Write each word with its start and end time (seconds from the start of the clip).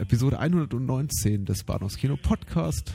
Episode 0.00 0.38
119 0.38 1.44
des 1.44 1.64
Bahnhofskino 1.64 2.16
Podcast. 2.16 2.94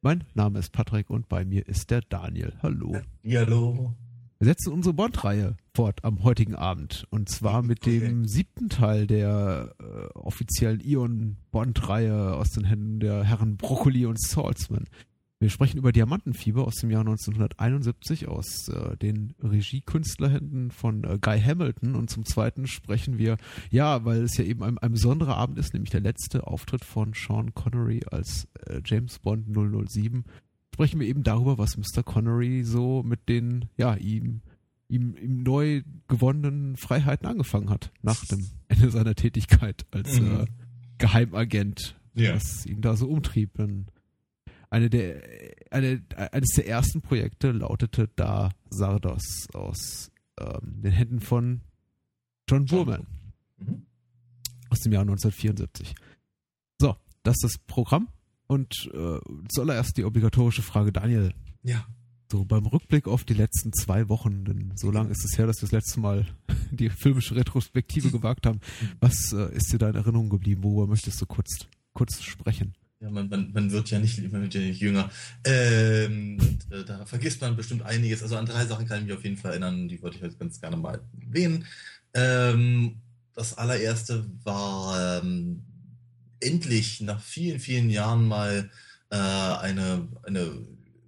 Mein 0.00 0.24
Name 0.34 0.58
ist 0.58 0.72
Patrick 0.72 1.08
und 1.08 1.28
bei 1.28 1.44
mir 1.44 1.68
ist 1.68 1.92
der 1.92 2.00
Daniel. 2.00 2.54
Hallo. 2.64 2.96
Ja, 3.22 3.42
hallo. 3.42 3.94
Wir 4.40 4.46
setzen 4.46 4.72
unsere 4.72 4.92
Bond-Reihe 4.92 5.56
fort 5.72 6.04
am 6.04 6.24
heutigen 6.24 6.56
Abend 6.56 7.06
und 7.10 7.28
zwar 7.28 7.62
mit 7.62 7.86
dem 7.86 8.26
siebten 8.26 8.68
Teil 8.68 9.06
der 9.06 9.76
äh, 9.78 10.18
offiziellen 10.18 10.80
Ion-Bond-Reihe 10.80 12.34
aus 12.34 12.50
den 12.50 12.64
Händen 12.64 12.98
der 12.98 13.22
Herren 13.22 13.56
Broccoli 13.56 14.04
und 14.06 14.20
Salzman. 14.20 14.86
Wir 15.42 15.50
sprechen 15.50 15.76
über 15.78 15.90
Diamantenfieber 15.90 16.64
aus 16.64 16.76
dem 16.76 16.90
Jahr 16.92 17.00
1971 17.00 18.28
aus 18.28 18.68
äh, 18.68 18.96
den 18.96 19.34
Regiekünstlerhänden 19.42 20.70
von 20.70 21.02
äh, 21.02 21.18
Guy 21.20 21.40
Hamilton 21.40 21.96
und 21.96 22.08
zum 22.10 22.24
zweiten 22.24 22.68
sprechen 22.68 23.18
wir, 23.18 23.36
ja, 23.68 24.04
weil 24.04 24.22
es 24.22 24.36
ja 24.36 24.44
eben 24.44 24.62
ein, 24.62 24.78
ein 24.78 24.92
besonderer 24.92 25.36
Abend 25.36 25.58
ist, 25.58 25.74
nämlich 25.74 25.90
der 25.90 26.00
letzte 26.00 26.46
Auftritt 26.46 26.84
von 26.84 27.12
Sean 27.12 27.54
Connery 27.54 28.02
als 28.08 28.46
äh, 28.66 28.80
James 28.84 29.18
Bond 29.18 29.48
007, 29.52 30.22
sprechen 30.72 31.00
wir 31.00 31.08
eben 31.08 31.24
darüber, 31.24 31.58
was 31.58 31.76
Mr. 31.76 32.04
Connery 32.04 32.62
so 32.62 33.02
mit 33.02 33.28
den, 33.28 33.64
ja, 33.76 33.96
ihm, 33.96 34.42
ihm, 34.86 35.16
ihm 35.20 35.42
neu 35.42 35.82
gewonnenen 36.06 36.76
Freiheiten 36.76 37.26
angefangen 37.26 37.68
hat, 37.68 37.90
nach 38.00 38.24
dem 38.26 38.46
Ende 38.68 38.92
seiner 38.92 39.16
Tätigkeit 39.16 39.86
als 39.90 40.20
Mhm. 40.20 40.40
äh, 40.42 40.46
Geheimagent, 40.98 41.96
Ja. 42.14 42.36
was 42.36 42.64
ihn 42.64 42.80
da 42.80 42.94
so 42.94 43.08
umtrieb. 43.08 43.54
Denn 43.54 43.86
eine 44.72 44.88
der, 44.88 45.22
eine, 45.70 46.02
eines 46.16 46.54
der 46.56 46.66
ersten 46.66 47.02
Projekte 47.02 47.52
lautete 47.52 48.08
da 48.16 48.50
Sardos 48.70 49.46
aus 49.52 50.10
ähm, 50.40 50.80
den 50.82 50.92
Händen 50.92 51.20
von 51.20 51.60
John 52.48 52.64
Boorman 52.66 53.06
Mhm. 53.58 53.86
aus 54.70 54.80
dem 54.80 54.92
Jahr 54.92 55.02
1974. 55.02 55.94
So, 56.80 56.96
das 57.22 57.34
ist 57.36 57.44
das 57.44 57.58
Programm 57.58 58.08
und 58.48 58.90
äh, 58.94 59.18
zuallererst 59.54 59.96
die 59.98 60.04
obligatorische 60.04 60.62
Frage, 60.62 60.90
Daniel. 60.90 61.32
Ja. 61.62 61.86
So 62.30 62.44
beim 62.46 62.64
Rückblick 62.66 63.06
auf 63.06 63.24
die 63.24 63.34
letzten 63.34 63.72
zwei 63.74 64.08
Wochen, 64.08 64.44
denn 64.46 64.72
so 64.74 64.90
lange 64.90 65.10
ist 65.10 65.22
es 65.24 65.36
her, 65.38 65.46
dass 65.46 65.58
wir 65.58 65.66
das 65.66 65.72
letzte 65.72 66.00
Mal 66.00 66.26
die 66.72 66.88
filmische 66.88 67.36
Retrospektive 67.36 68.10
gewagt 68.10 68.46
haben. 68.46 68.60
Was 69.00 69.32
äh, 69.32 69.54
ist 69.54 69.70
dir 69.72 69.78
da 69.78 69.90
in 69.90 69.96
Erinnerung 69.96 70.30
geblieben? 70.30 70.64
Worüber 70.64 70.86
möchtest 70.86 71.20
du 71.20 71.26
kurz, 71.26 71.68
kurz 71.92 72.22
sprechen? 72.22 72.74
Ja, 73.02 73.10
man, 73.10 73.28
man, 73.28 73.50
man 73.52 73.72
wird 73.72 73.90
ja 73.90 73.98
nicht, 73.98 74.22
man 74.30 74.42
wird 74.42 74.54
ja 74.54 74.60
nicht 74.60 74.80
jünger. 74.80 75.10
Ähm, 75.44 76.38
äh, 76.70 76.84
da 76.84 77.04
vergisst 77.04 77.40
man 77.40 77.56
bestimmt 77.56 77.82
einiges. 77.82 78.22
Also 78.22 78.36
an 78.36 78.46
drei 78.46 78.64
Sachen 78.64 78.86
kann 78.86 79.00
ich 79.00 79.06
mich 79.06 79.16
auf 79.16 79.24
jeden 79.24 79.36
Fall 79.36 79.50
erinnern, 79.50 79.88
die 79.88 80.00
wollte 80.00 80.18
ich 80.18 80.22
heute 80.22 80.36
ganz 80.36 80.60
gerne 80.60 80.76
mal 80.76 81.00
erwähnen. 81.20 81.66
Ähm, 82.14 83.00
das 83.34 83.58
allererste 83.58 84.24
war 84.44 85.20
ähm, 85.20 85.64
endlich 86.38 87.00
nach 87.00 87.20
vielen, 87.20 87.58
vielen 87.58 87.90
Jahren 87.90 88.28
mal 88.28 88.70
äh, 89.10 89.16
eine, 89.16 90.06
eine 90.22 90.52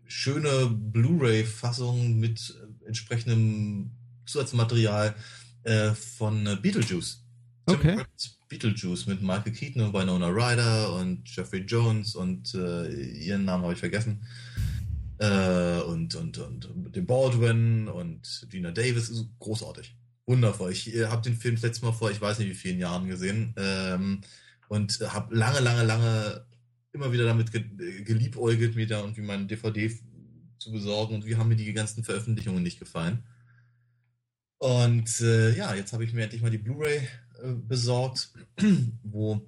schöne 0.07 0.67
Blu-ray-Fassung 0.67 2.19
mit 2.19 2.61
äh, 2.61 2.89
entsprechendem 2.89 3.93
Zusatzmaterial 4.27 5.15
äh, 5.63 5.93
von 5.93 6.45
äh, 6.45 6.57
Beetlejuice. 6.61 7.24
Tim 7.67 7.77
Okay. 7.77 7.97
Burton's 7.97 8.39
Beetlejuice 8.49 9.07
mit 9.07 9.23
Michael 9.23 9.53
Keaton 9.53 9.83
und 9.83 9.95
Winona 9.95 10.29
Ryder 10.29 10.95
und 10.95 11.23
Jeffrey 11.35 11.61
Jones 11.61 12.15
und 12.15 12.55
äh, 12.55 12.93
ihren 12.93 13.45
Namen 13.45 13.65
habe 13.65 13.73
ich 13.73 13.79
vergessen. 13.81 14.27
Äh, 15.19 15.81
und, 15.81 16.15
und, 16.15 16.39
und 16.39 16.95
dem 16.95 17.07
Baldwin 17.07 17.89
und 17.89 18.47
Gina 18.51 18.71
Davis 18.71 19.27
großartig. 19.39 19.97
Wundervoll. 20.27 20.73
Ich 20.73 20.95
äh, 20.95 21.07
habe 21.07 21.23
den 21.23 21.37
Film 21.37 21.55
das 21.55 21.63
letzte 21.63 21.85
Mal 21.85 21.93
vor, 21.93 22.11
ich 22.11 22.21
weiß 22.21 22.39
nicht 22.39 22.51
wie 22.51 22.55
vielen 22.55 22.79
Jahren 22.79 23.09
gesehen 23.09 23.55
ähm, 23.57 24.21
und 24.69 25.01
habe 25.01 25.35
lange, 25.35 25.61
lange, 25.61 25.85
lange 25.85 26.47
immer 26.93 27.13
wieder 27.13 27.25
damit 27.25 27.53
ge 27.53 27.65
geliebäugelt, 28.05 28.77
mir 28.77 28.87
da 28.87 29.01
irgendwie 29.01 29.23
meine 29.23 29.47
DVD 29.47 29.91
zu 30.59 30.73
besorgen 30.73 31.15
und 31.17 31.27
wie 31.27 31.37
haben 31.37 31.49
mir 31.49 31.57
die 31.57 31.73
ganzen 31.73 32.05
Veröffentlichungen 32.05 32.63
nicht 32.63 32.79
gefallen. 32.79 33.25
Und 34.59 35.21
äh, 35.21 35.55
ja, 35.57 35.75
jetzt 35.75 35.93
habe 35.93 36.05
ich 36.05 36.13
mir 36.13 36.23
endlich 36.23 36.41
mal 36.41 36.51
die 36.51 36.59
Blu-ray 36.59 37.03
besorgt, 37.67 38.33
wo 39.03 39.47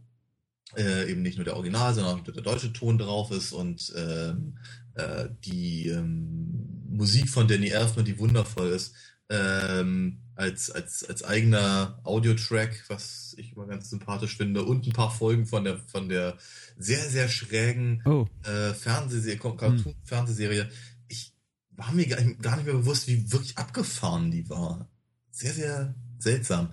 äh, 0.76 1.10
eben 1.10 1.22
nicht 1.22 1.36
nur 1.36 1.44
der 1.44 1.56
Original, 1.56 1.94
sondern 1.94 2.18
auch 2.18 2.24
der 2.24 2.42
deutsche 2.42 2.72
Ton 2.72 2.98
drauf 2.98 3.30
ist 3.30 3.52
und 3.52 3.92
ähm, 3.96 4.58
äh, 4.94 5.28
die 5.44 5.88
ähm, 5.88 6.84
Musik 6.88 7.28
von 7.28 7.48
Danny 7.48 7.68
Elfman, 7.68 8.04
die 8.04 8.18
wundervoll 8.18 8.68
ist, 8.68 8.94
ähm, 9.28 10.18
als, 10.34 10.70
als, 10.70 11.04
als 11.04 11.24
eigener 11.24 11.98
Audiotrack, 12.04 12.84
was 12.88 13.34
ich 13.38 13.52
immer 13.52 13.66
ganz 13.66 13.90
sympathisch 13.90 14.36
finde, 14.36 14.64
und 14.64 14.86
ein 14.86 14.92
paar 14.92 15.10
Folgen 15.10 15.46
von 15.46 15.64
der, 15.64 15.78
von 15.78 16.08
der 16.08 16.36
sehr, 16.76 17.08
sehr 17.08 17.28
schrägen 17.28 18.02
Oh, 18.04 18.26
äh, 18.44 18.74
Fernsehserie, 18.74 19.38
Cartoon-Fernsehserie. 19.38 20.68
Ich 21.08 21.32
war 21.70 21.92
mir 21.92 22.06
gar 22.06 22.56
nicht 22.56 22.66
mehr 22.66 22.74
bewusst, 22.74 23.08
wie 23.08 23.32
wirklich 23.32 23.56
abgefahren 23.58 24.30
die 24.30 24.48
war. 24.48 24.88
Sehr, 25.30 25.52
sehr 25.52 25.94
seltsam. 26.18 26.72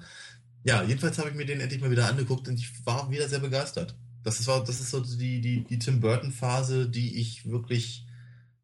Ja, 0.63 0.83
jedenfalls 0.83 1.17
habe 1.17 1.29
ich 1.29 1.35
mir 1.35 1.45
den 1.45 1.59
endlich 1.59 1.81
mal 1.81 1.91
wieder 1.91 2.07
angeguckt 2.09 2.47
und 2.47 2.57
ich 2.57 2.85
war 2.85 3.11
wieder 3.11 3.27
sehr 3.27 3.39
begeistert. 3.39 3.97
Das 4.23 4.39
ist, 4.39 4.47
das 4.47 4.79
ist 4.79 4.91
so 4.91 5.01
die, 5.01 5.41
die, 5.41 5.65
die 5.65 5.79
Tim 5.79 5.99
Burton-Phase, 5.99 6.89
die 6.89 7.19
ich 7.19 7.49
wirklich 7.49 8.07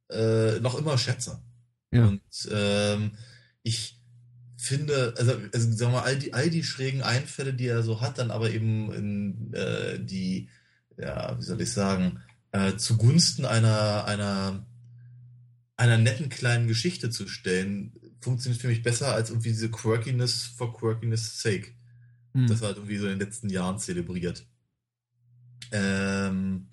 äh, 0.09 0.59
noch 0.61 0.77
immer 0.77 0.97
schätze. 0.97 1.41
ja. 1.91 2.07
Und 2.07 2.21
ähm, 2.51 3.11
ich 3.63 3.99
finde, 4.55 5.13
also, 5.17 5.33
also 5.53 5.71
sagen 5.71 5.91
wir 5.91 5.99
mal, 5.99 6.03
all 6.03 6.17
die, 6.17 6.33
all 6.33 6.49
die 6.49 6.63
schrägen 6.63 7.01
Einfälle, 7.01 7.53
die 7.53 7.67
er 7.67 7.83
so 7.83 8.01
hat, 8.01 8.17
dann 8.17 8.31
aber 8.31 8.51
eben 8.51 8.91
in 8.93 9.53
äh, 9.53 9.99
die, 9.99 10.49
ja, 10.97 11.38
wie 11.38 11.43
soll 11.43 11.61
ich 11.61 11.71
sagen, 11.71 12.19
äh, 12.51 12.75
zugunsten 12.75 13.45
einer, 13.45 14.05
einer, 14.05 14.65
einer 15.75 15.97
netten 15.97 16.29
kleinen 16.29 16.67
Geschichte 16.67 17.09
zu 17.09 17.27
stellen, 17.27 17.93
funktioniert 18.21 18.61
für 18.61 18.67
mich 18.67 18.83
besser 18.83 19.13
als 19.13 19.29
irgendwie 19.29 19.49
diese 19.49 19.71
Quirkiness 19.71 20.43
for 20.43 20.77
Quirkiness 20.77 21.41
sake. 21.41 21.73
Hm. 22.34 22.47
Das 22.47 22.62
war 22.62 22.69
halt 22.69 22.78
irgendwie 22.78 22.97
so 22.97 23.06
in 23.06 23.17
den 23.17 23.19
letzten 23.19 23.50
Jahren 23.50 23.79
zelebriert. 23.79 24.45
Ähm, 25.72 26.67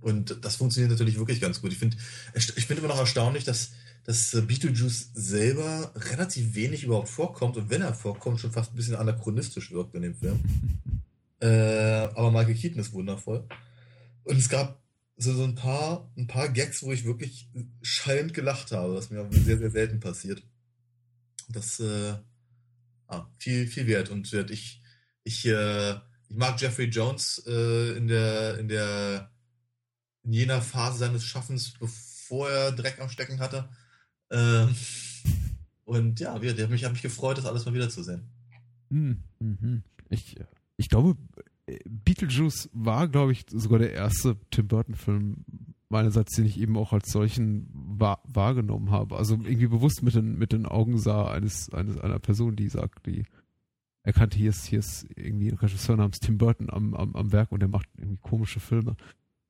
und 0.00 0.44
das 0.44 0.56
funktioniert 0.56 0.90
natürlich 0.90 1.18
wirklich 1.18 1.40
ganz 1.40 1.60
gut. 1.60 1.72
Ich 1.72 1.78
finde 1.78 1.96
ich 2.34 2.66
finde 2.66 2.82
immer 2.82 2.92
noch 2.92 3.00
erstaunlich, 3.00 3.44
dass, 3.44 3.72
dass 4.04 4.30
Beetlejuice 4.46 5.10
selber 5.14 5.92
relativ 5.94 6.54
wenig 6.54 6.84
überhaupt 6.84 7.08
vorkommt 7.08 7.56
und 7.56 7.70
wenn 7.70 7.82
er 7.82 7.94
vorkommt, 7.94 8.40
schon 8.40 8.52
fast 8.52 8.72
ein 8.72 8.76
bisschen 8.76 8.96
anachronistisch 8.96 9.70
wirkt 9.70 9.94
in 9.94 10.02
dem 10.02 10.14
Film. 10.14 10.40
Äh, 11.40 12.08
aber 12.14 12.30
Michael 12.30 12.54
Keaton 12.54 12.80
ist 12.80 12.94
wundervoll. 12.94 13.46
Und 14.22 14.38
es 14.38 14.48
gab 14.48 14.82
so, 15.16 15.34
so 15.34 15.44
ein 15.44 15.54
paar, 15.54 16.10
ein 16.16 16.26
paar 16.26 16.48
Gags, 16.48 16.82
wo 16.82 16.92
ich 16.92 17.04
wirklich 17.04 17.50
schallend 17.82 18.32
gelacht 18.32 18.72
habe, 18.72 18.94
was 18.94 19.10
mir 19.10 19.28
sehr, 19.30 19.58
sehr 19.58 19.70
selten 19.70 20.00
passiert. 20.00 20.42
Das, 21.48 21.80
äh, 21.80 22.14
ah, 23.08 23.26
viel, 23.38 23.66
viel 23.66 23.86
wert. 23.86 24.08
Und 24.08 24.32
ich, 24.50 24.80
ich, 25.24 25.46
äh, 25.46 25.92
ich 26.28 26.36
mag 26.36 26.60
Jeffrey 26.60 26.86
Jones 26.86 27.42
äh, 27.46 27.96
in 27.96 28.06
der, 28.06 28.58
in 28.58 28.68
der, 28.68 29.30
in 30.22 30.32
jener 30.32 30.62
Phase 30.62 30.98
seines 30.98 31.24
Schaffens, 31.24 31.72
bevor 31.78 32.48
er 32.50 32.72
Dreck 32.72 33.00
am 33.00 33.08
Stecken 33.08 33.40
hatte. 33.40 33.68
Ähm, 34.30 34.74
und 35.84 36.20
ja, 36.20 36.38
der 36.38 36.64
hat 36.64 36.70
mich, 36.70 36.84
hat 36.84 36.92
mich 36.92 37.02
gefreut, 37.02 37.38
das 37.38 37.46
alles 37.46 37.64
mal 37.64 37.74
wiederzusehen. 37.74 38.22
Hm, 38.90 39.22
mhm. 39.38 39.82
Ich, 40.08 40.36
ich 40.76 40.88
glaube, 40.88 41.16
äh, 41.66 41.78
Beetlejuice 41.86 42.70
war, 42.72 43.08
glaube 43.08 43.32
ich, 43.32 43.46
sogar 43.50 43.78
der 43.78 43.92
erste 43.92 44.36
Tim 44.50 44.68
Burton-Film 44.68 45.44
meinerseits, 45.88 46.34
den 46.34 46.46
ich 46.46 46.58
eben 46.58 46.76
auch 46.76 46.92
als 46.92 47.10
solchen 47.10 47.68
wahr, 47.72 48.22
wahrgenommen 48.24 48.90
habe. 48.90 49.16
Also 49.16 49.34
irgendwie 49.34 49.68
bewusst 49.68 50.02
mit 50.02 50.14
den, 50.14 50.36
mit 50.38 50.52
den 50.52 50.66
Augen 50.66 50.98
sah 50.98 51.30
eines, 51.30 51.72
eines 51.72 51.98
einer 51.98 52.18
Person, 52.18 52.56
die 52.56 52.68
sagt, 52.68 53.06
die 53.06 53.24
erkannte, 54.04 54.38
hier 54.38 54.50
ist, 54.50 54.64
hier 54.66 54.78
ist 54.78 55.06
irgendwie 55.16 55.50
ein 55.50 55.58
Regisseur 55.58 55.96
namens 55.96 56.18
Tim 56.20 56.38
Burton 56.38 56.70
am, 56.70 56.94
am, 56.94 57.16
am 57.16 57.32
Werk 57.32 57.50
und 57.50 57.60
der 57.60 57.68
macht 57.68 57.88
irgendwie 57.96 58.18
komische 58.22 58.60
Filme. 58.60 58.96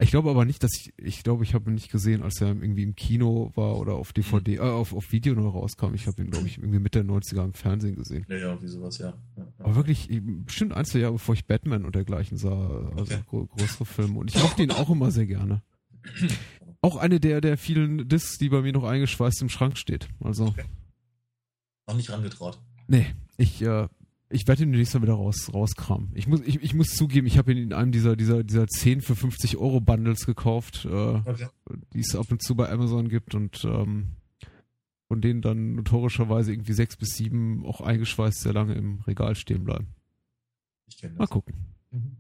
Ich 0.00 0.10
glaube 0.10 0.28
aber 0.30 0.44
nicht, 0.44 0.62
dass 0.64 0.72
ich, 0.74 0.92
ich 0.96 1.22
glaube, 1.22 1.44
ich 1.44 1.54
habe 1.54 1.70
ihn 1.70 1.74
nicht 1.74 1.90
gesehen, 1.90 2.22
als 2.24 2.40
er 2.40 2.48
irgendwie 2.48 2.82
im 2.82 2.96
Kino 2.96 3.52
war 3.54 3.76
oder 3.78 3.94
auf 3.94 4.12
DVD, 4.12 4.56
äh, 4.56 4.60
auf, 4.60 4.92
auf 4.92 5.12
Video 5.12 5.34
noch 5.34 5.54
rauskam. 5.54 5.94
Ich 5.94 6.08
habe 6.08 6.20
ihn, 6.20 6.30
glaube 6.30 6.48
ich, 6.48 6.58
irgendwie 6.58 6.80
Mitte 6.80 7.04
der 7.04 7.14
90er 7.14 7.44
im 7.44 7.52
Fernsehen 7.52 7.94
gesehen. 7.94 8.26
Ja, 8.28 8.36
ja, 8.36 8.62
wie 8.62 8.66
sowas, 8.66 8.98
ja. 8.98 9.14
ja. 9.36 9.46
Aber 9.58 9.76
wirklich, 9.76 10.08
bestimmt 10.44 10.72
ein, 10.72 10.84
zwei 10.84 10.98
Jahre 10.98 11.12
bevor 11.14 11.34
ich 11.34 11.46
Batman 11.46 11.84
und 11.84 11.94
dergleichen 11.94 12.36
sah, 12.36 12.90
also 12.96 13.14
Okay. 13.14 13.46
größere 13.56 13.86
Filme. 13.86 14.18
Und 14.18 14.34
ich 14.34 14.42
mochte 14.42 14.64
ihn 14.64 14.72
auch 14.72 14.90
immer 14.90 15.10
sehr 15.10 15.26
gerne. 15.26 15.62
Auch 16.82 16.96
eine 16.96 17.18
der, 17.18 17.40
der 17.40 17.56
vielen 17.56 18.06
Discs, 18.08 18.36
die 18.36 18.50
bei 18.50 18.60
mir 18.60 18.72
noch 18.74 18.84
eingeschweißt 18.84 19.40
im 19.40 19.48
Schrank 19.48 19.78
steht. 19.78 20.08
Also, 20.20 20.46
Okay. 20.48 20.64
Noch 21.86 21.96
nicht 21.96 22.10
rangetraut. 22.10 22.58
nee, 22.88 23.06
ich, 23.38 23.62
äh, 23.62 23.88
ich 24.30 24.46
werde 24.48 24.62
ihn 24.62 24.72
demnächst 24.72 24.94
mal 24.94 25.02
wieder 25.02 25.14
raus, 25.14 25.50
rauskramen. 25.52 26.10
Ich 26.14 26.26
muss, 26.26 26.40
ich, 26.40 26.62
ich 26.62 26.74
muss 26.74 26.88
zugeben, 26.88 27.26
ich 27.26 27.38
habe 27.38 27.52
ihn 27.52 27.58
in 27.58 27.72
einem 27.72 27.92
dieser, 27.92 28.16
dieser, 28.16 28.42
dieser 28.42 28.66
10 28.66 29.00
für 29.02 29.14
50 29.14 29.56
Euro 29.58 29.80
Bundles 29.80 30.26
gekauft, 30.26 30.84
äh, 30.86 30.88
Okay. 30.88 31.46
die 31.92 32.00
es 32.00 32.16
ab 32.16 32.26
und 32.30 32.42
zu 32.42 32.54
bei 32.54 32.70
Amazon 32.70 33.08
gibt 33.08 33.34
und 33.34 33.64
ähm, 33.64 34.12
von 35.08 35.20
denen 35.20 35.42
dann 35.42 35.74
notorischerweise 35.74 36.52
irgendwie 36.52 36.72
sechs 36.72 36.96
bis 36.96 37.10
sieben 37.16 37.64
auch 37.66 37.80
eingeschweißt 37.80 38.40
sehr 38.40 38.52
lange 38.54 38.74
im 38.74 39.00
Regal 39.06 39.34
stehen 39.34 39.64
bleiben. 39.64 39.88
Ich 40.86 40.96
kenne 40.98 41.12
Mal 41.14 41.24
das. 41.24 41.30
gucken. 41.30 41.54
Mhm. 41.90 42.16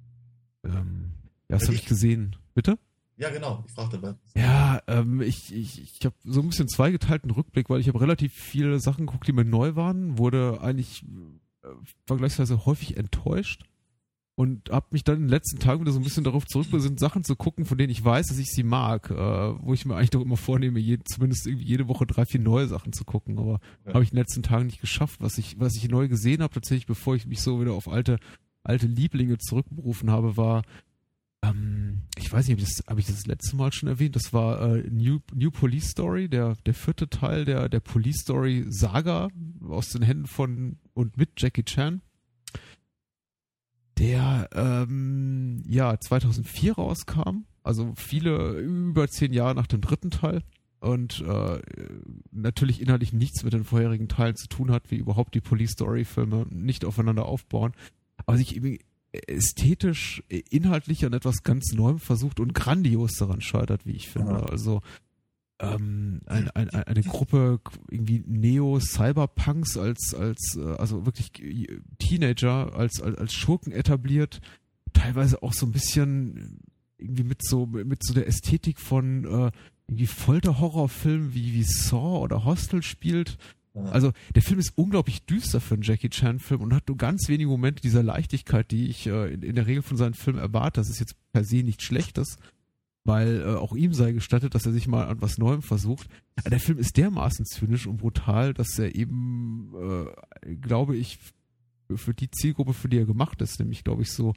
Ähm, 0.64 1.12
ja, 1.48 1.56
das 1.56 1.62
habe 1.62 1.72
dir? 1.72 1.78
ich 1.82 1.86
gesehen. 1.86 2.36
Bitte? 2.54 2.78
Ja, 3.16 3.30
genau. 3.30 3.64
Ich 3.66 3.72
fragte 3.74 3.98
dabei. 3.98 4.18
Ja, 4.36 4.80
ähm, 4.88 5.20
ich, 5.22 5.54
ich, 5.54 5.80
ich 5.82 6.04
habe 6.04 6.14
so 6.24 6.40
ein 6.40 6.48
bisschen 6.48 6.68
zweigeteilten 6.68 7.30
Rückblick, 7.30 7.70
weil 7.70 7.80
ich 7.80 7.88
habe 7.88 8.00
relativ 8.00 8.32
viele 8.34 8.78
Sachen 8.80 9.06
geguckt, 9.06 9.26
die 9.28 9.32
mir 9.32 9.44
neu 9.44 9.76
waren, 9.76 10.18
wurde 10.18 10.60
eigentlich 10.60 11.04
vergleichsweise 12.06 12.66
häufig 12.66 12.96
enttäuscht 12.96 13.62
und 14.36 14.70
habe 14.70 14.86
mich 14.90 15.04
dann 15.04 15.16
in 15.16 15.22
den 15.22 15.28
letzten 15.28 15.60
Tagen 15.60 15.80
wieder 15.80 15.92
so 15.92 16.00
ein 16.00 16.04
bisschen 16.04 16.24
darauf 16.24 16.44
zurückbesinnt, 16.46 16.98
Sachen 16.98 17.22
zu 17.22 17.36
gucken, 17.36 17.64
von 17.66 17.78
denen 17.78 17.90
ich 17.92 18.04
weiß, 18.04 18.26
dass 18.26 18.38
ich 18.38 18.50
sie 18.50 18.64
mag, 18.64 19.10
äh, 19.10 19.14
wo 19.16 19.72
ich 19.74 19.84
mir 19.86 19.94
eigentlich 19.96 20.10
doch 20.10 20.22
immer 20.22 20.36
vornehme, 20.36 20.80
je, 20.80 20.98
zumindest 21.04 21.46
irgendwie 21.46 21.66
jede 21.66 21.86
Woche 21.88 22.04
drei, 22.06 22.26
vier 22.26 22.40
neue 22.40 22.66
Sachen 22.66 22.92
zu 22.92 23.04
gucken, 23.04 23.38
aber 23.38 23.60
Ja. 23.86 23.94
habe 23.94 24.02
ich 24.02 24.10
in 24.10 24.16
den 24.16 24.22
letzten 24.22 24.42
Tagen 24.42 24.66
nicht 24.66 24.80
geschafft, 24.80 25.20
was 25.20 25.38
ich, 25.38 25.58
was 25.60 25.76
ich 25.76 25.88
neu 25.88 26.08
gesehen 26.08 26.42
habe, 26.42 26.52
tatsächlich, 26.54 26.86
bevor 26.86 27.14
ich 27.14 27.26
mich 27.26 27.42
so 27.42 27.60
wieder 27.60 27.74
auf 27.74 27.86
alte, 27.88 28.18
alte 28.64 28.86
Lieblinge 28.88 29.38
zurückberufen 29.38 30.10
habe, 30.10 30.36
war 30.36 30.62
ähm, 31.50 32.02
ich 32.16 32.32
weiß 32.32 32.46
nicht, 32.46 32.56
habe 32.56 32.62
ich, 32.62 32.76
das, 32.76 32.86
hab 32.86 32.98
ich 32.98 33.06
das 33.06 33.26
letzte 33.26 33.56
Mal 33.56 33.72
schon 33.72 33.88
erwähnt? 33.88 34.16
Das 34.16 34.32
war 34.32 34.60
äh, 34.60 34.88
New, 34.90 35.18
New 35.34 35.50
Police 35.50 35.90
Story, 35.90 36.28
der, 36.28 36.54
der 36.66 36.74
vierte 36.74 37.08
Teil 37.08 37.44
der, 37.44 37.68
der 37.68 37.80
Police 37.80 38.20
Story 38.20 38.64
Saga 38.68 39.28
aus 39.68 39.88
den 39.88 40.02
Händen 40.02 40.26
von 40.26 40.78
und 40.94 41.16
mit 41.16 41.30
Jackie 41.38 41.64
Chan. 41.64 42.02
Der 43.98 44.48
ähm, 44.52 45.62
ja 45.68 45.98
2004 45.98 46.74
rauskam, 46.74 47.44
also 47.62 47.94
viele 47.96 48.58
über 48.58 49.08
zehn 49.08 49.32
Jahre 49.32 49.54
nach 49.54 49.68
dem 49.68 49.80
dritten 49.80 50.10
Teil 50.10 50.42
und 50.80 51.20
äh, 51.20 51.60
natürlich 52.32 52.80
inhaltlich 52.80 53.12
nichts 53.12 53.44
mit 53.44 53.52
den 53.52 53.64
vorherigen 53.64 54.08
Teilen 54.08 54.36
zu 54.36 54.48
tun 54.48 54.70
hat, 54.70 54.90
wie 54.90 54.96
überhaupt 54.96 55.34
die 55.34 55.40
Police 55.40 55.72
Story 55.72 56.04
Filme 56.04 56.46
nicht 56.50 56.84
aufeinander 56.84 57.24
aufbauen, 57.24 57.72
aber 58.26 58.36
sich 58.36 58.56
ästhetisch, 59.26 60.22
inhaltlich 60.50 61.04
an 61.04 61.12
etwas 61.12 61.42
ganz 61.42 61.72
Neuem 61.72 61.98
versucht 61.98 62.40
und 62.40 62.54
grandios 62.54 63.16
daran 63.16 63.40
scheitert, 63.40 63.86
wie 63.86 63.92
ich 63.92 64.08
finde. 64.08 64.48
Also 64.50 64.80
ähm, 65.60 66.20
ein, 66.26 66.50
ein, 66.50 66.70
ein- 66.70 66.84
eine 66.84 67.02
Gruppe 67.02 67.60
irgendwie 67.90 68.22
Neo-Cyberpunks 68.26 69.76
als, 69.76 70.14
als 70.14 70.56
äh, 70.56 70.74
also 70.76 71.06
wirklich 71.06 71.30
Teenager 71.98 72.74
als, 72.74 73.00
als, 73.00 73.16
als 73.18 73.32
Schurken 73.34 73.72
etabliert, 73.72 74.40
teilweise 74.92 75.42
auch 75.42 75.52
so 75.52 75.66
ein 75.66 75.72
bisschen 75.72 76.58
irgendwie 76.98 77.24
mit 77.24 77.44
so 77.46 77.66
mit 77.66 78.04
so 78.04 78.14
der 78.14 78.26
Ästhetik 78.26 78.80
von 78.80 79.24
äh, 79.24 79.50
irgendwie 79.86 80.06
Folter-Horrorfilmen 80.06 81.34
wie, 81.34 81.52
wie 81.52 81.62
Saw 81.64 82.18
oder 82.20 82.44
Hostel 82.44 82.82
spielt. 82.82 83.36
Also 83.74 84.12
der 84.34 84.42
Film 84.42 84.60
ist 84.60 84.72
unglaublich 84.76 85.24
düster 85.24 85.60
für 85.60 85.74
einen 85.74 85.82
Jackie 85.82 86.08
Chan-Film 86.08 86.60
und 86.60 86.72
hat 86.74 86.86
nur 86.88 86.96
ganz 86.96 87.28
wenige 87.28 87.48
Momente 87.50 87.82
dieser 87.82 88.02
Leichtigkeit, 88.04 88.70
die 88.70 88.86
ich 88.88 89.06
äh, 89.08 89.34
in, 89.34 89.42
in 89.42 89.54
der 89.56 89.66
Regel 89.66 89.82
von 89.82 89.96
seinen 89.96 90.14
Filmen 90.14 90.38
erwarte. 90.38 90.80
Das 90.80 90.88
ist 90.88 91.00
jetzt 91.00 91.16
per 91.32 91.42
se 91.44 91.56
nichts 91.64 91.82
Schlechtes, 91.82 92.36
weil 93.04 93.40
äh, 93.40 93.54
auch 93.56 93.74
ihm 93.74 93.92
sei 93.92 94.12
gestattet, 94.12 94.54
dass 94.54 94.64
er 94.66 94.72
sich 94.72 94.86
mal 94.86 95.06
an 95.08 95.20
was 95.20 95.38
Neuem 95.38 95.60
versucht. 95.62 96.06
Aber 96.36 96.50
der 96.50 96.60
Film 96.60 96.78
ist 96.78 96.96
dermaßen 96.96 97.46
zynisch 97.46 97.86
und 97.88 97.96
brutal, 97.96 98.54
dass 98.54 98.78
er 98.78 98.94
eben, 98.94 99.72
äh, 100.44 100.54
glaube 100.54 100.94
ich, 100.96 101.18
für- 101.96 102.14
die 102.14 102.30
Zielgruppe, 102.30 102.74
für 102.74 102.88
die 102.88 102.98
er 102.98 103.06
gemacht 103.06 103.42
ist, 103.42 103.58
nämlich, 103.58 103.82
glaube 103.84 104.02
ich, 104.02 104.10
so 104.12 104.34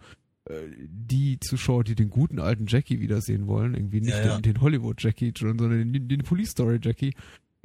äh, 0.50 0.54
die 0.90 1.40
Zuschauer, 1.40 1.84
die 1.84 1.96
den 1.96 2.10
guten 2.10 2.40
alten 2.40 2.66
Jackie 2.68 3.00
wiedersehen 3.00 3.46
wollen, 3.48 3.74
irgendwie 3.76 4.02
nicht 4.02 4.10
Ja, 4.12 4.26
ja. 4.26 4.36
den, 4.40 4.54
den 4.54 4.62
Hollywood-Jackie, 4.62 5.32
sondern 5.38 5.94
den, 5.94 6.08
den 6.10 6.24
Police-Story-Jackie, 6.24 7.14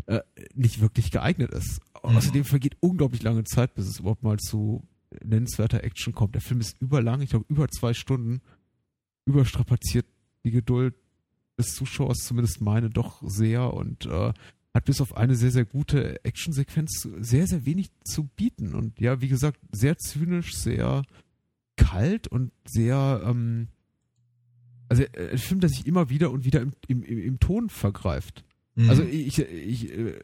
äh, 0.07 0.21
nicht 0.55 0.81
wirklich 0.81 1.11
geeignet 1.11 1.53
ist. 1.53 1.81
Mhm. 2.03 2.17
Außerdem 2.17 2.45
vergeht 2.45 2.77
unglaublich 2.81 3.23
lange 3.23 3.45
Zeit, 3.45 3.75
bis 3.75 3.87
es 3.87 4.01
überhaupt 4.01 4.23
mal 4.23 4.39
zu 4.39 4.87
nennenswerter 5.25 5.85
Action 5.85 6.13
kommt. 6.13 6.35
Der 6.35 6.43
Film 6.43 6.61
ist 6.61 6.81
überlang, 6.81 7.21
ich 7.21 7.31
glaube 7.31 7.45
über 7.49 7.69
zwei 7.69 7.95
Stunden, 7.95 8.41
überstrapaziert 9.25 10.07
die 10.45 10.51
Geduld 10.51 10.95
des 11.59 11.75
Zuschauers, 11.75 12.19
zumindest 12.19 12.61
meine, 12.61 12.91
doch 12.91 13.23
sehr 13.25 13.73
und 13.73 14.07
äh, 14.07 14.33
hat 14.75 14.85
bis 14.87 15.01
auf 15.01 15.17
eine 15.17 15.35
sehr, 15.35 15.51
sehr 15.51 15.65
gute 15.65 16.25
Actionsequenz 16.25 17.09
sehr, 17.21 17.47
sehr 17.47 17.67
wenig 17.67 17.91
zu 18.05 18.25
bieten. 18.25 18.75
Und 18.75 18.99
ja, 19.01 19.21
wie 19.21 19.29
gesagt, 19.29 19.61
sehr 19.71 19.99
zynisch, 19.99 20.55
sehr 20.55 21.05
kalt 21.77 22.27
und 22.29 22.53
sehr, 22.65 23.23
ähm, 23.25 23.69
also 24.89 25.03
äh, 25.03 25.33
ein 25.33 25.39
Film, 25.39 25.61
der 25.61 25.69
sich 25.69 25.87
immer 25.87 26.09
wieder 26.09 26.31
und 26.31 26.45
wieder 26.45 26.63
im, 26.63 26.73
im, 26.89 27.03
im, 27.03 27.19
im 27.19 27.41
Ton 27.41 27.69
vergreift. 27.69 28.45
Mhm. 28.75 28.91
Also 28.91 29.03
ich, 29.03 29.39
ich, 29.39 29.91
äh, 29.91 30.15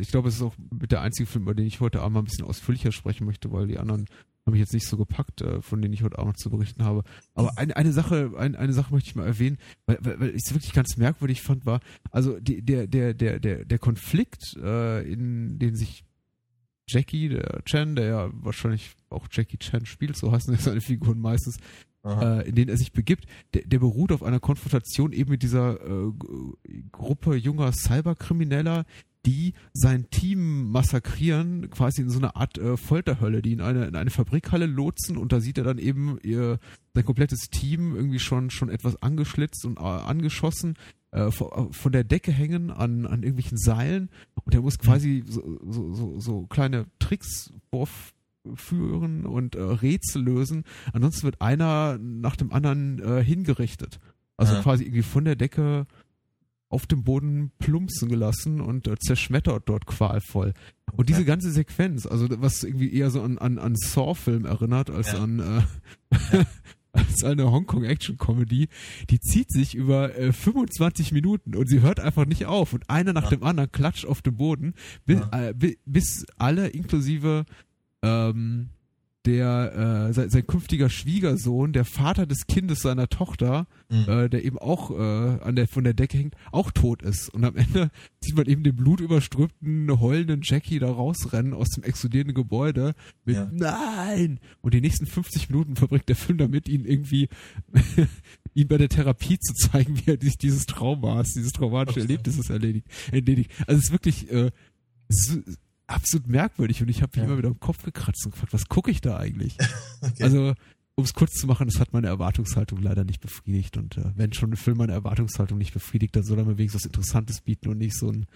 ich 0.00 0.08
glaube, 0.08 0.28
es 0.28 0.36
ist 0.36 0.42
auch 0.42 0.54
mit 0.70 0.92
der 0.92 1.02
einzige 1.02 1.26
Film, 1.26 1.44
über 1.44 1.54
den 1.54 1.66
ich 1.66 1.80
heute 1.80 2.00
Abend 2.00 2.14
mal 2.14 2.20
ein 2.20 2.24
bisschen 2.24 2.44
ausführlicher 2.44 2.92
sprechen 2.92 3.26
möchte, 3.26 3.52
weil 3.52 3.66
die 3.66 3.78
anderen 3.78 4.06
haben 4.44 4.52
mich 4.52 4.60
jetzt 4.60 4.74
nicht 4.74 4.88
so 4.88 4.96
gepackt, 4.96 5.40
äh, 5.42 5.62
von 5.62 5.80
denen 5.80 5.94
ich 5.94 6.02
heute 6.02 6.18
Abend 6.18 6.32
noch 6.32 6.36
zu 6.36 6.50
berichten 6.50 6.84
habe. 6.84 7.04
Aber 7.34 7.56
eine, 7.58 7.76
eine 7.76 7.92
Sache, 7.92 8.32
ein, 8.36 8.56
eine 8.56 8.72
Sache 8.72 8.92
möchte 8.92 9.08
ich 9.08 9.14
mal 9.14 9.26
erwähnen, 9.26 9.58
weil, 9.86 9.98
weil, 10.00 10.20
weil 10.20 10.30
ich 10.30 10.42
es 10.44 10.52
wirklich 10.52 10.72
ganz 10.72 10.96
merkwürdig 10.96 11.42
fand, 11.42 11.64
war, 11.64 11.80
also 12.10 12.40
die, 12.40 12.62
der, 12.62 12.88
der, 12.88 13.14
der, 13.14 13.38
der, 13.38 13.64
der 13.64 13.78
Konflikt, 13.78 14.56
äh, 14.56 15.02
in 15.10 15.58
den 15.58 15.76
sich 15.76 16.04
Jackie, 16.88 17.28
der 17.28 17.62
Chan, 17.64 17.94
der 17.94 18.04
ja 18.06 18.30
wahrscheinlich 18.32 18.90
auch 19.08 19.28
Jackie 19.30 19.58
Chan 19.58 19.86
spielt, 19.86 20.16
so 20.16 20.32
heißen 20.32 20.56
seine 20.58 20.80
Figuren 20.80 21.20
meistens. 21.20 21.58
Äh, 22.04 22.48
in 22.48 22.54
denen 22.54 22.68
er 22.68 22.76
sich 22.76 22.92
begibt, 22.92 23.26
der, 23.54 23.62
der 23.62 23.78
beruht 23.78 24.12
auf 24.12 24.22
einer 24.22 24.40
Konfrontation 24.40 25.12
eben 25.12 25.30
mit 25.30 25.42
dieser 25.42 25.80
äh, 25.80 26.12
Gruppe 26.90 27.36
junger 27.36 27.72
Cyberkrimineller, 27.72 28.84
die 29.24 29.52
sein 29.72 30.10
Team 30.10 30.70
massakrieren, 30.70 31.70
quasi 31.70 32.02
in 32.02 32.10
so 32.10 32.18
einer 32.18 32.36
Art 32.36 32.58
äh, 32.58 32.76
Folterhölle, 32.76 33.40
die 33.40 33.52
in 33.52 33.60
eine, 33.60 33.86
in 33.86 33.94
eine 33.94 34.10
Fabrikhalle 34.10 34.66
lotsen 34.66 35.16
und 35.16 35.32
da 35.32 35.40
sieht 35.40 35.58
er 35.58 35.64
dann 35.64 35.78
eben 35.78 36.18
ihr, 36.22 36.58
sein 36.94 37.04
komplettes 37.04 37.48
Team 37.50 37.94
irgendwie 37.94 38.18
schon, 38.18 38.50
schon 38.50 38.68
etwas 38.68 39.00
angeschlitzt 39.00 39.64
und 39.64 39.78
äh, 39.78 39.82
angeschossen, 39.82 40.74
äh, 41.12 41.30
von, 41.30 41.72
von 41.72 41.92
der 41.92 42.04
Decke 42.04 42.32
hängen 42.32 42.70
an, 42.70 43.06
an 43.06 43.22
irgendwelchen 43.22 43.58
Seilen 43.58 44.10
und 44.44 44.54
er 44.54 44.62
muss 44.62 44.78
quasi 44.78 45.22
so, 45.26 45.60
so, 45.68 45.94
so, 45.94 46.20
so 46.20 46.46
kleine 46.46 46.86
Tricks 46.98 47.52
vorführen 48.46 49.26
und 49.26 49.54
äh, 49.54 49.60
Rätsel 49.62 50.22
lösen. 50.22 50.64
Ansonsten 50.92 51.24
wird 51.24 51.40
einer 51.40 51.98
nach 51.98 52.36
dem 52.36 52.52
anderen 52.52 52.98
äh, 53.00 53.22
hingerichtet. 53.24 53.98
Also 54.36 54.54
Ja. 54.54 54.62
quasi 54.62 54.84
irgendwie 54.84 55.02
von 55.02 55.24
der 55.24 55.36
Decke 55.36 55.86
auf 56.68 56.86
dem 56.86 57.04
Boden 57.04 57.52
plumpsen 57.58 58.08
gelassen 58.08 58.60
und 58.60 58.88
äh, 58.88 58.96
zerschmettert 58.98 59.68
dort 59.68 59.86
qualvoll. 59.86 60.54
Und 60.96 61.08
diese 61.08 61.24
ganze 61.24 61.50
Sequenz, 61.50 62.06
also 62.06 62.26
was 62.40 62.64
irgendwie 62.64 62.92
eher 62.92 63.10
so 63.10 63.22
an, 63.22 63.38
an, 63.38 63.58
an 63.58 63.74
Saw-Film 63.76 64.44
erinnert, 64.46 64.90
als 64.90 65.12
Ja. 65.12 65.22
an 65.22 65.38
äh, 65.40 65.64
als 66.92 67.24
eine 67.24 67.50
Hongkong-Action-Comedy, 67.50 68.68
die 69.08 69.20
zieht 69.20 69.50
sich 69.50 69.74
über 69.74 70.14
äh, 70.18 70.32
25 70.32 71.12
Minuten 71.12 71.54
und 71.56 71.66
sie 71.68 71.80
hört 71.80 72.00
einfach 72.00 72.26
nicht 72.26 72.46
auf. 72.46 72.72
Und 72.72 72.88
einer 72.90 73.12
nach 73.12 73.24
Ja. 73.24 73.36
dem 73.36 73.44
anderen 73.44 73.70
klatscht 73.72 74.04
auf 74.06 74.20
dem 74.22 74.36
Boden, 74.36 74.74
bis, 75.06 75.20
äh, 75.32 75.54
bi- 75.54 75.78
bis 75.86 76.24
alle 76.36 76.68
inklusive 76.68 77.44
ähm, 78.02 78.68
der 79.24 80.08
äh, 80.08 80.12
sein, 80.12 80.30
sein 80.30 80.44
künftiger 80.48 80.90
Schwiegersohn, 80.90 81.72
der 81.72 81.84
Vater 81.84 82.26
des 82.26 82.48
Kindes 82.48 82.80
seiner 82.82 83.08
Tochter, 83.08 83.68
Mhm. 83.88 84.08
äh, 84.08 84.28
der 84.28 84.44
eben 84.44 84.58
auch 84.58 84.90
äh, 84.90 84.94
an 85.44 85.54
der 85.54 85.68
von 85.68 85.84
der 85.84 85.94
Decke 85.94 86.18
hängt, 86.18 86.34
auch 86.50 86.72
tot 86.72 87.02
ist. 87.02 87.28
Und 87.28 87.44
am 87.44 87.54
Ende 87.56 87.90
sieht 88.20 88.34
man 88.36 88.46
eben 88.46 88.64
den 88.64 88.74
blutüberströmten, 88.74 90.00
heulenden 90.00 90.40
Jackie 90.42 90.80
da 90.80 90.90
rausrennen 90.90 91.54
aus 91.54 91.68
dem 91.70 91.84
explodierenden 91.84 92.34
Gebäude 92.34 92.94
mit 93.24 93.36
Ja. 93.36 93.48
Nein! 93.52 94.40
Und 94.60 94.74
die 94.74 94.80
nächsten 94.80 95.06
50 95.06 95.50
Minuten 95.50 95.76
verbringt 95.76 96.08
der 96.08 96.16
Film 96.16 96.38
damit, 96.38 96.68
ihn 96.68 96.84
irgendwie 96.84 97.28
ihn 98.54 98.66
bei 98.66 98.78
der 98.78 98.88
Therapie 98.88 99.38
zu 99.38 99.54
zeigen, 99.54 99.98
wie 100.04 100.10
er 100.10 100.20
sich 100.20 100.36
dieses 100.36 100.66
Trauma, 100.66 101.22
dieses 101.22 101.52
traumatische 101.52 102.00
Okay. 102.00 102.08
Erlebnisses 102.08 102.50
erledigt, 102.50 102.88
erledigt. 103.12 103.52
Also 103.68 103.78
es 103.78 103.84
ist 103.84 103.92
wirklich 103.92 104.30
äh, 104.32 104.50
absolut 105.92 106.26
merkwürdig 106.26 106.82
und 106.82 106.88
ich 106.88 107.02
habe 107.02 107.10
mich 107.14 107.18
Ja. 107.18 107.24
immer 107.24 107.38
wieder 107.38 107.48
im 107.48 107.60
Kopf 107.60 107.82
gekratzt 107.82 108.24
und 108.26 108.32
gefragt, 108.32 108.52
was 108.52 108.66
gucke 108.66 108.90
ich 108.90 109.00
da 109.00 109.16
eigentlich? 109.18 109.56
Okay. 110.04 110.24
Also 110.24 110.54
um 110.96 111.04
es 111.04 111.14
kurz 111.14 111.34
zu 111.34 111.46
machen, 111.46 111.68
das 111.68 111.78
hat 111.80 111.92
meine 111.92 112.08
Erwartungshaltung 112.08 112.82
leider 112.82 113.04
nicht 113.04 113.20
befriedigt. 113.20 113.76
Und 113.76 113.96
äh, 113.98 114.10
wenn 114.16 114.32
schon 114.32 114.50
ein 114.52 114.56
Film 114.56 114.78
meine 114.78 114.92
Erwartungshaltung 114.92 115.56
nicht 115.56 115.72
befriedigt, 115.72 116.14
dann 116.16 116.24
soll 116.24 116.38
er 116.38 116.44
mir 116.44 116.58
wenigstens 116.58 116.82
was 116.82 116.86
Interessantes 116.86 117.40
bieten 117.40 117.68
und 117.68 117.78
nicht 117.78 117.96
so 117.96 118.10
ein, 118.10 118.26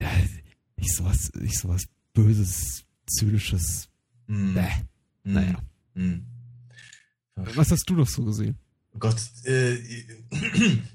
ja, 0.00 0.10
nicht 0.76 0.94
sowas, 0.94 1.32
nicht 1.34 1.58
sowas 1.58 1.84
Böses, 2.12 2.84
Zynisches. 3.06 3.88
Mm. 4.26 4.54
Bäh. 4.54 4.68
Mm. 5.24 5.32
Naja. 5.32 5.58
Mm. 5.94 6.18
Was 7.36 7.70
hast 7.70 7.88
du 7.88 7.94
noch 7.94 8.06
so 8.08 8.22
gesehen? 8.24 8.56
Oh 8.92 8.98
Gott, 8.98 9.16
äh, 9.44 9.74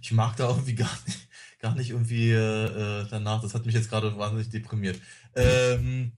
ich 0.02 0.12
mag 0.12 0.36
da 0.38 0.50
irgendwie 0.50 0.76
gar 0.76 0.92
nicht, 1.08 1.28
gar 1.66 1.76
nicht 1.76 1.90
irgendwie 1.90 2.32
äh, 2.32 3.06
danach. 3.10 3.42
Das 3.42 3.54
hat 3.56 3.66
mich 3.66 3.74
jetzt 3.76 3.90
gerade 3.90 4.18
wahnsinnig 4.18 4.50
deprimiert. 4.50 5.00
Ähm, 5.36 6.12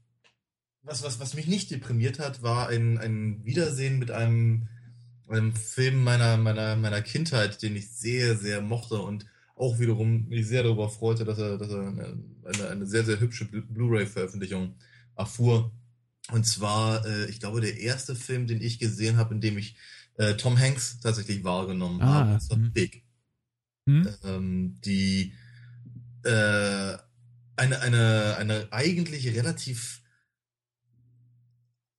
was, 0.84 1.04
was, 1.04 1.20
was 1.20 1.34
mich 1.36 1.48
nicht 1.48 1.72
deprimiert 1.72 2.20
hat, 2.20 2.42
war 2.44 2.68
ein, 2.68 2.98
ein 2.98 3.46
Wiedersehen 3.46 3.98
mit 3.98 4.12
einem, 4.12 4.68
einem 5.30 5.54
Film 5.56 6.04
meiner, 6.04 6.36
meiner, 6.38 6.76
meiner 6.76 7.02
Kindheit, 7.02 7.62
den 7.62 7.76
ich 7.76 7.90
sehr, 7.90 8.36
sehr 8.36 8.62
mochte 8.62 9.00
und 9.00 9.26
auch 9.56 9.80
wiederum 9.80 10.28
mich 10.28 10.48
sehr 10.48 10.64
darüber 10.64 10.90
freute, 10.90 11.24
dass 11.24 11.40
er, 11.40 11.58
dass 11.58 11.72
er 11.72 11.88
eine, 11.88 12.18
eine, 12.46 12.70
eine 12.70 12.86
sehr, 12.86 13.06
sehr 13.06 13.20
hübsche 13.20 13.46
Blu- 13.46 13.66
Blu-ray-Veröffentlichung 13.68 14.76
erfuhr. 15.16 15.72
Und 16.32 16.46
zwar, 16.46 17.06
äh, 17.06 17.26
ich 17.30 17.40
glaube, 17.40 17.62
der 17.62 17.78
erste 17.80 18.16
Film, 18.16 18.48
den 18.48 18.62
ich 18.62 18.80
gesehen 18.80 19.16
habe, 19.18 19.34
in 19.34 19.42
dem 19.42 19.58
ich 19.58 19.76
äh, 20.18 20.34
Tom 20.36 20.60
Hanks 20.60 21.00
tatsächlich 21.00 21.44
wahrgenommen 21.44 22.02
Ah, 22.02 22.16
habe, 22.16 22.34
das 22.34 22.50
war 22.50 22.58
hm. 22.58 22.72
Big. 22.74 23.07
Hm? 23.88 24.08
Ähm, 24.24 24.82
die 24.82 25.34
äh, 26.24 26.98
eine, 27.56 27.80
eine, 27.82 28.36
eine 28.38 28.68
eigentlich 28.72 29.28
relativ 29.36 30.02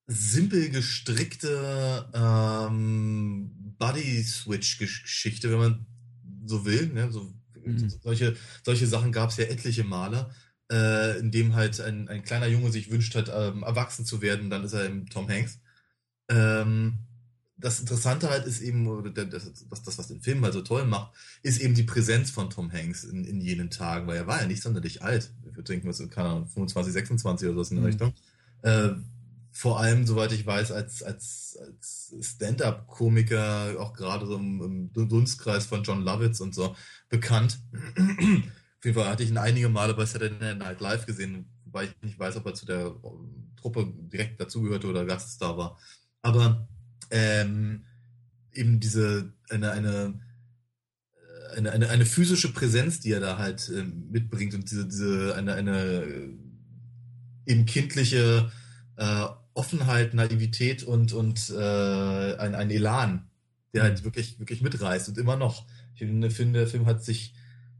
simpel 0.06 0.70
gestrickte 0.70 2.10
ähm, 2.14 3.74
Body-Switch-Geschichte, 3.78 5.50
wenn 5.50 5.58
man 5.58 5.86
so 6.46 6.64
will. 6.64 6.88
Ne? 6.88 7.10
So, 7.10 7.32
Mhm. 7.64 7.88
solche, 8.02 8.36
solche 8.64 8.86
Sachen 8.86 9.12
gab 9.12 9.30
es 9.30 9.36
ja 9.36 9.44
etliche 9.44 9.84
Male, 9.84 10.30
äh, 10.72 11.18
in 11.18 11.30
dem 11.30 11.54
halt 11.54 11.80
ein, 11.80 12.08
ein 12.08 12.22
kleiner 12.22 12.46
Junge 12.46 12.70
sich 12.70 12.90
wünscht 12.90 13.14
hat, 13.14 13.30
ähm, 13.34 13.62
erwachsen 13.62 14.06
zu 14.06 14.22
werden, 14.22 14.50
dann 14.50 14.64
ist 14.64 14.72
er 14.72 14.86
eben 14.86 15.06
Tom 15.06 15.28
Hanks. 15.28 15.60
Ähm, 16.30 17.00
das 17.58 17.80
Interessante 17.80 18.30
halt 18.30 18.46
ist 18.46 18.60
eben, 18.60 18.86
oder 18.86 19.10
das, 19.26 19.50
das, 19.68 19.82
das, 19.82 19.98
was 19.98 20.08
den 20.08 20.20
Film 20.22 20.42
halt 20.44 20.54
so 20.54 20.62
toll 20.62 20.84
macht, 20.86 21.12
ist 21.42 21.60
eben 21.60 21.74
die 21.74 21.82
Präsenz 21.82 22.30
von 22.30 22.50
Tom 22.50 22.72
Hanks 22.72 23.04
in, 23.04 23.24
in 23.24 23.40
jenen 23.40 23.70
Tagen, 23.70 24.06
weil 24.06 24.16
er 24.16 24.26
war 24.26 24.40
ja 24.40 24.46
nicht 24.46 24.62
sonderlich 24.62 25.02
alt. 25.02 25.32
Würde 25.42 25.62
denken, 25.64 25.88
was, 25.88 25.98
keine 26.10 26.28
Ahnung, 26.28 26.46
25, 26.46 26.92
26 26.92 27.48
oder 27.48 27.64
so 27.64 27.70
in 27.74 27.76
der 27.76 27.82
Mhm. 27.82 27.86
Richtung. 27.86 28.14
Äh, 28.62 28.90
vor 29.52 29.80
allem, 29.80 30.06
soweit 30.06 30.32
ich 30.32 30.46
weiß, 30.46 30.70
als, 30.72 31.02
als, 31.02 31.58
als 31.60 32.14
Stand-up-Komiker, 32.20 33.74
auch 33.80 33.92
gerade 33.92 34.26
so 34.26 34.36
im, 34.36 34.90
im 34.94 35.08
Dunstkreis 35.08 35.66
von 35.66 35.82
John 35.82 36.02
Lovitz 36.04 36.40
und 36.40 36.54
so, 36.54 36.76
bekannt. 37.08 37.58
Auf 38.78 38.84
jeden 38.84 38.94
Fall 38.96 39.08
hatte 39.08 39.24
ich 39.24 39.30
ihn 39.30 39.38
einige 39.38 39.68
Male 39.68 39.94
bei 39.94 40.06
Saturday 40.06 40.54
Night 40.54 40.80
Live 40.80 41.06
gesehen, 41.06 41.50
wobei 41.64 41.84
ich 41.84 42.02
nicht 42.02 42.18
weiß, 42.18 42.36
ob 42.36 42.46
er 42.46 42.54
zu 42.54 42.66
der 42.66 42.94
Truppe 43.56 43.92
direkt 44.12 44.40
dazugehörte 44.40 44.86
oder 44.86 45.04
Gaststar 45.04 45.56
war. 45.58 45.78
Aber 46.22 46.68
ähm, 47.10 47.84
eben 48.52 48.80
diese 48.80 49.32
eine, 49.50 49.70
eine, 49.72 50.20
eine, 51.56 51.72
eine, 51.72 51.88
eine 51.88 52.06
physische 52.06 52.52
Präsenz, 52.52 53.00
die 53.00 53.12
er 53.12 53.20
da 53.20 53.38
halt 53.38 53.70
ähm, 53.74 54.08
mitbringt 54.10 54.54
und 54.54 54.70
diese, 54.70 54.86
diese 54.86 55.34
eine, 55.36 55.54
eine 55.54 56.02
äh, 56.02 56.28
eben 57.46 57.66
kindliche 57.66 58.50
äh, 58.96 59.26
Offenheit, 59.54 60.14
Naivität 60.14 60.82
und, 60.82 61.12
und 61.12 61.50
äh, 61.50 62.36
ein, 62.36 62.54
ein 62.54 62.70
Elan, 62.70 63.28
der 63.72 63.82
halt 63.82 64.04
wirklich, 64.04 64.38
wirklich 64.38 64.62
mitreißt 64.62 65.08
und 65.08 65.18
immer 65.18 65.36
noch. 65.36 65.66
Ich 65.94 66.00
finde, 66.00 66.28
der 66.58 66.68
Film 66.68 66.86
hat 66.86 67.04
sich, 67.04 67.34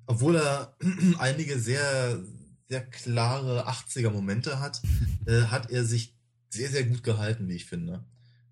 obwohl 0.06 0.37
er 0.37 0.76
einige 1.18 1.58
sehr, 1.58 2.18
sehr 2.68 2.85
klare 2.85 3.68
80er-Momente 3.68 4.58
hat, 4.58 4.82
äh, 5.26 5.42
hat 5.42 5.70
er 5.70 5.85
sich 5.85 6.16
sehr, 6.50 6.68
sehr 6.68 6.85
gut 6.85 7.02
gehalten, 7.02 7.49
wie 7.49 7.56
ich 7.56 7.66
finde. 7.66 8.04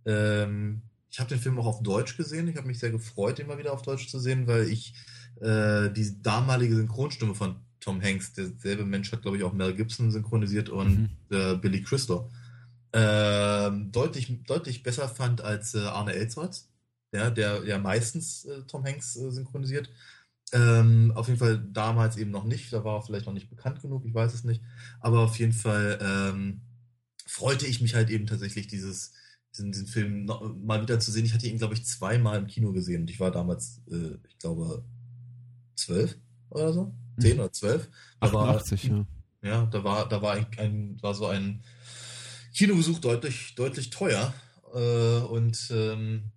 Ähm, 0.06 0.82
ich 1.10 1.20
habe 1.20 1.28
den 1.30 1.38
Film 1.38 1.58
auch 1.58 1.66
auf 1.66 1.82
Deutsch 1.82 2.16
gesehen. 2.16 2.48
Ich 2.48 2.56
habe 2.56 2.66
mich 2.66 2.78
sehr 2.78 2.90
gefreut, 2.90 3.38
ihn 3.38 3.46
mal 3.46 3.58
wieder 3.58 3.72
auf 3.72 3.82
Deutsch 3.82 4.08
zu 4.08 4.18
sehen, 4.18 4.46
weil 4.46 4.68
ich 4.68 4.94
äh, 5.40 5.90
die 5.90 6.22
damalige 6.22 6.76
Synchronstimme 6.76 7.34
von 7.34 7.56
Tom 7.80 8.02
Hanks, 8.02 8.32
derselbe 8.32 8.84
Mensch 8.84 9.12
hat, 9.12 9.22
glaube 9.22 9.36
ich, 9.36 9.44
auch 9.44 9.52
Mel 9.52 9.74
Gibson 9.74 10.10
synchronisiert 10.10 10.68
und 10.68 10.98
Mhm. 10.98 11.08
äh, 11.30 11.54
Billy 11.56 11.82
Crystal, 11.82 12.28
ähm, 12.92 13.92
deutlich, 13.92 14.42
deutlich 14.44 14.82
besser 14.82 15.08
fand 15.08 15.40
als 15.42 15.74
äh, 15.74 15.80
Arne 15.80 16.14
Elsholz, 16.14 16.68
ja, 17.12 17.30
der 17.30 17.64
ja 17.64 17.78
meistens 17.78 18.44
äh, 18.44 18.62
Tom 18.66 18.84
Hanks 18.84 19.16
äh, 19.16 19.30
synchronisiert. 19.30 19.90
Ähm, 20.52 21.12
auf 21.14 21.26
jeden 21.28 21.38
Fall 21.38 21.58
damals 21.72 22.16
eben 22.16 22.30
noch 22.30 22.44
nicht, 22.44 22.72
da 22.72 22.84
war 22.84 22.96
er 22.98 23.02
vielleicht 23.02 23.26
noch 23.26 23.32
nicht 23.32 23.50
bekannt 23.50 23.82
genug, 23.82 24.04
ich 24.04 24.14
weiß 24.14 24.32
es 24.32 24.44
nicht. 24.44 24.62
Aber 25.00 25.20
auf 25.20 25.38
jeden 25.38 25.52
Fall 25.52 25.98
ähm, 26.00 26.60
freute 27.26 27.66
ich 27.66 27.80
mich 27.80 27.94
halt 27.94 28.10
eben 28.10 28.26
tatsächlich, 28.26 28.66
dieses, 28.68 29.12
diesen, 29.56 29.72
diesen 29.72 29.86
Film 29.86 30.24
noch, 30.24 30.54
mal 30.56 30.82
wieder 30.82 31.00
zu 31.00 31.10
sehen. 31.10 31.24
Ich 31.24 31.34
hatte 31.34 31.46
ihn, 31.46 31.58
glaube 31.58 31.74
ich, 31.74 31.84
zweimal 31.84 32.38
im 32.38 32.46
Kino 32.46 32.72
gesehen 32.72 33.02
und 33.02 33.10
ich 33.10 33.20
war 33.20 33.30
damals, 33.30 33.80
äh, 33.90 34.16
ich 34.28 34.38
glaube, 34.38 34.84
zwölf 35.74 36.16
oder 36.50 36.72
so, 36.72 36.94
zehn 37.18 37.34
Mhm. 37.34 37.40
oder 37.40 37.52
zwölf. 37.52 37.88
Da 38.20 38.32
war- 38.32 38.48
88, 38.56 38.84
ja. 38.84 39.06
ja, 39.42 39.66
da 39.66 39.84
war, 39.84 40.08
da 40.08 40.22
war 40.22 40.34
ein, 40.34 40.46
ein 40.58 40.98
war 41.02 41.14
so 41.14 41.26
ein 41.26 41.62
Kinobesuch 42.54 42.98
deutlich, 43.00 43.54
deutlich 43.54 43.90
teuer. 43.90 44.32
Äh, 44.74 45.18
und 45.26 45.68
ähm, 45.70 46.32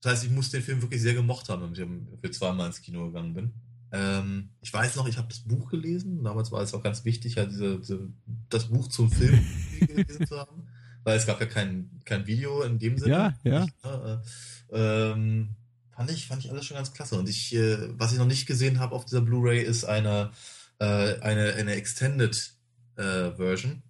das 0.00 0.12
heißt, 0.12 0.24
ich 0.24 0.30
muss 0.30 0.50
den 0.50 0.62
Film 0.62 0.80
wirklich 0.82 1.02
sehr 1.02 1.14
gemocht 1.14 1.48
haben, 1.48 1.62
wenn 1.76 2.06
ich 2.14 2.20
für 2.20 2.30
zweimal 2.30 2.68
ins 2.68 2.80
Kino 2.80 3.06
gegangen 3.06 3.34
bin. 3.34 3.52
Ähm, 3.92 4.50
ich 4.60 4.72
weiß 4.72 4.94
noch, 4.96 5.08
ich 5.08 5.18
habe 5.18 5.28
das 5.28 5.40
Buch 5.40 5.68
gelesen. 5.68 6.22
Damals 6.22 6.52
war 6.52 6.62
es 6.62 6.72
auch 6.74 6.82
ganz 6.82 7.04
wichtig, 7.04 7.36
halt 7.36 7.50
diese, 7.50 7.78
diese, 7.80 8.08
das 8.48 8.68
Buch 8.68 8.86
zum 8.88 9.10
Film 9.10 9.44
gelesen 9.80 10.26
zu 10.26 10.38
haben. 10.38 10.68
Weil 11.04 11.16
es 11.16 11.26
gab 11.26 11.40
ja 11.40 11.46
kein, 11.46 11.90
kein 12.04 12.26
Video 12.26 12.62
in 12.62 12.78
dem 12.78 12.98
Sinne. 12.98 13.12
Ja, 13.12 13.50
ja. 13.50 13.60
Nicht, 13.60 13.84
ne? 13.84 14.22
äh, 14.70 15.10
ähm, 15.12 15.48
fand, 15.94 16.10
ich, 16.10 16.26
fand 16.26 16.44
ich 16.44 16.50
alles 16.50 16.66
schon 16.66 16.76
ganz 16.76 16.92
klasse. 16.92 17.18
Und 17.18 17.28
ich, 17.28 17.54
äh, 17.54 17.98
was 17.98 18.12
ich 18.12 18.18
noch 18.18 18.26
nicht 18.26 18.46
gesehen 18.46 18.80
habe 18.80 18.94
auf 18.94 19.04
dieser 19.04 19.22
Blu-ray, 19.22 19.62
ist 19.62 19.84
eine, 19.84 20.30
äh, 20.78 21.18
eine, 21.20 21.54
eine 21.54 21.72
Extended 21.74 22.52
äh, 22.96 23.30
Version. 23.32 23.82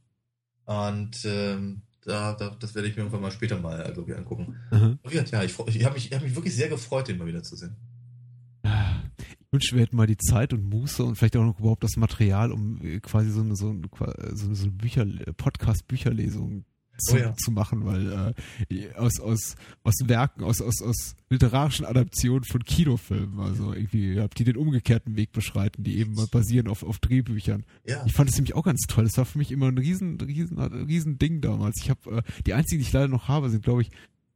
Und 0.65 1.25
ähm, 1.25 1.83
da, 2.05 2.35
da, 2.35 2.51
das 2.59 2.75
werde 2.75 2.89
ich 2.89 2.97
mir 2.97 3.03
irgendwann 3.03 3.23
mal 3.23 3.33
später 3.33 3.59
mal, 3.59 3.93
glaube 3.93 4.13
ich, 4.13 4.17
angucken. 4.17 4.57
Aber 4.71 5.13
ja, 5.13 5.43
ich, 5.43 5.59
ich 5.59 5.85
habe 5.85 5.95
mich, 5.95 6.07
ich 6.07 6.15
hab 6.15 6.23
mich 6.23 6.35
wirklich 6.35 6.55
sehr 6.55 6.69
gefreut, 6.69 7.09
den 7.09 7.19
mal 7.19 7.27
wieder 7.27 7.43
zu 7.43 7.57
sehen. 7.57 7.77
Ich 8.63 9.53
wünsche, 9.53 9.75
wir 9.75 9.83
hätten 9.83 9.97
mal 9.97 10.07
die 10.07 10.17
Zeit 10.17 10.53
und 10.53 10.69
Muße 10.69 11.03
und 11.03 11.17
vielleicht 11.17 11.37
auch 11.37 11.45
noch 11.45 11.59
überhaupt 11.59 11.83
das 11.83 11.97
Material, 11.97 12.53
um 12.53 12.81
äh, 12.83 13.01
quasi 13.01 13.31
so 13.31 13.41
eine, 13.41 13.57
so 13.57 13.71
eine, 13.71 13.83
so 14.33 14.47
eine, 14.47 14.55
so 14.55 14.63
eine 14.65 14.73
Bücher, 14.73 15.07
Podcast-Bücherlesung 15.37 16.65
zu, 17.01 17.17
Oh 17.17 17.19
ja. 17.19 17.35
zu 17.37 17.51
machen, 17.51 17.85
weil 17.85 18.35
äh, 18.71 18.93
aus, 18.95 19.19
aus, 19.21 19.57
aus 19.83 19.95
Werken, 20.05 20.45
aus, 20.45 20.61
aus, 20.61 20.83
aus 20.83 21.15
literarischen 21.31 21.85
Adaptionen 21.87 22.45
von 22.45 22.65
Kinofilmen, 22.65 23.41
also 23.41 23.73
irgendwie, 23.73 24.21
habt 24.21 24.39
die 24.39 24.45
den 24.45 24.57
umgekehrten 24.57 25.17
Weg 25.17 25.33
beschreiten, 25.33 25.83
die 25.83 25.99
eben 25.99 26.15
mal 26.15 26.27
basieren 26.27 26.69
auf, 26.69 26.83
auf 26.83 26.99
Drehbüchern. 26.99 27.65
Ja, 27.87 28.05
Ich 28.07 28.13
fand 28.13 28.31
es 28.31 28.37
nämlich 28.37 28.55
auch 28.55 28.65
ganz 28.65 28.81
toll. 28.89 29.05
Das 29.05 29.17
war 29.17 29.25
für 29.25 29.39
mich 29.39 29.51
immer 29.53 29.69
ein 29.69 29.79
riesen, 29.79 30.21
riesen, 30.21 30.59
riesen 30.59 31.19
Ding 31.19 31.41
damals. 31.41 31.81
Ich 31.83 31.91
habe 31.91 32.19
äh, 32.19 32.23
die 32.47 32.55
einzigen, 32.55 32.81
die 32.81 32.87
ich 32.87 32.93
leider 32.93 33.09
noch 33.09 33.29
habe, 33.29 33.51
sind 33.51 33.65
glaube 33.65 33.83
ich, 33.83 33.91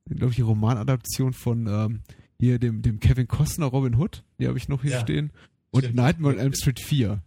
sind 0.07 0.19
glaube 0.19 0.31
ich 0.31 0.37
die 0.37 0.43
Romanadaption 0.43 1.33
von 1.33 1.67
ähm, 1.67 2.01
hier 2.41 2.59
dem 2.59 2.83
dem 2.83 3.01
Kevin 3.01 3.29
Costner 3.29 3.67
Robin 3.67 3.95
Hood. 3.97 4.25
Die 4.39 4.47
habe 4.49 4.59
ich 4.59 4.69
noch 4.69 4.83
hier 4.83 4.91
Ja. 4.93 5.01
stehen. 5.01 5.31
Und 5.71 5.81
Stimmt. 5.85 5.97
Nightmare 5.97 6.35
on 6.35 6.41
Elm 6.41 6.53
Street 6.55 6.79
4. 6.81 7.23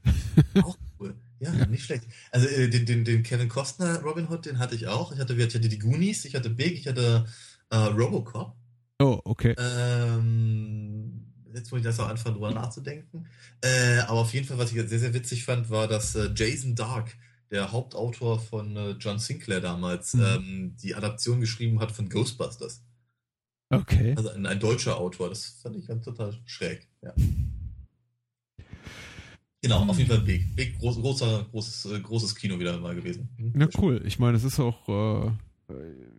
auch 0.63 0.77
cool. 0.99 1.15
Ja, 1.39 1.51
nicht 1.67 1.83
schlecht. 1.85 2.03
Also 2.31 2.47
äh, 2.47 2.69
den, 2.69 2.85
den, 2.85 3.05
den 3.05 3.23
Kevin 3.23 3.49
Costner 3.49 4.01
Robin 4.01 4.27
Hood, 4.29 4.45
den 4.45 4.59
hatte 4.59 4.75
ich 4.75 4.87
auch. 4.87 5.11
Ich 5.11 5.19
hatte, 5.19 5.33
ich 5.35 5.43
hatte 5.43 5.59
die 5.59 5.79
Goonies, 5.79 6.25
ich 6.25 6.35
hatte 6.35 6.49
Big, 6.49 6.73
ich 6.73 6.87
hatte 6.87 7.25
äh, 7.69 7.75
Robocop. 7.75 8.55
Oh, 8.99 9.19
okay. 9.25 9.55
Ähm, 9.59 11.33
jetzt 11.53 11.71
muss 11.71 11.79
ich 11.79 11.85
das 11.85 11.99
auch 11.99 12.07
anfangen, 12.09 12.35
drüber 12.35 12.51
nachzudenken. 12.51 13.27
Äh, 13.61 13.99
aber 13.99 14.21
auf 14.21 14.33
jeden 14.33 14.47
Fall, 14.47 14.57
was 14.57 14.71
ich 14.71 14.89
sehr, 14.89 14.99
sehr 14.99 15.13
witzig 15.13 15.45
fand, 15.45 15.69
war, 15.69 15.87
dass 15.87 16.15
äh, 16.15 16.31
Jason 16.35 16.75
Dark, 16.75 17.15
der 17.51 17.71
Hauptautor 17.71 18.39
von 18.39 18.75
äh, 18.75 18.89
John 18.99 19.19
Sinclair 19.19 19.61
damals, 19.61 20.13
Mhm. 20.15 20.23
ähm, 20.23 20.75
die 20.81 20.95
Adaption 20.95 21.39
geschrieben 21.39 21.79
hat 21.79 21.91
von 21.91 22.09
Ghostbusters. 22.09 22.83
Okay. 23.69 24.15
Also 24.17 24.29
ein, 24.29 24.45
ein 24.45 24.59
deutscher 24.59 24.97
Autor. 24.97 25.29
Das 25.29 25.45
fand 25.61 25.75
ich 25.75 25.87
ganz 25.87 26.05
total 26.05 26.37
schräg. 26.45 26.87
Ja. 27.03 27.13
Genau, 29.67 29.89
auf 29.89 29.97
jeden 29.97 30.09
Fall 30.09 30.21
Big. 30.21 30.55
Big, 30.55 30.77
groß, 30.79 31.01
großer, 31.01 31.45
großes, 31.51 31.91
äh, 31.91 31.99
großes 31.99 32.35
Kino 32.35 32.59
wieder 32.59 32.79
mal 32.79 32.95
gewesen. 32.95 33.29
Hm, 33.37 33.51
Na 33.53 33.65
sehr 33.65 33.71
schön. 33.71 33.83
cool. 33.83 34.01
Ich 34.05 34.19
meine, 34.19 34.37
es 34.37 34.43
ist 34.43 34.59
auch, 34.59 34.87
äh, 34.87 35.31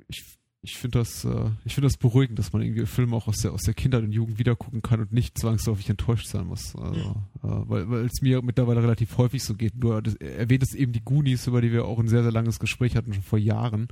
ich, 0.08 0.24
ich 0.60 0.76
finde 0.76 0.98
das, 0.98 1.24
äh, 1.24 1.50
ich 1.64 1.74
finde 1.74 1.88
das 1.88 1.96
beruhigend, 1.96 2.38
dass 2.38 2.52
man 2.52 2.62
irgendwie 2.62 2.86
Filme 2.86 3.16
auch 3.16 3.26
aus 3.28 3.38
der, 3.38 3.52
aus 3.52 3.62
der 3.62 3.74
Kindheit 3.74 4.02
und 4.02 4.12
Jugend 4.12 4.38
wiedergucken 4.38 4.82
kann 4.82 5.00
und 5.00 5.12
nicht 5.12 5.38
zwangsläufig 5.38 5.88
enttäuscht 5.88 6.26
sein 6.26 6.46
muss. 6.46 6.76
Also, 6.76 7.00
äh, 7.00 7.14
weil, 7.42 7.88
weil 7.90 8.04
es 8.04 8.20
mir 8.20 8.42
mittlerweile 8.42 8.82
relativ 8.82 9.16
häufig 9.18 9.42
so 9.42 9.54
geht. 9.54 9.72
Du 9.76 9.92
erwähntest 9.92 10.74
eben 10.74 10.92
die 10.92 11.04
Goonies, 11.04 11.46
über 11.46 11.60
die 11.60 11.72
wir 11.72 11.84
auch 11.84 11.98
ein 11.98 12.08
sehr, 12.08 12.22
sehr 12.22 12.32
langes 12.32 12.58
Gespräch 12.58 12.96
hatten, 12.96 13.12
schon 13.12 13.22
vor 13.22 13.38
Jahren. 13.38 13.88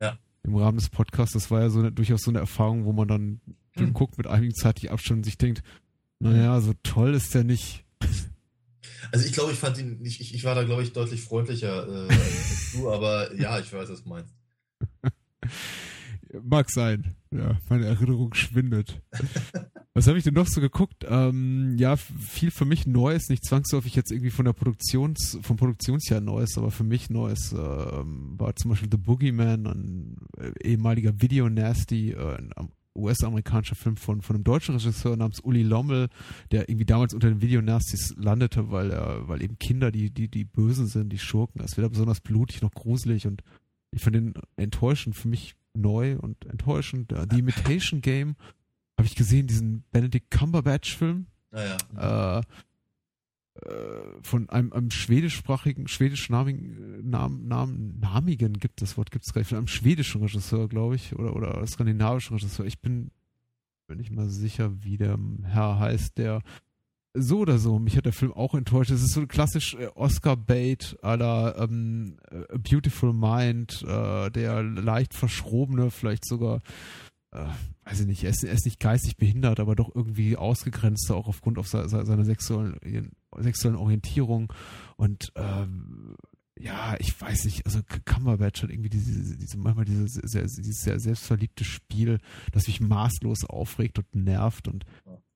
Ja. 0.00 0.18
im 0.42 0.56
Rahmen 0.56 0.78
des 0.78 0.90
Podcasts. 0.90 1.32
Das 1.32 1.50
war 1.50 1.62
ja 1.62 1.70
so 1.70 1.78
eine, 1.78 1.92
durchaus 1.92 2.22
so 2.22 2.30
eine 2.30 2.40
Erfahrung, 2.40 2.84
wo 2.84 2.92
man 2.92 3.08
dann 3.08 3.40
hm. 3.76 3.92
guckt 3.92 4.18
mit 4.18 4.26
einigen 4.26 4.54
zeitlich 4.54 4.90
Abstand 4.90 5.18
und 5.18 5.24
sich 5.24 5.38
denkt, 5.38 5.62
naja, 6.20 6.60
so 6.60 6.72
toll 6.82 7.14
ist 7.14 7.34
der 7.34 7.44
nicht. 7.44 7.83
Also 9.12 9.26
ich 9.26 9.32
glaube, 9.32 9.52
ich 9.52 9.58
fand 9.58 9.78
ihn, 9.78 10.04
ich, 10.04 10.34
ich, 10.34 10.44
war 10.44 10.54
da, 10.54 10.64
glaube 10.64 10.82
ich, 10.82 10.92
deutlich 10.92 11.22
freundlicher 11.22 11.86
äh, 11.86 12.08
als 12.12 12.72
du, 12.72 12.90
aber 12.90 13.34
ja, 13.34 13.58
ich 13.58 13.72
weiß, 13.72 13.88
was 13.88 14.02
du 14.02 14.08
meinst. 14.08 14.34
Mag 16.42 16.70
sein. 16.70 17.14
Ja, 17.30 17.58
meine 17.68 17.86
Erinnerung 17.86 18.34
schwindet. 18.34 19.00
Was 19.96 20.08
habe 20.08 20.18
ich 20.18 20.24
denn 20.24 20.34
noch 20.34 20.48
so 20.48 20.60
geguckt? 20.60 21.06
Ähm, 21.08 21.76
ja, 21.78 21.96
viel 21.96 22.50
für 22.50 22.64
mich 22.64 22.84
Neues, 22.84 23.28
nicht 23.28 23.44
zwangsläufig 23.44 23.94
jetzt 23.94 24.10
irgendwie 24.10 24.30
von 24.30 24.44
der 24.44 24.52
Produktions, 24.52 25.38
vom 25.40 25.56
Produktionsjahr 25.56 26.20
Neues, 26.20 26.58
aber 26.58 26.72
für 26.72 26.82
mich 26.82 27.10
Neues 27.10 27.52
ähm, 27.52 28.34
war 28.36 28.56
zum 28.56 28.72
Beispiel 28.72 28.88
The 28.90 28.96
Boogeyman, 28.96 29.66
ein 29.66 30.16
äh, 30.36 30.68
ehemaliger 30.68 31.20
Video 31.20 31.48
Nasty, 31.48 32.10
äh, 32.10 32.36
ein 32.36 32.50
US-amerikanischer 32.96 33.74
Film 33.74 33.96
von, 33.96 34.22
von 34.22 34.36
einem 34.36 34.44
deutschen 34.44 34.74
Regisseur 34.74 35.16
namens 35.16 35.40
Uli 35.40 35.62
Lommel, 35.62 36.08
der 36.50 36.68
irgendwie 36.68 36.86
damals 36.86 37.14
unter 37.14 37.28
den 37.28 37.40
Video 37.40 37.60
Nasties 37.62 38.14
landete, 38.16 38.70
weil 38.70 38.90
er, 38.90 39.28
weil 39.28 39.42
eben 39.42 39.58
Kinder 39.58 39.90
die, 39.90 40.10
die, 40.10 40.28
die 40.28 40.44
Bösen 40.44 40.86
sind, 40.86 41.10
die 41.10 41.18
Schurken. 41.18 41.62
Es 41.62 41.76
wird 41.76 41.90
besonders 41.90 42.20
blutig, 42.20 42.62
noch 42.62 42.72
gruselig 42.72 43.26
und 43.26 43.42
ich 43.90 44.02
fand 44.02 44.16
den 44.16 44.34
enttäuschend, 44.56 45.14
für 45.16 45.28
mich 45.28 45.54
neu 45.74 46.16
und 46.18 46.44
enttäuschend. 46.46 47.12
The 47.30 47.38
Imitation 47.38 48.00
Game 48.00 48.36
habe 48.96 49.06
ich 49.06 49.14
gesehen, 49.14 49.46
diesen 49.46 49.84
Benedict 49.90 50.30
Cumberbatch-Film. 50.30 51.26
Naja. 51.50 51.76
Ah, 51.94 52.38
äh, 52.38 52.40
äh, 52.40 52.42
von 54.22 54.48
einem, 54.50 54.72
einem 54.72 54.90
schwedischsprachigen, 54.90 55.86
schwedischnamigen 55.86 57.08
Namen, 57.08 57.46
Namen, 57.46 58.00
namigen 58.00 58.54
gibt 58.54 58.82
das 58.82 58.96
Wort, 58.96 59.12
gibt 59.12 59.24
es 59.24 59.32
gar 59.32 59.40
nicht, 59.40 59.48
von 59.48 59.58
einem 59.58 59.68
schwedischen 59.68 60.22
Regisseur, 60.22 60.68
glaube 60.68 60.96
ich, 60.96 61.14
oder, 61.14 61.36
oder 61.36 61.64
skandinavischen 61.66 62.34
Regisseur. 62.36 62.66
Ich 62.66 62.80
bin, 62.80 63.12
bin 63.86 63.98
nicht 63.98 64.10
mal 64.10 64.28
sicher, 64.28 64.72
wie 64.82 64.96
der 64.96 65.18
Herr 65.44 65.78
heißt, 65.78 66.18
der 66.18 66.42
so 67.16 67.38
oder 67.38 67.58
so, 67.58 67.78
mich 67.78 67.96
hat 67.96 68.06
der 68.06 68.12
Film 68.12 68.32
auch 68.32 68.54
enttäuscht. 68.54 68.90
Es 68.90 69.02
ist 69.02 69.12
so 69.12 69.26
klassisch 69.26 69.74
äh, 69.74 69.86
Oscar-Bait 69.94 70.98
la 71.02 71.54
ähm, 71.56 72.16
Beautiful 72.58 73.12
Mind, 73.12 73.84
äh, 73.86 74.30
der 74.30 74.62
leicht 74.64 75.14
verschrobene, 75.14 75.92
vielleicht 75.92 76.26
sogar, 76.26 76.60
äh, 77.34 77.46
weiß 77.84 78.00
ich 78.00 78.06
nicht, 78.06 78.24
er 78.24 78.30
ist, 78.30 78.44
er 78.44 78.52
ist, 78.52 78.64
nicht 78.64 78.80
geistig 78.80 79.16
behindert, 79.16 79.60
aber 79.60 79.74
doch 79.74 79.94
irgendwie 79.94 80.36
ausgegrenzter, 80.36 81.16
auch 81.16 81.28
aufgrund 81.28 81.58
auf 81.58 81.68
se 81.68 81.88
seiner 81.88 82.24
sexuellen, 82.24 83.10
sexuellen 83.36 83.76
Orientierung. 83.76 84.52
Und 84.96 85.32
ähm, 85.34 86.16
ja, 86.56 86.94
ich 87.00 87.20
weiß 87.20 87.46
nicht, 87.46 87.66
also 87.66 87.80
Cumberbatch 88.04 88.62
hat 88.62 88.70
irgendwie 88.70 88.88
diese, 88.88 89.36
diese 89.36 89.58
manchmal 89.58 89.84
dieses 89.84 90.12
sehr, 90.14 90.42
dieses 90.42 90.82
sehr 90.82 91.00
selbstverliebte 91.00 91.64
Spiel, 91.64 92.20
das 92.52 92.68
mich 92.68 92.80
maßlos 92.80 93.44
aufregt 93.44 93.98
und 93.98 94.14
nervt 94.14 94.68
und 94.68 94.84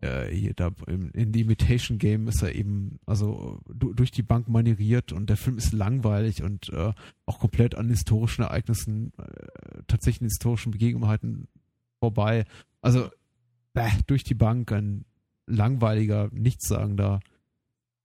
äh, 0.00 0.26
hier 0.28 0.54
da 0.54 0.70
im, 0.86 1.10
in 1.10 1.34
The 1.34 1.40
Imitation 1.40 1.98
Game 1.98 2.28
ist 2.28 2.42
er 2.42 2.54
eben 2.54 3.00
also 3.04 3.60
durch 3.66 4.12
die 4.12 4.22
Bank 4.22 4.46
manieriert 4.48 5.12
und 5.12 5.28
der 5.28 5.36
Film 5.36 5.58
ist 5.58 5.72
langweilig 5.72 6.44
und 6.44 6.68
äh, 6.68 6.92
auch 7.26 7.40
komplett 7.40 7.74
an 7.74 7.88
historischen 7.88 8.42
Ereignissen, 8.42 9.12
äh, 9.18 9.82
tatsächlich 9.88 10.28
historischen 10.28 10.70
Begebenheiten 10.70 11.48
vorbei. 12.00 12.44
Also 12.80 13.10
bäh, 13.72 13.90
durch 14.06 14.24
die 14.24 14.34
Bank 14.34 14.72
ein 14.72 15.04
langweiliger, 15.46 16.28
nichtssagender 16.32 17.20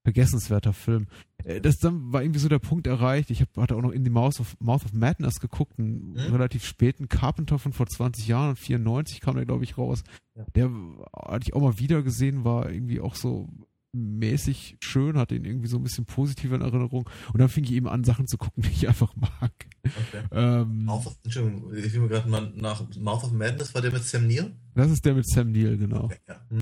vergessenswerter 0.04 0.74
Film. 0.74 1.08
Äh, 1.44 1.62
das 1.62 1.78
dann 1.78 2.12
war 2.12 2.22
irgendwie 2.22 2.40
so 2.40 2.50
der 2.50 2.60
Punkt 2.60 2.88
erreicht. 2.88 3.32
Ich 3.32 3.42
hab, 3.42 3.56
hatte 3.58 3.76
auch 3.76 3.82
noch 3.82 3.92
in 3.92 4.04
the 4.04 4.10
Mouth 4.10 4.40
of, 4.40 4.56
Mouth 4.60 4.86
of 4.86 4.94
Madness 4.94 5.40
geguckt, 5.40 5.80
einen 5.80 6.12
mhm. 6.12 6.18
relativ 6.18 6.66
späten 6.66 7.08
Carpenter 7.08 7.58
von 7.58 7.74
vor 7.74 7.88
20 7.88 8.28
Jahren, 8.28 8.56
94 8.56 9.22
kam 9.22 9.36
der, 9.36 9.46
glaube 9.46 9.64
ich, 9.64 9.78
raus. 9.78 10.04
Ja. 10.36 10.46
Der 10.56 10.72
hatte 11.16 11.46
ich 11.48 11.54
auch 11.54 11.62
mal 11.62 11.80
wieder 11.80 12.04
gesehen, 12.04 12.44
war 12.44 12.70
irgendwie 12.70 13.00
auch 13.00 13.16
so 13.16 13.48
mäßig 13.94 14.78
schön, 14.82 15.18
hatte 15.18 15.36
ihn 15.36 15.46
irgendwie 15.46 15.68
so 15.68 15.78
ein 15.78 15.84
bisschen 15.84 16.06
positiv 16.06 16.52
in 16.52 16.62
Erinnerung. 16.62 17.10
Und 17.32 17.40
dann 17.40 17.50
fing 17.50 17.64
ich 17.64 17.72
eben 17.74 17.88
an, 17.88 18.04
Sachen 18.04 18.28
zu 18.28 18.38
gucken, 18.38 18.64
die 18.64 18.70
ich 18.70 18.88
einfach 18.88 19.16
mag. 19.16 19.52
Okay. 19.84 20.24
Ähm, 20.32 20.86
Mouth 20.86 21.08
of, 21.08 21.18
Entschuldigung, 21.24 21.74
ich 21.76 21.94
will 21.94 22.02
mir 22.02 22.08
gerade 22.10 22.30
mal 22.30 22.52
nach 22.56 22.84
Mouth 22.98 23.24
of 23.24 23.32
Madness, 23.32 23.74
war 23.74 23.82
der 23.82 23.92
mit 23.92 24.04
Sam 24.04 24.28
Neill? 24.28 24.52
Das 24.76 24.92
ist 24.92 25.06
der 25.06 25.14
mit 25.14 25.28
Sam 25.30 25.52
Neill, 25.52 25.78
genau. 25.78 26.06
Okay, 26.06 26.18
ja. 26.28 26.36
mhm. 26.50 26.62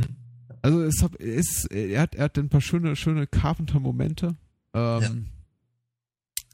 Also 0.62 0.84
es 0.84 1.02
hat, 1.02 1.20
es, 1.20 1.66
er, 1.66 2.02
hat, 2.02 2.16
er 2.16 2.26
hat 2.26 2.38
ein 2.38 2.50
paar 2.50 2.62
schöne, 2.62 2.96
schöne 2.96 3.26
Carpenter-Momente. 3.26 4.36
Ähm, 4.74 5.02
ja. 5.02 5.12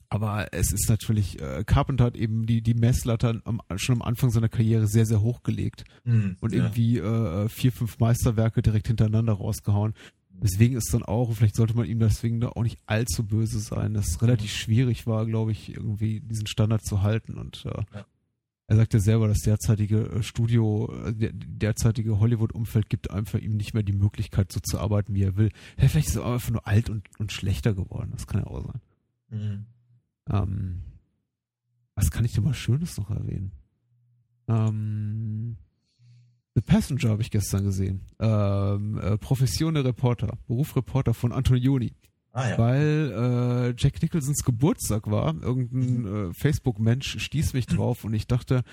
Aber 0.10 0.48
es 0.54 0.72
ist 0.72 0.88
natürlich, 0.90 1.42
äh, 1.42 1.66
Carpenter 1.66 2.06
hat 2.06 2.16
eben 2.16 2.46
die, 2.46 2.62
die 2.62 2.74
Messlatte 2.74 3.42
am, 3.44 3.62
schon 3.76 3.96
am 3.96 4.02
Anfang 4.02 4.30
seiner 4.30 4.48
Karriere 4.48 4.88
sehr, 4.88 5.06
sehr 5.06 5.22
hochgelegt 5.22 5.84
mhm, 6.06 6.38
und 6.40 6.54
irgendwie 6.54 6.98
äh, 6.98 7.50
vier, 7.50 7.74
fünf 7.74 8.00
Meisterwerke 8.00 8.62
direkt 8.62 8.88
hintereinander 8.88 9.34
rausgehauen. 9.34 9.94
Deswegen 10.42 10.76
ist 10.76 10.94
dann 10.94 11.04
auch, 11.04 11.34
vielleicht 11.34 11.56
sollte 11.56 11.76
man 11.76 11.88
ihm 11.88 12.00
deswegen 12.00 12.40
da 12.40 12.50
auch 12.50 12.64
nicht 12.64 12.80
allzu 12.86 13.26
böse 13.26 13.60
sein, 13.60 13.94
dass 13.94 14.10
es 14.10 14.22
relativ 14.22 14.52
schwierig 14.52 15.08
war, 15.08 15.26
glaube 15.26 15.52
ich, 15.52 15.76
irgendwie 15.76 16.20
diesen 16.20 16.48
Standard 16.48 16.86
zu 16.86 17.02
halten. 17.02 17.38
Und 17.38 17.66
äh, 17.66 17.84
ja. 17.94 18.06
Er 18.70 18.76
sagt 18.76 18.94
ja 18.94 19.00
selber, 19.00 19.30
das 19.30 19.40
derzeitige 19.40 20.10
äh, 20.10 20.24
Studio, 20.24 20.94
äh, 21.06 21.14
der 21.14 21.32
derzeitige 21.34 22.20
Hollywood-Umfeld 22.20 22.90
gibt 22.90 23.10
einfach 23.12 23.40
ihm 23.40 23.56
nicht 23.56 23.74
mehr 23.74 23.84
die 23.84 23.94
Möglichkeit, 23.94 24.52
so 24.52 24.60
zu 24.60 24.78
arbeiten, 24.78 25.16
wie 25.16 25.24
er 25.24 25.38
will. 25.38 25.52
Ja, 25.80 25.88
vielleicht 25.88 26.10
ist 26.10 26.18
er 26.18 26.26
einfach 26.26 26.52
nur 26.52 26.68
alt 26.68 26.90
und, 26.90 27.08
und 27.18 27.32
schlechter 27.32 27.74
geworden. 27.74 28.10
Das 28.12 28.28
kann 28.28 28.42
ja 28.42 28.48
auch 28.48 28.66
sein. 28.66 28.82
Mhm. 29.30 29.66
Ähm, 30.30 30.84
was 31.96 32.12
kann 32.12 32.26
ich 32.26 32.34
denn 32.34 32.44
mal 32.44 32.54
Schönes 32.54 32.98
noch 32.98 33.10
erwähnen? 33.10 33.54
Ähm, 34.50 35.56
The 36.58 36.62
Passenger 36.62 37.10
habe 37.10 37.22
ich 37.22 37.30
gestern 37.30 37.66
gesehen. 37.66 38.02
Ähm, 38.20 38.98
äh, 38.98 39.16
Profession 39.20 39.76
der 39.76 39.86
Reporter, 39.86 40.40
Berufreporter 40.48 41.14
von 41.14 41.32
Antonioni. 41.32 41.94
Ah, 42.32 42.50
ja. 42.50 42.58
Weil 42.58 43.76
äh, 43.76 43.76
Jack 43.78 44.02
Nicholsons 44.02 44.44
Geburtstag 44.44 45.06
war. 45.06 45.40
Irgendein 45.40 46.02
mhm. 46.02 46.32
äh, 46.32 46.34
Facebook-Mensch 46.34 47.20
stieß 47.20 47.54
mich 47.54 47.68
drauf 47.68 48.06
und 48.06 48.16
ich 48.16 48.26
dachte, 48.26 48.64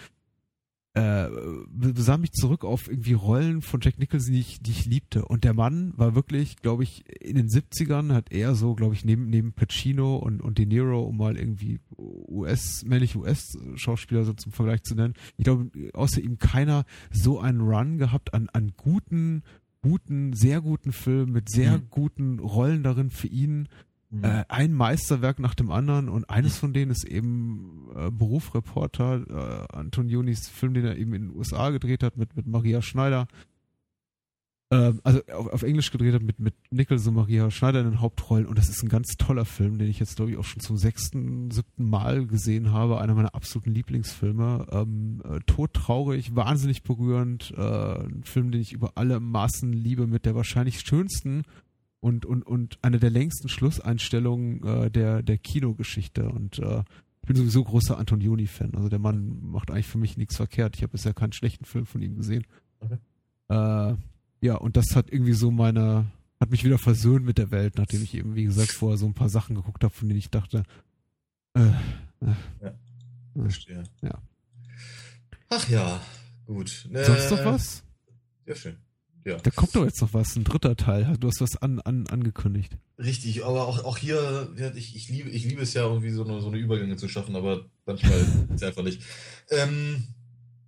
äh, 0.94 1.28
besah 1.68 2.18
mich 2.18 2.32
zurück 2.32 2.64
auf 2.64 2.88
irgendwie 2.88 3.14
Rollen 3.14 3.62
von 3.62 3.80
Jack 3.80 3.98
Nicholson, 3.98 4.32
die 4.32 4.40
ich, 4.40 4.62
die 4.62 4.70
ich 4.70 4.86
liebte. 4.86 5.24
Und 5.24 5.42
der 5.42 5.52
Mann 5.52 5.92
war 5.96 6.14
wirklich, 6.14 6.56
glaube 6.56 6.84
ich, 6.84 7.04
in 7.20 7.36
den 7.36 7.48
70ern 7.48 8.12
hat 8.12 8.30
er 8.30 8.54
so, 8.54 8.76
glaube 8.76 8.94
ich, 8.94 9.04
neben, 9.04 9.28
neben 9.28 9.52
Pacino 9.52 10.16
und, 10.16 10.40
und 10.40 10.58
De 10.58 10.66
Niro, 10.66 11.02
um 11.02 11.16
mal 11.16 11.36
irgendwie 11.36 11.80
US, 11.98 12.84
männliche 12.84 13.18
US-Schauspieler 13.18 14.24
so 14.24 14.34
zum 14.34 14.52
Vergleich 14.52 14.84
zu 14.84 14.94
nennen, 14.94 15.14
ich 15.36 15.44
glaube, 15.44 15.68
außer 15.94 16.20
ihm 16.20 16.38
keiner 16.38 16.84
so 17.10 17.40
einen 17.40 17.60
Run 17.60 17.98
gehabt 17.98 18.32
an, 18.32 18.48
an 18.52 18.72
guten 18.76 19.42
guten, 19.82 20.32
sehr 20.32 20.62
guten 20.62 20.92
Film 20.92 21.32
mit 21.32 21.50
sehr 21.50 21.72
mhm. 21.72 21.90
guten 21.90 22.38
Rollen 22.38 22.82
darin 22.82 23.10
für 23.10 23.26
ihn. 23.26 23.68
Mhm. 24.14 24.24
Äh, 24.24 24.44
ein 24.48 24.72
Meisterwerk 24.72 25.38
nach 25.38 25.54
dem 25.54 25.70
anderen 25.70 26.08
und 26.08 26.30
eines 26.30 26.56
von 26.56 26.72
denen 26.72 26.90
ist 26.90 27.04
eben 27.04 27.88
äh, 27.96 28.10
Berufreporter, 28.10 29.68
äh, 29.70 29.76
Antonionis 29.76 30.48
Film, 30.48 30.74
den 30.74 30.84
er 30.84 30.96
eben 30.96 31.14
in 31.14 31.28
den 31.28 31.36
USA 31.36 31.70
gedreht 31.70 32.02
hat 32.02 32.16
mit, 32.16 32.36
mit 32.36 32.46
Maria 32.46 32.80
Schneider 32.80 33.26
ähm, 34.70 35.00
also 35.04 35.20
auf, 35.32 35.48
auf, 35.48 35.62
Englisch 35.62 35.90
gedreht 35.90 36.14
hat 36.14 36.22
mit, 36.22 36.40
mit 36.40 36.54
Nichols 36.70 37.06
und 37.06 37.14
Maria 37.14 37.50
Schneider 37.50 37.80
in 37.80 37.90
den 37.90 38.00
Hauptrollen 38.00 38.46
und 38.46 38.58
das 38.58 38.68
ist 38.68 38.82
ein 38.82 38.88
ganz 38.88 39.16
toller 39.16 39.44
Film, 39.44 39.78
den 39.78 39.88
ich 39.88 39.98
jetzt 39.98 40.16
glaube 40.16 40.32
ich 40.32 40.38
auch 40.38 40.44
schon 40.44 40.60
zum 40.60 40.76
sechsten, 40.76 41.50
siebten 41.50 41.88
Mal 41.88 42.26
gesehen 42.26 42.72
habe, 42.72 43.00
einer 43.00 43.14
meiner 43.14 43.34
absoluten 43.34 43.72
Lieblingsfilme. 43.72 44.66
Ähm, 44.70 45.22
äh, 45.24 45.40
todtraurig, 45.46 46.34
wahnsinnig 46.34 46.82
berührend, 46.82 47.52
äh, 47.56 47.60
ein 47.60 48.22
Film, 48.24 48.50
den 48.50 48.60
ich 48.60 48.72
über 48.72 48.92
alle 48.94 49.20
Maßen 49.20 49.72
liebe, 49.72 50.06
mit 50.06 50.24
der 50.24 50.34
wahrscheinlich 50.34 50.80
schönsten 50.80 51.42
und, 52.04 52.26
und, 52.26 52.42
und 52.42 52.78
einer 52.82 52.98
der 52.98 53.08
längsten 53.08 53.48
Schlusseinstellungen 53.48 54.62
äh, 54.62 54.90
der, 54.90 55.22
der 55.22 55.38
Kinogeschichte 55.38 56.28
und 56.28 56.58
äh, 56.58 56.84
ich 57.22 57.26
bin 57.26 57.36
sowieso 57.36 57.64
großer 57.64 57.96
Antonioni-Fan. 57.96 58.74
Also 58.74 58.90
der 58.90 58.98
Mann 58.98 59.38
macht 59.40 59.70
eigentlich 59.70 59.86
für 59.86 59.96
mich 59.96 60.18
nichts 60.18 60.36
verkehrt. 60.36 60.76
Ich 60.76 60.82
habe 60.82 60.92
bisher 60.92 61.14
keinen 61.14 61.32
schlechten 61.32 61.64
Film 61.64 61.86
von 61.86 62.02
ihm 62.02 62.16
gesehen. 62.16 62.44
Okay. 62.80 62.98
Äh, 63.48 63.96
ja, 64.42 64.56
und 64.56 64.76
das 64.76 64.94
hat 64.94 65.10
irgendwie 65.10 65.32
so 65.32 65.50
meine, 65.50 66.04
hat 66.38 66.50
mich 66.50 66.62
wieder 66.62 66.76
versöhnt 66.76 67.24
mit 67.24 67.38
der 67.38 67.50
Welt, 67.50 67.78
nachdem 67.78 68.02
ich 68.02 68.12
eben, 68.12 68.34
wie 68.34 68.44
gesagt, 68.44 68.72
vorher 68.72 68.98
so 68.98 69.06
ein 69.06 69.14
paar 69.14 69.30
Sachen 69.30 69.56
geguckt 69.56 69.82
habe, 69.82 69.94
von 69.94 70.06
denen 70.06 70.18
ich 70.18 70.28
dachte, 70.28 70.64
äh, 71.54 71.60
äh, 71.60 72.34
ja, 72.60 72.74
verstehe. 73.34 73.82
Ja. 74.02 74.18
Ach 75.48 75.66
ja, 75.70 76.02
gut. 76.44 76.86
Äh, 76.92 77.04
Sonst 77.06 77.30
noch 77.30 77.44
was? 77.46 77.82
Ja, 78.44 78.54
schön. 78.54 78.76
Ja. 79.24 79.38
Da 79.38 79.50
kommt 79.50 79.74
doch 79.74 79.84
jetzt 79.84 80.00
noch 80.02 80.12
was, 80.12 80.36
ein 80.36 80.44
dritter 80.44 80.76
Teil. 80.76 81.16
Du 81.18 81.28
hast 81.28 81.40
was 81.40 81.56
an, 81.56 81.80
an, 81.80 82.06
angekündigt. 82.08 82.76
Richtig, 82.98 83.44
aber 83.44 83.66
auch, 83.66 83.82
auch 83.84 83.96
hier, 83.96 84.52
ich, 84.74 84.94
ich, 84.94 85.08
liebe, 85.08 85.30
ich 85.30 85.44
liebe 85.44 85.62
es 85.62 85.72
ja 85.72 85.82
irgendwie 85.84 86.10
so 86.10 86.24
eine, 86.24 86.40
so 86.42 86.48
eine 86.48 86.58
Übergänge 86.58 86.96
zu 86.96 87.08
schaffen, 87.08 87.34
aber 87.34 87.64
manchmal 87.86 88.20
ist 88.20 88.36
es 88.54 88.62
einfach 88.62 88.82
nicht. 88.82 89.02
Ähm, 89.50 90.04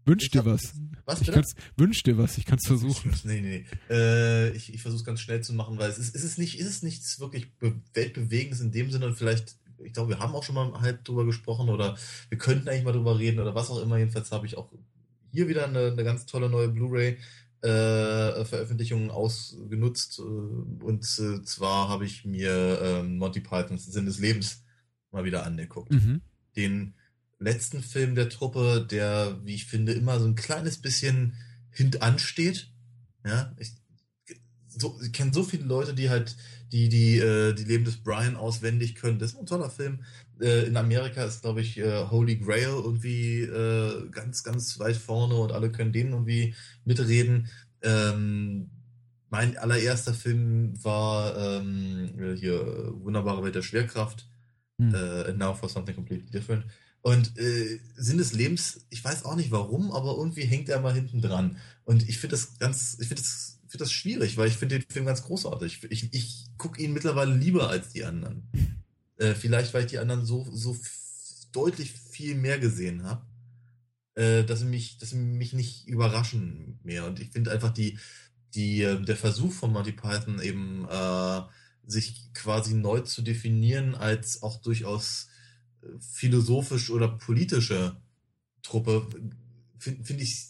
Wünsch 0.07 0.31
dir 0.31 0.45
was. 0.45 0.73
Was 1.05 1.21
ich 1.21 1.31
kann's, 1.31 1.55
wünsch 1.77 2.03
dir 2.03 2.17
was, 2.17 2.39
ich 2.39 2.47
kann 2.47 2.59
es 2.59 2.67
versuchen. 2.67 3.13
Nee, 3.25 3.41
nee, 3.41 3.65
nee. 3.91 3.95
Äh, 3.95 4.51
ich 4.53 4.73
ich 4.73 4.81
versuche 4.81 5.01
es 5.01 5.05
ganz 5.05 5.21
schnell 5.21 5.43
zu 5.43 5.53
machen, 5.53 5.79
weil 5.79 5.91
es 5.91 5.99
ist, 5.99 6.15
ist, 6.15 6.25
es 6.25 6.39
nicht, 6.39 6.59
ist 6.59 6.69
es 6.69 6.83
nichts 6.83 7.21
wirklich 7.21 7.49
weltbewegendes 7.93 8.61
in 8.61 8.73
dem 8.73 8.91
Sinne 8.91 9.07
und 9.07 9.17
vielleicht 9.17 9.57
ich 9.85 9.93
glaube, 9.93 10.11
wir 10.11 10.21
haben 10.21 10.35
auch 10.35 10.43
schon 10.43 10.55
mal 10.55 10.81
halb 10.81 11.05
drüber 11.05 11.25
gesprochen 11.27 11.69
oder 11.69 11.97
wir 12.31 12.39
könnten 12.39 12.69
eigentlich 12.69 12.85
mal 12.85 12.93
drüber 12.93 13.19
reden 13.19 13.41
oder 13.41 13.55
was 13.55 13.69
auch 13.69 13.83
immer. 13.83 13.99
Jedenfalls 13.99 14.33
habe 14.33 14.47
ich 14.47 14.57
auch 14.57 14.71
hier 15.33 15.49
wieder 15.49 15.67
eine, 15.67 15.89
eine 15.89 16.03
ganz 16.03 16.25
tolle 16.25 16.49
neue 16.49 16.69
Blu-ray 16.69 17.19
äh, 17.67 18.45
Veröffentlichung 18.45 19.11
ausgenutzt. 19.11 20.19
Äh, 20.19 20.23
und 20.23 21.05
äh, 21.19 21.43
zwar 21.43 21.89
habe 21.89 22.05
ich 22.05 22.25
mir 22.25 22.81
äh, 22.81 23.03
Monty 23.03 23.41
Pythons 23.41 23.87
Sinn 23.87 24.07
des 24.07 24.19
Lebens 24.19 24.63
mal 25.11 25.25
wieder 25.25 25.45
angeguckt. 25.45 25.93
Mhm. 25.93 26.21
Den 26.57 26.95
letzten 27.39 27.83
Film 27.83 28.15
der 28.15 28.29
Truppe, 28.29 28.87
der, 28.89 29.39
wie 29.45 29.55
ich 29.55 29.67
finde, 29.67 29.93
immer 29.93 30.19
so 30.19 30.27
ein 30.27 30.35
kleines 30.35 30.79
bisschen 30.79 31.35
hintansteht. 31.71 32.71
Ja, 33.25 33.55
ich, 33.59 33.73
so, 34.69 34.99
ich 35.03 35.13
kenne 35.13 35.33
so 35.33 35.43
viele 35.43 35.65
Leute, 35.65 35.95
die 35.95 36.11
halt 36.11 36.37
die 36.73 36.89
die 36.89 37.19
äh, 37.19 37.53
die 37.55 37.65
Leben 37.65 37.85
des 37.85 37.99
Brian 37.99 38.37
auswendig 38.37 38.95
können. 38.95 39.19
Das 39.19 39.33
ist 39.33 39.39
ein 39.39 39.47
toller 39.47 39.71
Film. 39.71 40.05
Äh, 40.41 40.67
in 40.67 40.77
Amerika 40.77 41.25
ist, 41.25 41.43
glaube 41.43 41.61
ich, 41.61 41.79
äh, 41.79 42.07
Holy 42.11 42.37
Grail 42.37 42.69
irgendwie 42.69 43.43
äh, 43.43 44.09
ganz, 44.11 44.43
ganz 44.43 44.79
weit 44.79 44.97
vorne 44.97 45.35
und 45.37 45.53
alle 45.53 45.71
können 45.71 45.93
den 45.93 46.13
irgendwie 46.13 46.55
mitreden. 46.85 47.49
Ähm, 47.83 48.71
mein 49.29 49.57
allererster 49.57 50.15
Film 50.15 50.73
war 50.83 51.37
ähm, 51.37 52.37
hier 52.39 52.93
Wunderbare 53.03 53.43
Welt 53.43 53.55
der 53.55 53.63
Schwerkraft. 53.63 54.29
Hm. 54.79 54.95
Äh, 54.95 55.33
Now 55.33 55.55
for 55.55 55.69
Something 55.69 55.95
Completely 55.95 56.31
Different. 56.31 56.65
Und 57.03 57.39
äh, 57.39 57.79
Sinn 57.97 58.19
des 58.19 58.33
Lebens, 58.33 58.85
ich 58.91 59.05
weiß 59.05 59.25
auch 59.25 59.37
nicht 59.37 59.53
warum, 59.53 59.93
aber 59.93 60.17
irgendwie 60.17 60.45
hängt 60.45 60.69
er 60.69 60.81
mal 60.81 60.93
hinten 60.93 61.21
dran. 61.21 61.57
Und 61.85 62.09
ich 62.09 62.19
finde 62.19 62.35
das 62.35 62.59
ganz, 62.59 62.97
ich 63.01 63.09
finde 63.09 63.23
das, 63.23 63.61
find 63.69 63.81
das 63.81 63.93
schwierig, 63.93 64.37
weil 64.37 64.49
ich 64.49 64.57
finde 64.57 64.79
den 64.79 64.91
Film 64.91 65.07
ganz 65.07 65.23
großartig. 65.23 65.85
Ich, 65.91 66.13
ich 66.13 66.47
gucke 66.59 66.83
ihn 66.83 66.93
mittlerweile 66.93 67.35
lieber 67.35 67.69
als 67.69 67.91
die 67.93 68.05
anderen. 68.05 68.49
Äh, 69.19 69.35
vielleicht, 69.35 69.73
weil 69.73 69.85
ich 69.85 69.91
die 69.91 69.99
anderen 69.99 70.27
so, 70.27 70.47
so 70.53 70.77
deutlich 71.53 71.93
viel 71.93 72.35
mehr 72.35 72.59
gesehen 72.59 73.05
habe, 73.05 73.25
äh, 74.15 74.45
dass, 74.45 74.61
sie 74.61 74.67
mich, 74.67 74.99
dass 74.99 75.11
sie 75.11 75.17
mich 75.17 75.53
nicht 75.53 75.89
überraschen 75.89 76.79
mehr. 76.83 77.07
Und 77.07 77.21
ich 77.21 77.31
finde 77.31 77.51
einfach 77.51 77.73
die, 77.73 77.99
die, 78.55 78.83
äh, 78.83 79.01
der 79.01 79.17
Versuch 79.17 79.53
von 79.53 79.73
Monty 79.73 79.93
Python 79.93 80.41
eben, 80.41 80.87
äh, 80.89 81.43
sich 81.87 82.33
quasi 82.35 82.75
neu 82.75 83.01
zu 83.01 83.23
definieren 83.23 83.95
als 83.95 84.43
auch 84.43 84.61
durchaus 84.61 85.29
äh, 85.83 85.87
philosophisch 86.01 86.91
oder 86.91 87.09
politische 87.09 87.97
Truppe, 88.63 89.07
finde 89.79 90.05
find 90.05 90.21
ich 90.21 90.49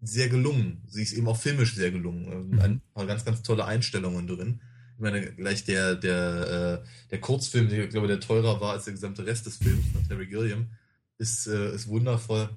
sehr 0.00 0.28
gelungen. 0.28 0.82
Sie 0.88 1.02
ist 1.02 1.12
eben 1.12 1.28
auch 1.28 1.36
filmisch 1.36 1.74
sehr 1.74 1.90
gelungen. 1.90 2.50
Mhm. 2.50 2.58
Ein 2.60 2.80
paar 2.94 3.06
ganz, 3.06 3.24
ganz 3.24 3.42
tolle 3.42 3.66
Einstellungen 3.66 4.26
drin 4.26 4.60
ich 4.98 5.02
meine, 5.02 5.32
gleich 5.32 5.64
der, 5.64 5.94
der, 5.94 6.82
äh, 6.82 7.08
der 7.12 7.20
Kurzfilm, 7.20 7.72
ich 7.72 7.90
glaube, 7.90 8.08
der 8.08 8.18
teurer 8.18 8.60
war 8.60 8.72
als 8.72 8.82
der 8.84 8.94
gesamte 8.94 9.24
Rest 9.24 9.46
des 9.46 9.58
Films 9.58 9.86
von 9.92 10.06
Terry 10.08 10.26
Gilliam, 10.26 10.72
ist, 11.18 11.46
äh, 11.46 11.72
ist 11.72 11.86
wundervoll. 11.86 12.48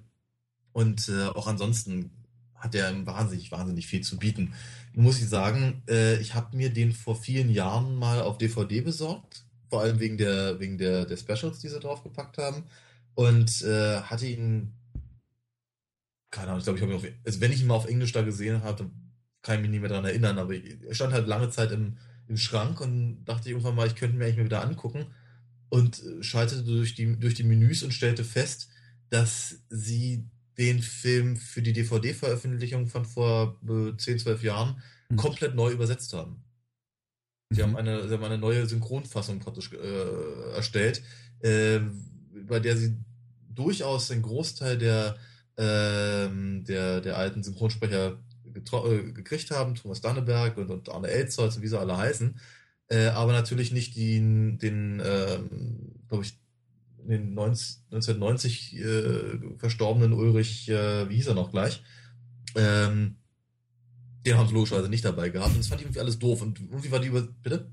Und 0.71 1.07
äh, 1.07 1.27
auch 1.27 1.45
ansonsten 1.45 2.09
hat 2.55 2.73
er 2.73 3.05
wahnsinnig, 3.05 3.51
wahnsinnig 3.51 3.85
viel 3.85 4.01
zu 4.01 4.17
bieten. 4.17 4.55
Muss 4.93 5.21
ich 5.21 5.29
sagen, 5.29 5.83
ich 6.19 6.35
habe 6.35 6.57
mir 6.57 6.69
den 6.69 6.91
vor 6.91 7.15
vielen 7.15 7.49
Jahren 7.49 7.95
mal 7.95 8.21
auf 8.21 8.37
DVD 8.37 8.81
besorgt, 8.81 9.45
vor 9.69 9.81
allem 9.81 9.99
wegen 9.99 10.17
der, 10.17 10.59
wegen 10.59 10.77
der, 10.77 11.05
der 11.05 11.17
Specials, 11.17 11.59
die 11.59 11.69
sie 11.69 11.79
draufgepackt 11.79 12.37
haben. 12.37 12.65
Und 13.15 13.61
äh, 13.61 14.01
hatte 14.01 14.27
ihn, 14.27 14.73
keine 16.29 16.49
Ahnung, 16.49 16.59
ich 16.59 16.65
glaube, 16.65 16.77
ich 16.77 16.83
habe 16.83 16.93
ihn 16.93 16.97
auf, 16.97 17.05
also 17.25 17.41
wenn 17.41 17.51
ich 17.51 17.61
ihn 17.61 17.67
mal 17.67 17.75
auf 17.75 17.87
Englisch 17.87 18.11
da 18.11 18.21
gesehen 18.21 18.63
habe, 18.63 18.91
kann 19.41 19.55
ich 19.55 19.61
mich 19.61 19.71
nicht 19.71 19.79
mehr 19.79 19.89
daran 19.89 20.05
erinnern, 20.05 20.37
aber 20.37 20.53
er 20.53 20.93
stand 20.93 21.13
halt 21.13 21.27
lange 21.27 21.49
Zeit 21.49 21.71
im, 21.71 21.97
im 22.31 22.37
Schrank 22.37 22.79
und 22.79 23.25
dachte 23.25 23.49
irgendwann 23.49 23.75
mal, 23.75 23.87
ich 23.87 23.95
könnte 23.95 24.17
mir 24.17 24.23
eigentlich 24.23 24.37
mal 24.37 24.45
wieder 24.45 24.63
angucken 24.63 25.07
und 25.69 26.01
äh, 26.01 26.23
schaltete 26.23 26.63
durch 26.63 26.95
die, 26.95 27.19
durch 27.19 27.33
die 27.33 27.43
Menüs 27.43 27.83
und 27.83 27.93
stellte 27.93 28.23
fest, 28.23 28.69
dass 29.09 29.59
sie 29.69 30.29
den 30.57 30.81
Film 30.81 31.35
für 31.35 31.61
die 31.61 31.73
DVD-Veröffentlichung 31.73 32.87
von 32.87 33.03
vor 33.03 33.59
10, 33.97 34.15
äh, 34.15 34.17
12 34.17 34.43
Jahren 34.43 34.81
mhm. 35.09 35.17
komplett 35.17 35.55
neu 35.55 35.71
übersetzt 35.71 36.13
haben. 36.13 36.43
Sie, 37.49 37.61
mhm. 37.61 37.65
haben 37.65 37.75
eine, 37.75 38.07
sie 38.07 38.13
haben 38.13 38.23
eine 38.23 38.37
neue 38.37 38.65
Synchronfassung 38.65 39.39
praktisch 39.39 39.73
äh, 39.73 40.53
erstellt, 40.55 41.03
äh, 41.41 41.81
bei 42.47 42.61
der 42.61 42.77
sie 42.77 42.95
durchaus 43.49 44.07
den 44.07 44.21
Großteil 44.21 44.77
der, 44.77 45.17
äh, 45.57 46.29
der, 46.63 47.01
der 47.01 47.17
alten 47.17 47.43
Synchronsprecher 47.43 48.23
äh, 48.55 49.11
gekriegt 49.11 49.51
haben, 49.51 49.75
Thomas 49.75 50.01
Danneberg 50.01 50.57
und, 50.57 50.69
und 50.69 50.89
Arne 50.89 51.07
Elzholz 51.07 51.55
und 51.55 51.61
wie 51.61 51.67
sie 51.67 51.79
alle 51.79 51.97
heißen, 51.97 52.39
äh, 52.89 53.07
aber 53.07 53.31
natürlich 53.31 53.71
nicht 53.71 53.95
den, 53.95 54.57
den 54.59 55.01
ähm, 55.03 55.93
glaube 56.07 56.23
ich, 56.23 56.39
den 57.07 57.33
19, 57.33 57.83
1990 57.91 58.77
äh, 58.77 59.57
verstorbenen 59.57 60.13
Ulrich, 60.13 60.69
äh, 60.69 61.09
wie 61.09 61.15
hieß 61.15 61.27
er 61.27 61.33
noch 61.33 61.51
gleich, 61.51 61.83
ähm, 62.55 63.15
den 64.25 64.37
haben 64.37 64.47
sie 64.47 64.53
logischerweise 64.53 64.89
nicht 64.89 65.05
dabei 65.05 65.29
gehabt 65.29 65.51
und 65.51 65.59
das 65.59 65.67
fand 65.67 65.81
ich 65.81 65.87
irgendwie 65.87 66.01
alles 66.01 66.19
doof 66.19 66.41
und 66.41 66.59
irgendwie 66.59 66.91
war 66.91 66.99
die 66.99 67.07
über, 67.07 67.21
bitte? 67.21 67.71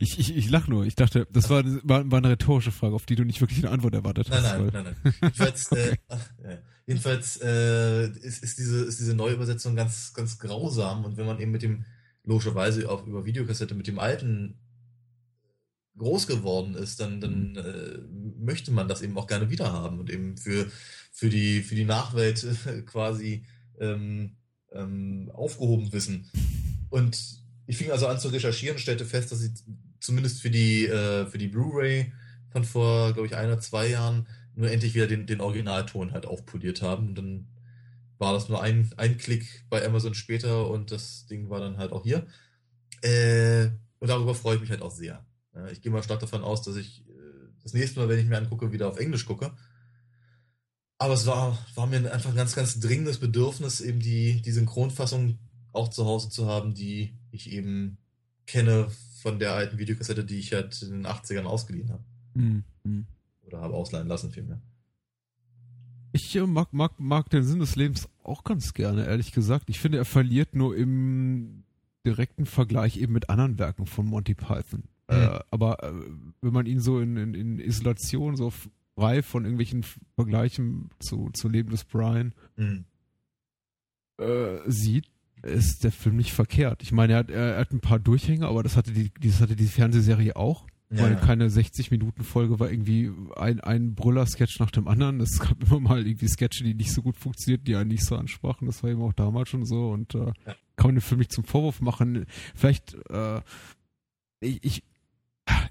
Ich, 0.00 0.18
ich, 0.18 0.36
ich 0.36 0.50
lach 0.50 0.66
nur. 0.66 0.84
Ich 0.84 0.96
dachte, 0.96 1.26
das 1.30 1.48
war, 1.48 1.62
war, 1.84 2.10
war 2.10 2.18
eine 2.18 2.30
rhetorische 2.30 2.72
Frage, 2.72 2.94
auf 2.94 3.06
die 3.06 3.14
du 3.14 3.24
nicht 3.24 3.40
wirklich 3.40 3.60
eine 3.60 3.70
Antwort 3.70 3.94
erwartet 3.94 4.28
hast. 4.30 4.42
Nein, 4.42 4.70
nein, 4.72 4.84
nein, 4.84 4.96
nein. 5.02 5.14
Jedenfalls, 5.22 5.70
okay. 5.72 5.90
äh, 5.90 5.96
ach, 6.08 6.30
ja. 6.42 6.58
Jedenfalls 6.90 7.40
äh, 7.40 8.08
ist, 8.08 8.42
ist, 8.42 8.58
diese, 8.58 8.84
ist 8.84 8.98
diese 8.98 9.14
Neuübersetzung 9.14 9.76
ganz, 9.76 10.12
ganz 10.12 10.40
grausam 10.40 11.04
und 11.04 11.16
wenn 11.16 11.24
man 11.24 11.38
eben 11.38 11.52
mit 11.52 11.62
dem, 11.62 11.84
logischerweise 12.24 12.90
auch 12.90 13.06
über 13.06 13.24
Videokassette 13.24 13.76
mit 13.76 13.86
dem 13.86 14.00
alten 14.00 14.58
groß 15.96 16.26
geworden 16.26 16.74
ist, 16.74 16.98
dann, 16.98 17.20
dann 17.20 17.54
äh, 17.54 17.98
möchte 18.40 18.72
man 18.72 18.88
das 18.88 19.02
eben 19.02 19.16
auch 19.16 19.28
gerne 19.28 19.50
wiederhaben 19.50 20.00
und 20.00 20.10
eben 20.10 20.36
für, 20.36 20.68
für, 21.12 21.28
die, 21.28 21.62
für 21.62 21.76
die 21.76 21.84
Nachwelt 21.84 22.44
äh, 22.66 22.82
quasi 22.82 23.44
ähm, 23.78 24.34
ähm, 24.72 25.30
aufgehoben 25.32 25.92
wissen. 25.92 26.28
Und 26.88 27.40
ich 27.68 27.76
fing 27.76 27.92
also 27.92 28.08
an 28.08 28.18
zu 28.18 28.30
recherchieren 28.30 28.74
und 28.74 28.80
stellte 28.80 29.04
fest, 29.04 29.30
dass 29.30 29.42
ich 29.42 29.52
zumindest 30.00 30.42
für 30.42 30.50
die, 30.50 30.86
äh, 30.86 31.24
für 31.26 31.38
die 31.38 31.46
Blu-ray 31.46 32.12
von 32.50 32.64
vor, 32.64 33.12
glaube 33.12 33.28
ich, 33.28 33.36
ein 33.36 33.46
oder 33.46 33.60
zwei 33.60 33.86
Jahren 33.90 34.26
nur 34.60 34.70
endlich 34.70 34.94
wieder 34.94 35.06
den, 35.06 35.26
den 35.26 35.40
Originalton 35.40 36.12
halt 36.12 36.26
aufpoliert 36.26 36.82
haben. 36.82 37.08
Und 37.08 37.14
dann 37.16 37.48
war 38.18 38.32
das 38.32 38.48
nur 38.48 38.62
ein, 38.62 38.90
ein 38.96 39.18
Klick 39.18 39.64
bei 39.70 39.84
Amazon 39.84 40.14
später 40.14 40.68
und 40.68 40.90
das 40.90 41.26
Ding 41.26 41.48
war 41.50 41.60
dann 41.60 41.78
halt 41.78 41.92
auch 41.92 42.04
hier. 42.04 42.26
Äh, 43.02 43.68
und 43.98 44.08
darüber 44.08 44.34
freue 44.34 44.56
ich 44.56 44.60
mich 44.60 44.70
halt 44.70 44.82
auch 44.82 44.90
sehr. 44.90 45.24
Ich 45.72 45.82
gehe 45.82 45.90
mal 45.90 46.02
stark 46.02 46.20
davon 46.20 46.42
aus, 46.42 46.62
dass 46.62 46.76
ich 46.76 47.06
äh, 47.08 47.12
das 47.62 47.72
nächste 47.72 47.98
Mal, 47.98 48.08
wenn 48.08 48.18
ich 48.18 48.26
mir 48.26 48.38
angucke, 48.38 48.72
wieder 48.72 48.88
auf 48.88 48.98
Englisch 48.98 49.26
gucke. 49.26 49.52
Aber 50.98 51.14
es 51.14 51.26
war, 51.26 51.58
war 51.74 51.86
mir 51.86 52.12
einfach 52.12 52.30
ein 52.30 52.36
ganz, 52.36 52.54
ganz 52.54 52.78
dringendes 52.78 53.18
Bedürfnis, 53.18 53.80
eben 53.80 54.00
die, 54.00 54.42
die 54.42 54.52
Synchronfassung 54.52 55.38
auch 55.72 55.88
zu 55.88 56.04
Hause 56.04 56.28
zu 56.28 56.46
haben, 56.46 56.74
die 56.74 57.16
ich 57.30 57.50
eben 57.52 57.98
kenne 58.46 58.90
von 59.22 59.38
der 59.38 59.54
alten 59.54 59.78
Videokassette, 59.78 60.24
die 60.24 60.38
ich 60.38 60.52
halt 60.52 60.82
in 60.82 60.90
den 60.90 61.06
80ern 61.06 61.44
ausgeliehen 61.44 61.90
habe. 61.90 62.04
Mhm. 62.34 62.64
Oder 63.52 63.62
habe 63.62 63.74
ausleihen 63.74 64.08
lassen 64.08 64.30
vielmehr. 64.30 64.60
Ich 66.12 66.34
äh, 66.34 66.46
mag, 66.46 66.72
mag, 66.72 66.98
mag 66.98 67.30
den 67.30 67.44
Sinn 67.44 67.60
des 67.60 67.76
Lebens 67.76 68.08
auch 68.22 68.44
ganz 68.44 68.74
gerne, 68.74 69.06
ehrlich 69.06 69.32
gesagt. 69.32 69.68
Ich 69.68 69.78
finde, 69.78 69.98
er 69.98 70.04
verliert 70.04 70.54
nur 70.54 70.76
im 70.76 71.64
direkten 72.04 72.46
Vergleich 72.46 72.96
eben 72.96 73.12
mit 73.12 73.30
anderen 73.30 73.58
Werken 73.58 73.86
von 73.86 74.06
Monty 74.06 74.34
Python. 74.34 74.84
Mhm. 75.08 75.16
Äh, 75.16 75.40
aber 75.50 75.82
äh, 75.82 75.92
wenn 76.40 76.52
man 76.52 76.66
ihn 76.66 76.80
so 76.80 77.00
in, 77.00 77.16
in, 77.16 77.34
in, 77.34 77.58
Isolation, 77.58 78.36
so 78.36 78.52
frei 78.96 79.22
von 79.22 79.44
irgendwelchen 79.44 79.84
Vergleichen 80.14 80.90
zu, 80.98 81.30
zu 81.32 81.48
Leben 81.48 81.70
des 81.70 81.84
Brian 81.84 82.32
mhm. 82.56 82.84
äh, 84.18 84.58
sieht, 84.66 85.06
ist 85.42 85.84
der 85.84 85.92
Film 85.92 86.16
nicht 86.16 86.32
verkehrt. 86.32 86.82
Ich 86.82 86.92
meine, 86.92 87.14
er 87.14 87.18
hat, 87.20 87.30
er 87.30 87.58
hat 87.58 87.72
ein 87.72 87.80
paar 87.80 87.98
Durchhänge, 87.98 88.46
aber 88.46 88.62
das 88.62 88.76
hatte 88.76 88.92
die, 88.92 89.10
das 89.20 89.40
hatte 89.40 89.56
die 89.56 89.66
Fernsehserie 89.66 90.36
auch. 90.36 90.66
Ja. 90.92 91.04
Weil 91.04 91.16
keine 91.16 91.48
60-Minuten-Folge 91.48 92.58
war 92.58 92.68
irgendwie 92.68 93.12
ein, 93.36 93.60
ein 93.60 93.94
Brüller-Sketch 93.94 94.58
nach 94.58 94.72
dem 94.72 94.88
anderen. 94.88 95.20
Es 95.20 95.38
gab 95.38 95.62
immer 95.62 95.78
mal 95.78 96.04
irgendwie 96.04 96.26
Sketche, 96.26 96.64
die 96.64 96.74
nicht 96.74 96.92
so 96.92 97.00
gut 97.00 97.16
funktionierten, 97.16 97.64
die 97.64 97.76
einen 97.76 97.90
nicht 97.90 98.04
so 98.04 98.16
ansprachen. 98.16 98.66
Das 98.66 98.82
war 98.82 98.90
eben 98.90 99.02
auch 99.02 99.12
damals 99.12 99.50
schon 99.50 99.64
so 99.64 99.90
und 99.90 100.16
äh, 100.16 100.32
kann 100.74 100.88
man 100.88 100.94
den 100.96 101.00
Film 101.00 101.20
nicht 101.20 101.32
zum 101.32 101.44
Vorwurf 101.44 101.80
machen. 101.80 102.26
Vielleicht, 102.56 102.96
äh, 103.08 103.40
ich, 104.40 104.64
ich, 104.64 104.82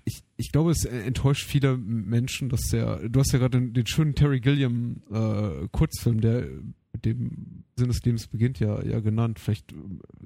ich, 0.06 0.24
ich 0.38 0.52
glaube, 0.54 0.72
es 0.72 0.86
enttäuscht 0.86 1.46
viele 1.46 1.78
Menschen, 1.78 2.48
dass 2.48 2.62
der, 2.72 3.10
du 3.10 3.20
hast 3.20 3.34
ja 3.34 3.40
gerade 3.40 3.60
den, 3.60 3.74
den 3.74 3.88
schönen 3.88 4.16
Terry 4.16 4.40
Gilliam 4.40 5.02
äh, 5.12 5.68
Kurzfilm, 5.72 6.22
der 6.22 6.48
mit 6.94 7.06
dem 7.06 7.66
Sinn 7.76 7.90
des 7.90 8.04
Lebens 8.04 8.28
beginnt, 8.28 8.60
ja, 8.60 8.84
ja 8.84 9.00
genannt. 9.00 9.40
Vielleicht 9.40 9.74
äh, 9.74 9.76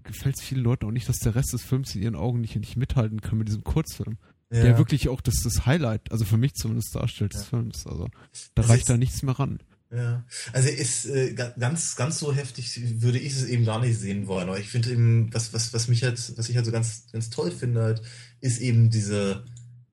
gefällt 0.03 0.35
es 0.37 0.43
vielen 0.43 0.63
Leuten 0.63 0.85
auch 0.85 0.91
nicht, 0.91 1.09
dass 1.09 1.17
der 1.17 1.33
Rest 1.33 1.53
des 1.53 1.63
Films 1.63 1.95
in 1.95 2.03
ihren 2.03 2.15
Augen 2.15 2.41
nicht, 2.41 2.55
nicht 2.55 2.77
mithalten 2.77 3.21
kann 3.21 3.39
mit 3.39 3.47
diesem 3.47 3.63
Kurzfilm. 3.63 4.17
Ja. 4.53 4.61
Der 4.61 4.77
wirklich 4.77 5.09
auch 5.09 5.19
das, 5.19 5.41
das 5.43 5.65
Highlight, 5.65 6.11
also 6.11 6.25
für 6.25 6.37
mich 6.37 6.53
zumindest 6.53 6.93
darstellt, 6.93 7.33
des 7.33 7.45
Films. 7.45 7.87
Also 7.87 8.07
da 8.53 8.61
das 8.61 8.69
reicht 8.69 8.87
da 8.87 8.97
nichts 8.97 9.23
mehr 9.23 9.33
ran. 9.39 9.59
Ja, 9.91 10.25
also 10.53 10.69
ist 10.69 11.05
äh, 11.05 11.33
ganz, 11.33 11.95
ganz 11.95 12.19
so 12.19 12.33
heftig 12.33 13.01
würde 13.01 13.19
ich 13.19 13.33
es 13.33 13.45
eben 13.45 13.65
gar 13.65 13.79
nicht 13.79 13.97
sehen 13.99 14.27
wollen. 14.27 14.47
Aber 14.47 14.59
ich 14.59 14.69
finde 14.69 14.91
eben, 14.91 15.33
was, 15.33 15.53
was, 15.53 15.73
was 15.73 15.87
mich 15.87 16.03
halt, 16.03 16.37
was 16.37 16.49
ich 16.49 16.55
halt 16.55 16.65
so 16.65 16.71
ganz, 16.71 17.05
ganz 17.11 17.29
toll 17.29 17.51
finde, 17.51 17.81
halt, 17.81 18.01
ist 18.41 18.59
eben 18.59 18.89
diese, 18.89 19.43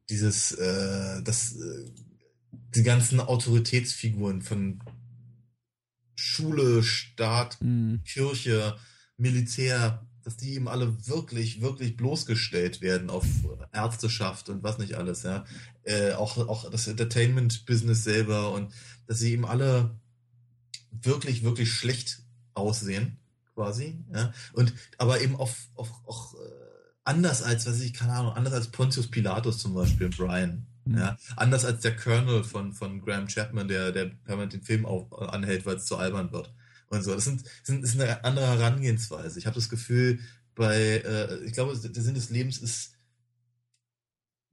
dieses, 0.08 0.52
äh, 0.52 1.22
das, 1.22 1.56
äh, 1.56 1.90
die 2.74 2.82
ganzen 2.82 3.20
Autoritätsfiguren 3.20 4.42
von 4.42 4.80
Schule, 6.16 6.82
Staat, 6.82 7.58
Mhm. 7.62 8.02
Kirche, 8.04 8.76
Militär, 9.16 10.06
dass 10.30 10.36
die 10.36 10.54
eben 10.54 10.68
alle 10.68 10.94
wirklich, 11.08 11.60
wirklich 11.60 11.96
bloßgestellt 11.96 12.80
werden 12.80 13.10
auf 13.10 13.24
Ärzteschaft 13.72 14.48
und 14.48 14.62
was 14.62 14.78
nicht 14.78 14.94
alles, 14.94 15.24
ja. 15.24 15.44
Äh, 15.82 16.12
auch, 16.12 16.38
auch 16.38 16.70
das 16.70 16.86
Entertainment-Business 16.86 18.04
selber 18.04 18.52
und 18.52 18.72
dass 19.08 19.18
sie 19.18 19.32
eben 19.32 19.44
alle 19.44 19.98
wirklich, 20.92 21.42
wirklich 21.42 21.72
schlecht 21.72 22.22
aussehen, 22.54 23.18
quasi, 23.56 24.04
ja. 24.14 24.32
Und 24.52 24.72
aber 24.98 25.20
eben 25.20 25.34
auf, 25.34 25.66
auf 25.74 25.90
auch 26.06 26.34
äh, 26.34 26.38
anders 27.02 27.42
als, 27.42 27.66
was 27.66 27.74
weiß 27.74 27.82
ich, 27.82 27.94
keine 27.94 28.12
Ahnung, 28.12 28.34
anders 28.34 28.54
als 28.54 28.68
Pontius 28.68 29.08
Pilatus 29.08 29.58
zum 29.58 29.74
Beispiel, 29.74 30.10
Brian. 30.10 30.64
Mhm. 30.84 30.96
Ja, 30.96 31.18
anders 31.34 31.64
als 31.64 31.80
der 31.80 31.96
Colonel 31.96 32.44
von, 32.44 32.72
von 32.72 33.00
Graham 33.00 33.26
Chapman, 33.26 33.66
der, 33.66 33.90
der 33.90 34.06
permanent 34.06 34.52
den 34.52 34.62
Film 34.62 34.86
auf, 34.86 35.12
anhält, 35.12 35.66
weil 35.66 35.74
es 35.76 35.86
zu 35.86 35.96
albern 35.96 36.30
wird. 36.30 36.54
Und 36.90 37.02
so. 37.02 37.14
Das, 37.14 37.24
sind, 37.24 37.42
sind, 37.62 37.84
ist 37.84 37.98
eine 37.98 38.24
andere 38.24 38.46
Herangehensweise. 38.46 39.38
Ich 39.38 39.46
habe 39.46 39.54
das 39.54 39.68
Gefühl, 39.68 40.18
bei, 40.54 40.76
äh, 40.76 41.44
ich 41.44 41.52
glaube, 41.52 41.78
der 41.78 42.02
Sinn 42.02 42.14
des 42.14 42.30
Lebens 42.30 42.58
ist, 42.58 42.92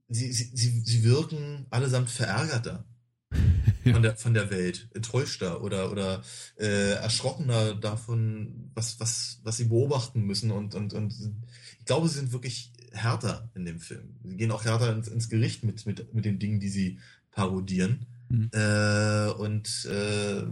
sie, 0.08 0.32
sie, 0.32 0.50
sie, 0.54 0.80
sie 0.80 1.04
wirken 1.04 1.66
allesamt 1.70 2.08
verärgerter 2.08 2.86
von 3.92 4.02
der, 4.02 4.16
von 4.16 4.34
der 4.34 4.50
Welt, 4.50 4.88
enttäuschter 4.94 5.62
oder, 5.62 5.90
oder 5.90 6.22
äh, 6.56 6.92
erschrockener 6.92 7.74
davon, 7.74 8.70
was, 8.74 9.00
was, 9.00 9.40
was 9.42 9.56
sie 9.56 9.64
beobachten 9.64 10.22
müssen. 10.22 10.52
Und, 10.52 10.76
und, 10.76 10.94
und 10.94 11.12
ich 11.80 11.84
glaube, 11.84 12.08
sie 12.08 12.20
sind 12.20 12.32
wirklich 12.32 12.72
härter 12.92 13.50
in 13.54 13.64
dem 13.64 13.80
Film. 13.80 14.14
Sie 14.24 14.36
gehen 14.36 14.52
auch 14.52 14.64
härter 14.64 14.94
ins, 14.94 15.08
ins 15.08 15.28
Gericht 15.28 15.64
mit, 15.64 15.86
mit, 15.86 16.14
mit 16.14 16.24
den 16.24 16.38
Dingen, 16.38 16.60
die 16.60 16.70
sie 16.70 17.00
parodieren. 17.32 18.06
Mhm. 18.28 18.50
Äh, 18.52 19.30
und 19.32 19.86
äh, 19.86 20.44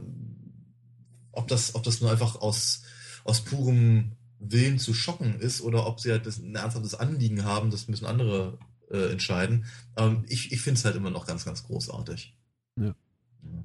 ob, 1.36 1.48
das, 1.48 1.74
ob 1.74 1.82
das 1.84 2.00
nur 2.00 2.10
einfach 2.10 2.36
aus, 2.36 2.82
aus 3.24 3.42
purem 3.42 4.12
Willen 4.38 4.78
zu 4.78 4.92
schocken 4.94 5.38
ist 5.40 5.60
oder 5.60 5.86
ob 5.86 6.00
sie 6.00 6.10
halt 6.10 6.26
das, 6.26 6.38
ein 6.38 6.54
ernsthaftes 6.54 6.94
Anliegen 6.94 7.44
haben, 7.44 7.70
das 7.70 7.88
müssen 7.88 8.06
andere 8.06 8.58
äh, 8.90 9.10
entscheiden. 9.12 9.64
Ähm, 9.96 10.24
ich 10.28 10.52
ich 10.52 10.60
finde 10.60 10.78
es 10.78 10.84
halt 10.84 10.96
immer 10.96 11.10
noch 11.10 11.26
ganz, 11.26 11.44
ganz 11.44 11.64
großartig. 11.64 12.36
Ja. 12.78 12.94
Ja. 13.42 13.64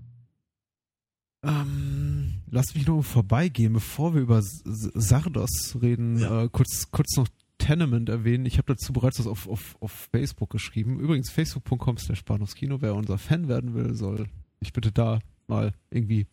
Ähm, 1.43 2.41
lass 2.51 2.75
mich 2.75 2.85
noch 2.85 3.01
vorbeigehen, 3.01 3.73
bevor 3.73 4.13
wir 4.13 4.21
über 4.21 4.41
Sardos 4.43 5.77
reden, 5.81 6.19
Ja. 6.19 6.43
äh, 6.43 6.49
kurz, 6.51 6.91
kurz 6.91 7.15
noch 7.17 7.27
Tenement 7.57 8.09
erwähnen. 8.09 8.45
Ich 8.45 8.57
habe 8.57 8.73
dazu 8.73 8.93
bereits 8.93 9.19
was 9.19 9.27
auf, 9.27 9.47
auf, 9.47 9.75
auf 9.81 9.91
Facebook 10.11 10.49
geschrieben. 10.49 10.99
Übrigens 10.99 11.29
facebook.com 11.31 11.97
slash 11.97 12.23
Kino. 12.55 12.81
Wer 12.81 12.95
unser 12.95 13.17
Fan 13.17 13.47
werden 13.47 13.73
will, 13.73 13.93
soll 13.93 14.27
sich 14.61 14.73
bitte 14.73 14.91
da 14.91 15.19
mal 15.47 15.73
irgendwie 15.89 16.27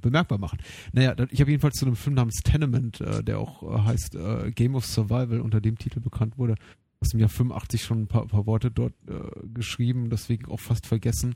bemerkbar 0.00 0.38
machen. 0.38 0.58
Naja, 0.92 1.14
ich 1.30 1.40
habe 1.40 1.50
jedenfalls 1.50 1.76
zu 1.76 1.86
einem 1.86 1.96
Film 1.96 2.14
namens 2.14 2.40
Tenement, 2.42 3.00
äh, 3.00 3.22
der 3.22 3.38
auch 3.38 3.62
äh, 3.62 3.82
heißt 3.82 4.14
äh, 4.14 4.50
Game 4.52 4.74
of 4.74 4.86
Survival, 4.86 5.40
unter 5.40 5.60
dem 5.60 5.78
Titel 5.78 6.00
bekannt 6.00 6.38
wurde, 6.38 6.54
aus 7.00 7.08
dem 7.08 7.20
Jahr 7.20 7.28
85 7.28 7.82
schon 7.82 8.02
ein 8.02 8.06
paar, 8.06 8.26
paar 8.26 8.46
Worte 8.46 8.70
dort 8.70 8.94
äh, 9.08 9.46
geschrieben, 9.52 10.10
deswegen 10.10 10.46
auch 10.46 10.60
fast 10.60 10.86
vergessen 10.86 11.34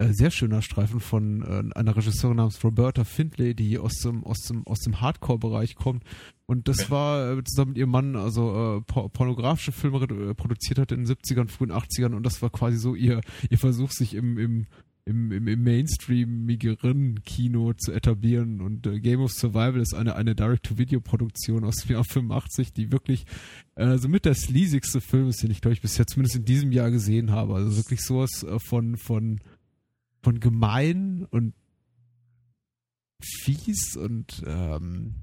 äh, 0.00 0.14
sehr 0.14 0.30
schöner 0.30 0.62
Streifen 0.62 0.98
von 0.98 1.42
äh, 1.42 1.78
einer 1.78 1.94
Regisseurin 1.94 2.38
namens 2.38 2.64
Roberta 2.64 3.04
Findlay, 3.04 3.54
die 3.54 3.78
aus 3.78 3.98
dem, 3.98 4.24
aus 4.24 4.40
dem, 4.40 4.66
aus 4.66 4.80
dem 4.80 5.00
Hardcore-Bereich 5.00 5.74
kommt. 5.74 6.04
Und 6.46 6.68
das 6.68 6.90
war 6.90 7.36
äh, 7.38 7.44
zusammen 7.44 7.72
mit 7.72 7.78
ihrem 7.78 7.90
Mann, 7.90 8.16
also 8.16 8.78
äh, 8.78 8.80
por 8.80 9.10
pornografische 9.12 9.72
Filme 9.72 10.02
äh, 10.02 10.34
produziert 10.34 10.78
hat 10.78 10.92
in 10.92 11.04
den 11.04 11.06
70ern, 11.06 11.48
frühen 11.48 11.70
80ern 11.70 12.14
und 12.14 12.24
das 12.24 12.40
war 12.40 12.50
quasi 12.50 12.78
so 12.78 12.94
ihr, 12.94 13.20
ihr 13.50 13.58
Versuch, 13.58 13.90
sich 13.90 14.14
im, 14.14 14.38
im, 14.38 14.66
im, 15.04 15.32
im, 15.32 15.48
im 15.48 15.62
Mainstream-migeren 15.62 17.22
Kino 17.24 17.72
zu 17.74 17.92
etablieren. 17.92 18.60
Und 18.60 18.86
äh, 18.86 19.00
Game 19.00 19.20
of 19.20 19.32
Survival 19.32 19.80
ist 19.80 19.94
eine, 19.94 20.16
eine 20.16 20.34
Direct-to-Video-Produktion 20.34 21.64
aus 21.64 21.76
dem 21.76 21.94
Jahr 21.94 22.04
85, 22.04 22.72
die 22.72 22.92
wirklich 22.92 23.24
äh, 23.74 23.98
so 23.98 24.08
mit 24.08 24.24
der 24.24 24.34
sleasigste 24.34 25.00
Film 25.00 25.28
ist, 25.28 25.42
den 25.42 25.50
ich, 25.50 25.60
glaube 25.60 25.74
ich, 25.74 25.82
bisher 25.82 26.06
zumindest 26.06 26.36
in 26.36 26.44
diesem 26.44 26.72
Jahr 26.72 26.90
gesehen 26.90 27.30
habe. 27.30 27.54
Also 27.54 27.76
wirklich 27.76 28.00
sowas 28.00 28.42
äh, 28.42 28.58
von, 28.58 28.96
von 28.96 29.40
von 30.22 30.40
gemein 30.40 31.26
und 31.30 31.54
fies 33.20 33.96
und 33.96 34.42
ähm, 34.46 35.14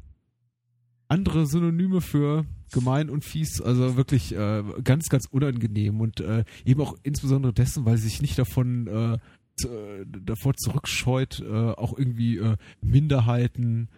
andere 1.08 1.48
Synonyme 1.48 2.02
für 2.02 2.46
gemein 2.72 3.10
und 3.10 3.24
fies, 3.24 3.62
also 3.62 3.96
wirklich 3.96 4.36
äh, 4.36 4.64
ganz, 4.84 5.08
ganz 5.08 5.26
unangenehm 5.32 6.02
und 6.02 6.20
äh, 6.20 6.44
eben 6.66 6.82
auch 6.82 6.96
insbesondere 7.04 7.54
dessen, 7.54 7.86
weil 7.86 7.98
sie 7.98 8.10
sich 8.10 8.22
nicht 8.22 8.38
davon 8.38 8.88
äh, 8.88 9.18
äh, 9.66 10.06
davor 10.06 10.54
zurückscheut, 10.56 11.40
äh, 11.40 11.72
auch 11.72 11.98
irgendwie 11.98 12.38
äh, 12.38 12.58
Minderheiten, 12.82 13.90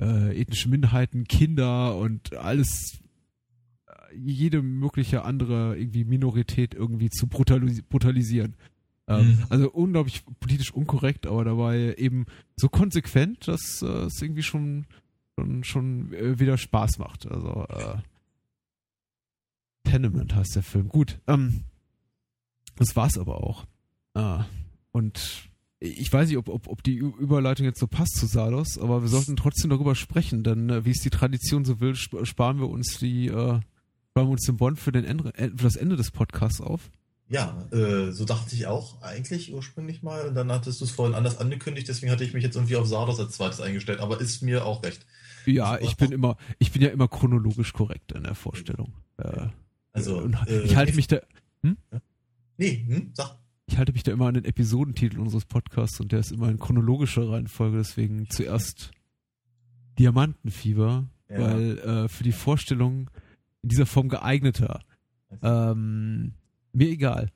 äh, 0.00 0.40
ethnische 0.40 0.68
Minderheiten, 0.68 1.24
Kinder 1.24 1.96
und 1.96 2.36
alles 2.36 3.00
äh, 3.86 4.16
jede 4.16 4.62
mögliche 4.62 5.24
andere 5.24 5.76
irgendwie 5.78 6.04
Minorität 6.04 6.74
irgendwie 6.74 7.10
zu 7.10 7.26
brutalis 7.26 7.82
brutalisieren. 7.82 8.54
Ähm, 9.06 9.26
Mhm. 9.26 9.44
Also 9.48 9.70
unglaublich 9.70 10.22
politisch 10.38 10.72
unkorrekt, 10.72 11.26
aber 11.26 11.44
dabei 11.44 11.94
eben 11.96 12.26
so 12.56 12.68
konsequent, 12.68 13.48
dass 13.48 13.80
äh, 13.82 13.86
es 13.86 14.20
irgendwie 14.20 14.42
schon 14.42 14.86
schon, 15.38 15.64
schon 15.64 16.12
äh, 16.12 16.38
wieder 16.38 16.58
Spaß 16.58 16.98
macht. 16.98 17.26
Also 17.26 17.66
äh, 17.68 17.98
Tenement 19.84 20.34
heißt 20.34 20.56
der 20.56 20.62
Film. 20.62 20.88
Gut, 20.88 21.18
ähm, 21.26 21.64
das 22.76 22.94
war's 22.96 23.18
aber 23.18 23.42
auch. 23.42 23.66
Ah, 24.14 24.44
und 24.98 25.48
ich 25.80 26.12
weiß 26.12 26.28
nicht, 26.28 26.38
ob, 26.38 26.48
ob, 26.48 26.66
ob 26.66 26.82
die 26.82 26.96
Überleitung 26.96 27.64
jetzt 27.64 27.78
so 27.78 27.86
passt 27.86 28.16
zu 28.16 28.26
Salos, 28.26 28.78
aber 28.78 29.02
wir 29.02 29.08
sollten 29.08 29.36
trotzdem 29.36 29.70
darüber 29.70 29.94
sprechen, 29.94 30.42
denn 30.42 30.68
äh, 30.70 30.84
wie 30.84 30.90
es 30.90 31.02
die 31.02 31.10
Tradition 31.10 31.64
so 31.64 31.78
will, 31.78 31.92
sp 31.94 32.26
sparen 32.26 32.58
wir 32.58 32.68
uns 32.68 32.98
die 32.98 33.28
äh, 33.28 33.30
sparen 33.30 33.62
wir 34.26 34.30
uns 34.30 34.44
den 34.44 34.56
Bond 34.56 34.80
für, 34.80 34.90
den 34.90 35.04
Ende, 35.04 35.32
äh, 35.36 35.50
für 35.50 35.62
das 35.62 35.76
Ende 35.76 35.94
des 35.94 36.10
Podcasts 36.10 36.60
auf. 36.60 36.90
Ja, 37.28 37.68
äh, 37.70 38.10
so 38.10 38.24
dachte 38.24 38.56
ich 38.56 38.66
auch 38.66 39.00
eigentlich 39.02 39.52
ursprünglich 39.52 40.02
mal. 40.02 40.28
Und 40.28 40.34
dann 40.34 40.50
hattest 40.50 40.80
du 40.80 40.84
es 40.84 40.90
vorhin 40.90 41.14
anders 41.14 41.38
angekündigt, 41.38 41.86
deswegen 41.86 42.10
hatte 42.10 42.24
ich 42.24 42.34
mich 42.34 42.42
jetzt 42.42 42.56
irgendwie 42.56 42.76
auf 42.76 42.88
Sardos 42.88 43.20
als 43.20 43.36
zweites 43.36 43.60
eingestellt, 43.60 44.00
aber 44.00 44.20
ist 44.20 44.42
mir 44.42 44.64
auch 44.64 44.82
recht. 44.82 45.06
Ja, 45.46 45.78
ich 45.78 45.96
bin 45.96 46.10
immer, 46.10 46.36
ich 46.58 46.72
bin 46.72 46.82
ja 46.82 46.88
immer 46.88 47.06
chronologisch 47.06 47.72
korrekt 47.72 48.12
in 48.12 48.24
der 48.24 48.34
Vorstellung. 48.34 48.94
Äh, 49.18 49.46
Also, 49.92 50.26
äh, 50.46 50.62
ich 50.62 50.74
halte 50.74 50.96
mich 50.96 51.06
da, 51.06 51.20
Nee, 52.56 52.84
hm, 52.88 53.10
sag. 53.14 53.36
Ich 53.68 53.76
halte 53.78 53.92
mich 53.92 54.02
da 54.02 54.12
immer 54.12 54.26
an 54.26 54.34
den 54.34 54.44
Episodentitel 54.44 55.20
unseres 55.20 55.44
Podcasts 55.44 56.00
und 56.00 56.10
der 56.12 56.20
ist 56.20 56.32
immer 56.32 56.48
in 56.48 56.58
chronologischer 56.58 57.28
Reihenfolge, 57.28 57.76
deswegen 57.78 58.28
zuerst 58.30 58.90
Diamantenfieber, 59.98 61.08
Ja. 61.30 61.38
weil 61.40 61.78
äh, 61.78 62.08
für 62.08 62.24
die 62.24 62.32
Vorstellung 62.32 63.10
in 63.62 63.68
dieser 63.68 63.86
Form 63.86 64.08
geeigneter. 64.08 64.80
Ähm, 65.42 66.32
mir 66.72 66.88
egal. 66.88 67.30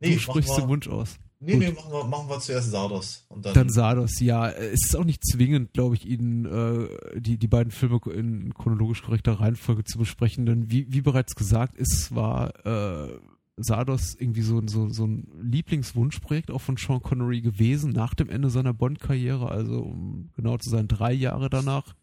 Nee, 0.00 0.14
du 0.14 0.18
sprichst 0.20 0.56
den 0.58 0.68
Wunsch 0.68 0.88
aus. 0.88 1.18
nee, 1.40 1.54
nee, 1.56 1.70
machen 1.72 1.90
wir, 1.92 2.04
machen 2.04 2.28
wir 2.28 2.38
zuerst 2.40 2.70
Sardos. 2.70 3.24
Und 3.28 3.46
dann, 3.46 3.54
Dann 3.54 3.70
Sardos, 3.70 4.20
ja. 4.20 4.50
Es 4.50 4.84
ist 4.86 4.96
auch 4.96 5.04
nicht 5.04 5.24
zwingend, 5.24 5.72
glaube 5.72 5.94
ich, 5.94 6.04
Ihnen 6.06 6.44
äh, 6.44 7.20
die, 7.20 7.38
die 7.38 7.48
beiden 7.48 7.70
Filme 7.70 8.00
in 8.12 8.52
chronologisch 8.54 9.02
korrekter 9.02 9.34
Reihenfolge 9.40 9.84
zu 9.84 9.98
besprechen, 9.98 10.44
denn 10.46 10.70
wie, 10.70 10.92
wie 10.92 11.00
bereits 11.00 11.34
gesagt, 11.34 11.76
ist 11.78 12.14
war 12.14 12.52
äh, 12.66 13.18
Sardos 13.58 14.14
irgendwie 14.18 14.42
so, 14.42 14.62
so, 14.66 14.88
so 14.88 15.06
ein 15.06 15.28
Lieblingswunschprojekt 15.40 16.50
auch 16.50 16.60
von 16.60 16.76
Sean 16.76 17.02
Connery 17.02 17.40
gewesen 17.40 17.90
nach 17.90 18.14
dem 18.14 18.28
Ende 18.28 18.50
seiner 18.50 18.74
Bond-Karriere, 18.74 19.50
also 19.50 19.82
um 19.82 20.30
genau 20.36 20.56
zu 20.58 20.70
sein, 20.70 20.88
drei 20.88 21.12
Jahre 21.12 21.50
danach. 21.50 21.94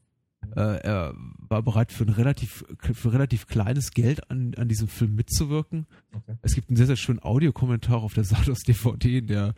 Äh, 0.55 0.79
er 0.83 1.15
war 1.39 1.63
bereit 1.63 1.91
für 1.91 2.03
ein 2.03 2.09
relativ, 2.09 2.65
für 2.79 3.13
relativ 3.13 3.47
kleines 3.47 3.91
Geld 3.91 4.29
an, 4.29 4.53
an 4.57 4.67
diesem 4.67 4.87
Film 4.87 5.15
mitzuwirken. 5.15 5.87
Okay. 6.13 6.37
Es 6.41 6.53
gibt 6.53 6.69
einen 6.69 6.77
sehr, 6.77 6.85
sehr 6.85 6.97
schönen 6.97 7.23
Audiokommentar 7.23 7.97
auf 7.97 8.13
der 8.13 8.25
Sardos 8.25 8.59
DVD, 8.59 9.17
in 9.17 9.27
der 9.27 9.55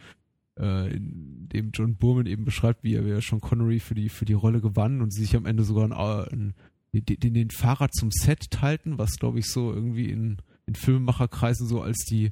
äh, 0.59 0.95
in 0.95 1.49
dem 1.49 1.71
John 1.71 1.95
Burman 1.95 2.25
eben 2.25 2.45
beschreibt, 2.45 2.83
wie 2.83 2.95
er, 2.95 3.05
wie 3.05 3.11
er 3.11 3.21
Sean 3.21 3.41
Connery 3.41 3.79
für 3.79 3.95
die, 3.95 4.09
für 4.09 4.25
die 4.25 4.33
Rolle 4.33 4.61
gewann 4.61 5.01
und 5.01 5.13
sie 5.13 5.21
sich 5.21 5.35
am 5.35 5.45
Ende 5.45 5.63
sogar 5.63 5.85
einen, 5.85 5.93
einen, 5.93 6.53
den, 6.93 7.33
den 7.33 7.49
Fahrer 7.51 7.89
zum 7.89 8.11
Set 8.11 8.49
teilten, 8.49 8.97
was 8.97 9.17
glaube 9.17 9.39
ich 9.39 9.47
so 9.47 9.73
irgendwie 9.73 10.09
in, 10.09 10.37
in 10.67 10.75
Filmemacherkreisen 10.75 11.67
so 11.67 11.81
als 11.81 12.05
die 12.05 12.29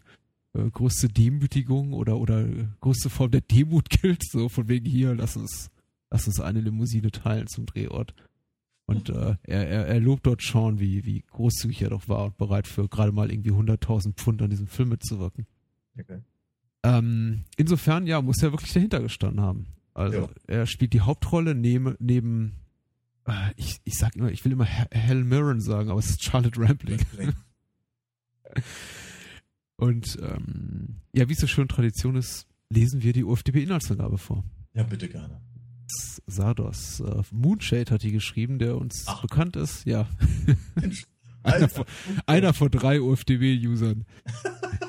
äh, 0.54 0.70
größte 0.70 1.08
Demütigung 1.10 1.94
oder, 1.94 2.18
oder 2.18 2.46
größte 2.82 3.10
Form 3.10 3.32
der 3.32 3.42
Demut 3.42 3.90
gilt, 4.02 4.24
so 4.30 4.48
von 4.50 4.68
wegen 4.68 4.86
hier, 4.86 5.16
lass 5.16 5.36
uns, 5.36 5.70
lass 6.12 6.28
uns 6.28 6.40
eine 6.40 6.62
Limousine 6.62 7.12
teilen 7.12 7.48
zum 7.48 7.66
Drehort. 7.66 8.14
Und 8.88 9.10
äh, 9.10 9.36
er, 9.44 9.68
er, 9.68 9.88
er 9.88 10.00
lobt 10.00 10.28
dort 10.28 10.44
Sean, 10.44 10.80
wie, 10.80 11.04
wie 11.06 11.24
großzügig 11.32 11.82
er 11.82 11.90
doch 11.90 12.08
war 12.08 12.26
und 12.26 12.38
bereit 12.38 12.68
für 12.68 12.88
gerade 12.88 13.12
mal 13.12 13.32
irgendwie 13.32 13.50
100.000 13.52 14.14
Pfund 14.14 14.42
an 14.44 14.52
diesem 14.52 14.68
Film 14.68 14.90
mitzuwirken. 14.90 15.48
Okay. 16.00 16.20
Ähm, 16.84 17.46
insofern, 17.58 18.06
ja, 18.06 18.22
muss 18.22 18.44
er 18.44 18.52
wirklich 18.52 18.74
dahinter 18.74 19.02
gestanden 19.02 19.42
haben. 19.42 19.66
Also, 19.96 20.20
Ja. 20.20 20.30
er 20.46 20.66
spielt 20.68 20.94
die 20.94 21.02
Hauptrolle 21.02 21.56
neben, 21.56 21.96
neben 22.00 22.58
äh, 23.26 23.52
ich, 23.56 23.78
ich 23.86 23.96
sag 23.98 24.16
immer, 24.16 24.30
ich 24.30 24.46
will 24.46 24.52
immer 24.52 24.66
Hel- 24.66 24.90
Helen 24.92 25.28
Mirren 25.28 25.62
sagen, 25.62 25.90
aber 25.90 25.98
es 26.00 26.12
ist 26.12 26.24
Charlotte 26.24 26.60
Rampling. 26.62 27.00
Und 29.78 30.18
ähm, 30.22 31.02
ja, 31.14 31.28
wie 31.28 31.34
es 31.34 31.40
so 31.40 31.48
schön 31.48 31.68
Tradition 31.68 32.16
ist, 32.16 32.48
lesen 32.70 33.04
wir 33.04 33.14
die 33.14 33.24
UFDB-Inhaltsangabe 33.24 34.18
vor. 34.18 34.44
Ja, 34.74 34.84
bitte 34.84 35.10
gerne. 35.10 35.42
Sardos. 36.28 37.00
Äh, 37.02 37.24
Moonshade 37.32 37.92
hat 37.92 38.04
die 38.04 38.12
geschrieben, 38.12 38.60
der 38.60 38.78
uns 38.78 39.06
Ach. 39.08 39.22
bekannt 39.22 39.56
ist. 39.56 39.86
Ja. 39.86 40.08
einer, 41.44 41.70
von, 41.70 41.86
einer 42.26 42.54
von 42.54 42.72
drei 42.72 43.02
UFDB-Usern. 43.02 44.06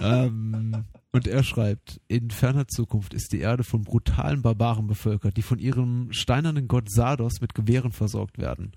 ähm, 0.00 0.84
und 1.12 1.26
er 1.26 1.42
schreibt, 1.42 2.00
in 2.08 2.30
ferner 2.30 2.68
Zukunft 2.68 3.14
ist 3.14 3.32
die 3.32 3.40
Erde 3.40 3.64
von 3.64 3.82
brutalen 3.82 4.42
Barbaren 4.42 4.86
bevölkert, 4.86 5.36
die 5.36 5.42
von 5.42 5.58
ihrem 5.58 6.12
steinernen 6.12 6.68
Gott 6.68 6.90
Sardos 6.90 7.40
mit 7.40 7.54
Gewehren 7.54 7.92
versorgt 7.92 8.38
werden. 8.38 8.72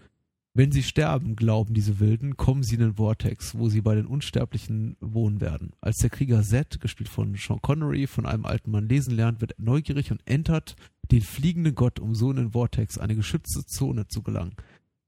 Wenn 0.54 0.72
sie 0.72 0.84
sterben, 0.84 1.36
glauben 1.36 1.74
diese 1.74 2.00
Wilden, 2.00 2.36
kommen 2.36 2.64
sie 2.64 2.76
in 2.76 2.82
den 2.82 2.96
Vortex, 2.96 3.56
wo 3.56 3.70
sie 3.70 3.82
bei 3.82 3.96
den 3.96 4.08
Unsterblichen 4.08 4.98
wohnen 5.00 5.42
werden. 5.42 5.74
Als 5.80 5.98
der 5.98 6.10
Krieger 6.10 6.42
Zed, 6.42 6.82
gespielt 6.82 7.08
von 7.10 7.36
Sean 7.36 7.62
Connery, 7.62 8.08
von 8.08 8.26
einem 8.26 8.46
alten 8.46 8.72
Mann 8.72 8.90
lesen 8.90 9.16
lernt, 9.16 9.42
wird 9.42 9.52
er 9.54 9.64
neugierig 9.64 10.12
und 10.12 10.22
entert 10.26 10.76
den 11.12 11.22
fliegenden 11.22 11.76
Gott, 11.76 12.00
um 12.00 12.16
so 12.16 12.32
in 12.32 12.38
den 12.38 12.52
Vortex, 12.52 12.98
eine 12.98 13.16
geschützte 13.16 13.66
Zone 13.66 14.08
zu 14.08 14.22
gelangen. 14.24 14.56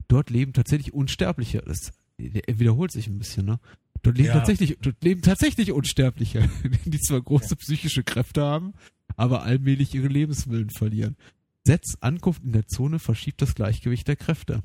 Dort 0.07 0.29
leben 0.29 0.53
tatsächlich 0.53 0.93
Unsterbliche. 0.93 1.61
Das 1.65 1.91
er 2.17 2.59
wiederholt 2.59 2.91
sich 2.91 3.07
ein 3.07 3.17
bisschen, 3.17 3.45
ne? 3.45 3.59
Dort 4.03 4.17
leben 4.17 4.29
Ja. 4.29 4.33
tatsächlich, 4.35 4.77
dort 4.81 5.03
leben 5.03 5.21
tatsächlich 5.21 5.71
Unsterbliche, 5.71 6.49
die 6.85 6.99
zwar 6.99 7.21
große 7.21 7.55
psychische 7.55 8.03
Kräfte 8.03 8.41
haben, 8.41 8.73
aber 9.15 9.43
allmählich 9.43 9.93
ihre 9.93 10.07
Lebenswillen 10.07 10.69
verlieren. 10.69 11.17
Sets 11.63 11.97
Ankunft 12.01 12.43
in 12.43 12.53
der 12.53 12.67
Zone 12.67 12.99
verschiebt 12.99 13.41
das 13.41 13.55
Gleichgewicht 13.55 14.07
der 14.07 14.15
Kräfte. 14.15 14.63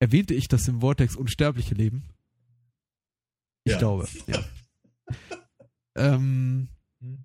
Erwähnte 0.00 0.34
ich, 0.34 0.48
dass 0.48 0.66
im 0.66 0.80
Vortex 0.80 1.14
Unsterbliche 1.14 1.74
leben? 1.74 2.02
Ich 3.64 3.72
Ja. 3.72 3.78
glaube, 3.78 4.08
ja. 4.26 4.42
ähm, 5.96 6.68
Hm. 7.00 7.18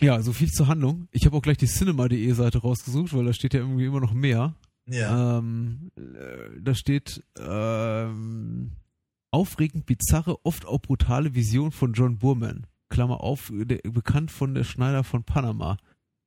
ja, 0.00 0.20
so 0.22 0.32
viel 0.32 0.48
zur 0.48 0.66
Handlung. 0.68 1.08
Ich 1.12 1.24
habe 1.26 1.36
auch 1.36 1.42
gleich 1.42 1.56
die 1.58 1.66
Cinema.de 1.66 2.32
Seite 2.32 2.58
rausgesucht, 2.58 3.12
weil 3.14 3.24
da 3.24 3.32
steht 3.32 3.54
ja 3.54 3.60
irgendwie 3.60 3.84
immer 3.86 4.00
noch 4.00 4.12
mehr. 4.12 4.54
Ja. 4.86 5.38
Ähm, 5.38 5.90
äh, 5.96 6.60
da 6.60 6.74
steht 6.74 7.22
ähm, 7.38 8.72
aufregend 9.30 9.86
bizarre, 9.86 10.44
oft 10.44 10.66
auch 10.66 10.78
brutale 10.80 11.34
Vision 11.34 11.70
von 11.72 11.92
John 11.92 12.18
Burman. 12.18 12.66
Klammer 12.88 13.20
auf, 13.22 13.52
der, 13.54 13.78
bekannt 13.90 14.30
von 14.32 14.54
der 14.54 14.64
Schneider 14.64 15.04
von 15.04 15.22
Panama. 15.22 15.76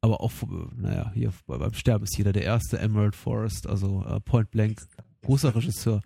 Aber 0.01 0.21
auch, 0.21 0.31
naja, 0.75 1.11
hier 1.13 1.33
bei- 1.45 1.57
beim 1.57 1.73
Sterben 1.73 2.03
ist 2.05 2.17
jeder 2.17 2.31
der 2.33 2.43
erste 2.43 2.77
Emerald 2.79 3.15
Forest, 3.15 3.67
also 3.67 4.03
äh, 4.05 4.19
Point 4.21 4.51
Blank, 4.51 4.81
großer 5.23 5.55
Regisseur. 5.55 6.01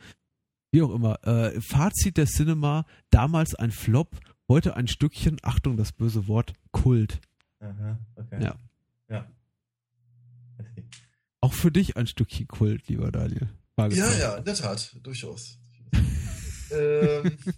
Wie 0.71 0.82
auch 0.82 0.93
immer. 0.93 1.25
Äh, 1.25 1.60
Fazit 1.62 2.17
der 2.17 2.25
Cinema, 2.25 2.86
damals 3.10 3.56
ein 3.56 3.71
Flop, 3.71 4.19
heute 4.47 4.75
ein 4.75 4.88
Stückchen, 4.88 5.38
Achtung, 5.43 5.77
das 5.77 5.91
böse 5.91 6.27
Wort, 6.27 6.53
Kult. 6.71 7.19
Aha, 7.60 7.99
okay. 8.15 8.43
Ja. 8.43 8.56
Ja. 9.10 9.32
Okay. 10.60 10.86
Auch 11.41 11.53
für 11.53 11.71
dich 11.71 11.97
ein 11.97 12.08
Stückchen 12.08 12.47
Kult, 12.47 12.88
lieber 12.88 13.12
Daniel. 13.12 13.49
Ja, 13.77 13.88
ja, 13.88 14.36
in 14.38 14.43
der 14.43 14.56
Tat, 14.56 14.95
durchaus. 15.03 15.60
ähm, 16.71 17.38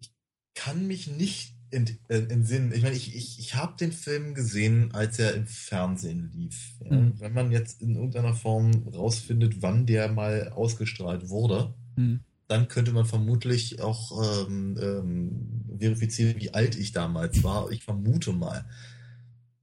ich 0.00 0.10
kann 0.54 0.86
mich 0.86 1.08
nicht 1.08 1.51
ent, 1.72 1.98
äh, 2.08 2.18
entsinnen. 2.18 2.72
Ich 2.72 2.82
meine, 2.82 2.94
ich, 2.94 3.14
ich, 3.14 3.38
ich 3.38 3.54
habe 3.54 3.76
den 3.76 3.92
Film 3.92 4.34
gesehen, 4.34 4.92
als 4.92 5.18
er 5.18 5.34
im 5.34 5.46
Fernsehen 5.46 6.30
lief. 6.32 6.74
Ja, 6.84 6.96
Mhm. 6.96 7.20
Wenn 7.20 7.32
man 7.32 7.50
jetzt 7.52 7.82
in 7.82 7.94
irgendeiner 7.94 8.34
Form 8.34 8.88
rausfindet, 8.88 9.62
wann 9.62 9.86
der 9.86 10.10
mal 10.12 10.50
ausgestrahlt 10.50 11.28
wurde, 11.28 11.74
Hm. 11.96 12.20
dann 12.48 12.68
könnte 12.68 12.92
man 12.92 13.04
vermutlich 13.04 13.80
auch 13.80 14.46
ähm, 14.48 14.78
ähm, 14.80 15.78
verifizieren, 15.78 16.40
wie 16.40 16.54
alt 16.54 16.76
ich 16.76 16.92
damals 16.92 17.42
war. 17.42 17.70
Ich 17.70 17.82
vermute 17.84 18.32
mal, 18.32 18.64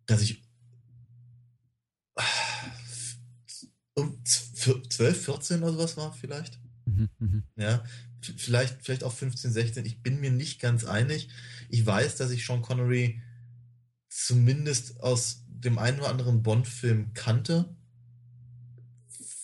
dass 0.06 0.22
ich 0.22 0.44
ah, 2.16 2.24
um 3.96 4.18
12, 4.24 5.26
14 5.26 5.64
oder 5.64 5.74
sowas 5.74 5.98
war 5.98 6.14
vielleicht. 6.14 6.60
Mhm, 6.86 7.10
mhm. 7.20 7.44
Ja, 7.56 7.84
vielleicht, 8.22 8.82
vielleicht 8.82 9.04
auch 9.04 9.14
15, 9.14 9.52
16. 9.52 9.86
Ich 9.86 10.02
bin 10.02 10.20
mir 10.20 10.32
nicht 10.32 10.60
ganz 10.60 10.86
einig. 10.86 11.30
Ich 11.70 11.86
weiß, 11.86 12.18
dass 12.18 12.32
ich 12.32 12.46
Sean 12.46 12.62
Connery 12.62 13.22
zumindest 14.10 15.02
aus 15.02 15.46
dem 15.48 15.78
einen 15.78 16.00
oder 16.00 16.10
anderen 16.10 16.44
Bond-Film 16.44 17.14
kannte. 17.14 17.76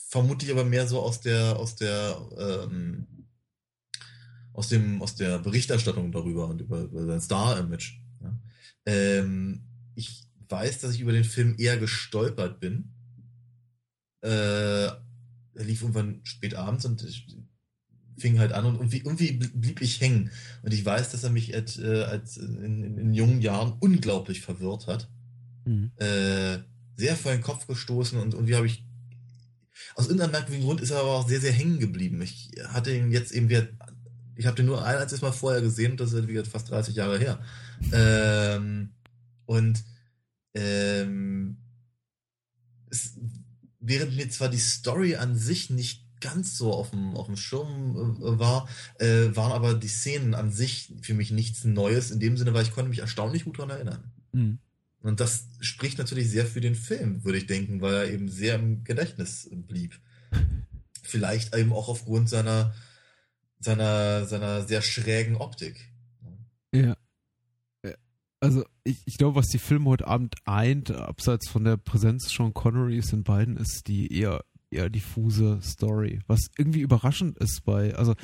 Vermutlich 0.09 0.51
aber 0.51 0.65
mehr 0.65 0.87
so 0.87 1.01
aus 1.01 1.21
der, 1.21 1.57
aus 1.57 1.75
der, 1.75 2.17
ähm, 2.37 3.07
aus 4.53 4.69
dem, 4.69 5.01
aus 5.01 5.15
der 5.15 5.39
Berichterstattung 5.39 6.11
darüber 6.11 6.47
und 6.47 6.61
über, 6.61 6.81
über 6.81 7.05
sein 7.05 7.21
Star-Image. 7.21 7.99
Ja. 8.21 8.39
Ähm, 8.85 9.63
ich 9.95 10.27
weiß, 10.49 10.79
dass 10.79 10.93
ich 10.93 11.01
über 11.01 11.11
den 11.11 11.25
Film 11.25 11.55
eher 11.57 11.77
gestolpert 11.77 12.59
bin. 12.59 12.93
Äh, 14.21 14.87
er 14.87 15.63
lief 15.63 15.81
irgendwann 15.81 16.21
spät 16.23 16.55
abends 16.55 16.85
und 16.85 17.03
ich 17.03 17.27
fing 18.17 18.39
halt 18.39 18.53
an 18.53 18.65
und 18.65 18.75
irgendwie, 18.75 18.99
irgendwie 18.99 19.31
blieb 19.33 19.81
ich 19.81 20.01
hängen. 20.01 20.31
Und 20.63 20.73
ich 20.73 20.85
weiß, 20.85 21.11
dass 21.11 21.23
er 21.23 21.29
mich 21.29 21.53
als, 21.53 21.77
äh, 21.77 22.03
als 22.03 22.37
in, 22.37 22.83
in, 22.83 22.97
in 22.97 23.13
jungen 23.13 23.41
Jahren 23.41 23.73
unglaublich 23.79 24.41
verwirrt 24.41 24.87
hat. 24.87 25.09
Mhm. 25.65 25.91
Äh, 25.97 26.59
sehr 26.97 27.15
vor 27.15 27.31
den 27.31 27.41
Kopf 27.41 27.67
gestoßen 27.67 28.19
und 28.19 28.33
irgendwie 28.33 28.55
habe 28.55 28.67
ich 28.67 28.85
aus 29.95 30.05
irgendeinem 30.05 30.31
merkwürdigen 30.31 30.65
Grund 30.65 30.81
ist 30.81 30.91
er 30.91 30.99
aber 30.99 31.11
auch 31.11 31.27
sehr, 31.27 31.41
sehr 31.41 31.51
hängen 31.51 31.79
geblieben. 31.79 32.21
Ich 32.21 32.51
hatte 32.67 32.95
ihn 32.95 33.11
jetzt 33.11 33.31
eben 33.31 33.49
wieder, 33.49 33.67
ich 34.35 34.45
habe 34.45 34.55
den 34.55 34.65
nur 34.65 34.85
ein 34.85 34.97
einziges 34.97 35.21
Mal 35.21 35.33
vorher 35.33 35.61
gesehen 35.61 35.91
und 35.91 35.99
das 35.99 36.13
ist 36.13 36.27
wie 36.27 36.33
gesagt 36.33 36.51
fast 36.51 36.69
30 36.69 36.95
Jahre 36.95 37.19
her. 37.19 37.39
Ähm, 37.91 38.91
und 39.45 39.83
ähm, 40.53 41.57
es, 42.89 43.17
während 43.79 44.15
mir 44.15 44.29
zwar 44.29 44.49
die 44.49 44.57
Story 44.57 45.15
an 45.15 45.35
sich 45.35 45.69
nicht 45.69 46.04
ganz 46.25 46.57
so 46.57 46.73
auf 46.73 46.89
dem, 46.89 47.15
auf 47.15 47.27
dem 47.27 47.37
Schirm 47.37 47.95
äh, 48.21 48.39
war, 48.39 48.67
äh, 48.99 49.35
waren 49.35 49.51
aber 49.51 49.75
die 49.75 49.87
Szenen 49.87 50.33
an 50.33 50.51
sich 50.51 50.93
für 51.01 51.13
mich 51.13 51.31
nichts 51.31 51.63
Neues 51.63 52.11
in 52.11 52.19
dem 52.19 52.35
Sinne, 52.35 52.53
weil 52.53 52.63
ich 52.63 52.71
konnte 52.71 52.89
mich 52.89 52.99
erstaunlich 52.99 53.45
gut 53.45 53.59
daran 53.59 53.69
erinnern. 53.69 54.11
Mhm. 54.31 54.59
Und 55.01 55.19
das 55.19 55.47
spricht 55.59 55.99
natürlich 55.99 56.29
sehr 56.31 56.47
für 56.47 56.61
den 56.61 56.75
Film, 56.75 57.23
würde 57.23 57.37
ich 57.37 57.45
denken, 57.45 57.79
weil 57.81 57.93
er 57.93 58.11
eben 58.11 58.27
sehr 58.27 58.55
im 58.55 58.83
Gedächtnis 58.83 59.47
blieb. 59.51 59.99
Vielleicht 61.03 61.55
eben 61.55 61.73
auch 61.73 61.89
aufgrund 61.89 62.27
seiner, 62.27 62.73
seiner, 63.59 64.25
seiner 64.25 64.63
sehr 64.63 64.81
schrägen 64.81 65.35
Optik. 65.35 65.91
Ja. 66.73 66.95
Also 68.39 68.63
ich, 68.83 69.01
ich 69.05 69.17
glaube, 69.17 69.35
was 69.35 69.47
die 69.47 69.57
Filme 69.57 69.89
heute 69.89 70.07
Abend 70.07 70.35
eint, 70.45 70.91
abseits 70.91 71.49
von 71.49 71.63
der 71.63 71.77
Präsenz 71.77 72.29
Sean 72.29 72.53
Connerys 72.53 73.11
in 73.13 73.23
beiden, 73.23 73.57
ist 73.57 73.87
die 73.87 74.11
eher, 74.11 74.43
eher 74.75 74.89
diffuse 74.89 75.59
Story. 75.61 76.19
Was 76.27 76.47
irgendwie 76.57 76.81
überraschend 76.81 77.37
ist 77.37 77.63
bei, 77.65 77.95
also 77.95 78.15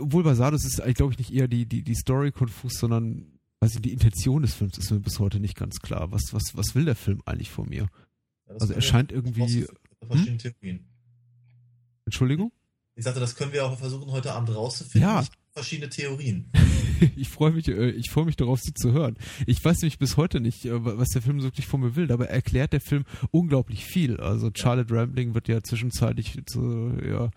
obwohl 0.00 0.22
bei 0.22 0.34
Sardos 0.34 0.64
ist 0.64 0.80
eigentlich, 0.80 0.96
glaube 0.96 1.12
ich, 1.12 1.18
nicht 1.18 1.32
eher 1.32 1.46
die, 1.46 1.66
die, 1.66 1.82
die 1.82 1.94
Story 1.94 2.32
konfus, 2.32 2.74
sondern 2.74 3.38
weiß 3.60 3.76
ich, 3.76 3.82
die 3.82 3.92
Intention 3.92 4.42
des 4.42 4.54
Films 4.54 4.78
ist 4.78 4.90
mir 4.90 5.00
bis 5.00 5.18
heute 5.18 5.40
nicht 5.40 5.56
ganz 5.56 5.80
klar. 5.80 6.10
Was, 6.10 6.32
was, 6.32 6.54
was 6.54 6.74
will 6.74 6.84
der 6.84 6.96
Film 6.96 7.22
eigentlich 7.26 7.50
von 7.50 7.68
mir? 7.68 7.88
Ja, 8.46 8.54
Also 8.60 8.72
er 8.72 8.80
scheint 8.80 9.12
irgendwie. 9.12 9.66
Theorien. 10.38 10.86
Entschuldigung? 12.04 12.52
Ich 12.96 13.04
sagte, 13.04 13.20
das 13.20 13.34
können 13.36 13.52
wir 13.52 13.64
auch 13.64 13.78
versuchen, 13.78 14.10
heute 14.10 14.32
Abend 14.32 14.54
rauszufinden. 14.54 15.08
Ja. 15.08 15.24
Verschiedene 15.52 15.88
Theorien. 15.88 16.50
ich 17.16 17.28
freue 17.28 17.52
mich, 17.52 17.68
äh, 17.68 17.90
ich 17.90 18.10
freue 18.10 18.24
mich 18.24 18.36
darauf, 18.36 18.60
sie 18.60 18.74
zu 18.74 18.92
hören. 18.92 19.16
Ich 19.46 19.64
weiß 19.64 19.80
nämlich 19.82 19.98
bis 19.98 20.16
heute 20.16 20.40
nicht, 20.40 20.64
äh, 20.64 20.84
was 20.84 21.10
der 21.10 21.22
Film 21.22 21.42
wirklich 21.42 21.66
von 21.66 21.80
mir 21.80 21.96
will, 21.96 22.10
aber 22.12 22.28
er 22.28 22.34
erklärt 22.34 22.72
der 22.72 22.80
Film 22.80 23.04
unglaublich 23.30 23.84
viel. 23.84 24.18
Also 24.18 24.50
Charlotte 24.54 24.94
Rambling 24.94 25.34
wird 25.34 25.48
ja 25.48 25.62
zwischenzeitlich 25.62 26.38
zu 26.46 26.92
ja, 27.06 27.30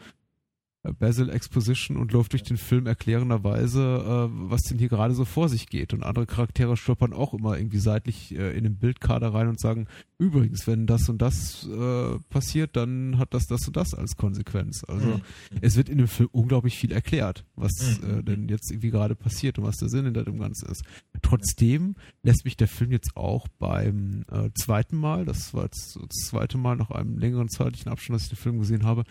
Basil 0.99 1.29
Exposition 1.29 1.97
und 1.97 2.13
läuft 2.13 2.31
durch 2.31 2.43
den 2.43 2.55
Film 2.57 2.85
erklärenderweise, 2.87 4.29
äh, 4.29 4.49
was 4.49 4.61
denn 4.63 4.77
hier 4.77 4.87
gerade 4.89 5.13
so 5.13 5.25
vor 5.25 5.49
sich 5.49 5.67
geht. 5.67 5.93
Und 5.93 6.03
andere 6.03 6.25
Charaktere 6.25 6.77
stolpern 6.77 7.13
auch 7.13 7.33
immer 7.33 7.57
irgendwie 7.57 7.79
seitlich 7.79 8.33
äh, 8.37 8.55
in 8.57 8.63
den 8.63 8.77
Bildkader 8.77 9.33
rein 9.33 9.47
und 9.49 9.59
sagen, 9.59 9.87
übrigens, 10.17 10.65
wenn 10.67 10.87
das 10.87 11.09
und 11.09 11.21
das 11.21 11.67
äh, 11.67 12.19
passiert, 12.29 12.75
dann 12.77 13.17
hat 13.17 13.33
das 13.33 13.47
das 13.47 13.67
und 13.67 13.75
das 13.75 13.93
als 13.93 14.15
Konsequenz. 14.15 14.83
Also 14.87 15.07
Mhm. 15.07 15.21
es 15.61 15.75
wird 15.75 15.89
in 15.89 15.97
dem 15.97 16.07
Film 16.07 16.29
unglaublich 16.31 16.77
viel 16.77 16.91
erklärt, 16.91 17.43
was 17.55 17.99
Mhm. 18.01 18.19
äh, 18.19 18.23
denn 18.23 18.47
jetzt 18.49 18.71
irgendwie 18.71 18.91
gerade 18.91 19.15
passiert 19.15 19.57
und 19.59 19.65
was 19.65 19.77
der 19.77 19.89
Sinn 19.89 20.05
hinter 20.05 20.23
dem 20.23 20.39
Ganzen 20.39 20.69
ist. 20.69 20.83
Trotzdem 21.21 21.95
lässt 22.23 22.45
mich 22.45 22.55
der 22.55 22.67
Film 22.67 22.91
jetzt 22.91 23.17
auch 23.17 23.47
beim 23.59 24.23
äh, 24.31 24.49
zweiten 24.57 24.97
Mal, 24.97 25.25
das 25.25 25.53
war 25.53 25.65
jetzt 25.65 25.97
das 25.97 26.27
zweite 26.29 26.57
Mal 26.57 26.75
nach 26.77 26.91
einem 26.91 27.17
längeren 27.17 27.49
zeitlichen 27.49 27.91
Abstand, 27.91 28.15
dass 28.15 28.23
ich 28.23 28.29
den 28.29 28.37
Film 28.37 28.59
gesehen 28.59 28.83
habe, 28.85 29.03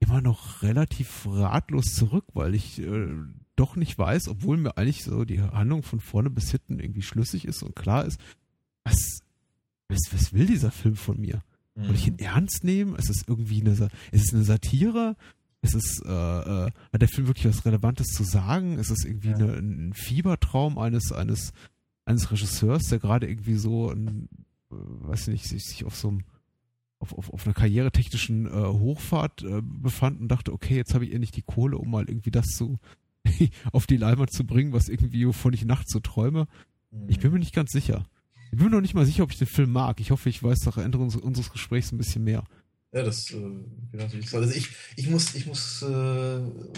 immer 0.00 0.20
noch 0.20 0.62
relativ 0.62 1.26
ratlos 1.26 1.94
zurück, 1.94 2.24
weil 2.34 2.54
ich 2.54 2.80
äh, 2.80 3.08
doch 3.56 3.76
nicht 3.76 3.96
weiß, 3.98 4.28
obwohl 4.28 4.56
mir 4.56 4.76
eigentlich 4.76 5.04
so 5.04 5.24
die 5.24 5.40
Handlung 5.42 5.82
von 5.82 6.00
vorne 6.00 6.30
bis 6.30 6.50
hinten 6.50 6.80
irgendwie 6.80 7.02
schlüssig 7.02 7.44
ist 7.46 7.62
und 7.62 7.76
klar 7.76 8.04
ist, 8.06 8.18
was, 8.84 9.20
was, 9.88 10.00
was 10.12 10.32
will 10.32 10.46
dieser 10.46 10.70
Film 10.70 10.96
von 10.96 11.20
mir? 11.20 11.42
Soll 11.76 11.94
ich 11.94 12.06
ihn 12.08 12.18
ernst 12.18 12.64
nehmen? 12.64 12.94
Ist 12.96 13.08
es 13.10 13.24
irgendwie 13.26 13.60
eine, 13.60 13.70
ist 14.10 14.24
es 14.26 14.34
eine 14.34 14.42
Satire? 14.42 15.16
Ist 15.62 15.74
es, 15.74 16.02
äh, 16.04 16.08
äh, 16.10 16.70
hat 16.92 17.00
der 17.00 17.08
Film 17.08 17.26
wirklich 17.26 17.46
was 17.46 17.64
Relevantes 17.64 18.08
zu 18.08 18.22
sagen? 18.24 18.78
Ist 18.78 18.90
es 18.90 19.04
irgendwie 19.04 19.28
Ja. 19.30 19.36
eine, 19.36 19.52
ein 19.54 19.92
Fiebertraum 19.94 20.78
eines, 20.78 21.12
eines, 21.12 21.52
eines 22.06 22.30
Regisseurs, 22.32 22.84
der 22.88 22.98
gerade 22.98 23.28
irgendwie 23.28 23.54
so, 23.56 23.90
ein, 23.90 24.28
äh, 24.70 24.74
weiß 24.74 25.28
nicht, 25.28 25.44
sich, 25.46 25.64
sich 25.64 25.84
auf 25.84 25.96
so 25.96 26.08
einem, 26.08 26.24
auf, 27.00 27.12
auf, 27.14 27.32
auf 27.32 27.44
einer 27.46 27.54
karrieretechnischen 27.54 28.46
äh, 28.46 28.50
Hochfahrt 28.50 29.42
äh, 29.42 29.60
befand 29.62 30.20
und 30.20 30.28
dachte, 30.28 30.52
okay, 30.52 30.76
jetzt 30.76 30.94
habe 30.94 31.04
ich 31.04 31.12
endlich 31.12 31.32
die 31.32 31.42
Kohle, 31.42 31.76
um 31.78 31.90
mal 31.90 32.08
irgendwie 32.08 32.30
das 32.30 32.46
zu 32.46 32.78
auf 33.72 33.86
die 33.86 33.96
Leinwand 33.96 34.32
zu 34.32 34.44
bringen, 34.44 34.72
was 34.72 34.88
irgendwie, 34.88 35.26
wovon 35.26 35.52
ich 35.52 35.64
nachts 35.64 35.92
so 35.92 36.00
träume. 36.00 36.46
Ich 37.08 37.18
bin 37.20 37.32
mir 37.32 37.38
nicht 37.38 37.54
ganz 37.54 37.70
sicher. 37.72 38.06
Ich 38.52 38.58
bin 38.58 38.64
mir 38.66 38.70
noch 38.74 38.80
nicht 38.80 38.94
mal 38.94 39.06
sicher, 39.06 39.22
ob 39.22 39.30
ich 39.30 39.38
den 39.38 39.46
Film 39.46 39.70
mag. 39.72 40.00
Ich 40.00 40.10
hoffe, 40.10 40.28
ich 40.28 40.42
weiß 40.42 40.64
nach 40.66 40.76
Ende 40.78 40.98
unseres, 40.98 41.22
unseres 41.22 41.52
Gesprächs 41.52 41.92
ein 41.92 41.98
bisschen 41.98 42.24
mehr. 42.24 42.44
Ja, 42.92 43.02
das 43.04 43.30
äh, 43.30 43.36
natürlich. 43.92 44.34
Also 44.34 44.52
ich, 44.52 44.68
ich 44.96 45.08
muss, 45.08 45.34
ich 45.36 45.46
muss 45.46 45.82
äh, 45.82 45.86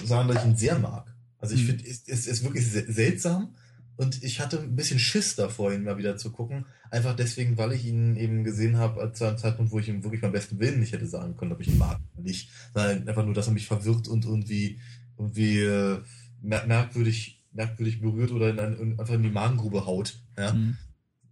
sagen, 0.04 0.28
dass 0.28 0.44
ich 0.44 0.50
ihn 0.50 0.56
sehr 0.56 0.78
mag. 0.78 1.14
Also 1.38 1.54
ich 1.54 1.62
Mhm. 1.62 1.66
finde, 1.68 1.84
es, 1.86 2.02
es 2.06 2.26
ist 2.26 2.44
wirklich 2.44 2.66
se- 2.70 2.92
seltsam 2.92 3.54
und 3.97 4.22
ich 4.22 4.40
hatte 4.40 4.59
ein 4.59 4.74
bisschen 4.74 4.99
Schiss 4.99 5.36
davor, 5.36 5.72
ihn 5.72 5.84
mal 5.84 5.99
wieder 5.99 6.16
zu 6.16 6.32
gucken. 6.32 6.64
Einfach 6.90 7.14
deswegen, 7.14 7.57
weil 7.59 7.72
ich 7.72 7.84
ihn 7.84 8.16
eben 8.16 8.43
gesehen 8.43 8.78
habe 8.78 9.12
zu 9.12 9.24
einem 9.26 9.38
Zeitpunkt, 9.38 9.70
wo 9.70 9.78
ich 9.78 9.88
ihm 9.88 10.03
wirklich 10.03 10.22
beim 10.22 10.32
besten 10.32 10.59
Willen 10.59 10.80
nicht 10.80 10.93
hätte 10.93 11.07
sagen 11.07 11.36
können, 11.36 11.53
ob 11.53 11.61
ich 11.61 11.68
ihn 11.68 11.78
mag 11.78 12.01
oder 12.14 12.22
nicht. 12.22 12.51
Sondern 12.74 13.09
einfach 13.09 13.24
nur, 13.24 13.34
dass 13.34 13.49
er 13.49 13.53
mich 13.53 13.66
verwirrt 13.66 14.09
und 14.09 14.24
irgendwie, 14.24 14.80
irgendwie 15.18 15.61
äh, 15.61 16.01
mer 16.40 16.66
merkwürdig, 16.66 17.45
merkwürdig 17.53 18.01
berührt 18.01 18.30
oder 18.32 18.51
in 18.51 18.59
ein, 18.59 18.78
in, 18.78 18.99
einfach 18.99 19.14
in 19.14 19.22
die 19.22 19.30
Magengrube 19.30 19.84
haut. 19.84 20.20
Ja? 20.38 20.53
Mhm. 20.55 20.76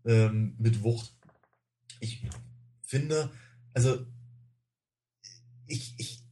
ähm, 0.04 0.54
mit 0.58 0.82
Wucht. 0.82 1.14
Ich 1.98 2.26
finde, 2.82 3.30
also 3.72 4.06
ich, 5.66 5.94
ich, 5.98 6.22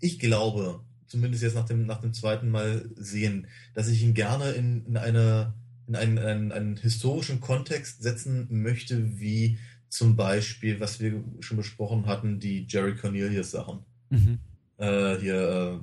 ich 0.00 0.18
glaube, 0.18 0.84
zumindest 1.08 1.42
jetzt 1.42 1.54
nach 1.54 1.66
dem, 1.66 1.86
nach 1.86 2.00
dem 2.00 2.12
zweiten 2.12 2.50
Mal 2.50 2.88
sehen, 2.96 3.46
dass 3.74 3.88
ich 3.88 4.02
ihn 4.02 4.14
gerne 4.14 4.50
in, 4.52 4.84
in, 4.86 4.96
eine, 4.96 5.54
in 5.86 5.96
einen, 5.96 6.18
einen, 6.18 6.52
einen 6.52 6.76
historischen 6.76 7.40
Kontext 7.40 8.02
setzen 8.02 8.46
möchte, 8.50 9.18
wie 9.18 9.58
zum 9.88 10.16
Beispiel, 10.16 10.80
was 10.80 11.00
wir 11.00 11.24
schon 11.40 11.56
besprochen 11.56 12.06
hatten, 12.06 12.40
die 12.40 12.66
Jerry 12.68 12.94
Cornelius 12.94 13.50
Sachen. 13.52 13.80
Mhm. 14.10 14.38
Äh, 14.76 15.16
hier, 15.18 15.34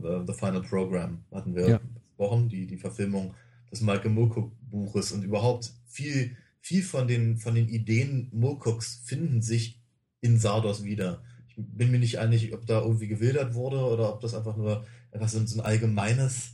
äh, 0.03 0.07
äh, 0.07 0.23
The 0.27 0.33
Final 0.33 0.61
Program 0.61 1.23
hatten 1.31 1.55
wir 1.55 1.67
Ja. 1.67 1.79
besprochen, 1.93 2.47
die, 2.49 2.65
die 2.67 2.77
Verfilmung 2.77 3.33
des 3.71 3.81
Michael 3.81 4.11
Moorcock 4.11 4.51
Buches 4.69 5.11
und 5.11 5.23
überhaupt 5.23 5.73
viel, 5.87 6.37
viel 6.61 6.83
von 6.83 7.07
den, 7.07 7.37
von 7.37 7.55
den 7.55 7.67
Ideen 7.67 8.29
Moorcocks 8.31 9.01
finden 9.03 9.41
sich 9.41 9.81
in 10.21 10.37
Sardos 10.39 10.83
wieder. 10.83 11.23
Ich 11.47 11.55
bin 11.57 11.91
mir 11.91 11.99
nicht 11.99 12.19
einig, 12.19 12.53
ob 12.53 12.65
da 12.65 12.81
irgendwie 12.81 13.07
gewildert 13.07 13.53
wurde 13.53 13.77
oder 13.77 14.13
ob 14.13 14.21
das 14.21 14.33
einfach 14.33 14.55
nur 14.57 14.85
einfach 15.15 15.29
so, 15.29 15.45
so 15.45 15.59
ein 15.61 15.65
allgemeines, 15.65 16.51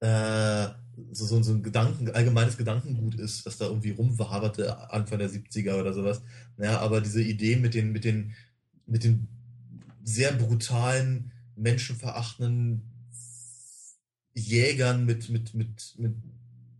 äh, 0.00 0.68
so, 1.12 1.26
so, 1.26 1.42
so 1.42 1.52
ein 1.54 1.62
Gedanken, 1.62 2.10
allgemeines 2.10 2.56
Gedankengut 2.56 3.14
ist, 3.16 3.46
was 3.46 3.58
da 3.58 3.66
irgendwie 3.66 3.90
rumwaberte 3.92 4.90
Anfang 4.92 5.18
der 5.18 5.30
70er 5.30 5.80
oder 5.80 5.92
sowas. 5.94 6.22
Naja, 6.56 6.80
aber 6.80 7.00
diese 7.00 7.22
Idee 7.22 7.56
mit 7.56 7.74
den, 7.74 7.92
mit 7.92 8.04
den, 8.04 8.34
mit 8.86 9.04
den 9.04 9.28
sehr 10.04 10.32
brutalen, 10.32 11.32
menschenverachtenden 11.56 12.82
Jägern 14.34 15.04
mit, 15.06 15.28
mit, 15.28 15.54
mit, 15.54 15.94
mit, 15.98 16.14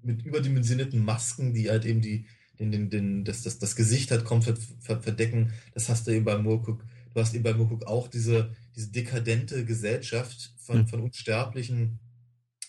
mit 0.03 0.23
überdimensionierten 0.25 1.05
Masken, 1.05 1.53
die 1.55 1.69
halt 1.71 1.85
eben 1.85 2.01
die, 2.01 2.27
den, 2.59 2.71
den, 2.71 2.91
den, 2.91 3.25
das, 3.25 3.43
das, 3.43 3.59
das 3.59 3.77
Gesicht 3.77 4.11
halt 4.11 4.25
komplett 4.25 4.59
ver- 4.81 5.01
verdecken. 5.03 5.53
Das 5.75 5.89
hast 5.89 6.07
du 6.07 6.13
eben 6.13 6.25
bei 6.25 6.39
Moorcook. 6.39 6.85
Du 7.13 7.21
hast 7.21 7.35
eben 7.35 7.43
bei 7.43 7.55
Moorcook 7.55 7.87
auch 7.87 8.09
diese, 8.09 8.55
diese 8.75 8.91
dekadente 8.91 9.65
Gesellschaft 9.65 10.55
von, 10.59 10.81
Hm. 10.81 10.89
von 10.89 11.01
Unsterblichen, 11.01 11.99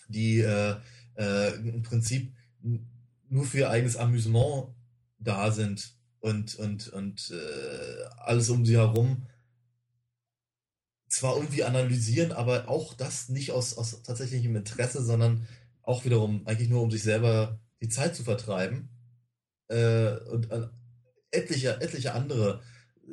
die 0.08 0.40
äh, 0.40 0.76
äh, 1.16 1.54
im 1.54 1.82
Prinzip 1.82 2.32
nur 3.28 3.44
für 3.44 3.58
ihr 3.58 3.70
eigenes 3.70 3.96
Amüsement 3.96 4.74
da 5.18 5.50
sind 5.50 5.94
und, 6.20 6.54
und, 6.56 6.88
und 6.88 7.30
äh, 7.30 8.04
alles 8.18 8.50
um 8.50 8.64
sie 8.64 8.76
herum 8.76 9.26
zwar 11.08 11.36
irgendwie 11.36 11.64
analysieren, 11.64 12.32
aber 12.32 12.68
auch 12.68 12.94
das 12.94 13.28
nicht 13.28 13.52
aus, 13.52 13.76
aus 13.76 14.02
tatsächlichem 14.02 14.56
Interesse, 14.56 15.04
sondern 15.04 15.46
auch 15.82 16.04
wiederum 16.04 16.46
eigentlich 16.46 16.70
nur, 16.70 16.82
um 16.82 16.90
sich 16.90 17.02
selber 17.02 17.60
die 17.82 17.88
Zeit 17.88 18.16
zu 18.16 18.24
vertreiben. 18.24 18.88
Äh, 19.68 20.16
und 20.30 20.50
äh, 20.50 20.68
etliche, 21.30 21.80
etliche 21.80 22.14
andere 22.14 22.62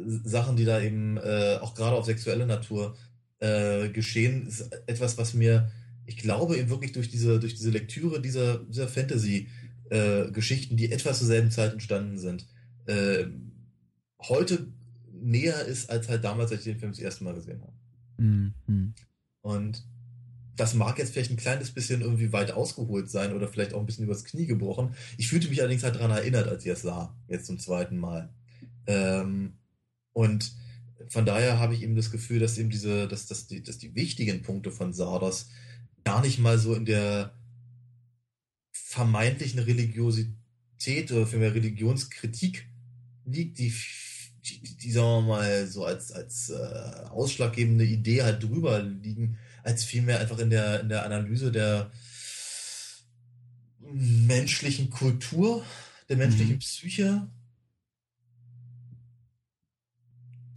Sachen, 0.05 0.55
die 0.55 0.65
da 0.65 0.81
eben 0.81 1.17
äh, 1.17 1.57
auch 1.61 1.75
gerade 1.75 1.95
auf 1.95 2.05
sexuelle 2.05 2.45
Natur 2.45 2.95
äh, 3.39 3.89
geschehen, 3.89 4.47
ist 4.47 4.71
etwas, 4.87 5.17
was 5.17 5.33
mir, 5.33 5.71
ich 6.05 6.17
glaube, 6.17 6.57
eben 6.57 6.69
wirklich 6.69 6.91
durch 6.91 7.09
diese, 7.09 7.39
durch 7.39 7.55
diese 7.55 7.69
Lektüre 7.69 8.21
dieser, 8.21 8.59
dieser 8.59 8.87
Fantasy-Geschichten, 8.87 10.77
die 10.77 10.91
etwas 10.91 11.19
zur 11.19 11.27
selben 11.27 11.51
Zeit 11.51 11.73
entstanden 11.73 12.17
sind, 12.17 12.47
äh, 12.85 13.25
heute 14.21 14.67
näher 15.11 15.65
ist, 15.65 15.89
als 15.89 16.07
halt 16.09 16.23
damals, 16.23 16.51
als 16.51 16.61
ich 16.61 16.73
den 16.73 16.79
Film 16.79 16.91
das 16.91 16.99
erste 16.99 17.23
Mal 17.23 17.33
gesehen 17.33 17.61
habe. 17.61 17.73
Mhm. 18.17 18.53
Mhm. 18.67 18.93
Und 19.41 19.83
das 20.55 20.73
mag 20.73 20.97
jetzt 20.99 21.13
vielleicht 21.13 21.31
ein 21.31 21.37
kleines 21.37 21.71
bisschen 21.71 22.01
irgendwie 22.01 22.33
weit 22.33 22.51
ausgeholt 22.51 23.09
sein 23.09 23.33
oder 23.33 23.47
vielleicht 23.47 23.73
auch 23.73 23.79
ein 23.79 23.85
bisschen 23.85 24.03
übers 24.03 24.25
Knie 24.25 24.45
gebrochen. 24.45 24.93
Ich 25.17 25.29
fühlte 25.29 25.47
mich 25.47 25.61
allerdings 25.61 25.83
halt 25.83 25.95
daran 25.95 26.11
erinnert, 26.11 26.47
als 26.47 26.65
ich 26.65 26.71
es 26.71 26.81
sah, 26.81 27.15
jetzt 27.29 27.45
zum 27.45 27.59
zweiten 27.59 27.97
Mal. 27.97 28.29
Ähm, 28.85 29.53
und 30.13 30.51
von 31.07 31.25
daher 31.25 31.59
habe 31.59 31.73
ich 31.73 31.81
eben 31.81 31.95
das 31.95 32.11
Gefühl, 32.11 32.39
dass 32.39 32.57
eben 32.57 32.69
diese, 32.69 33.07
dass, 33.07 33.25
dass, 33.25 33.47
die, 33.47 33.63
dass 33.63 33.77
die 33.77 33.95
wichtigen 33.95 34.41
Punkte 34.41 34.71
von 34.71 34.93
Sardos 34.93 35.49
gar 36.03 36.21
nicht 36.21 36.39
mal 36.39 36.57
so 36.57 36.75
in 36.75 36.85
der 36.85 37.33
vermeintlichen 38.71 39.59
Religiosität 39.59 41.11
oder 41.11 41.25
vielmehr 41.25 41.53
Religionskritik 41.53 42.67
liegt, 43.25 43.59
die, 43.59 43.73
die, 44.43 44.77
die 44.77 44.91
sagen 44.91 45.25
wir 45.25 45.35
mal, 45.35 45.67
so 45.67 45.85
als, 45.85 46.11
als 46.11 46.49
äh, 46.49 47.09
ausschlaggebende 47.09 47.85
Idee 47.85 48.23
halt 48.23 48.43
drüber 48.43 48.81
liegen, 48.81 49.37
als 49.63 49.83
vielmehr 49.83 50.19
einfach 50.19 50.39
in 50.39 50.49
der, 50.49 50.81
in 50.81 50.89
der 50.89 51.05
Analyse 51.05 51.51
der 51.51 51.91
menschlichen 53.79 54.89
Kultur, 54.89 55.63
der 56.07 56.17
menschlichen 56.17 56.55
Mhm. 56.55 56.59
Psyche. 56.59 57.27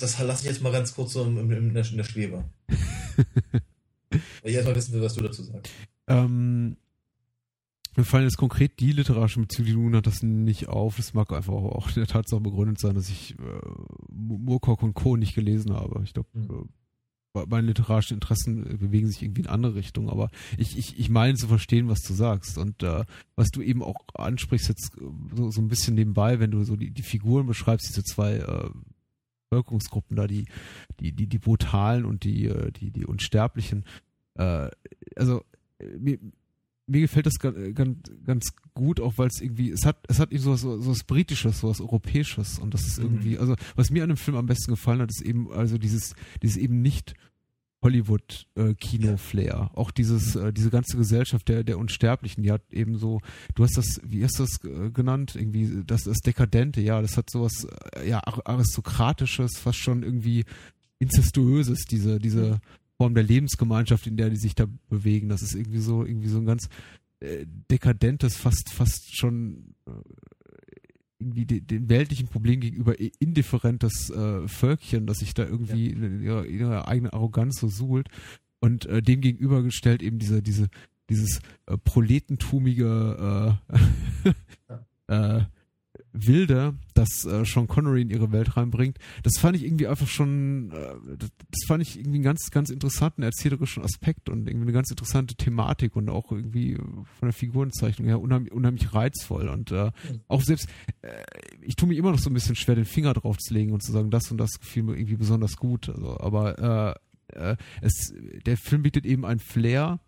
Das 0.03 0.18
lasse 0.18 0.42
ich 0.42 0.50
jetzt 0.50 0.62
mal 0.62 0.72
ganz 0.72 0.94
kurz 0.94 1.12
so 1.12 1.24
in, 1.24 1.36
in, 1.36 1.50
in, 1.53 1.74
der, 1.74 1.88
in 1.88 1.96
der 1.96 2.05
Schwebe. 2.05 2.44
Weil 2.66 4.20
ich 4.42 4.55
erstmal 4.55 4.74
wissen 4.74 4.94
will, 4.94 5.03
was 5.03 5.14
du 5.14 5.22
dazu 5.22 5.44
sagst. 5.44 5.72
Ähm, 6.09 6.76
mir 7.96 8.05
fallen 8.05 8.24
jetzt 8.24 8.36
konkret 8.36 8.80
die 8.80 8.90
literarischen 8.90 9.42
Bezüge, 9.42 9.68
die 9.68 9.74
du 9.74 9.84
genannt 9.84 10.09
hast, 10.09 10.24
nicht 10.24 10.68
auf. 10.68 10.96
Das 10.96 11.14
mag 11.14 11.32
einfach 11.32 11.53
auch, 11.53 11.72
auch 11.72 11.90
der 11.92 12.09
Tatsache 12.09 12.40
begründet 12.40 12.80
sein, 12.80 12.94
dass 12.96 13.09
ich 13.09 13.38
äh, 13.38 13.61
Moorcock 14.11 14.82
und 14.82 14.94
Co. 14.94 15.16
nicht 15.16 15.34
gelesen 15.34 15.72
habe. 15.72 16.00
Ich 16.03 16.14
glaube, 16.14 16.28
Mhm. 16.32 16.68
äh, 17.34 17.44
meine 17.46 17.68
literarischen 17.68 18.14
Interessen 18.14 18.68
äh, 18.68 18.76
bewegen 18.76 19.07
sich 19.09 19.22
irgendwie 19.22 19.42
in 19.42 19.46
andere 19.46 19.76
Richtungen, 19.76 20.09
aber 20.11 20.30
ich, 20.59 20.76
ich, 20.76 20.98
ich 20.98 21.11
meine 21.11 21.36
zu 21.36 21.46
verstehen, 21.46 21.88
was 21.88 22.00
du 22.00 22.12
sagst. 22.12 22.59
Und 22.59 22.82
äh, 22.82 23.05
was 23.36 23.50
du 23.50 23.62
eben 23.62 23.84
auch 23.84 24.00
ansprichst, 24.14 24.68
jetzt 24.68 24.96
äh, 24.98 25.05
so, 25.36 25.50
so 25.53 25.61
ein 25.61 25.68
bisschen 25.68 25.94
nebenbei, 25.94 26.40
wenn 26.40 26.50
du 26.50 26.64
so 26.64 26.74
die, 26.74 26.90
die 26.90 27.03
Figuren 27.03 27.46
beschreibst, 27.46 27.88
diese 27.88 28.03
zwei 28.03 28.44
Bevölkerungsgruppen 29.53 30.16
da, 30.16 30.26
die, 30.26 30.46
die, 31.00 31.12
die, 31.12 31.26
die 31.26 31.38
Brutalen 31.38 32.05
und 32.05 32.24
die, 32.24 32.46
äh, 32.46 32.72
die, 32.72 32.90
die 32.90 33.05
Unsterblichen. 33.05 33.84
Äh, 34.34 34.70
also 35.16 35.44
äh, 35.78 35.98
mir, 35.98 36.18
mir 36.86 37.00
gefällt 37.03 37.26
das 37.26 37.38
ganz, 37.38 37.57
ganz, 37.74 37.98
ganz 38.24 38.53
gut, 38.74 39.00
auch 39.00 39.18
weil 39.18 39.28
es 39.28 39.40
irgendwie, 39.40 39.70
es 39.70 39.84
hat, 39.84 39.98
es 40.09 40.18
hat 40.18 40.32
eben 40.32 40.42
so, 40.42 40.57
so, 40.57 40.80
so 40.80 40.90
was 40.90 41.05
Britisches, 41.05 41.61
so 41.61 41.68
was 41.68 41.80
Europäisches 41.80 42.59
und 42.59 42.74
das 42.74 42.86
ist 42.86 42.98
Mhm. 42.98 43.05
irgendwie, 43.05 43.38
also 43.38 43.55
was 43.76 43.90
mir 43.90 44.03
an 44.03 44.09
dem 44.09 44.16
Film 44.16 44.36
am 44.36 44.46
besten 44.46 44.72
gefallen 44.72 45.00
hat, 45.00 45.11
ist 45.11 45.22
eben, 45.22 45.53
also 45.53 45.78
dieses, 45.78 46.14
dieses 46.42 46.57
eben 46.57 46.80
nicht 46.82 47.14
Hollywood-Kino-Flair. 47.82 49.70
Auch 49.74 49.90
dieses, 49.90 50.36
äh, 50.36 50.52
diese 50.52 50.70
ganze 50.70 50.96
Gesellschaft 50.96 51.48
der, 51.48 51.64
der 51.64 51.78
Unsterblichen, 51.78 52.42
die 52.42 52.52
hat 52.52 52.62
eben 52.72 52.96
so, 52.96 53.20
du 53.54 53.64
hast 53.64 53.76
das, 53.76 54.00
wie 54.04 54.22
hast 54.24 54.38
du 54.38 54.44
das 54.44 54.64
äh, 54.64 54.90
genannt? 54.90 55.34
Irgendwie, 55.34 55.82
das, 55.86 56.04
das 56.04 56.18
Dekadente, 56.18 56.80
ja, 56.80 57.02
das 57.02 57.16
hat 57.16 57.28
sowas, 57.30 57.66
äh, 57.96 58.08
ja, 58.08 58.18
ar- 58.18 58.46
aristokratisches, 58.46 59.58
fast 59.58 59.78
schon 59.78 60.02
irgendwie 60.02 60.44
incestuöses, 60.98 61.84
diese, 61.90 62.18
diese 62.18 62.60
Form 62.96 63.14
der 63.14 63.24
Lebensgemeinschaft, 63.24 64.06
in 64.06 64.16
der 64.16 64.30
die 64.30 64.36
sich 64.36 64.54
da 64.54 64.66
bewegen. 64.88 65.28
Das 65.28 65.42
ist 65.42 65.54
irgendwie 65.54 65.80
so, 65.80 66.04
irgendwie 66.04 66.28
so 66.28 66.38
ein 66.38 66.46
ganz 66.46 66.68
äh, 67.18 67.44
dekadentes, 67.70 68.36
fast, 68.36 68.70
fast 68.72 69.16
schon 69.16 69.74
äh, 69.86 69.90
irgendwie 71.22 71.46
de, 71.46 71.60
den 71.60 71.88
weltlichen 71.88 72.28
Problemen 72.28 72.60
gegenüber 72.60 72.94
indifferentes 73.18 74.10
äh, 74.10 74.46
Völkchen, 74.48 75.06
das 75.06 75.18
sich 75.18 75.34
da 75.34 75.44
irgendwie 75.44 75.90
in 75.90 76.22
ihrer, 76.22 76.44
in 76.44 76.58
ihrer 76.60 76.88
eigenen 76.88 77.12
Arroganz 77.12 77.60
so 77.60 77.68
suhlt. 77.68 78.08
Und 78.60 78.86
äh, 78.86 79.02
dem 79.02 79.20
gegenübergestellt 79.20 80.02
eben 80.02 80.18
diese, 80.18 80.42
diese, 80.42 80.68
dieses 81.08 81.40
äh, 81.66 81.76
proletentumige 81.76 83.58
äh, 84.28 84.32
äh, 85.38 85.42
Wilde, 86.12 86.74
das 86.94 87.24
äh, 87.24 87.44
Sean 87.44 87.68
Connery 87.68 88.02
in 88.02 88.10
ihre 88.10 88.32
Welt 88.32 88.56
reinbringt, 88.56 88.98
das 89.22 89.38
fand 89.38 89.56
ich 89.56 89.64
irgendwie 89.64 89.86
einfach 89.86 90.06
schon, 90.06 90.70
äh, 90.70 91.16
das, 91.16 91.30
das, 91.50 91.66
fand 91.66 91.82
ich 91.82 91.98
irgendwie 91.98 92.16
einen 92.16 92.24
ganz, 92.24 92.50
ganz 92.50 92.70
interessanten 92.70 93.22
erzählerischen 93.22 93.82
Aspekt 93.82 94.28
und 94.28 94.48
irgendwie 94.48 94.66
eine 94.66 94.72
ganz 94.72 94.90
interessante 94.90 95.34
Thematik 95.34 95.96
und 95.96 96.10
auch 96.10 96.30
irgendwie 96.30 96.74
von 96.74 97.06
der 97.22 97.32
Figurenzeichnung 97.32 98.08
her 98.08 98.20
unheimlich, 98.20 98.52
unheimlich 98.52 98.92
reizvoll. 98.94 99.48
Und 99.48 99.72
äh, 99.72 99.90
auch 100.28 100.42
selbst, 100.42 100.68
äh, 101.00 101.22
ich 101.62 101.76
tue 101.76 101.88
mir 101.88 101.96
immer 101.96 102.12
noch 102.12 102.18
so 102.18 102.30
ein 102.30 102.34
bisschen 102.34 102.56
schwer, 102.56 102.74
den 102.74 102.84
Finger 102.84 103.14
drauf 103.14 103.38
zu 103.38 103.54
legen 103.54 103.72
und 103.72 103.82
zu 103.82 103.92
sagen, 103.92 104.10
das 104.10 104.30
und 104.30 104.38
das 104.38 104.60
gefiel 104.60 104.82
mir 104.82 104.96
irgendwie 104.96 105.16
besonders 105.16 105.56
gut, 105.56 105.88
also, 105.88 106.20
aber 106.20 106.98
äh, 107.30 107.52
äh, 107.52 107.56
es, 107.80 108.12
der 108.46 108.56
Film 108.56 108.82
bietet 108.82 109.06
eben 109.06 109.24
ein 109.24 109.38
Flair, 109.38 110.00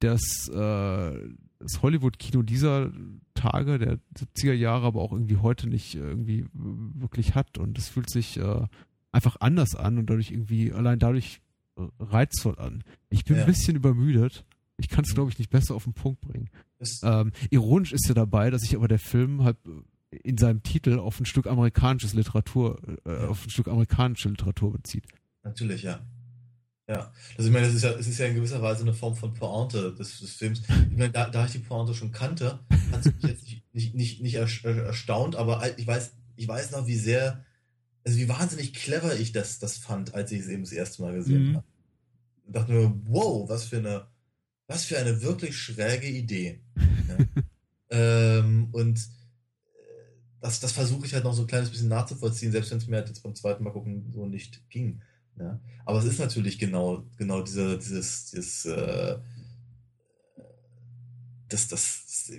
das, 0.00 0.48
äh, 0.48 1.18
das 1.64 1.82
Hollywood-Kino 1.82 2.42
dieser 2.42 2.92
Tage, 3.34 3.78
der 3.78 3.98
70er 4.16 4.52
Jahre, 4.52 4.86
aber 4.86 5.00
auch 5.00 5.12
irgendwie 5.12 5.38
heute 5.38 5.68
nicht 5.68 5.94
irgendwie 5.94 6.46
wirklich 6.52 7.34
hat. 7.34 7.58
Und 7.58 7.78
es 7.78 7.88
fühlt 7.88 8.10
sich 8.10 8.36
äh, 8.36 8.66
einfach 9.12 9.36
anders 9.40 9.74
an 9.74 9.98
und 9.98 10.10
dadurch 10.10 10.30
irgendwie, 10.30 10.72
allein 10.72 10.98
dadurch 10.98 11.40
äh, 11.76 11.82
reizvoll 11.98 12.58
an. 12.58 12.84
Ich 13.08 13.24
bin 13.24 13.36
ja. 13.36 13.42
ein 13.42 13.46
bisschen 13.46 13.76
übermüdet. 13.76 14.44
Ich 14.76 14.88
kann 14.88 15.04
es, 15.04 15.14
glaube 15.14 15.30
ich, 15.30 15.38
nicht 15.38 15.50
besser 15.50 15.74
auf 15.74 15.84
den 15.84 15.94
Punkt 15.94 16.20
bringen. 16.20 16.50
Ähm, 17.02 17.32
ironisch 17.50 17.92
ist 17.92 18.08
ja 18.08 18.14
dabei, 18.14 18.50
dass 18.50 18.62
sich 18.62 18.76
aber 18.76 18.88
der 18.88 18.98
Film 18.98 19.42
halt 19.42 19.56
in 20.10 20.36
seinem 20.36 20.62
Titel 20.62 20.98
auf 20.98 21.18
ein 21.18 21.26
Stück 21.26 21.46
amerikanisches 21.46 22.12
Literatur, 22.12 22.80
äh, 23.04 23.26
auf 23.26 23.46
ein 23.46 23.50
Stück 23.50 23.68
amerikanische 23.68 24.28
Literatur 24.28 24.72
bezieht. 24.72 25.04
Natürlich, 25.42 25.82
ja. 25.82 26.00
Ja, 26.86 27.12
also 27.38 27.48
ich 27.48 27.52
meine, 27.52 27.66
es 27.66 27.74
ist 27.74 27.82
ja, 27.82 27.92
es 27.92 28.06
ist 28.06 28.18
ja 28.18 28.26
in 28.26 28.34
gewisser 28.34 28.60
Weise 28.60 28.82
eine 28.82 28.92
Form 28.92 29.16
von 29.16 29.32
Pointe 29.32 29.94
des, 29.94 30.20
des 30.20 30.32
Films. 30.32 30.60
Ich 30.90 30.98
meine, 30.98 31.10
da, 31.10 31.30
da 31.30 31.46
ich 31.46 31.52
die 31.52 31.58
Pointe 31.58 31.94
schon 31.94 32.12
kannte, 32.12 32.60
hat 32.92 33.06
es 33.06 33.14
mich 33.14 33.22
jetzt 33.22 33.44
nicht, 33.44 33.64
nicht, 33.72 33.94
nicht, 33.94 34.22
nicht 34.22 34.34
erstaunt, 34.34 35.34
aber 35.34 35.78
ich 35.78 35.86
weiß, 35.86 36.12
ich 36.36 36.46
weiß 36.46 36.72
noch, 36.72 36.86
wie 36.86 36.98
sehr, 36.98 37.42
also 38.04 38.18
wie 38.18 38.28
wahnsinnig 38.28 38.74
clever 38.74 39.18
ich 39.18 39.32
das, 39.32 39.58
das 39.58 39.78
fand, 39.78 40.14
als 40.14 40.30
ich 40.30 40.40
es 40.40 40.48
eben 40.48 40.62
das 40.62 40.72
erste 40.72 41.00
Mal 41.00 41.14
gesehen 41.14 41.50
mhm. 41.50 41.56
habe. 41.56 41.66
Ich 42.46 42.52
dachte 42.52 42.72
mir, 42.72 43.00
wow, 43.04 43.48
was 43.48 43.64
für 43.64 43.78
eine, 43.78 44.06
was 44.66 44.84
für 44.84 44.98
eine 44.98 45.22
wirklich 45.22 45.56
schräge 45.56 46.08
Idee. 46.08 46.60
Ja. 47.08 47.42
ähm, 48.38 48.68
und 48.72 48.98
äh, 48.98 50.12
das, 50.42 50.60
das 50.60 50.72
versuche 50.72 51.06
ich 51.06 51.14
halt 51.14 51.24
noch 51.24 51.32
so 51.32 51.42
ein 51.42 51.48
kleines 51.48 51.70
bisschen 51.70 51.88
nachzuvollziehen, 51.88 52.52
selbst 52.52 52.70
wenn 52.70 52.78
es 52.78 52.86
mir 52.86 52.96
halt 52.96 53.08
jetzt 53.08 53.22
beim 53.22 53.34
zweiten 53.34 53.64
Mal 53.64 53.72
gucken 53.72 54.12
so 54.12 54.26
nicht 54.26 54.68
ging. 54.68 55.00
Ja? 55.38 55.60
Aber 55.84 55.98
es 55.98 56.04
ist 56.04 56.18
natürlich 56.18 56.58
genau, 56.58 57.04
genau 57.16 57.42
diese, 57.42 57.78
dieses, 57.78 58.30
dieses 58.30 58.64
äh, 58.66 59.18
das, 61.48 61.68
das, 61.68 62.30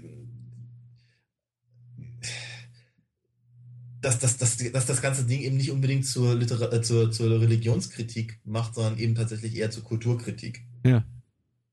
dass, 4.02 4.20
dass, 4.20 4.38
dass, 4.38 4.58
dass 4.58 4.86
das 4.86 5.02
ganze 5.02 5.26
Ding 5.26 5.42
eben 5.42 5.58
nicht 5.58 5.72
unbedingt 5.72 6.06
zur, 6.06 6.36
Literar 6.36 6.72
äh, 6.74 6.82
zur, 6.82 7.12
zur 7.12 7.42
Religionskritik 7.42 8.40
macht, 8.44 8.76
sondern 8.76 8.98
eben 8.98 9.16
tatsächlich 9.16 9.56
eher 9.56 9.72
zur 9.72 9.84
Kulturkritik. 9.84 10.64
Ja. 10.84 11.04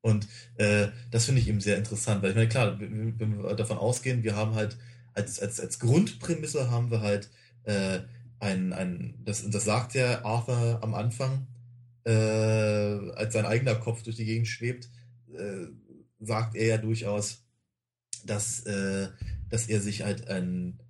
Und 0.01 0.27
äh, 0.57 0.89
das 1.11 1.27
finde 1.27 1.41
ich 1.41 1.49
eben 1.49 1.61
sehr 1.61 1.79
interessant, 1.79 2.23
weil 2.23 2.31
ich 2.31 2.37
meine, 2.37 2.49
klar, 2.49 2.79
wenn 2.81 3.19
wir 3.19 3.55
davon 3.55 3.79
ausgehen, 3.79 4.25
wir 4.25 4.35
haben 4.35 4.55
halt 4.55 4.77
als, 5.15 5.39
als, 5.41 5.61
als 5.61 5.79
Grundprämisse 5.79 6.71
haben 6.71 6.91
wir 6.91 7.01
halt 7.03 7.31
äh, 7.65 8.01
ein, 8.43 8.73
ein 8.73 9.15
das, 9.25 9.49
das 9.49 9.65
sagt 9.65 9.95
ja 9.95 10.25
Arthur 10.25 10.81
am 10.83 10.95
Anfang, 10.95 11.47
äh, 12.05 12.11
als 12.11 13.33
sein 13.35 13.47
eigener 13.47 13.77
Kopf 13.77 14.03
durch 14.03 14.17
die 14.17 14.25
Gegend 14.25 14.49
schwebt, 14.49 14.91
äh, 15.33 15.67
sagt 16.19 16.57
er 16.57 16.67
ja 16.67 16.79
durchaus, 16.79 17.45
dass, 18.27 18.65
äh, 18.67 19.09
dass 19.49 19.69
er 19.69 19.81
sich 19.81 20.03
halt 20.03 20.27
ein, 20.29 20.81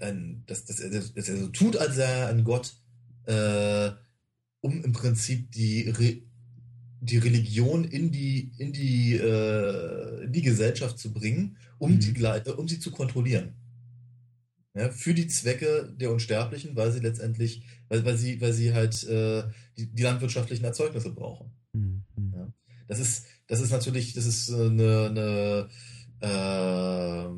ein 0.00 0.42
dass, 0.46 0.64
dass, 0.64 0.80
er, 0.80 0.90
dass 0.90 1.28
er 1.28 1.36
so 1.36 1.48
tut, 1.48 1.76
als 1.76 1.96
er 1.96 2.26
ein 2.26 2.42
Gott, 2.42 2.74
äh, 3.26 3.92
um 4.60 4.82
im 4.82 4.92
Prinzip 4.92 5.52
die, 5.52 5.88
Re 5.90 6.22
die 7.00 7.18
Religion 7.18 7.84
in 7.84 8.10
die, 8.10 8.50
in 8.58 8.72
die, 8.72 9.14
äh, 9.14 10.24
in 10.24 10.32
die 10.32 10.42
Gesellschaft 10.42 10.98
zu 10.98 11.12
bringen, 11.12 11.56
um, 11.78 11.92
mhm. 11.92 12.00
die, 12.00 12.50
um 12.56 12.66
sie 12.66 12.80
zu 12.80 12.90
kontrollieren 12.90 13.54
ja, 14.76 14.90
für 14.90 15.14
die 15.14 15.26
Zwecke 15.26 15.90
der 15.98 16.12
Unsterblichen, 16.12 16.76
weil 16.76 16.92
sie 16.92 17.00
letztendlich, 17.00 17.64
weil, 17.88 18.04
weil 18.04 18.16
sie, 18.18 18.40
weil 18.42 18.52
sie 18.52 18.74
halt 18.74 19.02
äh, 19.04 19.44
die, 19.78 19.86
die, 19.86 20.02
landwirtschaftlichen 20.02 20.64
Erzeugnisse 20.64 21.14
brauchen. 21.14 21.50
Mhm. 21.72 22.04
Ja. 22.34 22.52
Das 22.86 23.00
ist, 23.00 23.24
das 23.46 23.60
ist 23.60 23.70
natürlich, 23.72 24.12
das 24.12 24.26
ist 24.26 24.52
eine, 24.52 25.06
eine, 25.06 25.68
äh, 26.20 27.28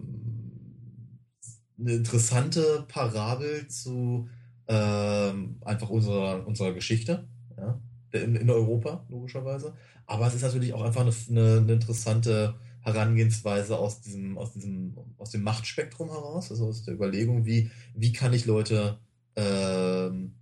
eine 1.81 1.93
interessante 1.93 2.85
Parabel 2.89 3.69
zu 3.69 4.29
äh, 4.67 5.33
einfach 5.65 5.91
unserer, 5.91 6.45
unserer 6.45 6.73
Geschichte, 6.73 7.29
ja, 7.57 7.81
in, 8.11 8.35
in 8.35 8.51
Europa, 8.51 9.07
logischerweise. 9.09 9.75
Aber 10.07 10.27
es 10.27 10.35
ist 10.35 10.43
natürlich 10.43 10.75
auch 10.75 10.83
einfach 10.83 11.03
eine, 11.03 11.13
eine, 11.31 11.59
eine 11.59 11.73
interessante 11.73 12.57
Herangehensweise 12.93 13.79
aus 13.79 14.01
diesem, 14.01 14.39
aus 14.39 14.53
diesem, 14.53 14.95
aus 15.19 15.31
dem 15.31 15.43
Machtspektrum 15.43 16.09
heraus, 16.09 16.51
also 16.51 16.67
aus 16.67 16.85
der 16.85 16.95
Überlegung, 16.95 17.47
wie, 17.47 17.71
wie 17.95 18.13
kann 18.13 18.33
ich 18.33 18.47
Leute, 18.47 18.99
ähm, 19.37 20.35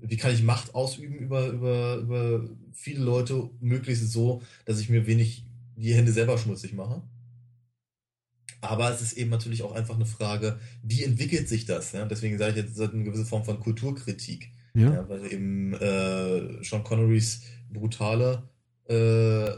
wie 0.00 0.16
kann 0.16 0.32
ich 0.32 0.42
Macht 0.42 0.74
ausüben 0.74 1.16
über, 1.16 1.48
über, 1.48 1.96
über 1.96 2.48
viele 2.72 3.04
Leute, 3.04 3.50
möglichst 3.60 4.10
so, 4.10 4.42
dass 4.64 4.80
ich 4.80 4.88
mir 4.88 5.06
wenig 5.06 5.44
die 5.76 5.94
Hände 5.94 6.12
selber 6.12 6.38
schmutzig 6.38 6.72
mache. 6.72 7.02
Aber 8.60 8.90
es 8.90 9.02
ist 9.02 9.14
eben 9.14 9.30
natürlich 9.30 9.62
auch 9.62 9.74
einfach 9.74 9.94
eine 9.94 10.06
Frage, 10.06 10.58
wie 10.82 11.04
entwickelt 11.04 11.48
sich 11.48 11.66
das? 11.66 11.92
Ja? 11.92 12.06
Deswegen 12.06 12.38
sage 12.38 12.52
ich 12.52 12.56
jetzt, 12.56 12.72
es 12.72 12.78
ist 12.78 12.94
eine 12.94 13.04
gewisse 13.04 13.26
Form 13.26 13.44
von 13.44 13.60
Kulturkritik. 13.60 14.50
Ja. 14.74 14.92
ja 14.92 15.08
weil 15.08 15.32
eben 15.32 15.74
äh, 15.74 16.64
Sean 16.64 16.82
Connerys 16.82 17.42
brutale 17.70 18.48
äh, 18.88 19.50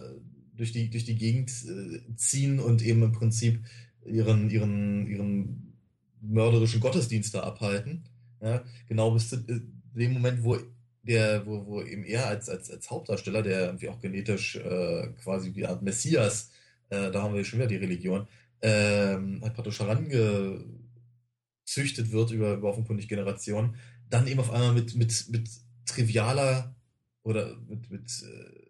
durch 0.57 0.73
die, 0.73 0.91
durch 0.91 1.05
die 1.05 1.17
Gegend 1.17 1.51
äh, 1.51 2.01
ziehen 2.17 2.61
und 2.61 2.83
eben 2.83 3.03
im 3.03 3.13
Prinzip 3.13 3.65
ihren, 4.05 4.51
ihren, 4.51 5.07
ihren 5.07 5.73
mörderischen 6.21 6.81
Gottesdienst 6.81 7.35
da 7.35 7.41
abhalten. 7.41 8.05
Ja, 8.41 8.63
genau 8.89 9.13
bis 9.13 9.31
zu 9.31 9.37
äh, 9.37 9.61
dem 9.95 10.13
Moment, 10.13 10.45
wo 10.45 10.59
der, 11.03 11.47
wo, 11.47 11.67
wo 11.67 11.83
eben 11.83 12.05
er 12.05 12.27
als, 12.27 12.49
als, 12.49 12.71
als 12.71 12.91
Hauptdarsteller, 12.91 13.43
der 13.43 13.67
irgendwie 13.67 13.89
auch 13.89 14.01
genetisch 14.01 14.57
äh, 14.57 15.09
quasi 15.23 15.55
wie 15.55 15.67
Art 15.67 15.83
Messias, 15.83 16.51
äh, 16.91 17.11
da 17.11 17.23
haben 17.23 17.35
wir 17.35 17.45
schon 17.45 17.59
wieder 17.59 17.69
die 17.69 17.77
Religion, 17.77 18.27
ähm, 18.61 19.41
halt 19.43 19.55
praktisch 19.55 19.81
herangezüchtet 19.81 22.13
wird 22.13 22.31
über, 22.33 22.55
über 22.55 22.71
offenkundig 22.71 23.09
Generationen, 23.09 23.77
dann 24.11 24.27
eben 24.27 24.41
auf 24.41 24.51
einmal 24.51 24.75
mit, 24.75 24.97
mit, 24.97 25.29
mit 25.31 25.49
trivialer 25.85 26.75
oder 27.23 27.57
mit, 27.69 27.91
mit 27.91 28.11
äh, 28.23 28.66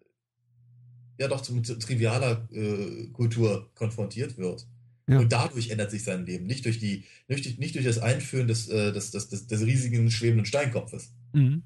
ja 1.17 1.27
doch 1.27 1.47
mit 1.49 1.67
trivialer 1.81 2.47
äh, 2.51 3.07
Kultur 3.13 3.69
konfrontiert 3.75 4.37
wird. 4.37 4.67
Ja. 5.09 5.19
Und 5.19 5.31
dadurch 5.31 5.69
ändert 5.69 5.91
sich 5.91 6.03
sein 6.03 6.25
Leben. 6.25 6.45
Nicht 6.47 6.65
durch, 6.65 6.79
die, 6.79 7.05
nicht, 7.27 7.59
nicht 7.59 7.75
durch 7.75 7.85
das 7.85 7.99
Einführen 7.99 8.47
des, 8.47 8.67
äh, 8.67 8.91
des, 8.91 9.11
des, 9.11 9.29
des, 9.29 9.47
des 9.47 9.61
riesigen 9.61 10.11
schwebenden 10.11 10.45
Steinkopfes. 10.45 11.13
Mhm. 11.33 11.63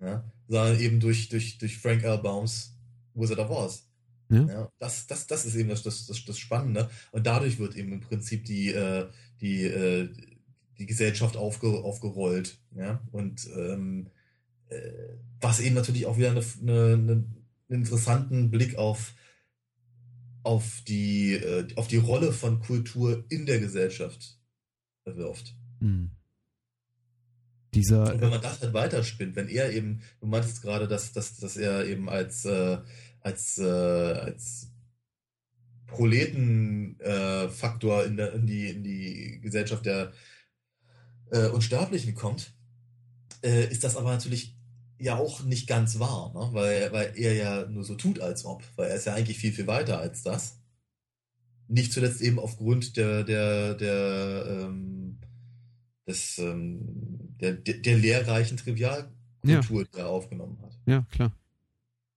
Ja, 0.00 0.30
sondern 0.46 0.78
eben 0.78 1.00
durch, 1.00 1.28
durch, 1.28 1.58
durch 1.58 1.78
Frank 1.78 2.04
L. 2.04 2.18
Baums 2.18 2.76
Wizard 3.14 3.38
of 3.38 3.50
Oz. 3.50 3.88
Ja. 4.28 4.46
ja. 4.46 4.72
das, 4.78 5.06
das, 5.06 5.26
das 5.26 5.46
ist 5.46 5.54
eben 5.56 5.68
das, 5.68 5.82
das, 5.82 6.06
das, 6.06 6.24
das 6.24 6.38
Spannende. 6.38 6.90
Und 7.12 7.26
dadurch 7.26 7.58
wird 7.58 7.76
eben 7.76 7.92
im 7.92 8.00
Prinzip 8.00 8.44
die, 8.44 8.72
äh, 8.72 9.08
die, 9.40 9.64
äh, 9.64 10.08
die 10.78 10.86
Gesellschaft 10.86 11.36
aufge, 11.36 11.68
aufgerollt. 11.68 12.58
Ja? 12.76 13.00
Und 13.10 13.48
ähm, 13.56 14.10
äh, 14.68 14.90
was 15.40 15.60
eben 15.60 15.74
natürlich 15.74 16.06
auch 16.06 16.18
wieder 16.18 16.30
eine, 16.30 16.44
eine, 16.62 16.94
eine 16.94 17.24
interessanten 17.68 18.50
Blick 18.50 18.76
auf, 18.76 19.14
auf, 20.42 20.82
die, 20.86 21.34
äh, 21.34 21.66
auf 21.76 21.88
die 21.88 21.96
Rolle 21.96 22.32
von 22.32 22.60
Kultur 22.60 23.24
in 23.28 23.46
der 23.46 23.60
Gesellschaft 23.60 24.38
wirft. 25.04 25.54
Mhm. 25.80 26.10
Dieser, 27.74 28.12
Und 28.12 28.20
wenn 28.20 28.30
man 28.30 28.40
das 28.40 28.62
halt 28.62 28.72
weiterspinnt, 28.72 29.34
wenn 29.36 29.48
er 29.48 29.72
eben, 29.72 30.02
du 30.20 30.26
meintest 30.26 30.62
gerade, 30.62 30.88
dass, 30.88 31.12
dass, 31.12 31.36
dass 31.36 31.56
er 31.56 31.86
eben 31.86 32.08
als, 32.08 32.44
äh, 32.46 32.78
als, 33.20 33.58
äh, 33.58 33.64
als 33.64 34.72
Proletenfaktor 35.86 38.04
äh, 38.04 38.06
in, 38.06 38.18
in, 38.18 38.46
die, 38.46 38.70
in 38.70 38.82
die 38.82 39.40
Gesellschaft 39.42 39.84
der 39.84 40.12
äh, 41.30 41.48
Unsterblichen 41.48 42.14
kommt, 42.14 42.54
äh, 43.42 43.70
ist 43.70 43.84
das 43.84 43.96
aber 43.96 44.10
natürlich 44.10 44.55
ja 44.98 45.16
auch 45.16 45.42
nicht 45.42 45.66
ganz 45.66 45.98
wahr, 45.98 46.32
ne? 46.34 46.48
weil, 46.52 46.92
weil 46.92 47.12
er 47.16 47.34
ja 47.34 47.66
nur 47.66 47.84
so 47.84 47.94
tut, 47.94 48.20
als 48.20 48.44
ob, 48.44 48.62
weil 48.76 48.90
er 48.90 48.96
ist 48.96 49.06
ja 49.06 49.14
eigentlich 49.14 49.38
viel, 49.38 49.52
viel 49.52 49.66
weiter 49.66 49.98
als 49.98 50.22
das. 50.22 50.58
Nicht 51.68 51.92
zuletzt 51.92 52.20
eben 52.20 52.38
aufgrund 52.38 52.96
der, 52.96 53.24
der, 53.24 53.74
der, 53.74 54.46
ähm, 54.48 55.18
des, 56.06 56.38
ähm, 56.38 57.36
der, 57.40 57.52
der, 57.54 57.78
der 57.78 57.98
lehrreichen 57.98 58.56
Trivialkultur, 58.56 59.80
ja. 59.82 59.88
die 59.92 59.98
er 59.98 60.08
aufgenommen 60.08 60.58
hat. 60.62 60.78
Ja, 60.86 61.04
klar. 61.10 61.32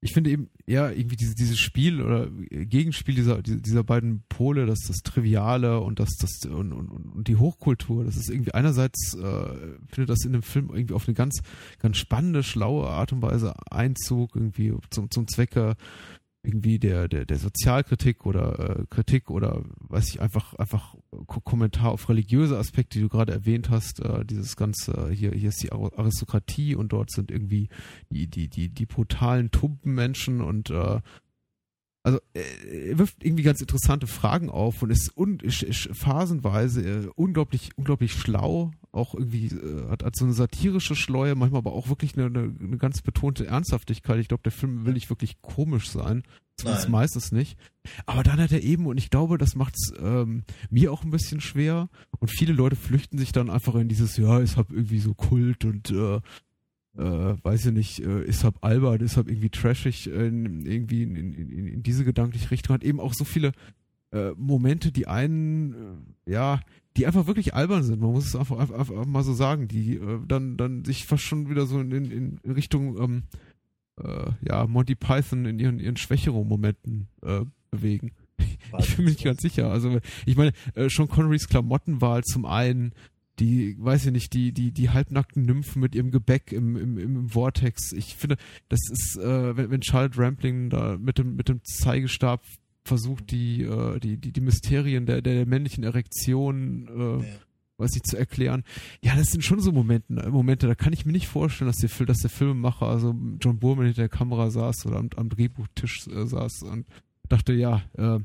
Ich 0.02 0.14
finde 0.14 0.30
eben 0.30 0.50
eher 0.66 0.96
irgendwie 0.96 1.18
diese, 1.18 1.36
dieses 1.36 1.60
Spiel 1.60 2.02
oder 2.02 2.30
Gegenspiel 2.50 3.16
dieser, 3.16 3.42
dieser 3.42 3.84
beiden 3.84 4.24
Pole, 4.30 4.66
dass 4.66 4.80
das 4.88 4.98
Triviale 4.98 5.82
und 5.82 6.00
das, 6.00 6.10
das 6.20 6.50
und, 6.50 6.72
und, 6.72 6.90
und 6.90 7.28
die 7.28 7.36
Hochkultur, 7.36 8.06
das 8.06 8.16
ist 8.16 8.30
irgendwie 8.30 8.54
einerseits, 8.54 9.14
äh, 9.16 9.78
findet 9.88 10.10
das 10.10 10.24
in 10.24 10.32
dem 10.32 10.42
Film 10.42 10.70
irgendwie 10.72 10.94
auf 10.94 11.08
eine 11.08 11.16
ganz, 11.16 11.42
ganz 11.80 11.98
spannende, 11.98 12.44
schlaue 12.44 12.88
Art 12.88 13.12
und 13.12 13.22
Weise 13.22 13.54
Einzug, 13.72 14.36
irgendwie 14.36 14.74
zum, 14.90 15.12
zum 15.12 15.28
Zwecke 15.28 15.76
irgendwie 16.42 16.80
der, 16.80 17.08
der, 17.08 17.26
der 17.26 17.38
Sozialkritik 17.38 18.26
oder 18.26 18.80
äh, 18.80 18.86
Kritik 18.90 19.30
oder 19.30 19.64
weiß 19.80 20.08
ich, 20.10 20.22
einfach, 20.22 20.54
einfach 20.54 20.96
Kommentar 21.26 21.92
auf 21.92 22.08
religiöse 22.08 22.58
Aspekte, 22.58 22.98
die 22.98 23.04
du 23.04 23.10
gerade 23.10 23.34
erwähnt 23.34 23.70
hast, 23.70 24.00
äh, 24.00 24.24
dieses 24.24 24.56
ganze, 24.56 25.10
hier, 25.12 25.32
hier 25.32 25.50
ist 25.50 25.62
die 25.62 25.72
Aristokratie 25.72 26.76
und 26.76 26.94
dort 26.94 27.12
sind 27.12 27.30
irgendwie 27.30 27.68
die, 28.10 28.28
die, 28.28 28.48
die, 28.48 28.70
die 28.70 28.86
brutalen, 28.86 29.52
tumpen 29.52 29.94
Menschen 29.94 30.42
und 30.42 30.70
äh, 30.70 31.02
also 32.04 32.20
er 32.34 32.98
wirft 32.98 33.24
irgendwie 33.24 33.44
ganz 33.44 33.60
interessante 33.60 34.08
Fragen 34.08 34.50
auf 34.50 34.82
und 34.82 34.90
ist, 34.90 35.16
un, 35.18 35.40
ist, 35.42 35.64
ist 35.64 35.90
phasenweise 35.92 36.82
äh, 36.82 37.10
unglaublich, 37.16 37.72
unglaublich 37.76 38.14
schlau, 38.14 38.72
auch 38.92 39.14
irgendwie 39.14 39.48
äh, 39.48 39.90
hat, 39.90 40.04
hat 40.04 40.16
so 40.16 40.26
eine 40.26 40.34
satirische 40.34 40.96
Schleue, 40.96 41.36
manchmal 41.36 41.60
aber 41.60 41.74
auch 41.74 41.90
wirklich 41.90 42.18
eine, 42.18 42.26
eine, 42.26 42.56
eine 42.60 42.78
ganz 42.78 43.02
betonte 43.02 43.46
Ernsthaftigkeit. 43.46 44.20
Ich 44.20 44.28
glaube, 44.28 44.44
der 44.44 44.52
Film 44.52 44.86
will 44.86 44.94
nicht 44.94 45.10
wirklich 45.10 45.42
komisch 45.42 45.90
sein, 45.90 46.24
zumindest 46.58 46.86
Nein. 46.86 46.92
meistens 46.92 47.32
nicht. 47.32 47.58
Aber 48.06 48.24
dann 48.24 48.40
hat 48.40 48.52
er 48.52 48.64
eben, 48.64 48.88
und 48.88 48.98
ich 48.98 49.10
glaube, 49.10 49.38
das 49.38 49.56
macht 49.56 49.76
es 49.76 49.94
ähm, 50.00 50.44
mir 50.70 50.92
auch 50.92 51.04
ein 51.04 51.12
bisschen 51.12 51.42
schwer. 51.42 51.90
Und 52.20 52.30
viele 52.30 52.54
Leute 52.54 52.76
flüchten 52.76 53.18
sich 53.18 53.32
dann 53.32 53.50
einfach 53.50 53.76
in 53.76 53.90
dieses, 53.90 54.18
ja, 54.18 54.40
es 54.40 54.58
hat 54.58 54.68
irgendwie 54.70 55.00
so 55.00 55.14
Kult 55.14 55.66
und 55.66 55.92
äh, 55.92 56.20
äh, 56.98 57.36
weiß 57.44 57.68
ich 57.68 57.74
nicht, 57.74 58.00
äh, 58.00 58.24
ist 58.24 58.44
halt 58.44 58.56
albern, 58.62 59.00
ist 59.02 59.18
halt 59.18 59.28
irgendwie 59.28 59.50
trashig, 59.50 60.08
äh, 60.08 60.28
irgendwie 60.28 61.04
in, 61.04 61.16
in, 61.16 61.34
in, 61.34 61.68
in, 61.68 61.84
diese 61.84 62.04
gedankliche 62.04 62.52
Richtung 62.52 62.74
hat 62.74 62.84
eben 62.84 63.00
auch 63.00 63.14
so 63.14 63.24
viele 63.24 63.52
äh, 64.12 64.32
Momente, 64.36 64.92
die 64.92 65.08
einen, 65.08 66.04
äh, 66.26 66.32
ja, 66.32 66.62
die 66.98 67.06
einfach 67.06 67.28
wirklich 67.28 67.54
albern 67.54 67.84
sind. 67.84 68.02
Man 68.02 68.12
muss 68.12 68.26
es 68.26 68.36
einfach, 68.36 68.58
einfach, 68.58 68.78
einfach 68.78 69.06
mal 69.06 69.24
so 69.24 69.34
sagen, 69.34 69.68
die 69.68 69.96
äh, 69.96 70.20
dann, 70.28 70.58
dann 70.58 70.84
sich 70.86 71.06
fast 71.06 71.24
schon 71.24 71.50
wieder 71.50 71.66
so 71.66 71.80
in, 71.80 71.92
in, 71.92 72.40
Richtung, 72.52 73.00
ähm, 73.02 73.24
äh, 74.02 74.32
ja, 74.42 74.66
Monty 74.68 74.96
Python 74.96 75.46
in 75.46 75.60
ihren, 75.60 75.80
ihren 75.80 75.98
schwächeren 75.98 76.48
Momenten 76.48 77.08
äh, 77.24 77.42
bewegen. 77.72 78.12
Ich 78.78 78.96
bin 78.96 79.06
mir 79.06 79.12
nicht 79.12 79.24
ganz 79.24 79.42
sicher. 79.42 79.72
Also, 79.72 80.00
ich 80.26 80.38
meine, 80.38 80.52
äh, 80.76 80.90
Sean 80.90 81.08
Connerys 81.08 81.48
Klamottenwahl 81.48 82.24
zum 82.24 82.46
einen, 82.46 82.94
die, 83.40 83.76
weiß 83.80 84.08
ich 84.08 84.12
nicht, 84.12 84.34
die, 84.34 84.52
die, 84.52 84.72
die 84.72 84.90
halbnackten 84.90 85.44
Nymphen 85.44 85.82
mit 85.82 85.96
ihrem 85.96 86.12
Gebäck 86.12 86.52
im, 86.52 86.76
im, 86.76 86.98
im 86.98 87.30
Vortex. 87.30 87.92
Ich 87.94 88.16
finde, 88.16 88.38
das 88.68 88.80
ist, 88.92 89.18
äh, 89.18 89.58
wenn, 89.58 89.72
wenn 89.72 89.82
Charlotte 89.82 90.20
Rampling 90.20 90.70
da 90.70 90.98
mit 91.00 91.18
dem, 91.18 91.36
mit 91.36 91.50
dem 91.50 91.64
Zeigestab 91.64 92.44
versucht, 92.90 93.32
die, 93.32 93.64
äh, 93.64 94.00
die, 94.00 94.18
die, 94.18 94.34
die 94.34 94.42
Mysterien 94.42 95.06
der, 95.06 95.22
der, 95.22 95.36
der 95.36 95.46
männlichen 95.46 95.84
Erektion, 95.84 96.88
äh, 96.88 97.28
ja. 97.28 97.86
ich, 97.96 98.04
zu 98.04 98.18
erklären. 98.18 98.64
Ja, 99.02 99.16
das 99.16 99.32
sind 99.32 99.44
schon 99.44 99.62
so 99.62 99.72
Momente, 99.72 100.30
Momente, 100.30 100.68
da 100.68 100.76
kann 100.76 100.92
ich 100.92 101.06
mir 101.06 101.14
nicht 101.14 101.28
vorstellen, 101.28 101.72
dass 101.72 101.78
der, 101.78 102.06
dass 102.06 102.18
der 102.18 102.30
Filmemacher, 102.30 102.88
also 102.88 103.16
John 103.40 103.60
Boorman 103.60 103.86
hinter 103.86 104.02
der 104.02 104.10
Kamera 104.10 104.52
saß 104.52 104.86
oder 104.88 104.98
am, 104.98 105.10
am 105.16 105.30
Drehbuchtisch 105.30 106.08
äh, 106.08 106.26
saß 106.26 106.64
und 106.64 106.86
dachte, 107.30 107.54
ja, 107.54 107.82
äh, 107.98 108.20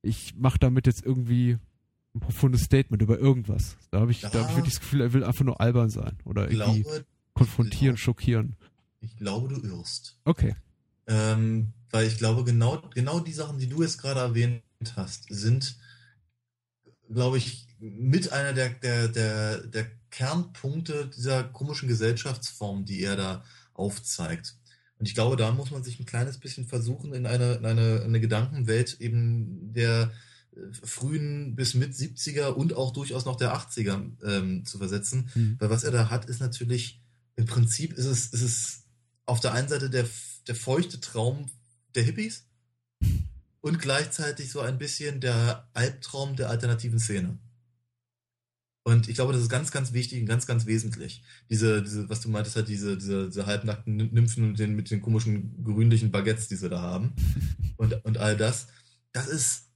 ich 0.00 0.34
mache 0.36 0.58
damit 0.58 0.86
jetzt 0.86 1.04
irgendwie 1.04 1.58
ein 2.14 2.20
profundes 2.20 2.62
Statement 2.62 3.02
über 3.02 3.18
irgendwas. 3.18 3.76
Da 3.90 4.00
habe 4.00 4.10
ich, 4.10 4.22
ja, 4.22 4.30
da 4.30 4.40
hab 4.40 4.50
ich 4.50 4.56
wirklich 4.56 4.74
das 4.74 4.80
Gefühl, 4.80 5.02
er 5.02 5.12
will 5.12 5.24
einfach 5.24 5.44
nur 5.44 5.60
albern 5.60 5.90
sein 5.90 6.16
oder 6.24 6.50
irgendwie 6.50 6.82
glaube, 6.82 7.04
konfrontieren, 7.34 7.96
glaube, 7.96 7.98
schockieren. 7.98 8.56
Ich 9.00 9.16
glaube, 9.18 9.48
du 9.48 9.60
irrst. 9.60 10.18
Okay. 10.24 10.54
Ähm, 11.06 11.72
weil 11.90 12.06
ich 12.06 12.18
glaube, 12.18 12.44
genau, 12.44 12.82
genau 12.94 13.20
die 13.20 13.32
Sachen, 13.32 13.58
die 13.58 13.68
du 13.68 13.82
jetzt 13.82 13.98
gerade 13.98 14.20
erwähnt 14.20 14.62
hast, 14.96 15.26
sind, 15.28 15.76
glaube 17.08 17.38
ich, 17.38 17.66
mit 17.78 18.32
einer 18.32 18.52
der, 18.52 18.70
der, 18.70 19.08
der, 19.08 19.66
der 19.66 19.86
Kernpunkte 20.10 21.10
dieser 21.14 21.44
komischen 21.44 21.88
Gesellschaftsform, 21.88 22.84
die 22.84 23.02
er 23.02 23.16
da 23.16 23.44
aufzeigt. 23.74 24.56
Und 24.98 25.06
ich 25.06 25.14
glaube, 25.14 25.36
da 25.36 25.52
muss 25.52 25.70
man 25.70 25.84
sich 25.84 26.00
ein 26.00 26.06
kleines 26.06 26.38
bisschen 26.38 26.66
versuchen, 26.66 27.12
in 27.12 27.26
eine, 27.26 27.54
in 27.54 27.66
eine, 27.66 28.02
eine 28.02 28.20
Gedankenwelt 28.20 29.00
eben 29.00 29.72
der 29.74 30.10
frühen 30.82 31.54
bis 31.54 31.74
mit 31.74 31.92
70er 31.92 32.48
und 32.48 32.74
auch 32.74 32.92
durchaus 32.92 33.24
noch 33.24 33.36
der 33.36 33.54
80er 33.54 34.10
ähm, 34.24 34.64
zu 34.64 34.78
versetzen. 34.78 35.30
Mhm. 35.34 35.56
Weil 35.58 35.70
was 35.70 35.84
er 35.84 35.90
da 35.90 36.10
hat, 36.10 36.26
ist 36.26 36.40
natürlich, 36.40 37.02
im 37.36 37.46
Prinzip 37.46 37.92
ist 37.92 38.06
es, 38.06 38.26
ist 38.28 38.42
es 38.42 38.84
auf 39.26 39.40
der 39.40 39.52
einen 39.52 39.68
Seite 39.68 39.90
der, 39.90 40.06
der 40.46 40.54
feuchte 40.54 41.00
Traum 41.00 41.50
der 41.94 42.02
Hippies 42.02 42.46
und 43.60 43.80
gleichzeitig 43.80 44.50
so 44.50 44.60
ein 44.60 44.78
bisschen 44.78 45.20
der 45.20 45.68
Albtraum 45.72 46.36
der 46.36 46.50
alternativen 46.50 46.98
Szene. 46.98 47.38
Und 48.84 49.08
ich 49.08 49.16
glaube, 49.16 49.32
das 49.32 49.42
ist 49.42 49.48
ganz, 49.48 49.72
ganz 49.72 49.92
wichtig 49.92 50.20
und 50.20 50.26
ganz, 50.26 50.46
ganz 50.46 50.64
wesentlich. 50.66 51.24
Diese, 51.50 51.82
diese 51.82 52.08
was 52.08 52.20
du 52.20 52.28
meintest, 52.28 52.54
halt 52.54 52.68
diese, 52.68 52.96
diese, 52.96 53.26
diese 53.26 53.44
halbnackten 53.44 53.96
Nymphen 53.96 54.50
mit 54.50 54.60
den, 54.60 54.76
mit 54.76 54.92
den 54.92 55.02
komischen 55.02 55.64
grünlichen 55.64 56.12
Baguettes, 56.12 56.46
die 56.46 56.54
sie 56.54 56.68
da 56.68 56.80
haben. 56.80 57.12
Und, 57.78 58.02
und 58.06 58.16
all 58.16 58.38
das. 58.38 58.68
Das 59.12 59.26
ist, 59.26 59.66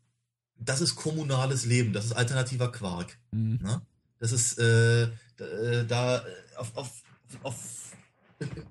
das 0.57 0.81
ist 0.81 0.97
kommunales 0.97 1.67
Leben, 1.67 1.93
das 1.93 2.07
ist 2.07 2.13
alternativer 2.13 2.73
Quark. 2.73 3.19
Mhm. 3.31 3.59
Ne? 3.63 3.83
Das 4.19 4.33
ist 4.33 4.59
äh, 4.59 5.03
äh 5.03 5.85
da 5.87 6.25
auf, 6.57 6.75
auf, 6.77 7.03
auf 7.43 7.93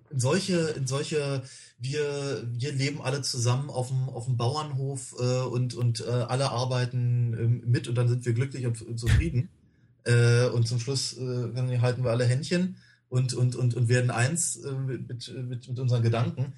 in 0.10 0.20
solche, 0.20 0.58
in 0.70 0.88
solche, 0.88 1.44
wir, 1.78 2.44
wir 2.52 2.72
leben 2.72 3.02
alle 3.02 3.22
zusammen 3.22 3.70
auf 3.70 3.90
dem, 3.90 4.10
auf 4.10 4.26
dem 4.26 4.38
Bauernhof 4.38 5.16
äh, 5.20 5.42
und, 5.42 5.76
und 5.76 6.02
äh, 6.02 6.10
alle 6.10 6.50
arbeiten 6.50 7.34
äh, 7.34 7.68
mit 7.68 7.88
und 7.88 7.96
dann 7.96 8.08
sind 8.08 8.26
wir 8.26 8.34
glücklich 8.34 8.66
und, 8.66 8.82
und 8.82 8.98
zufrieden. 9.00 9.50
Äh, 10.06 10.48
und 10.48 10.68
zum 10.68 10.80
Schluss 10.80 11.18
äh, 11.18 11.80
halten 11.80 12.04
wir 12.04 12.12
alle 12.12 12.26
Händchen 12.26 12.78
und, 13.10 13.34
und, 13.34 13.56
und, 13.56 13.76
und 13.76 13.90
werden 13.90 14.12
eins 14.12 14.56
äh, 14.58 14.72
mit, 14.72 15.08
mit, 15.08 15.68
mit 15.68 15.80
unseren 15.80 16.04
Gedanken. 16.04 16.54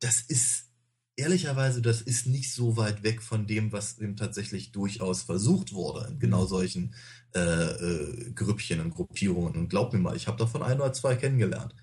Das 0.00 0.20
ist 0.20 0.70
ehrlicherweise, 1.16 1.82
das 1.82 2.02
ist 2.02 2.26
nicht 2.26 2.52
so 2.52 2.76
weit 2.76 3.02
weg 3.02 3.22
von 3.22 3.46
dem, 3.46 3.72
was 3.72 3.98
eben 3.98 4.16
tatsächlich 4.16 4.72
durchaus 4.72 5.22
versucht 5.22 5.72
wurde, 5.72 6.08
in 6.10 6.18
genau 6.18 6.42
mhm. 6.42 6.48
solchen 6.48 6.94
äh, 7.34 7.40
äh, 7.40 8.32
Grüppchen 8.32 8.80
und 8.80 8.90
Gruppierungen. 8.90 9.54
Und 9.54 9.68
glaub 9.68 9.92
mir 9.92 9.98
mal, 9.98 10.16
ich 10.16 10.26
habe 10.26 10.38
davon 10.38 10.62
ein 10.62 10.80
oder 10.80 10.92
zwei 10.92 11.14
kennengelernt. 11.16 11.74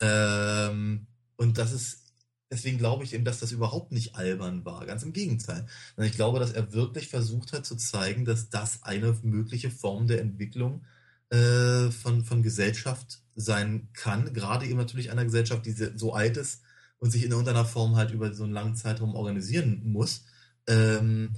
Ähm, 0.00 1.06
und 1.36 1.58
das 1.58 1.72
ist, 1.72 2.02
deswegen 2.50 2.78
glaube 2.78 3.04
ich 3.04 3.14
eben, 3.14 3.24
dass 3.24 3.40
das 3.40 3.52
überhaupt 3.52 3.92
nicht 3.92 4.16
albern 4.16 4.64
war. 4.64 4.84
Ganz 4.86 5.02
im 5.02 5.12
Gegenteil. 5.12 5.66
Ich 5.98 6.12
glaube, 6.12 6.38
dass 6.38 6.52
er 6.52 6.72
wirklich 6.72 7.08
versucht 7.08 7.52
hat 7.52 7.66
zu 7.66 7.76
zeigen, 7.76 8.24
dass 8.24 8.50
das 8.50 8.82
eine 8.82 9.16
mögliche 9.22 9.70
Form 9.70 10.06
der 10.06 10.20
Entwicklung 10.20 10.84
äh, 11.30 11.90
von, 11.90 12.24
von 12.24 12.42
Gesellschaft 12.42 13.20
sein 13.34 13.88
kann. 13.92 14.32
Gerade 14.32 14.66
eben 14.66 14.78
natürlich 14.78 15.10
einer 15.10 15.24
Gesellschaft, 15.24 15.66
die 15.66 15.72
so 15.72 16.14
alt 16.14 16.36
ist, 16.36 16.62
und 16.98 17.10
sich 17.10 17.24
in 17.24 17.30
irgendeiner 17.30 17.64
Form 17.64 17.96
halt 17.96 18.10
über 18.10 18.32
so 18.32 18.44
einen 18.44 18.52
langen 18.52 18.76
Zeitraum 18.76 19.14
organisieren 19.14 19.82
muss. 19.84 20.24
Ähm, 20.66 21.34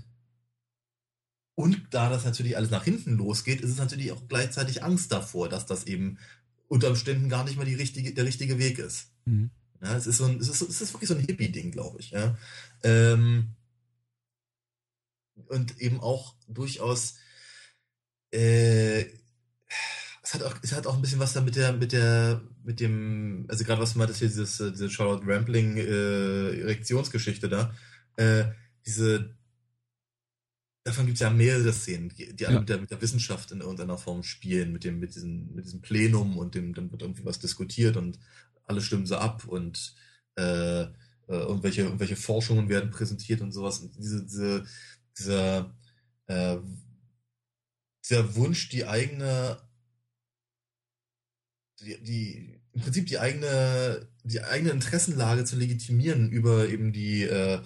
und 1.54 1.88
da 1.90 2.08
das 2.08 2.24
natürlich 2.24 2.56
alles 2.56 2.70
nach 2.70 2.84
hinten 2.84 3.16
losgeht, 3.16 3.60
ist 3.60 3.70
es 3.70 3.78
natürlich 3.78 4.12
auch 4.12 4.28
gleichzeitig 4.28 4.84
Angst 4.84 5.10
davor, 5.10 5.48
dass 5.48 5.66
das 5.66 5.84
eben 5.84 6.18
unter 6.68 6.88
Umständen 6.88 7.28
gar 7.28 7.44
nicht 7.44 7.56
mal 7.56 7.66
die 7.66 7.74
richtige, 7.74 8.12
der 8.14 8.24
richtige 8.24 8.58
Weg 8.58 8.78
ist. 8.78 9.10
Mhm. 9.24 9.50
Ja, 9.82 9.96
es, 9.96 10.06
ist 10.06 10.18
so 10.18 10.24
ein, 10.24 10.38
es, 10.38 10.48
ist, 10.48 10.62
es 10.62 10.80
ist 10.80 10.92
wirklich 10.92 11.08
so 11.08 11.14
ein 11.14 11.20
Hippie-Ding, 11.20 11.70
glaube 11.70 12.00
ich. 12.00 12.10
Ja. 12.10 12.36
Ähm, 12.82 13.54
und 15.46 15.80
eben 15.80 16.00
auch 16.00 16.34
durchaus 16.48 17.14
äh, 18.32 19.06
es 20.28 20.34
hat 20.34 20.42
auch, 20.42 20.54
es 20.62 20.72
hat 20.72 20.86
auch 20.86 20.94
ein 20.94 21.00
bisschen 21.00 21.20
was 21.20 21.32
da 21.32 21.40
mit 21.40 21.56
der, 21.56 21.72
mit 21.72 21.92
der, 21.92 22.42
mit 22.62 22.80
dem, 22.80 23.46
also 23.48 23.64
gerade 23.64 23.80
was 23.80 23.94
du 23.94 23.98
meintest 23.98 24.18
hier, 24.18 24.28
dieses, 24.28 24.60
äh, 24.60 24.70
diese 24.72 24.90
Charlotte 24.90 25.26
Rampling 25.26 25.78
äh, 25.78 26.60
Erektionsgeschichte 26.60 27.48
da, 27.48 27.74
äh, 28.16 28.44
diese, 28.84 29.37
davon 30.88 31.06
gibt 31.06 31.16
es 31.16 31.20
ja 31.20 31.30
mehrere 31.30 31.72
Szenen, 31.72 32.08
die, 32.10 32.34
die 32.34 32.46
alle 32.46 32.56
ja. 32.56 32.60
mit, 32.60 32.68
der, 32.68 32.78
mit 32.78 32.90
der 32.90 33.00
Wissenschaft 33.00 33.50
in 33.52 33.60
irgendeiner 33.60 33.98
Form 33.98 34.22
spielen, 34.22 34.72
mit 34.72 34.84
dem, 34.84 34.98
mit 34.98 35.14
diesem, 35.14 35.54
mit 35.54 35.64
diesem 35.64 35.80
Plenum 35.80 36.36
und 36.36 36.54
dem, 36.54 36.74
dann 36.74 36.90
wird 36.90 37.02
irgendwie 37.02 37.24
was 37.24 37.38
diskutiert 37.38 37.96
und 37.96 38.18
alle 38.64 38.80
stimmen 38.80 39.06
sie 39.06 39.18
ab 39.18 39.44
und 39.46 39.94
äh, 40.36 40.82
äh, 40.82 40.88
irgendwelche, 41.26 41.82
irgendwelche 41.82 42.16
Forschungen 42.16 42.68
werden 42.68 42.90
präsentiert 42.90 43.40
und 43.40 43.52
sowas. 43.52 43.80
Und 43.80 43.96
diese, 43.96 44.24
diese, 44.24 44.64
dieser, 45.18 45.74
äh, 46.26 46.58
dieser 48.04 48.34
Wunsch, 48.36 48.68
die 48.68 48.86
eigene 48.86 49.58
die, 51.80 52.02
die 52.02 52.60
im 52.72 52.80
Prinzip 52.80 53.06
die 53.06 53.18
eigene, 53.18 54.08
die 54.24 54.42
eigene 54.42 54.70
Interessenlage 54.70 55.44
zu 55.44 55.56
legitimieren 55.56 56.30
über 56.30 56.68
eben 56.68 56.92
die, 56.92 57.22
äh, 57.22 57.60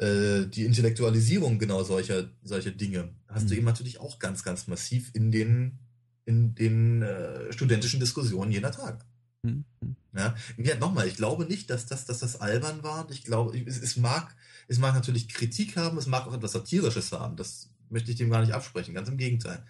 äh, 0.00 0.46
die 0.46 0.64
Intellektualisierung 0.64 1.58
genau 1.58 1.82
solcher, 1.84 2.30
solcher 2.42 2.70
Dinge, 2.70 3.10
hast 3.28 3.44
mhm. 3.44 3.48
du 3.48 3.54
eben 3.56 3.66
natürlich 3.66 4.00
auch 4.00 4.18
ganz, 4.18 4.42
ganz 4.42 4.66
massiv 4.66 5.10
in 5.12 5.30
den, 5.30 5.78
in 6.24 6.54
den 6.54 7.02
äh, 7.02 7.52
studentischen 7.52 8.00
Diskussionen 8.00 8.50
jener 8.50 8.72
Tage. 8.72 8.98
Hm, 9.44 9.64
hm. 9.82 9.96
Ja, 10.16 10.34
ja 10.56 10.76
nochmal, 10.76 11.06
ich 11.06 11.16
glaube 11.16 11.44
nicht, 11.44 11.68
dass 11.68 11.84
das, 11.84 12.06
dass 12.06 12.18
das 12.18 12.40
albern 12.40 12.82
war. 12.82 13.10
Ich 13.10 13.24
glaube, 13.24 13.58
es, 13.58 13.80
es, 13.80 13.96
mag, 13.96 14.34
es 14.68 14.78
mag 14.78 14.94
natürlich 14.94 15.28
Kritik 15.28 15.76
haben, 15.76 15.98
es 15.98 16.06
mag 16.06 16.26
auch 16.26 16.34
etwas 16.34 16.52
Satirisches 16.52 17.12
haben. 17.12 17.36
Das 17.36 17.70
möchte 17.90 18.10
ich 18.10 18.16
dem 18.16 18.30
gar 18.30 18.40
nicht 18.40 18.54
absprechen. 18.54 18.94
Ganz 18.94 19.08
im 19.08 19.18
Gegenteil. 19.18 19.62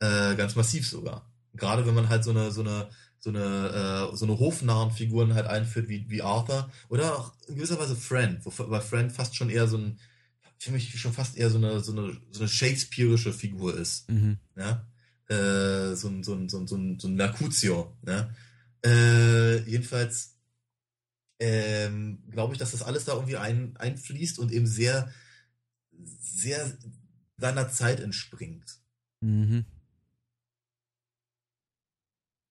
Äh, 0.00 0.36
ganz 0.36 0.54
massiv 0.54 0.86
sogar. 0.86 1.30
Gerade 1.54 1.86
wenn 1.86 1.94
man 1.94 2.08
halt 2.08 2.24
so 2.24 2.30
eine, 2.30 2.50
so 2.52 2.60
eine, 2.60 2.88
so 3.28 3.36
eine, 3.36 4.10
äh, 4.12 4.16
so 4.16 4.24
eine 4.24 4.38
hofnahen 4.38 4.90
Figuren 4.90 5.34
halt 5.34 5.46
einführt 5.46 5.88
wie, 5.88 6.08
wie 6.08 6.22
Arthur 6.22 6.70
oder 6.88 7.18
auch 7.18 7.34
in 7.46 7.56
gewisser 7.56 7.78
Weise 7.78 7.94
Friend, 7.94 8.44
wobei 8.44 8.80
Friend 8.80 9.12
fast 9.12 9.36
schon 9.36 9.50
eher 9.50 9.68
so 9.68 9.76
ein, 9.76 9.98
für 10.58 10.72
mich 10.72 10.98
schon 10.98 11.12
fast 11.12 11.36
eher 11.36 11.50
so 11.50 11.58
eine, 11.58 11.80
so 11.80 11.92
eine, 11.92 12.16
so 12.30 12.40
eine 12.40 12.48
Shakespeareische 12.48 13.34
Figur 13.34 13.76
ist. 13.76 14.08
Mhm. 14.08 14.38
Ja? 14.56 14.86
Äh, 15.28 15.94
so, 15.94 16.08
ein, 16.08 16.24
so, 16.24 16.34
ein, 16.34 16.48
so, 16.48 16.58
ein, 16.58 16.66
so, 16.66 16.76
ein, 16.76 16.98
so 16.98 17.08
ein 17.08 17.16
Mercutio. 17.16 17.94
Ja? 18.06 18.30
Äh, 18.84 19.58
jedenfalls 19.68 20.36
ähm, 21.38 22.22
glaube 22.30 22.54
ich, 22.54 22.58
dass 22.58 22.72
das 22.72 22.82
alles 22.82 23.04
da 23.04 23.12
irgendwie 23.12 23.36
ein, 23.36 23.76
einfließt 23.76 24.38
und 24.38 24.52
eben 24.52 24.66
sehr, 24.66 25.12
sehr 25.92 26.78
seiner 27.36 27.68
Zeit 27.68 28.00
entspringt. 28.00 28.78
Mhm. 29.20 29.66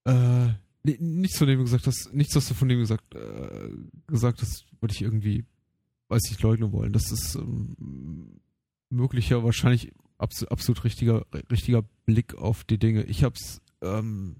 Äh, 0.04 0.54
nichts 0.82 1.38
von 1.38 1.46
dem 1.46 1.60
gesagt 1.60 1.86
hast, 1.86 2.12
nichts 2.12 2.34
was 2.36 2.48
du 2.48 2.54
von 2.54 2.68
dem 2.68 2.78
gesagt, 2.78 3.14
äh, 3.14 3.70
gesagt 4.06 4.42
hast, 4.42 4.66
würde 4.80 4.94
ich 4.94 5.02
irgendwie, 5.02 5.44
weiß 6.08 6.30
ich, 6.30 6.40
leugnen 6.40 6.72
wollen. 6.72 6.92
Das 6.92 7.10
ist 7.10 7.34
ähm, 7.34 8.40
möglicher, 8.90 9.44
wahrscheinlich 9.44 9.92
absolut, 10.18 10.52
absolut 10.52 10.84
richtiger, 10.84 11.26
richtiger 11.50 11.82
Blick 12.06 12.34
auf 12.34 12.64
die 12.64 12.78
Dinge. 12.78 13.04
Ich 13.04 13.24
hab's, 13.24 13.60
ähm, 13.82 14.36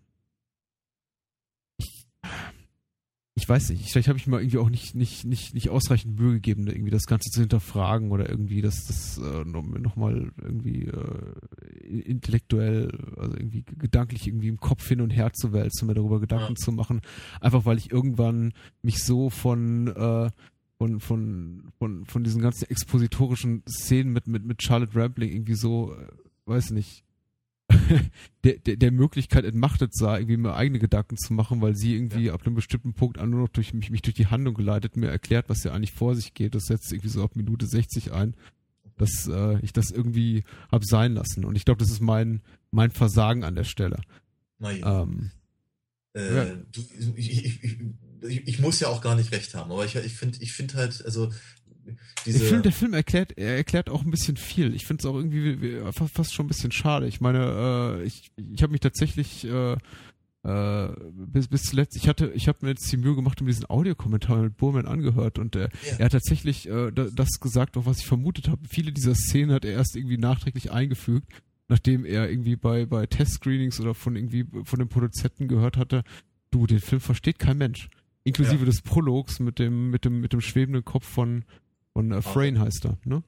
ich, 1.77 2.07
ich 3.39 3.49
weiß 3.49 3.71
nicht, 3.71 3.89
vielleicht 3.89 4.09
habe 4.09 4.19
ich 4.19 4.27
mir 4.27 4.41
irgendwie 4.41 4.59
auch 4.59 4.69
nicht, 4.69 4.97
nicht, 4.97 5.25
nicht, 5.25 5.55
nicht 5.55 5.71
ausreichend 5.71 6.19
Mühe 6.19 6.35
gegeben, 6.35 6.67
irgendwie 6.67 6.91
das 6.91 7.07
Ganze 7.07 7.31
zu 7.31 7.41
hinterfragen 7.41 8.11
oder 8.11 8.29
irgendwie 8.29 8.61
das, 8.63 8.85
das 8.87 9.19
äh, 9.19 9.45
nochmal 9.45 10.33
irgendwie 10.43 10.87
äh, 10.87 12.01
intellektuell, 12.01 12.91
also 13.17 13.37
irgendwie 13.37 13.63
gedanklich 13.63 14.27
irgendwie 14.27 14.49
im 14.49 14.59
Kopf 14.59 14.89
hin 14.89 15.01
und 15.01 15.11
her 15.11 15.33
zu 15.33 15.53
wälzen, 15.53 15.87
mir 15.87 15.95
darüber 15.95 16.19
Gedanken 16.19 16.55
ja. 16.59 16.65
zu 16.65 16.73
machen. 16.73 17.01
Einfach 17.41 17.65
weil 17.65 17.79
ich 17.79 17.93
irgendwann 17.93 18.53
mich 18.83 19.05
so 19.05 19.31
von 19.31 19.87
äh, 19.87 20.31
von, 20.79 21.01
von, 21.01 21.73
von, 21.79 22.07
von 22.07 22.25
diesen 22.25 22.43
ganzen 22.43 22.71
expositorischen 22.71 23.63
Szenen 23.69 24.13
mit, 24.13 24.27
mit, 24.29 24.45
mit 24.45 24.63
Charlotte 24.63 24.95
Rampling 24.95 25.31
irgendwie 25.31 25.55
so, 25.55 25.93
äh, 25.95 26.07
weiß 26.47 26.71
nicht, 26.71 27.05
der, 28.45 28.59
der, 28.59 28.77
der 28.77 28.93
Möglichkeit 28.93 29.45
entmachtet 29.45 29.95
sah, 29.95 30.19
irgendwie 30.19 30.37
mir 30.37 30.55
eigene 30.55 30.79
Gedanken 30.79 31.17
zu 31.17 31.33
machen, 31.33 31.61
weil 31.61 31.77
sie 31.77 31.95
irgendwie 31.95 32.25
ja. 32.25 32.35
ab 32.35 32.45
einem 32.45 32.55
bestimmten 32.55 32.95
Punkt 32.95 33.19
an 33.19 33.31
nur 33.31 33.41
noch 33.41 33.49
durch 33.49 33.75
mich, 33.75 33.91
mich 33.91 34.03
durch 34.03 34.15
die 34.15 34.27
Handlung 34.27 34.55
geleitet, 34.55 34.97
mir 34.97 35.09
erklärt, 35.09 35.49
was 35.49 35.65
ja 35.65 35.73
eigentlich 35.73 35.93
vor 35.93 36.15
sich 36.15 36.35
geht. 36.35 36.55
Das 36.55 36.65
setzt 36.65 36.93
irgendwie 36.93 37.09
so 37.09 37.23
ab 37.23 37.37
Minute 37.37 37.67
60 37.67 38.13
ein, 38.13 38.35
dass 38.97 39.29
äh, 39.29 39.59
ich 39.61 39.73
das 39.73 39.91
irgendwie 39.91 40.45
hab 40.71 40.85
sein 40.85 41.15
lassen. 41.15 41.45
Und 41.45 41.57
ich 41.57 41.65
glaube, 41.65 41.79
das 41.79 41.91
ist 41.91 42.01
mein, 42.01 42.43
mein 42.71 42.91
Versagen 42.91 43.45
an 43.45 43.55
der 43.55 43.65
Stelle. 43.65 44.01
Na 44.59 44.73
ja. 44.73 45.03
Ähm, 45.03 45.31
äh, 46.15 46.37
ja. 46.37 46.45
Du, 46.73 46.85
ich, 47.17 47.45
ich, 47.45 47.63
ich, 48.23 48.49
ich, 48.49 48.59
muss 48.59 48.81
ja 48.81 48.89
auch 48.89 49.01
gar 49.01 49.15
nicht 49.15 49.33
recht 49.33 49.55
haben, 49.55 49.71
aber 49.71 49.85
ich, 49.85 49.95
ich 49.95 50.15
finde 50.15 50.39
ich 50.41 50.53
find 50.53 50.75
halt, 50.75 51.05
also 51.05 51.31
diese 52.27 52.39
ich 52.39 52.45
finde, 52.45 52.63
der 52.63 52.73
Film 52.73 52.95
erklärt, 52.95 53.37
er 53.37 53.57
erklärt 53.57 53.91
auch 53.91 54.05
ein 54.05 54.11
bisschen 54.11 54.37
viel. 54.37 54.75
Ich 54.75 54.87
finde 54.87 55.03
es 55.03 55.07
auch 55.07 55.17
irgendwie 55.17 55.81
fast 55.93 56.35
schon 56.35 56.47
ein 56.47 56.49
bisschen 56.49 56.73
schade. 56.73 57.07
Ich 57.07 57.21
meine, 57.21 58.01
äh, 58.01 58.05
ich, 58.05 58.31
ich 58.37 58.63
habe 58.63 58.73
mich 58.73 58.81
tatsächlich 58.81 59.47
äh, 59.47 59.77
äh, 60.45 60.89
bis, 61.13 61.49
bis 61.49 61.63
zuletzt, 61.63 61.97
ich 61.97 62.09
hatte, 62.09 62.31
ich 62.35 62.49
habe 62.49 62.59
mir 62.63 62.71
jetzt 62.71 62.91
die 62.91 62.97
Mühe 62.97 63.15
gemacht, 63.15 63.41
um 63.41 63.47
diesen 63.47 63.69
Audiokommentar 63.69 64.39
mit 64.43 64.57
Burman 64.57 64.87
angehört 64.87 65.39
und 65.39 65.57
äh, 65.57 65.69
ja. 65.85 65.97
er 65.99 66.05
hat 66.07 66.13
tatsächlich 66.13 66.69
äh, 66.69 66.93
das 66.93 67.41
gesagt, 67.41 67.77
auch 67.77 67.87
was 67.87 67.99
ich 67.99 68.07
vermutet 68.07 68.49
habe. 68.49 68.63
Viele 68.69 68.93
dieser 68.93 69.15
Szenen 69.15 69.53
hat 69.53 69.65
er 69.65 69.73
erst 69.73 69.97
irgendwie 69.97 70.17
nachträglich 70.17 70.71
eingefügt, 70.71 71.29
nachdem 71.69 72.05
er 72.05 72.31
irgendwie 72.31 72.57
bei, 72.57 72.87
bei 72.87 73.07
Testscreenings 73.07 73.81
oder 73.81 73.95
von 73.95 74.17
irgendwie 74.17 74.47
von 74.65 74.79
den 74.79 74.89
Produzenten 74.89 75.49
gehört 75.49 75.77
hatte, 75.77 76.05
du, 76.51 76.67
den 76.67 76.81
Film 76.81 77.01
versteht 77.01 77.39
kein 77.39 77.59
Mensch. 77.59 77.89
Inklusive 78.25 78.61
ja. 78.61 78.65
des 78.65 78.83
Prologs 78.83 79.41
mit 79.41 79.59
dem, 79.59 79.91
mit 79.91 80.05
dem, 80.05 80.21
mit 80.21 80.33
dem 80.33 80.41
schwebenden 80.41 80.85
Kopf 80.85 81.07
von, 81.07 81.45
von 81.99 82.13
äh, 82.13 82.23
Frayne 82.23 82.61
heißt 82.61 82.85
er, 82.85 82.97
ne? 83.05 83.25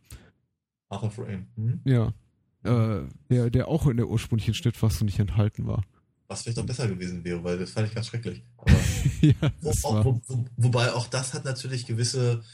Arthur 0.91 1.11
Frayne. 1.11 1.49
Mhm. 1.57 1.81
Ja. 1.85 2.15
Äh, 2.63 3.09
der, 3.29 3.51
der 3.51 3.67
auch 3.67 3.89
in 3.89 3.97
der 3.97 4.07
ursprünglichen 4.07 4.55
Schnittfassung 4.55 5.07
nicht 5.07 5.19
enthalten 5.19 5.67
war. 5.67 5.83
Was 6.29 6.43
vielleicht 6.43 6.61
auch 6.61 6.67
besser 6.67 6.87
gewesen 6.87 7.25
wäre, 7.25 7.43
weil 7.43 7.59
das 7.59 7.73
fand 7.73 7.89
ich 7.89 7.95
ganz 7.97 8.07
schrecklich. 8.07 8.45
Aber 8.59 8.71
ja, 9.23 9.35
wo, 9.61 9.71
auch, 9.71 10.05
wo, 10.05 10.23
wo, 10.29 10.45
wobei 10.57 10.93
auch 10.93 11.09
das 11.09 11.35
hat 11.35 11.45
natürlich 11.45 11.85
gewisse, 11.85 12.45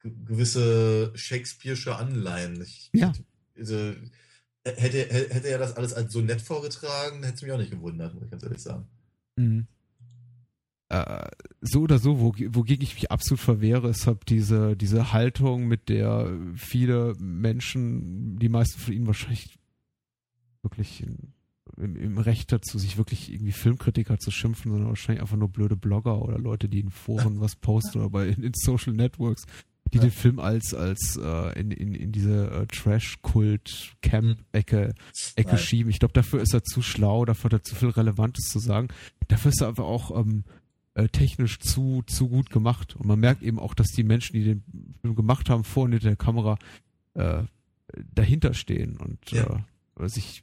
gewisse 0.00 1.12
Shakespeare'sche 1.14 1.92
Anleihen. 1.92 2.60
Ich, 2.60 2.90
ja. 2.92 3.12
Also, 3.56 3.94
hätte, 4.64 4.98
hätte 5.08 5.46
er 5.46 5.58
das 5.58 5.76
alles 5.76 5.92
als 5.92 6.12
so 6.12 6.20
nett 6.20 6.42
vorgetragen, 6.42 7.22
hätte 7.22 7.36
es 7.36 7.42
mich 7.42 7.52
auch 7.52 7.58
nicht 7.58 7.70
gewundert, 7.70 8.12
muss 8.12 8.24
ich 8.24 8.30
ganz 8.32 8.42
ehrlich 8.42 8.62
sagen. 8.62 8.88
Mhm 9.36 9.68
äh, 10.94 11.26
so 11.60 11.80
oder 11.80 11.98
so, 11.98 12.20
wo, 12.20 12.32
wogegen 12.50 12.84
ich 12.84 12.94
mich 12.94 13.10
absolut 13.10 13.40
verwehre, 13.40 13.88
ist 13.88 14.06
halt 14.06 14.28
diese, 14.28 14.76
diese 14.76 15.12
Haltung, 15.12 15.66
mit 15.66 15.88
der 15.88 16.30
viele 16.54 17.14
Menschen, 17.18 18.38
die 18.38 18.48
meisten 18.48 18.80
von 18.80 18.94
ihnen 18.94 19.08
wahrscheinlich 19.08 19.58
wirklich 20.62 21.02
in, 21.02 21.32
im, 21.76 21.96
im, 21.96 22.18
Recht 22.18 22.52
dazu, 22.52 22.78
sich 22.78 22.96
wirklich 22.96 23.32
irgendwie 23.32 23.50
Filmkritiker 23.52 24.18
zu 24.18 24.30
schimpfen, 24.30 24.70
sondern 24.70 24.90
wahrscheinlich 24.90 25.22
einfach 25.22 25.36
nur 25.36 25.48
blöde 25.48 25.74
Blogger 25.76 26.22
oder 26.22 26.38
Leute, 26.38 26.68
die 26.68 26.78
in 26.80 26.90
Foren 26.90 27.40
was 27.40 27.56
posten 27.56 27.98
oder 27.98 28.10
bei 28.10 28.28
in, 28.28 28.44
in 28.44 28.52
Social 28.54 28.92
Networks, 28.92 29.46
die 29.92 29.98
ja. 29.98 30.04
den 30.04 30.12
Film 30.12 30.38
als 30.38 30.74
als 30.74 31.18
äh, 31.20 31.58
in, 31.58 31.72
in, 31.72 31.94
in 31.94 32.12
diese 32.12 32.50
äh, 32.50 32.66
Trash-Kult-Camp-Ecke 32.66 34.94
Ecke 35.34 35.58
schieben. 35.58 35.90
Ich 35.90 35.98
glaube, 35.98 36.14
dafür 36.14 36.40
ist 36.40 36.54
er 36.54 36.62
zu 36.62 36.82
schlau, 36.82 37.24
dafür 37.24 37.44
hat 37.44 37.54
er 37.54 37.64
zu 37.64 37.74
viel 37.74 37.90
Relevantes 37.90 38.44
zu 38.44 38.60
sagen. 38.60 38.86
Dafür 39.28 39.50
ist 39.50 39.60
er 39.60 39.68
aber 39.68 39.84
auch 39.84 40.18
ähm, 40.18 40.44
äh, 40.94 41.08
technisch 41.08 41.58
zu, 41.58 42.02
zu 42.06 42.28
gut 42.28 42.50
gemacht. 42.50 42.96
Und 42.96 43.06
man 43.06 43.20
merkt 43.20 43.42
eben 43.42 43.58
auch, 43.58 43.74
dass 43.74 43.88
die 43.88 44.04
Menschen, 44.04 44.34
die 44.34 44.44
den 44.44 44.64
Film 45.00 45.14
gemacht 45.14 45.50
haben, 45.50 45.64
vor 45.64 45.84
und 45.84 45.92
hinter 45.92 46.08
der 46.08 46.16
Kamera 46.16 46.58
äh, 47.14 47.42
dahinter 48.14 48.54
stehen 48.54 48.96
und 48.96 49.30
ja. 49.30 49.64
äh, 49.98 50.08
sich 50.08 50.42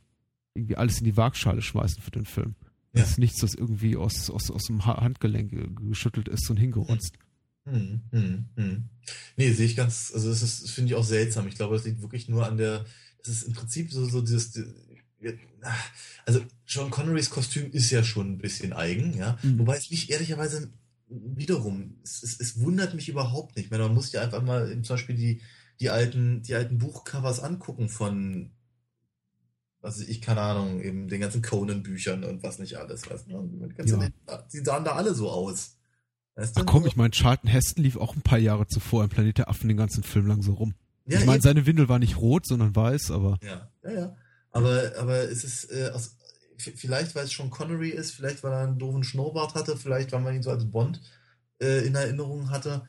irgendwie 0.53 0.75
alles 0.75 0.99
in 0.99 1.05
die 1.05 1.17
Waagschale 1.17 1.61
schmeißen 1.61 2.01
für 2.01 2.11
den 2.11 2.25
Film. 2.25 2.55
Ja. 2.93 3.01
Das 3.01 3.11
ist 3.11 3.19
nichts, 3.19 3.41
was 3.41 3.55
irgendwie 3.55 3.95
aus, 3.95 4.29
aus, 4.29 4.51
aus 4.51 4.63
dem 4.63 4.85
Handgelenk 4.85 5.79
geschüttelt 5.87 6.27
ist 6.27 6.49
und 6.49 6.57
hingerunzt. 6.57 7.17
Hm, 7.65 8.01
hm, 8.11 8.45
hm. 8.55 8.89
Nee, 9.37 9.51
sehe 9.53 9.67
ich 9.67 9.75
ganz, 9.75 10.11
also 10.13 10.29
das 10.29 10.41
ist, 10.41 10.71
finde 10.71 10.91
ich 10.91 10.95
auch 10.95 11.03
seltsam. 11.03 11.47
Ich 11.47 11.55
glaube, 11.55 11.75
das 11.75 11.85
liegt 11.85 12.01
wirklich 12.01 12.27
nur 12.27 12.45
an 12.45 12.57
der, 12.57 12.85
das 13.23 13.35
ist 13.35 13.43
im 13.43 13.53
Prinzip 13.53 13.91
so, 13.91 14.05
so 14.05 14.21
dieses, 14.21 14.59
also 16.25 16.41
Sean 16.65 16.89
Connerys 16.89 17.29
Kostüm 17.29 17.71
ist 17.71 17.91
ja 17.91 18.03
schon 18.03 18.33
ein 18.33 18.37
bisschen 18.37 18.73
eigen, 18.73 19.15
ja. 19.17 19.37
Mhm. 19.43 19.59
Wobei 19.59 19.77
es 19.77 19.91
mich 19.91 20.11
ehrlicherweise 20.11 20.71
wiederum, 21.07 21.97
es, 22.03 22.23
es, 22.23 22.39
es, 22.39 22.59
wundert 22.59 22.93
mich 22.93 23.09
überhaupt 23.09 23.57
nicht. 23.57 23.69
man 23.69 23.93
muss 23.93 24.11
ja 24.11 24.21
einfach 24.21 24.41
mal 24.41 24.69
zum 24.81 24.95
Beispiel 24.95 25.15
die, 25.15 25.41
die 25.79 25.89
alten, 25.89 26.41
die 26.43 26.55
alten 26.55 26.77
Buchcovers 26.77 27.41
angucken 27.41 27.89
von, 27.89 28.51
also 29.81 30.03
ich, 30.07 30.21
keine 30.21 30.41
Ahnung, 30.41 30.81
eben 30.81 31.09
den 31.09 31.21
ganzen 31.21 31.41
Conan-Büchern 31.41 32.23
und 32.23 32.43
was 32.43 32.59
nicht 32.59 32.77
alles, 32.77 33.09
weißt 33.09 33.27
du? 33.27 33.69
Ja. 33.77 34.41
Die 34.53 34.59
sahen 34.59 34.85
da 34.85 34.93
alle 34.93 35.13
so 35.13 35.29
aus. 35.29 35.77
Weißt 36.35 36.55
du? 36.55 36.61
Ach 36.61 36.65
komm, 36.65 36.85
ich 36.85 36.95
meine, 36.95 37.11
Charlton 37.11 37.49
Heston 37.49 37.83
lief 37.83 37.97
auch 37.97 38.15
ein 38.15 38.21
paar 38.21 38.39
Jahre 38.39 38.67
zuvor 38.67 39.03
im 39.03 39.09
Planet 39.09 39.39
der 39.39 39.49
Affen 39.49 39.67
den 39.67 39.77
ganzen 39.77 40.03
Film 40.03 40.27
lang 40.27 40.41
so 40.41 40.53
rum. 40.53 40.75
Ja, 41.07 41.19
ich 41.19 41.25
meine, 41.25 41.41
seine 41.41 41.65
Windel 41.65 41.89
war 41.89 41.99
nicht 41.99 42.17
rot, 42.17 42.45
sondern 42.45 42.75
weiß, 42.75 43.11
aber. 43.11 43.37
Ja, 43.43 43.69
ja, 43.83 43.91
ja. 43.91 44.15
Aber, 44.51 44.93
aber 44.97 45.23
es 45.29 45.43
ist 45.43 45.71
äh, 45.71 45.91
aus, 45.93 46.17
vielleicht, 46.57 47.15
weil 47.15 47.25
es 47.25 47.33
schon 47.33 47.49
Connery 47.49 47.89
ist, 47.89 48.11
vielleicht, 48.11 48.43
weil 48.43 48.51
er 48.51 48.67
einen 48.67 48.79
doofen 48.79 49.03
Schnurrbart 49.03 49.55
hatte, 49.55 49.77
vielleicht, 49.77 50.11
weil 50.11 50.21
man 50.21 50.35
ihn 50.35 50.43
so 50.43 50.51
als 50.51 50.69
Bond 50.69 51.01
äh, 51.59 51.85
in 51.85 51.95
Erinnerung 51.95 52.49
hatte. 52.49 52.87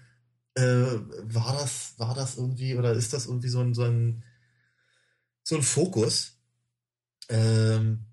Äh, 0.54 0.62
war 0.64 1.54
das, 1.54 1.94
war 1.98 2.14
das 2.14 2.36
irgendwie, 2.36 2.76
oder 2.76 2.92
ist 2.92 3.12
das 3.12 3.26
irgendwie 3.26 3.48
so 3.48 3.60
ein, 3.60 3.74
so 3.74 3.84
ein, 3.84 4.22
so 5.42 5.56
ein 5.56 5.62
Fokus? 5.62 6.36
Ähm, 7.28 8.06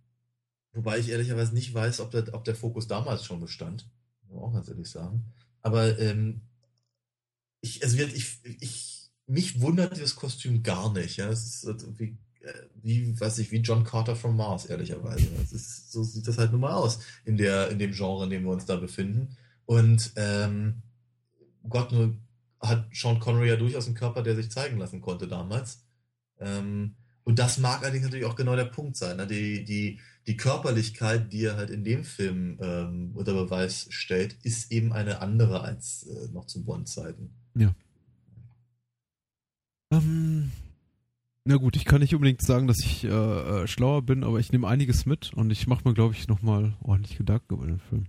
wobei 0.71 0.99
ich 0.99 1.09
ehrlicherweise 1.09 1.53
nicht 1.53 1.73
weiß, 1.73 1.99
ob 1.99 2.11
der, 2.11 2.33
ob 2.33 2.45
der 2.45 2.55
Fokus 2.55 2.87
damals 2.87 3.25
schon 3.25 3.41
bestand. 3.41 3.89
Muss 4.21 4.35
man 4.35 4.43
auch 4.43 4.53
ganz 4.53 4.69
ehrlich 4.69 4.89
sagen. 4.89 5.25
Aber 5.61 5.99
ähm, 5.99 6.41
ich, 7.61 7.83
also 7.83 7.97
ich, 7.97 8.39
ich, 8.61 9.11
mich 9.25 9.59
wundert 9.59 9.95
dieses 9.95 10.15
Kostüm 10.15 10.63
gar 10.63 10.93
nicht. 10.93 11.17
Ja? 11.17 11.29
Es 11.29 11.45
ist 11.45 11.63
irgendwie 11.65 12.05
äh, 12.05 12.28
wie, 12.81 13.19
weiß 13.19 13.39
ich, 13.39 13.51
wie 13.51 13.57
John 13.57 13.83
Carter 13.83 14.15
from 14.15 14.35
Mars, 14.35 14.65
ehrlicherweise. 14.65 15.27
Ist, 15.51 15.91
so 15.91 16.03
sieht 16.03 16.27
das 16.27 16.37
halt 16.37 16.51
nun 16.51 16.61
mal 16.61 16.73
aus 16.73 16.99
in 17.25 17.37
der, 17.37 17.69
in 17.69 17.79
dem 17.79 17.91
Genre, 17.91 18.23
in 18.23 18.29
dem 18.29 18.43
wir 18.43 18.51
uns 18.51 18.65
da 18.65 18.75
befinden. 18.75 19.35
Und 19.65 20.11
ähm, 20.15 20.81
Gott 21.67 21.91
nur 21.91 22.15
hat 22.61 22.87
Sean 22.93 23.19
Connery 23.19 23.49
ja 23.49 23.55
durchaus 23.55 23.85
einen 23.85 23.95
Körper, 23.95 24.23
der 24.23 24.35
sich 24.35 24.49
zeigen 24.51 24.77
lassen 24.77 25.01
konnte 25.01 25.27
damals. 25.27 25.83
Ähm, 26.39 26.95
Und 27.23 27.37
das 27.37 27.59
mag 27.59 27.83
allerdings 27.83 28.05
natürlich 28.05 28.25
auch 28.25 28.35
genau 28.35 28.55
der 28.55 28.65
Punkt 28.65 28.95
sein. 28.97 29.17
Ne? 29.17 29.27
Die, 29.27 29.63
die, 29.63 29.99
die 30.25 30.37
Körperlichkeit, 30.37 31.31
die 31.31 31.45
er 31.45 31.57
halt 31.57 31.69
in 31.69 31.83
dem 31.83 32.03
Film 32.03 32.57
ähm, 32.61 33.11
unter 33.13 33.33
Beweis 33.33 33.87
stellt, 33.89 34.37
ist 34.43 34.71
eben 34.71 34.93
eine 34.93 35.21
andere 35.21 35.61
als 35.61 36.07
äh, 36.07 36.31
noch 36.31 36.45
zu 36.45 36.63
Bond-Zeiten. 36.63 37.29
Ja. 37.55 37.75
Ähm, 39.91 40.51
na 41.45 41.55
gut, 41.55 41.75
ich 41.75 41.85
kann 41.85 42.01
nicht 42.01 42.13
unbedingt 42.13 42.41
sagen, 42.41 42.67
dass 42.67 42.77
ich 42.83 43.03
äh, 43.05 43.07
äh, 43.09 43.67
schlauer 43.67 44.01
bin, 44.01 44.23
aber 44.23 44.39
ich 44.39 44.51
nehme 44.51 44.67
einiges 44.67 45.05
mit 45.05 45.33
und 45.33 45.51
ich 45.51 45.67
mache 45.67 45.87
mir, 45.87 45.93
glaube 45.93 46.13
ich, 46.13 46.27
nochmal 46.27 46.75
ordentlich 46.81 47.17
Gedanken 47.17 47.53
über 47.53 47.65
den 47.65 47.79
Film. 47.79 48.05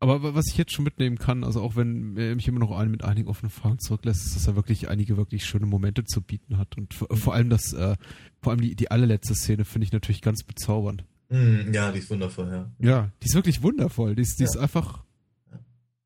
Aber 0.00 0.34
was 0.34 0.48
ich 0.48 0.58
jetzt 0.58 0.72
schon 0.72 0.84
mitnehmen 0.84 1.16
kann, 1.16 1.44
also 1.44 1.62
auch 1.62 1.76
wenn 1.76 2.16
er 2.18 2.34
mich 2.34 2.46
immer 2.46 2.58
noch 2.58 2.72
ein, 2.72 2.90
mit 2.90 3.02
einigen 3.04 3.26
offenen 3.26 3.48
Fragen 3.48 3.78
zurücklässt, 3.78 4.26
ist, 4.26 4.36
dass 4.36 4.46
er 4.46 4.54
wirklich 4.54 4.88
einige 4.90 5.16
wirklich 5.16 5.46
schöne 5.46 5.64
Momente 5.64 6.04
zu 6.04 6.20
bieten 6.20 6.58
hat. 6.58 6.76
Und 6.76 6.92
vor, 6.92 7.08
vor 7.16 7.34
allem 7.34 7.48
das, 7.48 7.72
äh, 7.72 7.96
vor 8.42 8.52
allem 8.52 8.60
die, 8.60 8.76
die 8.76 8.90
allerletzte 8.90 9.34
Szene 9.34 9.64
finde 9.64 9.86
ich 9.86 9.92
natürlich 9.92 10.20
ganz 10.20 10.42
bezaubernd. 10.42 11.06
Mm, 11.30 11.72
ja, 11.72 11.90
die 11.90 12.00
ist 12.00 12.10
wundervoll, 12.10 12.48
ja. 12.50 12.70
Ja, 12.80 13.10
die 13.22 13.26
ist 13.28 13.34
wirklich 13.34 13.62
wundervoll. 13.62 14.14
Die 14.14 14.22
ist, 14.22 14.38
die 14.38 14.44
ja. 14.44 14.50
ist 14.50 14.58
einfach 14.58 15.03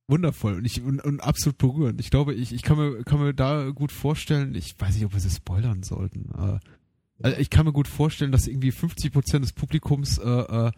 wundervoll 0.08 0.54
und, 0.54 0.64
ich, 0.64 0.82
und, 0.82 1.04
und 1.04 1.20
absolut 1.20 1.58
berührend. 1.58 2.00
Ich 2.00 2.10
glaube, 2.10 2.34
ich, 2.34 2.52
ich 2.52 2.62
kann, 2.62 2.78
mir, 2.78 3.04
kann 3.04 3.20
mir 3.20 3.34
da 3.34 3.70
gut 3.70 3.92
vorstellen, 3.92 4.54
ich 4.54 4.74
weiß 4.78 4.94
nicht, 4.94 5.04
ob 5.04 5.12
wir 5.12 5.20
sie 5.20 5.30
spoilern 5.30 5.82
sollten. 5.82 6.30
Äh, 6.36 6.58
also 7.22 7.38
ich 7.38 7.50
kann 7.50 7.66
mir 7.66 7.72
gut 7.72 7.88
vorstellen, 7.88 8.32
dass 8.32 8.46
irgendwie 8.46 8.72
50% 8.72 9.40
des 9.40 9.52
Publikums 9.52 10.18
äh, 10.18 10.28
äh, 10.28 10.70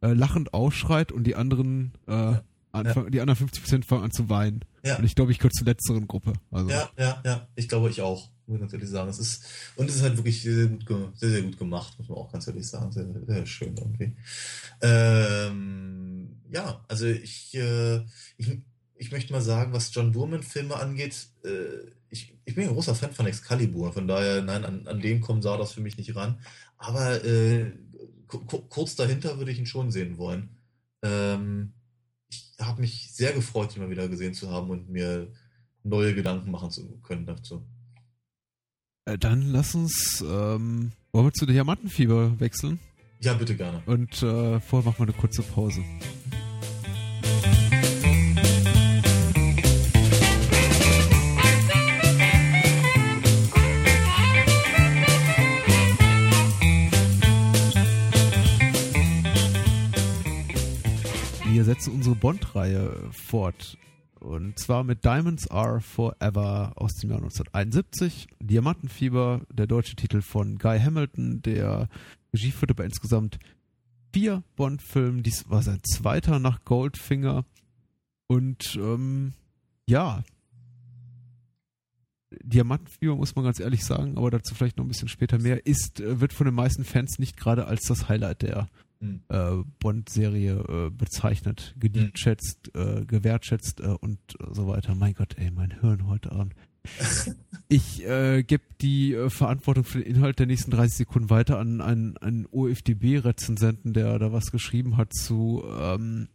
äh, 0.00 0.12
lachend 0.12 0.52
ausschreit 0.54 1.12
und 1.12 1.24
die 1.24 1.36
anderen 1.36 1.92
äh, 2.06 2.12
ja. 2.12 2.44
Anfang, 2.72 3.04
ja. 3.04 3.10
die 3.10 3.20
anderen 3.20 3.48
50% 3.48 3.84
fangen 3.84 4.04
an 4.04 4.10
zu 4.10 4.28
weinen. 4.28 4.64
Ja. 4.82 4.96
Und 4.96 5.04
ich 5.04 5.14
glaube, 5.14 5.30
ich 5.30 5.38
gehöre 5.38 5.52
zur 5.52 5.66
letzteren 5.66 6.08
Gruppe. 6.08 6.32
Also. 6.50 6.70
Ja, 6.70 6.90
ja, 6.98 7.22
ja. 7.24 7.48
Ich 7.54 7.68
glaube, 7.68 7.90
ich 7.90 8.00
auch, 8.00 8.30
muss 8.46 8.56
ich 8.56 8.62
natürlich 8.62 8.88
sagen. 8.88 9.10
Es 9.10 9.18
ist, 9.18 9.44
und 9.76 9.88
es 9.88 9.96
ist 9.96 10.02
halt 10.02 10.16
wirklich 10.16 10.42
sehr, 10.42 10.54
sehr 10.54 10.66
gut, 10.68 11.18
sehr, 11.18 11.30
sehr 11.30 11.42
gut 11.42 11.58
gemacht, 11.58 11.98
muss 11.98 12.08
man 12.08 12.18
auch 12.18 12.32
ganz 12.32 12.46
ehrlich 12.48 12.66
sagen. 12.66 12.90
Sehr, 12.90 13.06
sehr 13.26 13.46
schön 13.46 13.76
irgendwie. 13.76 14.16
Ähm, 14.80 16.40
ja, 16.50 16.82
also 16.88 17.06
ich, 17.06 17.54
äh, 17.54 18.00
ich, 18.38 18.62
ich 19.02 19.10
möchte 19.10 19.32
mal 19.32 19.40
sagen, 19.40 19.72
was 19.72 19.92
John 19.92 20.12
Burman-Filme 20.12 20.76
angeht, 20.76 21.26
äh, 21.44 21.90
ich, 22.08 22.38
ich 22.44 22.54
bin 22.54 22.68
ein 22.68 22.72
großer 22.72 22.94
Fan 22.94 23.10
von 23.10 23.26
Excalibur, 23.26 23.92
von 23.92 24.06
daher, 24.06 24.42
nein, 24.42 24.64
an, 24.64 24.86
an 24.86 25.00
dem 25.00 25.20
kommt 25.20 25.44
das 25.44 25.72
für 25.72 25.80
mich 25.80 25.96
nicht 25.96 26.14
ran. 26.14 26.38
Aber 26.76 27.24
äh, 27.24 27.72
kurz 28.68 28.94
dahinter 28.94 29.38
würde 29.38 29.50
ich 29.50 29.58
ihn 29.58 29.66
schon 29.66 29.90
sehen 29.90 30.18
wollen. 30.18 30.50
Ähm, 31.02 31.72
ich 32.30 32.54
habe 32.60 32.80
mich 32.80 33.12
sehr 33.12 33.32
gefreut, 33.32 33.74
ihn 33.74 33.82
mal 33.82 33.90
wieder 33.90 34.06
gesehen 34.06 34.34
zu 34.34 34.52
haben 34.52 34.70
und 34.70 34.88
mir 34.88 35.32
neue 35.82 36.14
Gedanken 36.14 36.52
machen 36.52 36.70
zu 36.70 37.00
können 37.00 37.26
dazu. 37.26 37.66
Äh, 39.04 39.18
dann 39.18 39.42
lass 39.42 39.74
uns, 39.74 40.20
ähm, 40.20 40.92
wollen 41.10 41.26
wir 41.26 41.32
zu 41.32 41.46
Diamantenfieber 41.46 42.38
wechseln? 42.38 42.78
Ja, 43.18 43.34
bitte 43.34 43.56
gerne. 43.56 43.82
Und 43.86 44.22
äh, 44.22 44.60
vorher 44.60 44.88
machen 44.88 44.98
wir 44.98 45.12
eine 45.12 45.20
kurze 45.20 45.42
Pause. 45.42 45.82
Setzen 61.72 61.94
unsere 61.94 62.14
Bond-Reihe 62.14 63.08
fort. 63.12 63.78
Und 64.20 64.58
zwar 64.58 64.84
mit 64.84 65.06
Diamonds 65.06 65.50
Are 65.50 65.80
Forever 65.80 66.74
aus 66.76 66.96
dem 66.96 67.08
Jahr 67.08 67.20
1971. 67.20 68.28
Diamantenfieber, 68.40 69.40
der 69.50 69.66
deutsche 69.66 69.96
Titel 69.96 70.20
von 70.20 70.58
Guy 70.58 70.78
Hamilton, 70.78 71.40
der 71.40 71.88
Regie 72.34 72.50
führte 72.50 72.74
bei 72.74 72.84
insgesamt 72.84 73.38
vier 74.12 74.42
Bond-Filmen. 74.54 75.22
Dies 75.22 75.48
war 75.48 75.62
sein 75.62 75.80
zweiter 75.82 76.38
nach 76.38 76.62
Goldfinger. 76.66 77.46
Und 78.26 78.76
ähm, 78.76 79.32
ja, 79.88 80.22
Diamantenfieber 82.42 83.16
muss 83.16 83.34
man 83.34 83.46
ganz 83.46 83.60
ehrlich 83.60 83.82
sagen, 83.82 84.18
aber 84.18 84.30
dazu 84.30 84.54
vielleicht 84.54 84.76
noch 84.76 84.84
ein 84.84 84.88
bisschen 84.88 85.08
später 85.08 85.38
mehr, 85.38 85.64
ist, 85.66 86.00
äh, 86.00 86.20
wird 86.20 86.34
von 86.34 86.44
den 86.44 86.54
meisten 86.54 86.84
Fans 86.84 87.18
nicht 87.18 87.38
gerade 87.38 87.66
als 87.66 87.86
das 87.86 88.10
Highlight 88.10 88.42
der 88.42 88.68
hm. 89.02 89.20
äh, 89.28 89.64
Bond-Serie 89.80 90.64
äh, 90.68 90.90
bezeichnet, 90.90 91.74
geliebt, 91.78 92.14
hm. 92.14 92.16
schätzt, 92.16 92.74
äh, 92.74 93.04
gewertschätzt 93.04 93.80
äh, 93.80 93.88
und 94.00 94.18
so 94.52 94.68
weiter. 94.68 94.94
Mein 94.94 95.14
Gott, 95.14 95.34
ey, 95.36 95.50
mein 95.50 95.80
Hirn 95.80 96.06
heute 96.06 96.32
Abend. 96.32 96.54
ich 97.68 98.04
äh, 98.06 98.42
gebe 98.42 98.62
die 98.80 99.14
äh, 99.14 99.30
Verantwortung 99.30 99.84
für 99.84 99.98
den 99.98 100.14
Inhalt 100.14 100.38
der 100.38 100.46
nächsten 100.46 100.70
30 100.70 100.98
Sekunden 100.98 101.30
weiter 101.30 101.58
an 101.58 101.80
einen, 101.80 102.16
einen 102.18 102.46
OFDB-Rezensenten, 102.46 103.92
der 103.92 104.18
da 104.18 104.32
was 104.32 104.50
geschrieben 104.50 104.96
hat 104.96 105.12
zu 105.12 105.64
ähm, 105.80 106.28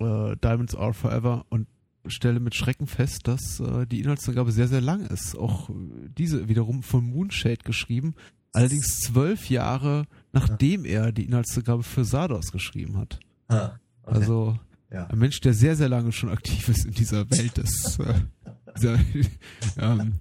äh, 0.00 0.36
Diamonds 0.36 0.74
Are 0.74 0.94
Forever 0.94 1.46
und 1.48 1.68
stelle 2.06 2.40
mit 2.40 2.54
Schrecken 2.54 2.86
fest, 2.86 3.20
dass 3.24 3.60
äh, 3.60 3.86
die 3.86 4.00
Inhaltsangabe 4.00 4.52
sehr, 4.52 4.68
sehr 4.68 4.80
lang 4.80 5.06
ist. 5.06 5.36
Auch 5.36 5.70
diese 6.18 6.48
wiederum 6.48 6.82
von 6.82 7.04
Moonshade 7.04 7.64
geschrieben, 7.64 8.14
allerdings 8.52 9.00
zwölf 9.00 9.48
Jahre 9.48 10.06
nachdem 10.34 10.84
er 10.84 11.12
die 11.12 11.24
Inhaltsangabe 11.24 11.82
für 11.82 12.04
Sardos 12.04 12.52
geschrieben 12.52 12.98
hat. 12.98 13.20
Ah, 13.48 13.78
okay. 14.02 14.16
Also 14.16 14.58
ja. 14.90 15.06
ein 15.06 15.18
Mensch, 15.18 15.40
der 15.40 15.54
sehr, 15.54 15.76
sehr 15.76 15.88
lange 15.88 16.12
schon 16.12 16.28
aktiv 16.28 16.68
ist 16.68 16.84
in 16.84 16.92
dieser 16.92 17.30
Welt 17.30 17.56
des 17.56 17.98
äh, 17.98 18.14
dieser 18.76 18.98
ähm, 19.78 20.20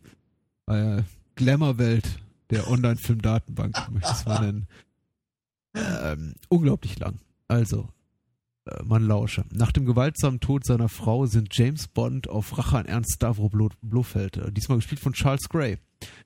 äh, 0.68 1.02
Glamour-Welt 1.36 2.08
der 2.50 2.70
Online-Film-Datenbank, 2.70 3.92
möchte 3.92 4.10
ich 4.12 4.18
es 4.18 4.26
mal 4.26 4.46
nennen. 4.46 4.68
Ähm, 5.76 6.36
unglaublich 6.50 7.00
lang. 7.00 7.20
Also, 7.48 7.90
äh, 8.66 8.84
man 8.84 9.08
lausche. 9.08 9.46
Nach 9.52 9.72
dem 9.72 9.86
gewaltsamen 9.86 10.40
Tod 10.40 10.64
seiner 10.66 10.90
Frau 10.90 11.26
sind 11.26 11.50
James 11.52 11.88
Bond 11.88 12.30
auf 12.30 12.56
Rache 12.58 12.78
an 12.78 12.86
Ernst 12.86 13.14
Stavro 13.16 13.50
Blofeld, 13.82 14.38
äh, 14.38 14.52
diesmal 14.52 14.78
gespielt 14.78 15.02
von 15.02 15.14
Charles 15.14 15.50
Gray, 15.50 15.80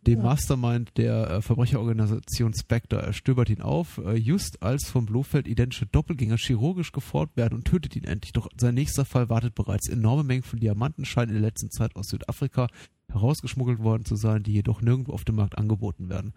dem 0.06 0.20
ja. 0.20 0.26
Mastermind 0.26 0.98
der 0.98 1.30
äh, 1.30 1.42
Verbrecherorganisation 1.42 2.54
Spectre. 2.54 3.02
Er 3.02 3.14
stöbert 3.14 3.50
ihn 3.50 3.62
auf, 3.62 3.98
äh, 4.00 4.16
just 4.16 4.62
als 4.64 4.90
vom 4.90 5.06
Blofeld 5.06 5.48
identische 5.48 5.86
Doppelgänger 5.86 6.38
chirurgisch 6.38 6.92
geformt 6.92 7.36
werden 7.36 7.56
und 7.56 7.66
tötet 7.66 7.96
ihn 7.96 8.06
endlich. 8.06 8.34
Doch 8.34 8.50
sein 8.58 8.76
nächster 8.76 9.06
Fall 9.06 9.30
wartet 9.30 9.56
bereits. 9.56 9.90
Enorme 9.90 10.24
Mengen 10.24 10.44
von 10.44 10.60
Diamanten 10.60 11.06
scheinen 11.06 11.30
in 11.30 11.42
der 11.42 11.50
letzten 11.50 11.72
Zeit 11.72 11.96
aus 11.96 12.08
Südafrika 12.08 12.68
herausgeschmuggelt 13.12 13.80
worden 13.80 14.06
zu 14.06 14.16
sein, 14.16 14.44
die 14.44 14.54
jedoch 14.54 14.82
nirgendwo 14.82 15.14
auf 15.14 15.26
dem 15.26 15.36
Markt 15.36 15.58
angeboten 15.58 16.10
werden. 16.10 16.34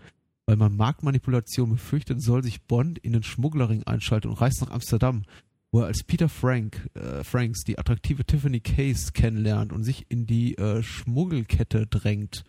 Weil 0.46 0.56
man 0.56 0.76
Marktmanipulation 0.76 1.70
befürchtet, 1.70 2.22
soll 2.22 2.42
sich 2.42 2.62
Bond 2.62 2.98
in 2.98 3.12
den 3.12 3.22
Schmugglerring 3.22 3.84
einschalten 3.84 4.28
und 4.28 4.40
reist 4.40 4.60
nach 4.60 4.70
Amsterdam, 4.70 5.22
wo 5.70 5.80
er 5.80 5.86
als 5.86 6.02
Peter 6.02 6.28
Frank, 6.28 6.88
äh, 6.94 7.22
Franks 7.22 7.62
die 7.64 7.78
attraktive 7.78 8.24
Tiffany 8.24 8.60
Case 8.60 9.12
kennenlernt 9.12 9.72
und 9.72 9.84
sich 9.84 10.06
in 10.08 10.26
die 10.26 10.56
äh, 10.58 10.82
Schmuggelkette 10.82 11.86
drängt. 11.86 12.44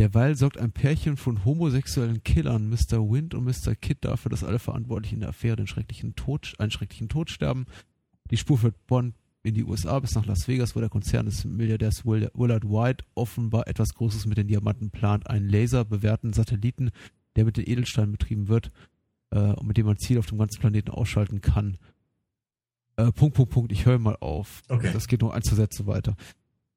Derweil 0.00 0.34
sorgt 0.34 0.56
ein 0.56 0.72
Pärchen 0.72 1.18
von 1.18 1.44
homosexuellen 1.44 2.24
Killern, 2.24 2.70
Mr. 2.70 3.10
Wind 3.10 3.34
und 3.34 3.44
Mr. 3.44 3.74
Kidd, 3.74 3.98
dafür, 4.00 4.30
dass 4.30 4.42
alle 4.42 4.58
Verantwortlichen 4.58 5.16
in 5.16 5.20
der 5.20 5.28
Affäre 5.28 5.56
den 5.56 5.66
schrecklichen 5.66 6.16
Tod, 6.16 6.54
einen 6.56 6.70
schrecklichen 6.70 7.10
Tod 7.10 7.28
sterben. 7.28 7.66
Die 8.30 8.38
Spur 8.38 8.56
führt 8.56 8.86
Bond 8.86 9.14
in 9.42 9.52
die 9.52 9.62
USA 9.62 9.98
bis 9.98 10.14
nach 10.14 10.24
Las 10.24 10.48
Vegas, 10.48 10.74
wo 10.74 10.80
der 10.80 10.88
Konzern 10.88 11.26
des 11.26 11.44
Milliardärs 11.44 12.06
Willard 12.06 12.64
White 12.64 13.04
offenbar 13.14 13.68
etwas 13.68 13.92
Großes 13.92 14.24
mit 14.24 14.38
den 14.38 14.48
Diamanten 14.48 14.90
plant, 14.90 15.28
einen 15.28 15.50
laserbewehrten 15.50 16.32
Satelliten, 16.32 16.92
der 17.36 17.44
mit 17.44 17.58
den 17.58 17.68
Edelsteinen 17.68 18.12
betrieben 18.12 18.48
wird 18.48 18.72
äh, 19.32 19.52
und 19.52 19.66
mit 19.66 19.76
dem 19.76 19.84
man 19.84 19.98
Ziel 19.98 20.18
auf 20.18 20.24
dem 20.24 20.38
ganzen 20.38 20.60
Planeten 20.60 20.92
ausschalten 20.92 21.42
kann. 21.42 21.76
Äh, 22.96 23.12
Punkt, 23.12 23.36
Punkt, 23.36 23.52
Punkt, 23.52 23.72
ich 23.72 23.84
höre 23.84 23.98
mal 23.98 24.16
auf. 24.20 24.62
Okay. 24.70 24.92
Das 24.94 25.08
geht 25.08 25.20
nur 25.20 25.34
ein, 25.34 25.42
zwei 25.42 25.56
Sätze 25.56 25.86
weiter. 25.86 26.16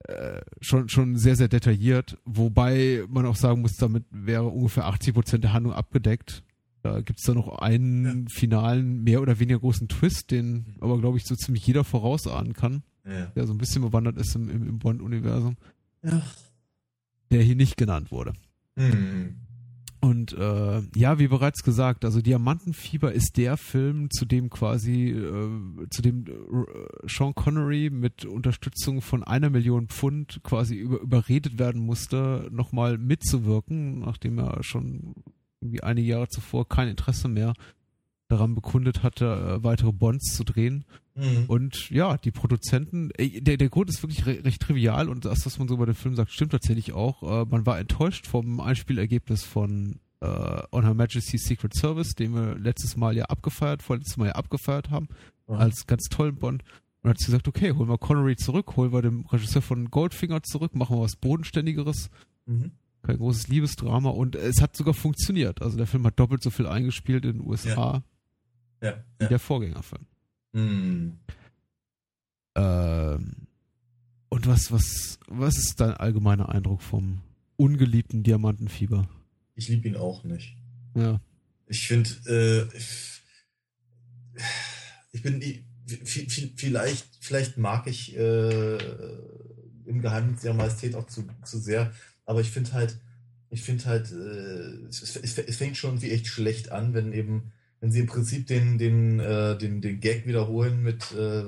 Äh, 0.03 0.41
schon, 0.59 0.89
schon 0.89 1.15
sehr, 1.15 1.37
sehr 1.37 1.47
detailliert, 1.47 2.17
wobei 2.25 3.05
man 3.07 3.25
auch 3.25 3.37
sagen 3.37 3.61
muss, 3.61 3.77
damit 3.77 4.03
wäre 4.11 4.43
ungefähr 4.43 4.85
80 4.85 5.13
Prozent 5.13 5.43
der 5.45 5.53
Handlung 5.53 5.73
abgedeckt. 5.73 6.43
Da 6.81 6.99
gibt 6.99 7.19
es 7.19 7.25
da 7.25 7.33
noch 7.33 7.59
einen 7.59 8.23
ja. 8.23 8.25
finalen, 8.29 9.03
mehr 9.03 9.21
oder 9.21 9.39
weniger 9.39 9.59
großen 9.59 9.87
Twist, 9.87 10.31
den 10.31 10.75
aber, 10.81 10.99
glaube 10.99 11.17
ich, 11.17 11.23
so 11.23 11.35
ziemlich 11.35 11.65
jeder 11.65 11.85
vorausahnen 11.85 12.51
kann, 12.51 12.83
ja. 13.05 13.27
der 13.27 13.47
so 13.47 13.53
ein 13.53 13.57
bisschen 13.57 13.81
bewandert 13.81 14.17
ist 14.17 14.35
im, 14.35 14.49
im, 14.49 14.67
im 14.67 14.79
Bond-Universum. 14.79 15.55
Ja. 16.03 16.21
Der 17.31 17.41
hier 17.41 17.55
nicht 17.55 17.77
genannt 17.77 18.11
wurde. 18.11 18.33
Mhm. 18.75 19.37
Und 20.03 20.33
äh, 20.33 20.81
ja, 20.95 21.17
wie 21.17 21.29
bereits 21.29 21.63
gesagt, 21.63 22.03
also 22.03 22.19
Diamantenfieber 22.19 23.13
ist 23.13 23.37
der 23.37 23.55
Film, 23.55 24.11
zu 24.11 24.25
dem 24.25 24.49
quasi, 24.49 25.11
äh, 25.11 25.87
zu 25.91 26.01
dem 26.01 26.25
äh, 26.27 27.07
Sean 27.07 27.33
Connery 27.33 27.89
mit 27.89 28.25
Unterstützung 28.25 29.01
von 29.01 29.23
einer 29.23 29.49
Million 29.49 29.87
Pfund 29.87 30.41
quasi 30.43 30.75
über, 30.75 30.99
überredet 30.99 31.57
werden 31.57 31.85
musste, 31.85 32.49
nochmal 32.51 32.97
mitzuwirken, 32.97 33.99
nachdem 33.99 34.39
er 34.39 34.61
schon 34.61 35.15
irgendwie 35.61 35.83
einige 35.83 36.09
Jahre 36.09 36.27
zuvor 36.27 36.67
kein 36.67 36.89
Interesse 36.89 37.29
mehr 37.29 37.53
daran 38.27 38.55
bekundet 38.55 39.03
hatte, 39.03 39.25
äh, 39.25 39.63
weitere 39.63 39.93
Bonds 39.93 40.35
zu 40.35 40.43
drehen. 40.43 40.83
Mhm. 41.15 41.45
Und 41.47 41.89
ja, 41.91 42.17
die 42.17 42.31
Produzenten, 42.31 43.11
ey, 43.17 43.39
der, 43.41 43.57
der 43.57 43.69
Grund 43.69 43.89
ist 43.89 44.01
wirklich 44.01 44.25
re 44.25 44.43
recht 44.43 44.61
trivial 44.61 45.09
und 45.09 45.25
das, 45.25 45.45
was 45.45 45.59
man 45.59 45.67
so 45.67 45.75
über 45.75 45.85
den 45.85 45.95
Film 45.95 46.15
sagt, 46.15 46.31
stimmt 46.31 46.51
tatsächlich 46.53 46.93
auch. 46.93 47.21
Äh, 47.23 47.45
man 47.49 47.65
war 47.65 47.77
enttäuscht 47.79 48.25
vom 48.27 48.59
Einspielergebnis 48.59 49.43
von 49.43 49.99
äh, 50.21 50.25
On 50.71 50.83
Her 50.83 50.93
Majesty's 50.95 51.45
Secret 51.45 51.75
Service, 51.75 52.15
den 52.15 52.33
wir 52.33 52.55
letztes 52.57 52.95
Mal 52.97 53.15
ja 53.15 53.25
abgefeiert, 53.25 53.83
vorletztes 53.83 54.17
Mal 54.17 54.27
ja 54.27 54.31
abgefeiert 54.33 54.89
haben, 54.89 55.07
Mhm. 55.47 55.55
als 55.55 55.85
ganz 55.87 56.03
tollen 56.09 56.35
Bond. 56.35 56.63
Und 57.01 57.09
hat 57.09 57.19
sie 57.19 57.25
gesagt, 57.25 57.49
okay, 57.49 57.73
holen 57.73 57.89
wir 57.89 57.97
Connery 57.97 58.37
zurück, 58.37 58.77
holen 58.77 58.93
wir 58.93 59.01
den 59.01 59.25
Regisseur 59.25 59.61
von 59.61 59.91
Goldfinger 59.91 60.41
zurück, 60.41 60.73
machen 60.73 60.95
wir 60.97 61.01
was 61.01 61.17
Bodenständigeres, 61.17 62.09
Mhm. 62.45 62.71
kein 63.01 63.17
großes 63.17 63.49
Liebesdrama 63.49 64.09
und 64.09 64.35
es 64.37 64.61
hat 64.61 64.75
sogar 64.77 64.93
funktioniert. 64.93 65.61
Also 65.61 65.75
der 65.77 65.85
Film 65.85 66.05
hat 66.05 66.17
doppelt 66.17 66.41
so 66.41 66.49
viel 66.49 66.65
eingespielt 66.65 67.25
in 67.25 67.39
den 67.39 67.41
USA 67.47 68.03
Ja. 68.81 68.93
wie 69.19 69.23
ja. 69.23 69.27
der 69.29 69.39
Vorgängerfilm. 69.39 70.05
Mhm. 70.53 71.17
Ähm, 72.55 73.47
und 74.29 74.47
was, 74.47 74.71
was, 74.71 75.19
was 75.27 75.57
ist 75.57 75.79
dein 75.79 75.91
allgemeiner 75.93 76.49
Eindruck 76.49 76.81
vom 76.81 77.21
ungeliebten 77.57 78.23
Diamantenfieber? 78.23 79.07
Ich 79.55 79.67
liebe 79.69 79.87
ihn 79.87 79.95
auch 79.95 80.23
nicht. 80.23 80.55
Ja. 80.95 81.19
Ich 81.67 81.87
finde, 81.87 82.09
äh, 82.27 82.77
ich- 82.77 83.21
ich 85.11 85.21
bin 85.21 85.39
die, 85.39 85.63
vi- 85.87 86.27
vi- 86.29 86.51
vielleicht, 86.55 87.05
vielleicht 87.19 87.57
mag 87.57 87.87
ich 87.87 88.15
äh, 88.15 88.77
im 89.85 90.01
Geheimnis 90.01 90.43
ihrer 90.43 90.53
Majestät 90.55 90.95
auch 90.95 91.07
zu, 91.07 91.23
zu 91.43 91.59
sehr, 91.59 91.93
aber 92.25 92.41
ich 92.41 92.49
finde 92.49 92.73
halt, 92.73 92.97
ich 93.49 93.61
finde 93.61 93.85
halt, 93.85 94.11
äh, 94.11 94.87
es, 94.87 95.01
es, 95.01 95.37
es 95.37 95.57
fängt 95.57 95.77
schon 95.77 96.01
wie 96.01 96.09
echt 96.11 96.27
schlecht 96.27 96.71
an, 96.71 96.93
wenn 96.93 97.13
eben, 97.13 97.51
wenn 97.83 97.91
sie 97.91 97.99
im 97.99 98.07
Prinzip 98.07 98.47
den, 98.47 98.77
den, 98.77 99.19
äh, 99.19 99.57
den, 99.57 99.81
den 99.81 99.99
Gag 99.99 100.25
wiederholen 100.25 100.81
mit, 100.81 101.11
äh, 101.11 101.43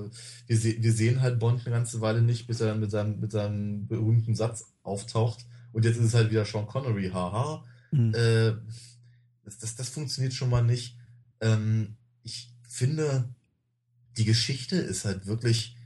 wir, 0.47 0.57
se 0.57 0.75
wir 0.83 0.91
sehen 0.91 1.21
halt 1.21 1.39
Bond 1.39 1.61
eine 1.61 1.73
ganze 1.73 2.01
Weile 2.01 2.21
nicht, 2.21 2.45
bis 2.45 2.59
er 2.59 2.67
dann 2.67 2.81
mit 2.81 2.91
seinem, 2.91 3.21
mit 3.21 3.31
seinem 3.31 3.87
berühmten 3.87 4.35
Satz 4.35 4.65
auftaucht. 4.83 5.45
Und 5.71 5.85
jetzt 5.85 5.95
ist 5.95 6.07
es 6.07 6.13
halt 6.13 6.31
wieder 6.31 6.43
Sean 6.43 6.67
Connery, 6.67 7.09
haha. 7.13 7.63
Mhm. 7.91 8.13
Äh, 8.13 8.51
das, 9.45 9.59
das, 9.59 9.75
das 9.77 9.87
funktioniert 9.87 10.33
schon 10.33 10.49
mal 10.49 10.61
nicht. 10.61 10.97
Ähm, 11.39 11.95
ich 12.21 12.51
finde, 12.67 13.29
die 14.17 14.25
Geschichte 14.25 14.75
ist 14.75 15.05
halt 15.05 15.27
wirklich, 15.27 15.77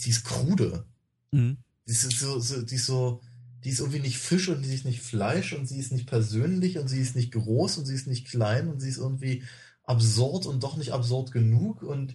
die 0.00 0.10
ist 0.10 0.24
krude. 0.24 0.84
Mhm. 1.30 1.58
Die 1.86 1.92
ist 1.92 2.10
so, 2.18 2.40
so, 2.40 2.62
die 2.62 2.74
ist 2.74 2.86
so, 2.86 3.20
die 3.66 3.72
ist 3.72 3.80
irgendwie 3.80 3.98
nicht 3.98 4.18
Fisch 4.18 4.48
und 4.48 4.62
die 4.62 4.72
ist 4.72 4.84
nicht 4.84 5.02
Fleisch 5.02 5.52
und 5.52 5.66
sie 5.66 5.80
ist 5.80 5.90
nicht 5.90 6.06
persönlich 6.06 6.78
und 6.78 6.86
sie 6.86 7.00
ist 7.00 7.16
nicht 7.16 7.32
groß 7.32 7.78
und 7.78 7.86
sie 7.86 7.96
ist 7.96 8.06
nicht 8.06 8.28
klein 8.28 8.68
und 8.68 8.78
sie 8.78 8.88
ist 8.88 8.98
irgendwie 8.98 9.42
absurd 9.82 10.46
und 10.46 10.62
doch 10.62 10.76
nicht 10.76 10.92
absurd 10.92 11.32
genug 11.32 11.82
und 11.82 12.14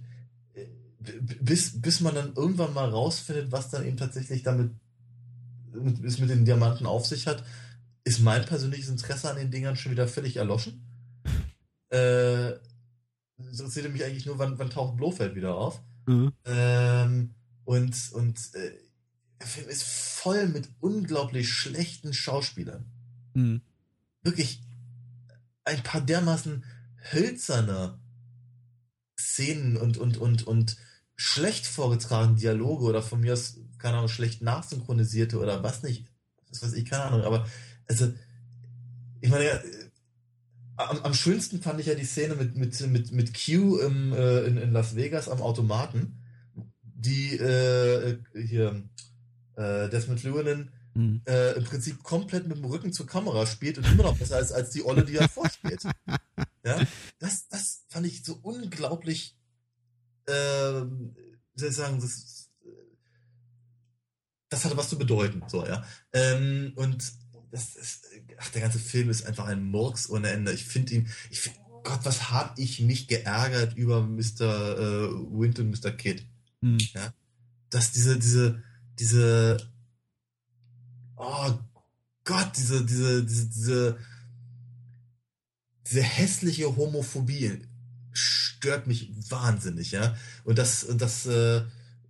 äh, 0.54 0.68
bis, 1.41 1.82
bis 1.82 1.99
man 1.99 2.16
dann 2.16 2.32
irgendwann 2.38 2.74
mal 2.74 2.88
rausfindet, 2.88 3.52
was 3.52 3.70
dann 3.70 3.86
eben 3.86 3.97
tatsächlich 3.97 4.43
damit 4.43 4.72
mit, 5.74 6.02
es 6.06 6.20
mit 6.20 6.30
den 6.30 6.45
Diamanten 6.45 6.86
auf 6.86 7.06
sich 7.06 7.28
hat, 7.28 7.43
ist 8.06 8.22
mein 8.22 8.45
persönliches 8.45 8.88
Interesse 8.88 9.30
an 9.30 9.36
den 9.36 9.52
Dingern 9.52 9.76
schon 9.76 9.91
wieder 9.91 10.08
völlig 10.08 10.38
erloschen. 10.38 10.86
Äh, 11.89 12.52
es 12.52 13.60
interessierte 13.60 13.89
mich 13.89 14.06
eigentlich 14.06 14.26
nur, 14.26 14.39
wann, 14.39 14.58
wann 14.58 14.70
taucht 14.70 14.95
Blofeld 14.95 15.36
wieder 15.36 15.56
auf. 15.56 15.82
Mhm. 16.06 16.32
Ähm, 16.45 17.36
und 17.66 17.93
und 18.14 18.39
äh, 18.54 18.72
der 19.42 19.48
Film 19.48 19.70
ist 19.70 19.84
voll 19.84 20.48
mit 20.48 20.70
unglaublich 20.80 21.52
schlechten 21.52 22.14
Schauspielern. 22.14 22.86
Mhm. 23.34 23.62
Wirklich 24.22 24.62
ein 25.64 25.82
paar 25.82 26.02
dermaßen 26.02 26.64
hölzerne 27.12 28.00
Szenen 29.20 29.78
und, 29.78 29.98
und, 29.98 30.18
und, 30.18 30.46
und 30.46 30.78
schlecht 31.16 31.66
vorgetragene 31.66 32.38
Dialoge 32.38 32.86
oder 32.86 33.02
von 33.02 33.20
mir 33.20 33.34
aus, 33.34 33.58
keine 33.80 33.98
Ahnung, 33.98 34.10
schlecht 34.10 34.44
nachsynchronisierte 34.44 35.39
oder 35.39 35.64
was 35.64 35.82
nicht. 35.82 36.06
Das 36.50 36.62
weiß 36.62 36.74
ich, 36.74 36.86
keine 36.86 37.06
Ahnung. 37.06 37.22
Aber, 37.22 37.48
also, 37.88 38.14
ich 39.22 39.30
meine, 39.30 39.46
ja, 39.46 39.56
äh, 39.56 39.89
am, 40.76 41.00
am 41.00 41.14
schönsten 41.16 41.62
fand 41.62 41.80
ich 41.80 41.88
ja 41.88 41.96
die 41.96 42.06
Szene 42.06 42.36
mit, 42.36 42.56
mit, 42.56 42.80
mit, 42.88 43.12
mit 43.12 43.34
Q 43.34 43.80
im, 43.80 44.14
äh, 44.14 44.42
in, 44.42 44.58
in 44.58 44.72
Las 44.72 44.96
Vegas 44.96 45.30
am 45.30 45.42
Automaten, 45.42 46.20
die 46.84 47.38
äh, 47.38 48.20
hier 48.36 48.84
äh, 49.56 49.89
Desmond 49.89 50.24
Llewellyn 50.24 50.72
Mhm. 50.93 51.22
äh, 51.26 51.54
im 51.54 51.64
Prinzip 51.64 52.04
komplett 52.04 52.47
mit 52.47 52.58
dem 52.58 52.66
Rücken 52.66 52.91
zur 52.91 53.08
Kamera 53.08 53.45
spielt 53.45 53.78
und 53.78 53.88
immer 53.88 54.04
noch 54.04 54.18
besser 54.18 54.39
ist 54.41 54.52
als 54.52 54.72
die 54.72 54.84
Olle, 54.84 55.06
die 55.06 55.16
er 55.16 55.30
vorspielt. 55.30 55.84
ja, 56.66 56.86
das, 57.20 57.47
das 57.47 57.86
fand 57.88 58.06
ich 58.08 58.26
so 58.26 58.38
unglaublich, 58.41 59.38
ähm, 60.28 61.16
wie 61.54 61.60
soll 61.60 61.70
ich 61.70 61.76
sagen, 61.76 62.02
das, 62.02 62.49
das 64.49 64.66
hatte 64.66 64.76
was 64.76 64.89
zu 64.89 64.97
bedeuten, 64.97 65.43
so, 65.47 65.66
ja. 65.66 65.86
Ähm, 66.12 66.74
und 66.76 67.14
das 67.52 67.76
ist, 67.78 68.08
ach, 68.38 68.49
der 68.49 68.62
ganze 68.62 68.80
Film 68.80 69.10
ist 69.10 69.26
einfach 69.26 69.45
ein 69.45 69.64
Murks 69.64 70.10
ohne 70.10 70.30
Ende. 70.30 70.52
Ich 70.52 70.66
finde 70.66 70.93
ihn, 70.93 71.10
ich 71.30 71.39
find, 71.39 71.56
Gott, 71.84 72.02
was 72.04 72.32
habe 72.32 72.62
ich 72.62 72.82
mich 72.82 73.08
geärgert 73.08 73.76
über 73.76 74.02
Mr. 74.02 74.78
Äh, 74.78 75.06
und 75.08 75.58
Mr. 75.58 75.91
Kid 75.91 76.28
Mhm. 76.64 76.78
dass 77.72 77.91
diese, 77.91 78.20
diese, 78.20 78.62
diese, 79.00 79.58
oh 81.18 81.54
Gott, 82.24 82.52
diese, 82.58 82.86
diese, 82.86 83.24
diese, 83.26 83.50
diese, 83.50 83.98
diese 85.88 86.02
hässliche 86.02 86.76
Homophobie 86.76 87.62
stört 88.12 88.88
mich 88.88 89.12
wahnsinnig, 89.30 89.92
ja. 89.92 90.16
Und 90.44 90.58
das, 90.58 90.86
das, 90.98 91.26
äh, 91.26 91.64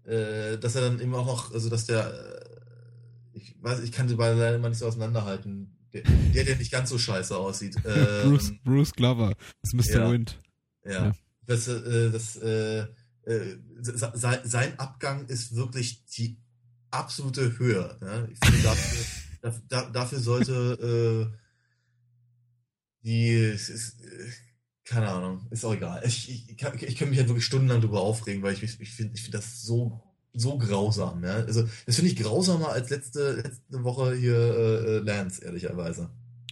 äh, 0.05 0.57
dass 0.57 0.75
er 0.75 0.81
dann 0.81 0.99
eben 0.99 1.15
auch 1.15 1.25
noch, 1.25 1.53
also 1.53 1.69
dass 1.69 1.85
der, 1.85 2.11
äh, 2.13 3.37
ich 3.37 3.55
weiß, 3.61 3.79
ich 3.81 3.91
kann 3.91 4.07
die 4.07 4.15
beiden 4.15 4.39
leider 4.39 4.55
immer 4.57 4.69
nicht 4.69 4.79
so 4.79 4.87
auseinanderhalten. 4.87 5.77
Der, 5.93 6.03
der, 6.03 6.45
der 6.45 6.55
nicht 6.55 6.71
ganz 6.71 6.89
so 6.89 6.97
scheiße 6.97 7.35
aussieht. 7.35 7.75
Ähm, 7.85 8.29
Bruce, 8.29 8.51
Bruce 8.63 8.93
Glover 8.93 9.35
ist 9.61 9.73
Mr. 9.73 9.99
ja. 9.99 10.11
Wind. 10.11 10.39
ja. 10.85 10.91
Ja. 11.07 11.11
Das, 11.45 11.67
äh, 11.67 12.11
das, 12.11 12.35
äh, 12.37 12.79
äh, 13.23 13.57
se- 13.81 14.11
se- 14.13 14.41
sein 14.45 14.79
Abgang 14.79 15.25
ist 15.27 15.55
wirklich 15.55 16.05
die 16.05 16.37
absolute 16.91 17.57
Höhe. 17.57 17.97
Ja? 18.01 18.25
Ich 18.25 18.39
finde, 18.43 18.63
dafür, 18.63 19.05
daf- 19.51 19.61
da, 19.67 19.89
dafür 19.89 20.19
sollte 20.19 21.31
äh, 21.33 21.37
die, 23.03 23.33
es 23.33 23.69
ist, 23.69 24.01
äh, 24.01 24.29
keine 24.83 25.09
Ahnung, 25.09 25.47
ist 25.49 25.65
auch 25.65 25.73
egal. 25.73 26.01
Ich, 26.05 26.49
ich, 26.49 26.57
kann, 26.57 26.77
ich 26.79 26.95
kann 26.95 27.09
mich 27.09 27.17
halt 27.17 27.29
wirklich 27.29 27.45
stundenlang 27.45 27.81
darüber 27.81 28.01
aufregen, 28.01 28.43
weil 28.43 28.53
ich, 28.53 28.63
ich 28.63 28.91
finde 28.91 29.13
ich 29.15 29.21
finde 29.23 29.37
das 29.37 29.63
so, 29.63 30.01
so 30.33 30.57
grausam. 30.57 31.23
Ja? 31.23 31.35
Also, 31.35 31.67
das 31.85 31.95
finde 31.95 32.11
ich 32.11 32.17
grausamer 32.17 32.69
als 32.69 32.89
letzte, 32.89 33.33
letzte 33.33 33.83
Woche 33.83 34.15
hier 34.15 34.35
äh, 34.35 34.97
äh, 34.97 34.99
Lance, 34.99 35.43
ehrlicherweise. 35.43 36.09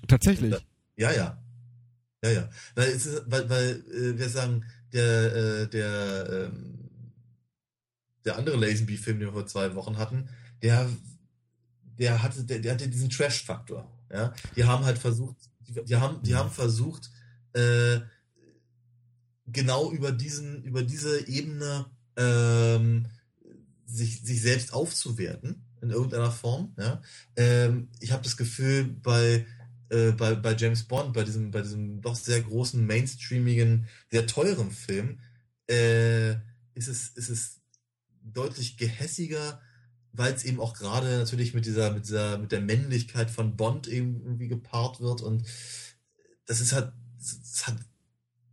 Tatsächlich. 0.08 0.56
Ja, 0.96 1.12
ja. 1.12 1.42
Ja, 2.24 2.32
ja. 2.32 2.50
Weil, 2.76 2.90
es 2.90 3.06
ist, 3.06 3.24
weil, 3.28 3.50
weil 3.50 3.84
äh, 3.94 4.18
wir 4.18 4.30
sagen, 4.30 4.66
der, 4.92 5.36
äh, 5.36 5.68
der, 5.68 6.50
ähm, 6.54 6.79
der 8.26 8.38
andere 8.38 8.58
Lazenby-Film, 8.58 9.20
den 9.20 9.28
wir 9.28 9.34
vor 9.34 9.48
zwei 9.48 9.76
Wochen 9.76 9.98
hatten, 9.98 10.30
der, 10.62 10.90
der 11.98 12.22
hatte, 12.22 12.44
der, 12.44 12.60
der 12.60 12.74
hatte 12.74 12.88
diesen 12.88 13.10
Trash-Faktor. 13.10 13.90
Ja, 14.12 14.34
die 14.56 14.64
haben 14.64 14.86
halt 14.86 14.98
versucht, 14.98 15.38
die, 15.62 15.74
die 15.86 15.96
haben, 15.96 16.22
die 16.24 16.36
haben 16.36 16.50
versucht, 16.50 17.12
äh, 17.54 18.00
genau 19.48 19.92
über 19.92 20.12
diesen, 20.12 20.64
über 20.64 20.84
diese 20.84 21.28
Ebene 21.28 21.86
ähm, 22.18 23.08
sich, 23.86 24.22
sich 24.22 24.42
selbst 24.42 24.74
aufzuwerten 24.74 25.66
in 25.82 25.92
irgendeiner 25.92 26.32
Form. 26.32 26.74
Ja? 26.78 27.02
Ähm, 27.36 27.90
ich 28.00 28.12
habe 28.12 28.24
das 28.24 28.38
Gefühl, 28.38 28.84
bei 28.84 29.46
äh, 29.90 30.12
bei, 30.12 30.36
bei 30.36 30.56
James 30.56 30.84
Bond, 30.84 31.14
bei 31.14 31.24
diesem, 31.24 31.52
bei 31.52 31.62
diesem 31.62 32.02
doch 32.02 32.16
sehr 32.16 32.42
großen, 32.42 32.86
mainstreamigen, 32.86 33.88
sehr 34.12 34.28
teuren 34.28 34.72
Film, 34.72 35.20
äh, 35.68 36.32
ist, 36.76 36.88
es, 36.88 37.10
ist 37.10 37.30
es 37.30 37.59
deutlich 38.34 38.78
gehässiger, 38.78 39.62
weil 40.12 40.34
es 40.34 40.44
eben 40.44 40.60
auch 40.60 40.74
gerade 40.74 41.18
natürlich 41.18 41.54
mit 41.54 41.66
dieser, 41.66 41.92
mit 41.92 42.06
dieser, 42.06 42.38
mit 42.38 42.52
der 42.52 42.62
Männlichkeit 42.62 43.30
von 43.30 43.56
Bond 43.56 43.88
eben 43.88 44.22
irgendwie 44.24 44.48
gepaart 44.48 45.02
wird 45.02 45.22
und 45.22 45.46
das 46.46 46.62
ist 46.62 46.74
halt, 46.74 46.92
es 47.20 47.68
hat 47.68 47.78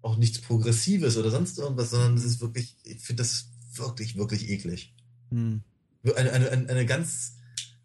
auch 0.02 0.16
nichts 0.16 0.40
Progressives 0.40 1.16
oder 1.16 1.30
sonst 1.30 1.58
irgendwas, 1.58 1.90
sondern 1.90 2.14
es 2.14 2.24
ist 2.24 2.40
wirklich, 2.40 2.76
ich 2.84 3.00
finde 3.00 3.22
das 3.22 3.48
wirklich, 3.72 4.16
wirklich 4.16 4.48
eklig. 4.50 4.94
Mhm. 5.30 5.62
Eine, 6.14 6.32
eine, 6.32 6.50
eine, 6.50 6.86
ganz, 6.86 7.36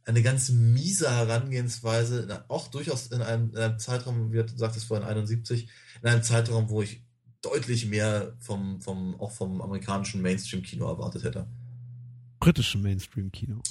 eine 0.05 0.21
ganz 0.21 0.49
miese 0.49 1.09
Herangehensweise, 1.09 2.45
auch 2.47 2.67
durchaus 2.67 3.07
in 3.07 3.21
einem, 3.21 3.49
in 3.49 3.57
einem 3.57 3.79
Zeitraum, 3.79 4.31
wie 4.31 4.43
du 4.43 4.55
sagtest 4.55 4.85
vorhin 4.85 5.07
71, 5.07 5.69
in 6.01 6.07
einem 6.07 6.21
Zeitraum, 6.21 6.69
wo 6.69 6.81
ich 6.83 7.03
deutlich 7.41 7.87
mehr 7.87 8.35
vom, 8.39 8.81
vom, 8.81 9.19
auch 9.19 9.31
vom 9.31 9.61
amerikanischen 9.61 10.21
Mainstream-Kino 10.21 10.87
erwartet 10.87 11.23
hätte. 11.23 11.47
Britischen 12.41 12.81
Mainstream-Kino. 12.81 13.61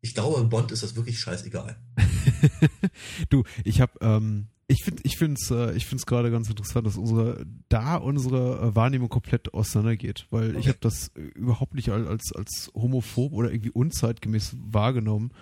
Ich 0.00 0.14
glaube, 0.14 0.42
Bond 0.44 0.72
ist 0.72 0.82
das 0.82 0.96
wirklich 0.96 1.18
scheißegal. 1.18 1.76
du, 3.30 3.44
ich 3.64 3.80
habe, 3.80 3.92
ähm, 4.00 4.46
ich 4.68 4.84
finde, 4.84 5.02
ich 5.04 5.16
finde 5.16 5.40
es, 5.40 5.50
äh, 5.50 5.76
ich 5.76 5.86
finde 5.86 6.00
es 6.00 6.06
gerade 6.06 6.30
ganz 6.30 6.48
interessant, 6.48 6.86
dass 6.86 6.96
unsere, 6.96 7.44
da 7.68 7.96
unsere 7.96 8.60
äh, 8.60 8.74
Wahrnehmung 8.74 9.08
komplett 9.08 9.52
auseinandergeht, 9.54 10.26
weil 10.30 10.50
ich 10.52 10.56
Okay. 10.58 10.68
habe 10.68 10.78
das 10.80 11.08
äh, 11.16 11.20
überhaupt 11.20 11.74
nicht 11.74 11.90
als, 11.90 12.32
als 12.32 12.70
homophob 12.74 13.32
oder 13.32 13.50
irgendwie 13.50 13.70
unzeitgemäß 13.70 14.56
wahrgenommen. 14.58 15.32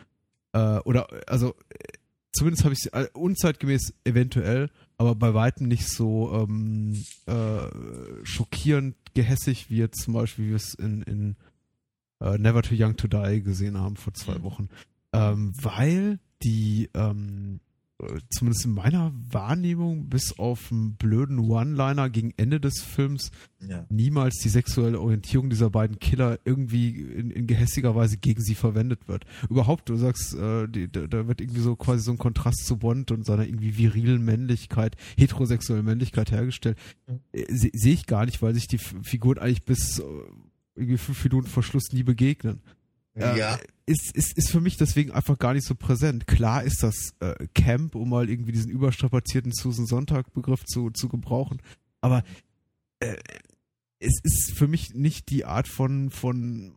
Äh, 0.52 0.78
oder, 0.80 1.08
also, 1.26 1.54
äh, 1.68 1.92
zumindest 2.32 2.64
habe 2.64 2.74
ich 2.74 2.92
äh, 2.92 3.08
unzeitgemäß 3.12 3.94
eventuell, 4.04 4.70
aber 4.96 5.14
bei 5.14 5.34
weitem 5.34 5.68
nicht 5.68 5.86
so 5.86 6.32
ähm, 6.32 7.04
äh, 7.26 8.24
schockierend 8.24 8.96
gehässig 9.14 9.70
wie 9.70 9.76
jetzt 9.76 10.02
zum 10.02 10.14
Beispiel, 10.14 10.46
wie 10.46 10.50
wir 10.50 10.56
es 10.56 10.74
in, 10.74 11.02
in 11.02 11.36
äh, 12.20 12.38
Never 12.38 12.62
Too 12.62 12.74
Young 12.78 12.96
to 12.96 13.08
Die 13.08 13.42
gesehen 13.42 13.78
haben 13.78 13.96
vor 13.96 14.14
zwei 14.14 14.38
Mhm. 14.38 14.42
Wochen. 14.42 14.68
Ähm, 15.12 15.52
weil 15.62 16.18
die, 16.42 16.90
ähm, 16.94 17.60
äh, 17.98 18.18
zumindest 18.28 18.66
in 18.66 18.72
meiner 18.72 19.10
Wahrnehmung, 19.30 20.10
bis 20.10 20.38
auf 20.38 20.70
einen 20.70 20.96
blöden 20.96 21.38
One-Liner 21.38 22.10
gegen 22.10 22.34
Ende 22.36 22.60
des 22.60 22.82
Films, 22.82 23.30
Ja. 23.66 23.86
niemals 23.88 24.34
die 24.42 24.50
sexuelle 24.50 25.00
Orientierung 25.00 25.48
dieser 25.48 25.70
beiden 25.70 25.98
Killer 25.98 26.38
irgendwie 26.44 26.90
in, 26.90 27.30
in 27.30 27.46
gehässiger 27.46 27.94
Weise 27.94 28.18
gegen 28.18 28.42
sie 28.42 28.54
verwendet 28.54 29.08
wird. 29.08 29.24
Überhaupt, 29.48 29.88
du 29.88 29.96
sagst, 29.96 30.34
äh, 30.34 30.68
die, 30.68 30.92
da, 30.92 31.26
wird 31.26 31.40
irgendwie 31.40 31.62
so 31.62 31.74
quasi 31.76 32.02
so 32.02 32.10
ein 32.12 32.18
Kontrast 32.18 32.66
zu 32.66 32.76
Bond 32.76 33.10
und 33.12 33.24
seiner 33.24 33.46
irgendwie 33.46 33.78
virilen 33.78 34.22
Männlichkeit, 34.22 34.96
heterosexuellen 35.16 35.84
Männlichkeit 35.86 36.30
hergestellt. 36.30 36.76
Mhm. 37.06 37.20
Äh, 37.32 37.46
se- 37.54 37.70
Sehe 37.72 37.94
ich 37.94 38.04
gar 38.04 38.26
nicht, 38.26 38.42
weil 38.42 38.52
sich 38.52 38.66
die 38.66 38.78
Figuren 38.78 39.38
eigentlich 39.38 39.64
bis 39.64 40.00
äh, 40.00 40.02
irgendwie 40.76 40.98
fünf 40.98 41.22
Minuten 41.24 41.48
vor 41.48 41.62
Schluss 41.62 41.92
nie 41.92 42.02
begegnen. 42.02 42.60
Äh, 43.14 43.38
ja. 43.38 43.58
Ist, 43.86 44.14
ist, 44.14 44.36
ist 44.36 44.50
für 44.50 44.60
mich 44.60 44.76
deswegen 44.76 45.12
einfach 45.12 45.38
gar 45.38 45.54
nicht 45.54 45.66
so 45.66 45.74
präsent. 45.74 46.26
Klar 46.26 46.64
ist 46.64 46.82
das 46.82 47.14
äh, 47.20 47.46
Camp, 47.54 47.94
um 47.94 48.10
mal 48.10 48.28
irgendwie 48.28 48.52
diesen 48.52 48.70
überstrapazierten 48.70 49.52
Susan 49.52 49.86
Sonntag-Begriff 49.86 50.64
zu, 50.64 50.90
zu 50.90 51.08
gebrauchen. 51.08 51.62
Aber 52.00 52.24
äh, 53.00 53.16
es 53.98 54.20
ist 54.22 54.52
für 54.56 54.68
mich 54.68 54.94
nicht 54.94 55.30
die 55.30 55.44
Art 55.44 55.68
von, 55.68 56.10
von, 56.10 56.74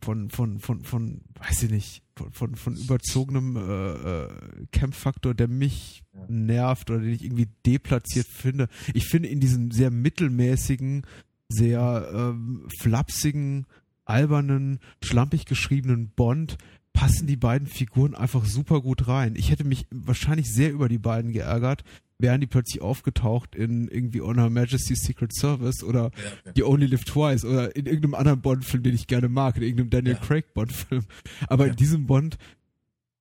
von, 0.00 0.28
von, 0.28 0.58
von, 0.58 0.84
von, 0.84 1.20
weiß 1.38 1.62
ich 1.64 1.70
nicht, 1.70 2.02
von, 2.16 2.32
von, 2.32 2.54
von 2.56 2.76
überzogenem 2.76 3.56
äh, 3.56 4.24
äh, 4.24 4.28
Camp-Faktor, 4.72 5.34
der 5.34 5.48
mich 5.48 6.04
nervt 6.28 6.90
oder 6.90 7.00
den 7.00 7.14
ich 7.14 7.24
irgendwie 7.24 7.48
deplatziert 7.64 8.26
finde. 8.26 8.68
Ich 8.92 9.06
finde 9.06 9.28
in 9.28 9.40
diesem 9.40 9.70
sehr 9.70 9.90
mittelmäßigen, 9.90 11.06
sehr 11.48 12.10
ähm, 12.12 12.66
flapsigen, 12.78 13.66
albernen, 14.04 14.80
schlampig 15.02 15.46
geschriebenen 15.46 16.10
Bond 16.10 16.56
passen 16.92 17.26
die 17.26 17.36
beiden 17.36 17.66
Figuren 17.66 18.14
einfach 18.14 18.44
super 18.44 18.80
gut 18.80 19.08
rein. 19.08 19.34
Ich 19.36 19.50
hätte 19.50 19.64
mich 19.64 19.86
wahrscheinlich 19.90 20.52
sehr 20.52 20.72
über 20.72 20.88
die 20.88 20.98
beiden 20.98 21.32
geärgert, 21.32 21.82
wären 22.18 22.40
die 22.40 22.46
plötzlich 22.46 22.80
aufgetaucht 22.80 23.56
in 23.56 23.88
irgendwie 23.88 24.22
On 24.22 24.38
Her 24.38 24.48
Majesty's 24.48 25.02
Secret 25.02 25.34
Service 25.34 25.82
oder 25.82 26.12
ja, 26.16 26.30
ja. 26.46 26.52
You 26.54 26.66
Only 26.66 26.86
Live 26.86 27.04
Twice 27.04 27.44
oder 27.44 27.74
in 27.74 27.86
irgendeinem 27.86 28.14
anderen 28.14 28.40
Bond-Film, 28.40 28.84
den 28.84 28.94
ich 28.94 29.08
gerne 29.08 29.28
mag, 29.28 29.56
in 29.56 29.64
irgendeinem 29.64 29.90
Daniel 29.90 30.14
Ja. 30.14 30.20
Craig 30.20 30.54
Bond-Film. 30.54 31.04
Aber 31.48 31.66
in 31.66 31.76
diesem 31.76 32.06
Bond, 32.06 32.38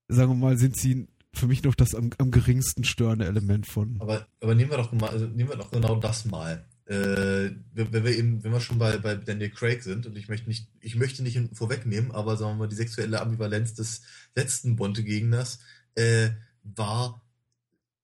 sagen 0.08 0.32
wir 0.32 0.36
mal, 0.36 0.58
sind 0.58 0.78
sie 0.78 1.08
für 1.34 1.48
mich 1.48 1.64
noch 1.64 1.74
das 1.74 1.96
am, 1.96 2.12
am 2.20 2.30
geringsten 2.30 2.84
störende 2.84 3.26
Element 3.26 3.66
von. 3.66 3.98
Aber, 4.00 4.28
aber 4.40 4.54
nehmen 4.54 4.70
wir 4.70 4.78
doch 4.78 4.92
mal, 4.92 5.10
also 5.10 5.26
nehmen 5.26 5.50
wir 5.50 5.58
doch 5.58 5.72
genau 5.72 5.96
das 5.96 6.26
mal. 6.26 6.64
Äh, 6.86 7.52
wenn, 7.74 7.94
wir 7.94 8.06
eben, 8.18 8.44
wenn 8.44 8.52
wir 8.52 8.60
schon 8.60 8.78
bei, 8.78 8.98
bei 8.98 9.16
Daniel 9.16 9.50
Craig 9.52 9.84
sind, 9.84 10.06
und 10.06 10.18
ich 10.18 10.28
möchte 10.28 10.48
nicht, 10.50 10.68
ich 10.82 10.96
möchte 10.96 11.24
nicht 11.24 11.40
vorwegnehmen, 11.54 12.12
aber 12.12 12.36
sagen 12.36 12.52
wir 12.54 12.66
mal, 12.66 12.68
die 12.68 12.76
sexuelle 12.76 13.22
Ambivalenz 13.22 13.74
des 13.74 14.02
letzten 14.36 14.76
Bonte-Gegners 14.76 15.60
äh, 15.96 16.32
war 16.64 17.22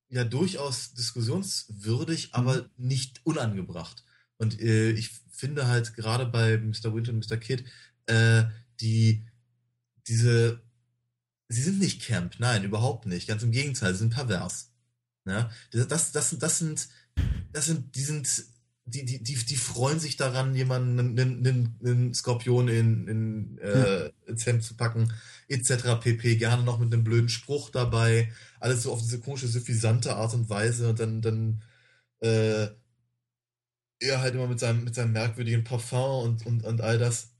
ja 0.09 0.23
durchaus 0.23 0.93
diskussionswürdig, 0.93 2.29
aber 2.33 2.69
nicht 2.77 3.19
unangebracht. 3.25 4.03
Und 4.37 4.59
äh, 4.61 4.91
ich 4.91 5.11
finde 5.29 5.67
halt 5.67 5.95
gerade 5.95 6.25
bei 6.25 6.57
Mr. 6.57 6.93
Winter 6.95 7.11
und 7.11 7.29
Mr. 7.29 7.37
Kid, 7.37 7.65
äh, 8.05 8.45
die, 8.79 9.25
diese, 10.07 10.61
sie 11.49 11.61
sind 11.61 11.79
nicht 11.79 12.01
Camp, 12.01 12.35
nein, 12.39 12.63
überhaupt 12.63 13.05
nicht. 13.05 13.27
Ganz 13.27 13.43
im 13.43 13.51
Gegenteil, 13.51 13.93
sie 13.93 13.99
sind 13.99 14.13
pervers. 14.13 14.71
Ja, 15.25 15.51
das, 15.71 15.87
das, 15.87 16.11
das, 16.11 16.29
sind- 16.29 16.41
das 16.43 16.57
sind, 16.59 16.87
das 17.51 17.65
sind, 17.65 17.95
die 17.95 18.03
sind, 18.03 18.45
die, 18.89 19.05
die, 19.05 19.23
die, 19.23 19.35
die 19.35 19.55
freuen 19.55 19.99
sich 19.99 20.17
daran, 20.17 20.55
jemanden 20.55 20.99
einen, 20.99 21.19
einen, 21.19 21.79
einen 21.83 22.13
Skorpion 22.13 22.67
in, 22.67 23.07
in, 23.07 23.57
äh, 23.59 24.11
ins 24.25 24.45
Hemd 24.45 24.63
zu 24.63 24.75
packen, 24.75 25.11
etc. 25.47 25.99
pp. 26.01 26.35
Gerne 26.37 26.63
noch 26.63 26.79
mit 26.79 26.93
einem 26.93 27.03
blöden 27.03 27.29
Spruch 27.29 27.69
dabei. 27.69 28.31
Alles 28.59 28.83
so 28.83 28.91
auf 28.91 29.01
diese 29.01 29.19
komische, 29.19 29.47
suffisante 29.47 30.15
Art 30.15 30.33
und 30.33 30.49
Weise 30.49 30.89
und 30.89 30.99
dann, 30.99 31.21
dann, 31.21 31.63
äh, 32.21 32.67
er 33.99 34.21
halt 34.21 34.33
immer 34.35 34.47
mit 34.47 34.59
seinem, 34.59 34.83
mit 34.83 34.95
seinem 34.95 35.11
merkwürdigen 35.11 35.63
Parfum 35.63 36.23
und, 36.23 36.45
und, 36.45 36.63
und 36.63 36.81
all 36.81 36.97
das. 36.97 37.31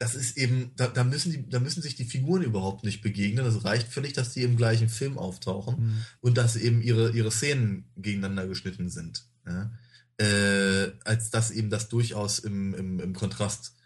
Das 0.00 0.14
ist 0.14 0.36
eben, 0.36 0.70
da, 0.76 0.86
da 0.86 1.02
müssen 1.02 1.32
die, 1.32 1.48
da 1.48 1.58
müssen 1.58 1.82
sich 1.82 1.96
die 1.96 2.04
Figuren 2.04 2.42
überhaupt 2.42 2.84
nicht 2.84 3.02
begegnen. 3.02 3.44
Das 3.44 3.64
reicht 3.64 3.88
völlig, 3.88 4.12
dass 4.12 4.32
die 4.32 4.42
im 4.44 4.56
gleichen 4.56 4.88
Film 4.88 5.18
auftauchen 5.18 5.76
Mhm. 5.76 6.04
und 6.20 6.38
dass 6.38 6.54
eben 6.56 6.82
ihre, 6.82 7.10
ihre 7.10 7.32
Szenen 7.32 7.90
gegeneinander 7.96 8.46
geschnitten 8.46 8.90
sind. 8.90 9.26
Ja? 9.44 9.72
Äh, 10.20 10.92
als 11.04 11.30
dass 11.30 11.50
eben 11.50 11.70
das 11.70 11.88
durchaus 11.88 12.40
im, 12.40 12.74
im, 12.74 13.00
im 13.00 13.14
Kontrast 13.14 13.76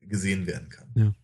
gesehen 0.00 0.46
werden 0.46 0.68
kann. 0.70 0.88
Ja. 0.94 1.14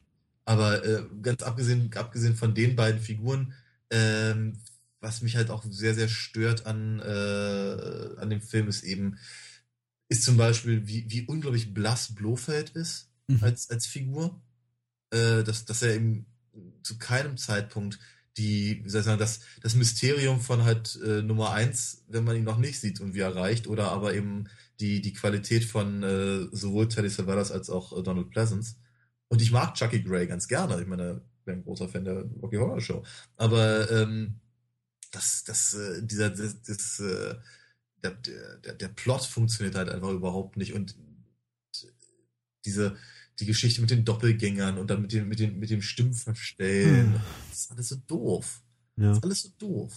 Aber 0.45 0.85
äh, 0.85 1.05
ganz 1.23 1.43
abgesehen, 1.43 1.91
abgesehen 1.95 2.37
von 2.37 2.55
den 2.55 2.77
beiden 2.77 3.01
Figuren, 3.01 3.55
ähm, 3.91 4.59
was 5.01 5.23
mich 5.23 5.37
halt 5.37 5.51
auch 5.51 5.64
sehr, 5.69 5.95
sehr 5.95 6.09
stört 6.09 6.66
an, 6.66 7.01
äh, 7.01 8.21
an 8.21 8.31
dem 8.31 8.43
Film, 8.43 8.69
ist 8.69 8.83
eben, 8.83 9.19
ist 10.09 10.25
zum 10.25 10.37
Beispiel, 10.37 10.87
wie, 10.87 11.11
wie 11.11 11.27
unglaublich 11.27 11.73
blass 11.73 12.14
Blofeld 12.14 12.71
ist 12.71 13.09
Mhm. 13.29 13.45
als, 13.45 13.71
als 13.71 13.87
Figur. 13.87 14.41
Äh, 15.11 15.43
dass, 15.45 15.64
dass 15.64 15.83
er 15.83 15.95
eben 15.95 16.27
zu 16.83 16.99
keinem 16.99 17.37
Zeitpunkt 17.37 17.99
die, 18.39 18.84
wie 18.84 18.89
soll 18.89 19.01
ich 19.01 19.05
sagen, 19.05 19.18
das, 19.18 19.41
das 19.62 19.74
Mysterium 19.74 20.41
von 20.41 20.64
halt 20.64 20.99
äh, 21.05 21.22
Nummer 21.22 21.51
eins, 21.51 22.05
wenn 22.09 22.24
man 22.24 22.36
ihn 22.36 22.45
noch 22.45 22.59
nicht 22.59 22.80
sieht 22.80 23.01
und 23.01 23.14
wie 23.14 23.20
er 23.20 23.34
reicht, 23.34 23.66
oder 23.66 23.91
aber 23.91 24.14
eben 24.14 24.49
die, 24.80 25.01
die 25.01 25.12
Qualität 25.12 25.64
von 25.64 26.03
äh, 26.03 26.47
sowohl 26.53 26.89
Teddy 26.89 27.11
Savalas 27.11 27.51
als 27.51 27.68
auch 27.68 27.99
äh, 27.99 28.03
Donald 28.03 28.30
Pleasance. 28.30 28.76
Und 29.28 29.43
ich 29.43 29.51
mag 29.51 29.74
Chucky 29.74 30.03
Gray 30.03 30.26
ganz 30.26 30.49
gerne. 30.49 30.80
Ich 30.80 30.86
meine, 30.86 31.20
ich 31.41 31.45
bin 31.45 31.57
ein 31.57 31.64
großer 31.64 31.89
Fan 31.89 32.05
der 32.05 32.24
Rocky 32.41 32.57
Horror 32.57 32.80
Show. 32.80 33.05
Aber 33.36 33.91
ähm, 33.91 34.41
das, 35.11 35.45
das, 35.45 35.74
äh, 35.74 36.03
dieser, 36.03 36.30
das, 36.30 36.62
das 36.62 37.01
äh, 37.01 37.34
der, 38.03 38.12
der, 38.12 38.74
der 38.74 38.89
Plot 38.89 39.24
funktioniert 39.24 39.74
halt 39.74 39.89
einfach 39.89 40.11
überhaupt 40.11 40.57
nicht. 40.57 40.72
Und 40.72 40.97
diese, 42.64 42.97
die 43.41 43.47
Geschichte 43.47 43.80
mit 43.80 43.91
den 43.91 44.05
Doppelgängern 44.05 44.78
und 44.78 44.91
dann 44.91 45.03
mit 45.03 45.12
dem, 45.12 45.28
mit 45.28 45.39
dem, 45.39 45.59
mit 45.59 45.70
dem 45.70 45.82
Stimmverstellen. 45.82 47.14
Hm. 47.14 47.20
Das 47.51 47.61
ist 47.61 47.70
alles 47.70 47.89
so 47.89 47.97
doof. 48.07 48.62
Ja. 48.97 49.09
Das 49.09 49.18
ist 49.18 49.24
alles 49.24 49.43
so 49.43 49.49
doof. 49.59 49.93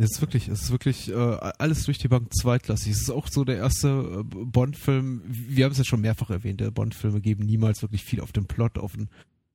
Es 0.00 0.12
ist 0.12 0.20
wirklich, 0.20 0.46
es 0.46 0.62
ist 0.62 0.70
wirklich 0.70 1.10
äh, 1.10 1.14
alles 1.14 1.84
durch 1.84 1.98
die 1.98 2.06
Bank 2.06 2.32
zweitklassig. 2.32 2.92
Es 2.92 3.02
ist 3.02 3.10
auch 3.10 3.26
so 3.26 3.44
der 3.44 3.56
erste 3.56 3.88
äh, 3.88 4.22
Bond-Film, 4.24 5.22
wir 5.26 5.64
haben 5.64 5.72
es 5.72 5.78
ja 5.78 5.84
schon 5.84 6.00
mehrfach 6.00 6.30
erwähnt, 6.30 6.60
der 6.60 6.70
Bond-Filme 6.70 7.20
geben 7.20 7.44
niemals 7.44 7.82
wirklich 7.82 8.04
viel 8.04 8.20
auf 8.20 8.30
den 8.30 8.46
Plot, 8.46 8.78
auf 8.78 8.94
einen 8.94 9.08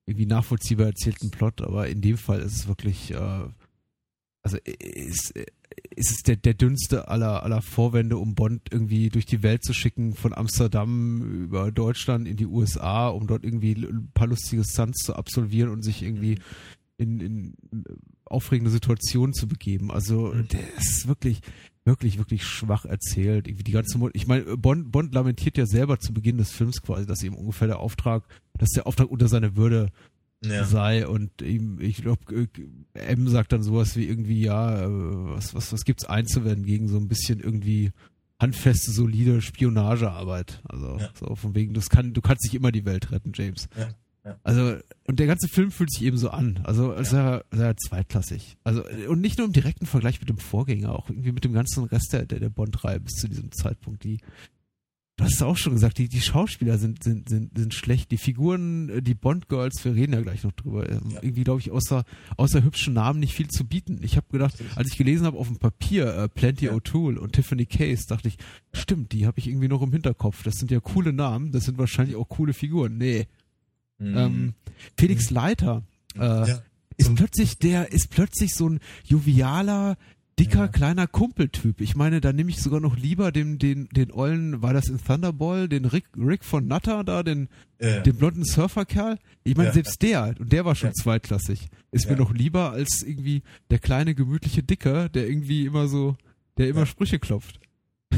irgendwie 0.05 0.25
nachvollziehbar 0.25 0.87
erzählten 0.87 1.31
Plot, 1.31 1.61
aber 1.61 1.87
in 1.87 2.01
dem 2.01 2.17
Fall 2.17 2.41
ist 2.41 2.57
es 2.57 2.67
wirklich, 2.67 3.11
äh, 3.11 3.45
also 4.41 4.57
ist, 4.65 5.33
ist 5.95 6.11
es 6.11 6.23
der, 6.23 6.35
der 6.35 6.53
dünnste 6.53 7.07
aller, 7.07 7.43
aller 7.43 7.61
Vorwände, 7.61 8.17
um 8.17 8.35
Bond 8.35 8.61
irgendwie 8.71 9.09
durch 9.09 9.25
die 9.25 9.43
Welt 9.43 9.63
zu 9.63 9.73
schicken, 9.73 10.13
von 10.15 10.33
Amsterdam 10.33 11.21
über 11.21 11.71
Deutschland 11.71 12.27
in 12.27 12.37
die 12.37 12.45
USA, 12.45 13.07
um 13.09 13.27
dort 13.27 13.43
irgendwie 13.43 13.73
ein 13.73 14.09
paar 14.13 14.27
lustige 14.27 14.63
Stunts 14.63 15.03
zu 15.03 15.15
absolvieren 15.15 15.69
und 15.69 15.83
sich 15.83 16.03
irgendwie 16.03 16.39
in, 16.97 17.19
in 17.19 17.55
aufregende 18.25 18.71
Situationen 18.71 19.33
zu 19.33 19.47
begeben. 19.47 19.91
Also 19.91 20.33
Mhm. 20.33 20.47
der 20.49 20.61
ist 20.77 21.07
wirklich, 21.07 21.41
wirklich, 21.85 22.17
wirklich 22.17 22.43
schwach 22.45 22.85
erzählt. 22.85 23.47
Irgendwie 23.47 23.63
die 23.63 23.71
ganze, 23.71 23.97
Mo 23.97 24.09
ich 24.13 24.27
meine, 24.27 24.57
Bond, 24.57 24.91
Bond 24.91 25.13
lamentiert 25.13 25.57
ja 25.57 25.65
selber 25.65 25.99
zu 25.99 26.13
Beginn 26.13 26.37
des 26.37 26.51
Films 26.51 26.81
quasi, 26.81 27.05
dass 27.05 27.23
ihm 27.23 27.35
ungefähr 27.35 27.67
der 27.67 27.79
Auftrag, 27.79 28.23
dass 28.57 28.69
der 28.69 28.87
Auftrag 28.87 29.09
unter 29.09 29.27
seine 29.27 29.55
Würde 29.55 29.91
Ja. 30.45 30.65
sei 30.65 31.07
und 31.07 31.41
ihm, 31.41 31.79
ich 31.79 31.97
glaube, 32.01 32.47
M 32.93 33.27
sagt 33.29 33.51
dann 33.53 33.63
sowas 33.63 33.95
wie 33.95 34.05
irgendwie, 34.07 34.41
ja, 34.41 34.83
äh, 34.83 34.87
was, 34.89 35.53
was, 35.55 35.71
was 35.73 35.85
gibt's 35.85 36.05
einzuwenden 36.05 36.65
gegen 36.65 36.87
so 36.87 36.97
ein 36.97 37.07
bisschen 37.07 37.39
irgendwie 37.39 37.91
handfeste, 38.41 38.91
solide 38.91 39.41
Spionagearbeit. 39.41 40.61
Also 40.67 40.97
Ja. 40.99 41.09
so 41.19 41.35
von 41.35 41.55
wegen, 41.55 41.73
das 41.73 41.89
kann, 41.89 42.13
du 42.13 42.21
kannst 42.21 42.43
nicht 42.43 42.55
immer 42.55 42.71
die 42.71 42.85
Welt 42.85 43.11
retten, 43.11 43.31
James. 43.33 43.67
Ja, 43.77 43.89
ja. 44.25 44.37
Also, 44.43 44.77
und 45.07 45.19
der 45.19 45.27
ganze 45.27 45.47
Film 45.47 45.71
fühlt 45.71 45.91
sich 45.91 46.03
eben 46.03 46.17
so 46.17 46.29
an. 46.29 46.59
Also 46.63 46.93
als 46.93 47.13
er, 47.13 47.45
als 47.51 47.61
er 47.61 47.77
zweitklassig. 47.77 48.57
Also, 48.63 48.83
und 49.07 49.21
nicht 49.21 49.37
nur 49.37 49.47
im 49.47 49.53
direkten 49.53 49.85
Vergleich 49.85 50.19
mit 50.19 50.29
dem 50.29 50.37
Vorgänger, 50.37 50.93
auch 50.93 51.09
irgendwie 51.09 51.31
mit 51.31 51.43
dem 51.43 51.53
ganzen 51.53 51.83
Rest 51.85 52.11
der, 52.13 52.25
der, 52.25 52.39
der 52.39 52.49
Bond-Reihe 52.49 52.99
bis 52.99 53.13
zu 53.15 53.27
diesem 53.27 53.51
Zeitpunkt, 53.51 54.03
die 54.03 54.19
hast 55.23 55.33
es 55.35 55.41
auch 55.41 55.57
schon 55.57 55.73
gesagt, 55.73 55.97
die, 55.97 56.07
die 56.07 56.21
Schauspieler 56.21 56.77
sind, 56.77 57.03
sind, 57.03 57.29
sind, 57.29 57.57
sind 57.57 57.73
schlecht. 57.73 58.11
Die 58.11 58.17
Figuren, 58.17 58.89
äh, 58.89 59.01
die 59.01 59.15
Bond-Girls, 59.15 59.83
wir 59.85 59.95
reden 59.95 60.13
ja 60.13 60.21
gleich 60.21 60.43
noch 60.43 60.51
drüber, 60.51 60.89
ähm, 60.89 61.09
Ja. 61.11 61.19
irgendwie, 61.23 61.43
glaube 61.43 61.59
ich, 61.61 61.71
außer, 61.71 62.03
außer 62.37 62.63
hübschen 62.63 62.93
Namen 62.93 63.19
nicht 63.19 63.33
viel 63.33 63.47
zu 63.47 63.65
bieten. 63.65 63.99
Ich 64.03 64.17
habe 64.17 64.27
gedacht, 64.31 64.55
als 64.75 64.89
ich 64.91 64.97
gelesen 64.97 65.25
habe 65.25 65.37
auf 65.37 65.47
dem 65.47 65.57
Papier, 65.57 66.13
äh, 66.15 66.29
Plenty 66.29 66.65
Ja. 66.65 66.73
O'Toole 66.73 67.17
und 67.17 67.33
Tiffany 67.33 67.65
Case, 67.65 68.05
dachte 68.07 68.27
ich, 68.27 68.37
stimmt, 68.73 69.11
die 69.11 69.25
habe 69.25 69.39
ich 69.39 69.47
irgendwie 69.47 69.67
noch 69.67 69.81
im 69.81 69.91
Hinterkopf. 69.91 70.43
Das 70.43 70.55
sind 70.55 70.71
ja 70.71 70.79
coole 70.79 71.13
Namen, 71.13 71.51
das 71.51 71.65
sind 71.65 71.77
wahrscheinlich 71.77 72.15
auch 72.15 72.29
coole 72.29 72.53
Figuren. 72.53 72.97
Nee. 72.97 73.27
Mhm. 73.99 74.17
Ähm, 74.17 74.53
Felix 74.97 75.29
Leiter, 75.29 75.83
äh, 76.15 76.19
ja. 76.19 76.61
ist 76.97 77.13
plötzlich 77.15 77.57
der, 77.59 77.91
ist 77.91 78.09
plötzlich 78.09 78.53
so 78.55 78.67
ein 78.69 78.79
jovialer, 79.05 79.97
dicker, 80.39 80.59
Ja. 80.59 80.67
kleiner 80.67 81.07
Kumpeltyp. 81.07 81.81
Ich 81.81 81.95
meine, 81.95 82.21
da 82.21 82.33
nehme 82.33 82.49
ich 82.49 82.61
sogar 82.61 82.79
noch 82.79 82.97
lieber 82.97 83.31
den, 83.31 83.59
den, 83.59 83.87
den 83.89 84.11
ollen, 84.11 84.61
war 84.61 84.73
das 84.73 84.87
in 84.87 84.97
Thunderball, 85.03 85.67
den 85.69 85.85
Rick, 85.85 86.05
Rick 86.17 86.43
von 86.43 86.67
Nutter 86.67 87.03
da, 87.03 87.23
den, 87.23 87.49
Ja, 87.79 87.99
den 88.01 88.15
blonden 88.15 88.43
Surferkerl. 88.45 89.17
Ich 89.43 89.55
meine, 89.55 89.69
Ja. 89.69 89.73
selbst 89.73 90.01
der, 90.01 90.35
und 90.39 90.51
der 90.51 90.65
war 90.65 90.75
schon 90.75 90.93
zweitklassig, 90.93 91.67
ist 91.91 92.09
mir 92.09 92.15
noch 92.17 92.33
lieber 92.33 92.71
als 92.71 93.03
irgendwie 93.03 93.43
der 93.69 93.79
kleine, 93.79 94.15
gemütliche 94.15 94.63
Dicker, 94.63 95.09
der 95.09 95.27
irgendwie 95.27 95.65
immer 95.65 95.87
so, 95.87 96.15
der 96.57 96.67
immer. 96.69 96.85
Sprüche 96.85 97.19
klopft. 97.19 97.59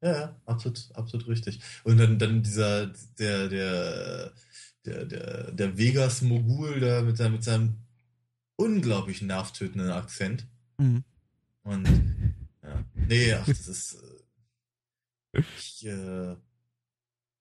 Ja, 0.00 0.12
ja, 0.12 0.36
absolut, 0.46 0.88
absolut 0.94 1.26
richtig. 1.26 1.58
Und 1.82 1.98
dann, 1.98 2.20
dann 2.20 2.44
dieser, 2.44 2.86
der, 3.18 3.48
der, 3.48 4.32
der, 4.86 5.04
der, 5.06 5.50
der 5.50 5.76
Vegas-Mogul 5.76 6.78
da 6.78 7.02
mit 7.02 7.16
seinem, 7.16 7.32
mit 7.32 7.42
seinem 7.42 7.74
unglaublich 8.54 9.22
nervtötenden 9.22 9.90
Akzent. 9.90 10.46
Mhm. 10.78 11.04
Und, 11.64 11.86
ja. 12.62 12.84
Nee, 12.94 13.32
ach, 13.34 13.46
das 13.46 13.68
ist, 13.68 13.96
äh, 15.34 15.40
ich, 15.58 15.84
äh, 15.86 16.36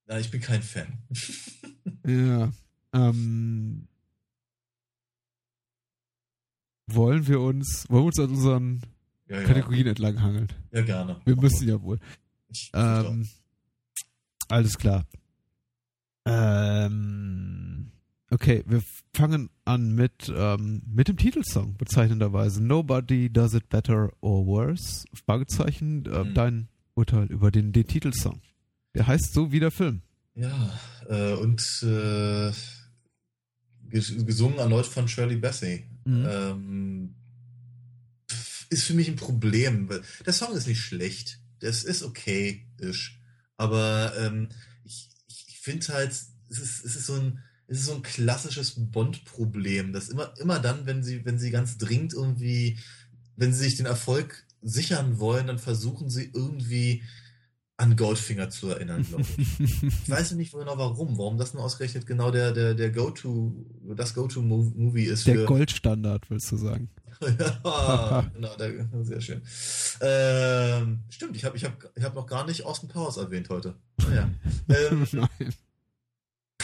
na, 0.07 0.19
ich 0.19 0.29
bin 0.31 0.41
kein 0.41 0.61
Fan. 0.63 0.97
Ja. 2.05 2.51
Ähm, 2.93 3.87
wollen 6.87 7.27
wir 7.27 7.41
uns, 7.41 7.85
wollen 7.89 8.03
wir 8.03 8.07
uns 8.07 8.19
an 8.19 8.29
unseren 8.29 8.81
Ja, 9.27 9.41
ja, 9.41 9.47
Kategorien 9.47 9.87
entlang 9.87 10.21
hangeln? 10.21 10.47
ja 10.71 10.81
gerne. 10.83 11.19
Wir 11.25 11.35
müssen 11.35 11.67
ja 11.67 11.81
wohl. 11.81 11.99
Ich, 12.49 12.71
Ähm, 12.73 13.27
alles 14.47 14.77
klar. 14.77 15.05
Ähm, 16.25 17.91
okay, 18.29 18.63
wir 18.67 18.81
fangen 19.15 19.49
an 19.65 19.93
mit, 19.95 20.31
ähm, 20.35 20.81
mit 20.85 21.07
dem 21.07 21.17
Titelsong, 21.17 21.75
bezeichnenderweise. 21.77 22.61
Nobody 22.63 23.29
does 23.29 23.53
it 23.53 23.69
better 23.69 24.11
or 24.21 24.45
worse. 24.45 25.05
Fragezeichen, 25.25 26.05
äh, 26.05 26.23
Mhm. 26.23 26.33
dein 26.33 26.67
Urteil 26.95 27.27
über 27.31 27.51
den, 27.51 27.71
den 27.73 27.87
Titelsong. 27.87 28.41
Der 28.95 29.07
heißt 29.07 29.33
so 29.33 29.51
wie 29.51 29.59
der 29.59 29.71
Film. 29.71 30.01
Ja, 30.35 30.79
äh, 31.09 31.33
und 31.33 31.61
äh, 31.83 32.51
ges- 33.89 34.23
gesungen 34.25 34.57
erneut 34.59 34.85
von 34.85 35.07
Shirley 35.07 35.35
Bassey. 35.37 35.85
Mhm. 36.05 36.25
Ähm, 36.29 37.15
ist 38.69 38.83
für 38.83 38.93
mich 38.93 39.07
ein 39.07 39.15
Problem. 39.15 39.87
weil 39.89 40.01
Der 40.25 40.33
Song 40.33 40.53
ist 40.55 40.67
nicht 40.67 40.81
schlecht. 40.81 41.39
Das 41.59 41.83
ist 41.83 42.03
okay-ish. 42.03 43.19
Aber 43.55 44.13
ähm, 44.19 44.49
ich, 44.83 45.09
ich, 45.27 45.45
ich 45.47 45.59
finde 45.59 45.87
halt, 45.93 46.11
es 46.11 46.59
ist, 46.59 46.85
es 46.85 46.95
ist 46.95 47.05
so 47.07 47.13
ein, 47.15 47.39
es 47.67 47.79
ist 47.79 47.85
so 47.85 47.95
ein 47.95 48.01
klassisches 48.01 48.75
Bond-Problem, 48.77 49.91
dass 49.93 50.09
immer, 50.09 50.33
immer 50.39 50.59
dann, 50.59 50.85
wenn 50.85 51.03
sie, 51.03 51.25
wenn 51.25 51.37
sie 51.37 51.51
ganz 51.51 51.77
dringend 51.77 52.13
irgendwie, 52.13 52.79
wenn 53.35 53.53
sie 53.53 53.65
sich 53.65 53.75
den 53.75 53.85
Erfolg 53.85 54.45
sichern 54.61 55.19
wollen, 55.19 55.47
dann 55.47 55.59
versuchen 55.59 56.09
sie 56.09 56.31
irgendwie 56.33 57.03
an 57.75 57.95
Goldfinger 57.95 58.49
zu 58.49 58.69
erinnern, 58.69 59.03
glaube 59.03 59.25
ich. 59.37 59.59
Ich 59.83 60.09
weiß 60.09 60.31
nicht 60.31 60.53
genau 60.53 60.77
warum, 60.77 61.17
warum 61.17 61.37
das 61.37 61.53
nur 61.53 61.63
ausgerechnet 61.63 62.07
genau 62.07 62.31
der, 62.31 62.51
der, 62.51 62.73
der 62.73 62.89
Go-To, 62.89 63.53
das 63.95 64.15
Go-To-Movie 64.15 65.03
ist 65.03 65.27
Der 65.27 65.35
für. 65.35 65.45
Goldstandard, 65.45 66.29
willst 66.29 66.51
du 66.51 66.57
sagen. 66.57 66.89
ja, 67.21 68.21
genau, 68.33 68.55
der, 68.55 68.87
sehr 69.03 69.21
schön. 69.21 69.41
Ähm, 70.01 71.03
stimmt, 71.09 71.35
ich 71.35 71.45
habe 71.45 71.57
ich 71.57 71.65
hab, 71.65 71.73
ich 71.95 72.03
hab 72.03 72.15
noch 72.15 72.25
gar 72.25 72.45
nicht 72.45 72.63
Austin 72.63 72.89
Powers 72.89 73.17
erwähnt 73.17 73.49
heute. 73.49 73.75
Naja. 73.97 74.29
ähm, 74.69 75.07
Nein. 75.11 75.53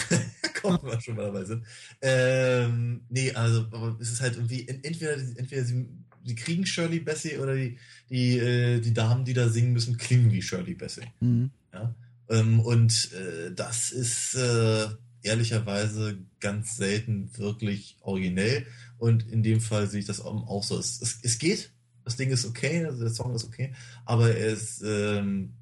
kommen 0.61 0.80
wir 0.84 1.01
schon 1.01 1.15
mal 1.15 1.25
dabei 1.25 1.43
sind. 1.43 1.63
Ähm, 2.01 3.01
nee, 3.09 3.31
also, 3.31 3.61
aber 3.71 3.97
es 3.99 4.11
ist 4.11 4.21
halt 4.21 4.35
irgendwie, 4.35 4.67
en- 4.67 4.84
entweder, 4.84 5.13
entweder 5.13 5.63
sie, 5.63 5.88
sie 6.25 6.35
kriegen 6.35 6.65
Shirley 6.65 6.99
Bassey 6.99 7.38
oder 7.38 7.55
die, 7.55 7.77
die, 8.09 8.38
äh, 8.38 8.80
die 8.80 8.93
Damen, 8.93 9.25
die 9.25 9.34
da 9.34 9.49
singen 9.49 9.73
müssen, 9.73 9.97
klingen 9.97 10.31
wie 10.31 10.41
Shirley 10.41 10.73
Bassey. 10.75 11.05
Mhm. 11.19 11.51
Ja? 11.73 11.93
Ähm, 12.30 12.59
und 12.59 13.11
äh, 13.13 13.51
das 13.53 13.91
ist 13.91 14.35
äh, 14.35 14.88
ehrlicherweise 15.23 16.17
ganz 16.39 16.77
selten 16.77 17.30
wirklich 17.38 17.97
originell. 18.01 18.65
Und 18.97 19.30
in 19.30 19.43
dem 19.43 19.59
Fall 19.59 19.89
sehe 19.89 19.99
ich 19.99 20.05
das 20.05 20.21
auch, 20.21 20.47
auch 20.47 20.63
so. 20.63 20.77
Es, 20.80 21.01
es, 21.01 21.19
es 21.23 21.38
geht, 21.39 21.71
das 22.05 22.15
Ding 22.15 22.30
ist 22.31 22.45
okay, 22.45 22.85
also 22.85 22.99
der 22.99 23.13
Song 23.13 23.34
ist 23.35 23.45
okay, 23.45 23.73
aber 24.05 24.38
es, 24.38 24.81
ähm, 24.85 25.53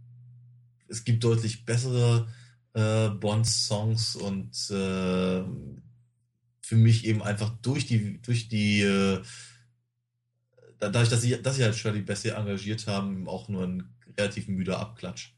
es 0.87 1.03
gibt 1.03 1.23
deutlich 1.23 1.65
bessere 1.65 2.27
äh, 2.73 3.09
Bond-Songs 3.09 4.15
und 4.15 4.51
äh, 4.69 5.43
für 6.61 6.75
mich 6.75 7.05
eben 7.05 7.21
einfach 7.21 7.49
durch 7.61 7.85
die, 7.85 8.21
durch 8.21 8.47
die 8.47 8.81
äh, 8.81 9.21
da- 10.79 10.89
dadurch, 10.89 11.09
dass 11.09 11.21
sie, 11.21 11.41
dass 11.41 11.55
sie 11.57 11.63
halt 11.63 11.75
Shirley 11.75 12.01
Bassey 12.01 12.31
engagiert 12.31 12.87
haben, 12.87 13.27
auch 13.27 13.49
nur 13.49 13.63
ein 13.63 13.89
relativ 14.17 14.47
müder 14.47 14.79
Abklatsch. 14.79 15.33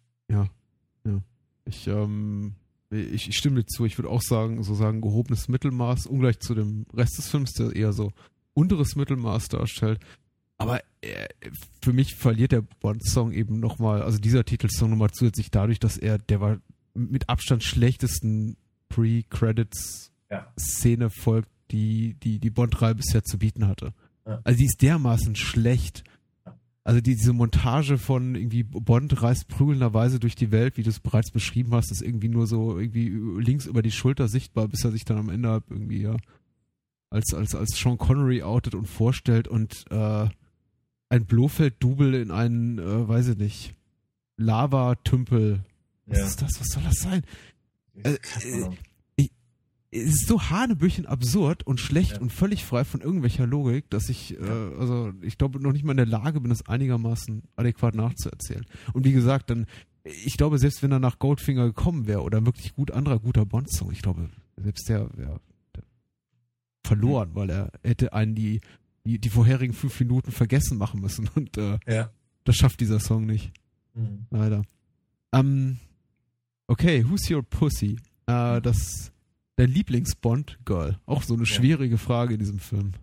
Ich, 1.66 1.88
ähm, 1.88 2.56
ich, 2.90 3.30
ich 3.30 3.38
stimme 3.38 3.62
dir 3.62 3.66
zu. 3.66 3.86
Ich 3.86 3.98
würde 3.98 4.10
auch 4.10 4.22
sagen, 4.22 4.62
so 4.64 4.76
sagen, 4.76 5.02
gehobenes 5.02 5.48
Mittelmaß, 5.48 6.08
ungleich 6.08 6.40
zu 6.40 6.54
dem 6.54 6.86
Rest 6.94 7.18
des 7.18 7.30
Films, 7.30 7.54
der 7.54 7.76
eher 7.76 7.94
so 7.94 8.12
unteres 8.54 8.96
Mittelmaß 8.96 9.48
darstellt. 9.48 10.00
Aber 10.58 10.82
äh, 11.02 11.28
für 11.82 11.94
mich 11.94 12.16
verliert 12.16 12.52
der 12.52 12.62
Bond-Song 12.62 13.32
eben 13.32 13.60
nochmal, 13.60 14.02
also 14.04 14.20
dieser 14.20 14.46
Titelsong 14.46 14.90
nochmal 14.92 15.12
zusätzlich 15.12 15.52
dadurch, 15.52 15.80
dass 15.80 15.98
er, 15.98 16.18
der 16.20 16.42
war 16.42 16.58
mit 16.94 17.30
Abstand 17.30 17.64
schlechtesten 17.64 18.58
Pre-Credits-Szene 18.90 21.06
Ja. 21.06 21.10
folgt, 21.10 21.50
die 21.72 22.16
die, 22.16 22.40
die 22.40 22.50
Bond-Reihe 22.50 22.96
bisher 22.96 23.24
zu 23.24 23.38
bieten 23.38 23.68
hatte. 23.68 23.94
Ja. 24.26 24.42
Also 24.44 24.58
die 24.60 24.66
ist 24.66 24.82
dermaßen 24.82 25.36
schlecht. 25.36 26.04
Also 26.86 27.00
die, 27.00 27.16
diese 27.16 27.32
Montage 27.34 27.98
von 27.98 28.36
irgendwie 28.36 28.64
Bond 28.64 29.22
reist 29.22 29.48
prügelnderweise 29.48 30.20
durch 30.20 30.36
die 30.36 30.52
Welt, 30.52 30.76
wie 30.76 30.84
du 30.84 30.90
es 30.90 31.00
bereits 31.00 31.32
beschrieben 31.32 31.74
hast, 31.74 31.92
ist 31.92 32.02
irgendwie 32.02 32.28
nur 32.28 32.46
so 32.46 32.78
irgendwie 32.78 33.08
links 33.42 33.68
über 33.68 33.82
die 33.82 33.92
Schulter 33.92 34.28
sichtbar, 34.28 34.68
bis 34.68 34.84
er 34.84 34.92
sich 34.92 35.06
dann 35.06 35.18
am 35.18 35.30
Ende 35.30 35.48
halt 35.50 35.64
irgendwie 35.70 36.02
ja 36.02 36.18
als, 37.10 37.34
als, 37.34 37.56
als 37.56 37.78
Sean 37.78 37.98
Connery 37.98 38.44
outet 38.44 38.76
und 38.76 38.88
vorstellt 38.88 39.48
und 39.48 39.86
äh, 39.92 40.28
ein 41.10 41.26
Blofeld-Double 41.26 42.16
in 42.16 42.32
einen, 42.32 42.80
äh, 42.80 43.08
weiß 43.08 43.30
ich 43.30 43.38
nicht, 43.38 43.76
Lava-Tümpel. 44.38 45.64
Was 46.06 46.18
Ja. 46.20 46.26
ist 46.26 46.42
das? 46.42 46.52
Was 46.60 46.68
soll 46.68 46.84
das 46.84 47.00
sein? 47.00 47.22
Äh, 48.04 48.18
Keine 48.22 48.56
Ahnung. 48.56 48.78
es 49.92 50.04
ist 50.16 50.28
so 50.28 50.42
hanebüchen 50.50 51.06
absurd 51.06 51.66
und 51.68 51.80
schlecht 51.80 52.14
Ja. 52.14 52.20
und 52.22 52.32
völlig 52.32 52.66
frei 52.66 52.84
von 52.84 53.02
irgendwelcher 53.02 53.46
Logik, 53.46 53.90
dass 53.92 54.10
ich, 54.10 54.38
äh, 54.40 54.44
also 54.44 55.14
ich 55.22 55.38
glaube, 55.38 55.60
noch 55.60 55.72
nicht 55.72 55.86
mal 55.86 55.92
in 55.92 55.98
der 55.98 56.06
Lage 56.08 56.42
bin, 56.42 56.50
das 56.50 56.66
einigermaßen 56.68 57.44
adäquat 57.56 57.94
nachzuerzählen. 57.96 58.66
Und 58.94 59.06
wie 59.06 59.12
gesagt, 59.12 59.50
dann, 59.52 59.68
ich 60.04 60.36
glaube, 60.38 60.58
selbst 60.58 60.82
wenn 60.82 60.92
er 60.92 61.00
nach 61.00 61.20
Goldfinger 61.20 61.66
gekommen 61.68 62.08
wäre 62.08 62.24
oder 62.24 62.44
wirklich 62.46 62.74
gut 62.74 62.90
anderer 62.92 63.20
guter 63.20 63.46
Bond-Song, 63.46 63.92
ich 63.92 64.02
glaube, 64.02 64.30
selbst 64.58 64.90
der 64.90 65.16
wäre 65.16 65.40
verloren, 66.86 67.30
weil 67.34 67.50
er 67.50 67.72
hätte 67.84 68.14
einen 68.14 68.36
die, 68.36 68.62
die, 69.06 69.20
die 69.20 69.30
vorherigen 69.30 69.74
fünf 69.74 70.00
Minuten 70.00 70.32
vergessen 70.32 70.78
machen 70.78 71.02
müssen 71.02 71.30
und 71.36 71.56
äh, 71.58 71.78
Ja. 71.88 72.10
das 72.44 72.56
schafft 72.56 72.80
dieser 72.80 73.00
Song 73.00 73.26
nicht. 73.26 73.52
Mhm. 73.94 74.26
Leider. 74.32 74.64
Ähm, 75.32 75.78
okay, 76.68 77.04
Who's 77.08 77.30
Your 77.30 77.44
Pussy? 77.44 77.98
Äh, 78.26 78.62
das 78.62 79.12
dein 79.56 79.70
Lieblings-Bond-Girl. 79.70 80.98
Auch 81.06 81.24
so 81.24 81.34
eine 81.36 81.46
schwierige 81.46 81.98
Frage 81.98 82.34
in 82.36 82.40
diesem 82.40 82.60
Film. 82.60 82.94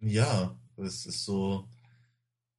Ja, 0.00 0.54
es 0.76 1.06
ist 1.06 1.24
so. 1.24 1.66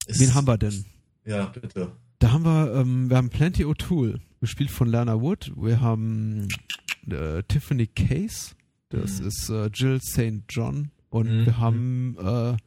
es- 0.06 0.20
Wen 0.20 0.34
haben 0.34 0.48
wir 0.48 0.58
denn? 0.58 0.86
Ja, 1.26 1.46
bitte. 1.46 1.92
Da 2.20 2.32
haben 2.32 2.44
wir, 2.46 2.74
ähm, 2.74 3.10
wir 3.10 3.18
haben 3.18 3.30
Plenty 3.30 3.64
O'Toole, 3.66 4.20
gespielt 4.42 4.72
von 4.72 4.88
Lana 4.90 5.22
Wood. 5.22 5.52
Wir 5.56 5.80
haben 5.82 6.48
äh, 7.10 7.42
Tiffany 7.44 7.88
Case, 7.88 8.56
das 8.90 9.22
Mhm. 9.22 9.28
ist 9.28 9.50
äh, 9.50 9.68
Jill 9.74 10.02
St. 10.02 10.44
John. 10.50 10.90
Und 11.10 11.28
Mhm. 11.30 11.46
wir 11.46 11.58
haben, 11.58 12.18
äh, 12.20 12.58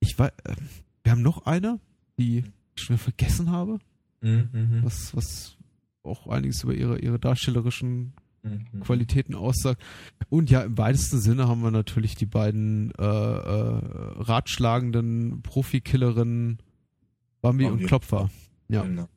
ich 0.00 0.18
weiß, 0.18 0.30
äh, 0.44 0.54
wir 1.02 1.12
haben 1.12 1.22
noch 1.22 1.44
eine, 1.44 1.80
die 2.18 2.44
ich 2.76 2.82
schon 2.82 2.96
vergessen 2.98 3.50
habe, 3.50 3.78
Mhm, 4.22 4.48
mhm, 4.52 4.80
was, 4.84 5.14
was 5.14 5.56
auch 6.08 6.26
einiges 6.26 6.62
über 6.64 6.74
ihre, 6.74 6.98
ihre 6.98 7.18
darstellerischen 7.18 8.12
mhm. 8.42 8.80
Qualitäten 8.80 9.34
aussagt. 9.34 9.82
Und 10.28 10.50
ja, 10.50 10.62
im 10.62 10.78
weitesten 10.78 11.20
Sinne 11.20 11.48
haben 11.48 11.62
wir 11.62 11.70
natürlich 11.70 12.14
die 12.14 12.26
beiden 12.26 12.92
äh, 12.98 13.04
äh, 13.04 13.80
ratschlagenden 14.20 15.42
Profikillerinnen 15.42 16.58
Bambi 17.40 17.64
Bambi. 17.64 17.82
und 17.82 17.86
Klopfer. 17.86 18.30
Ja. 18.68 18.82
Genau. 18.82 19.08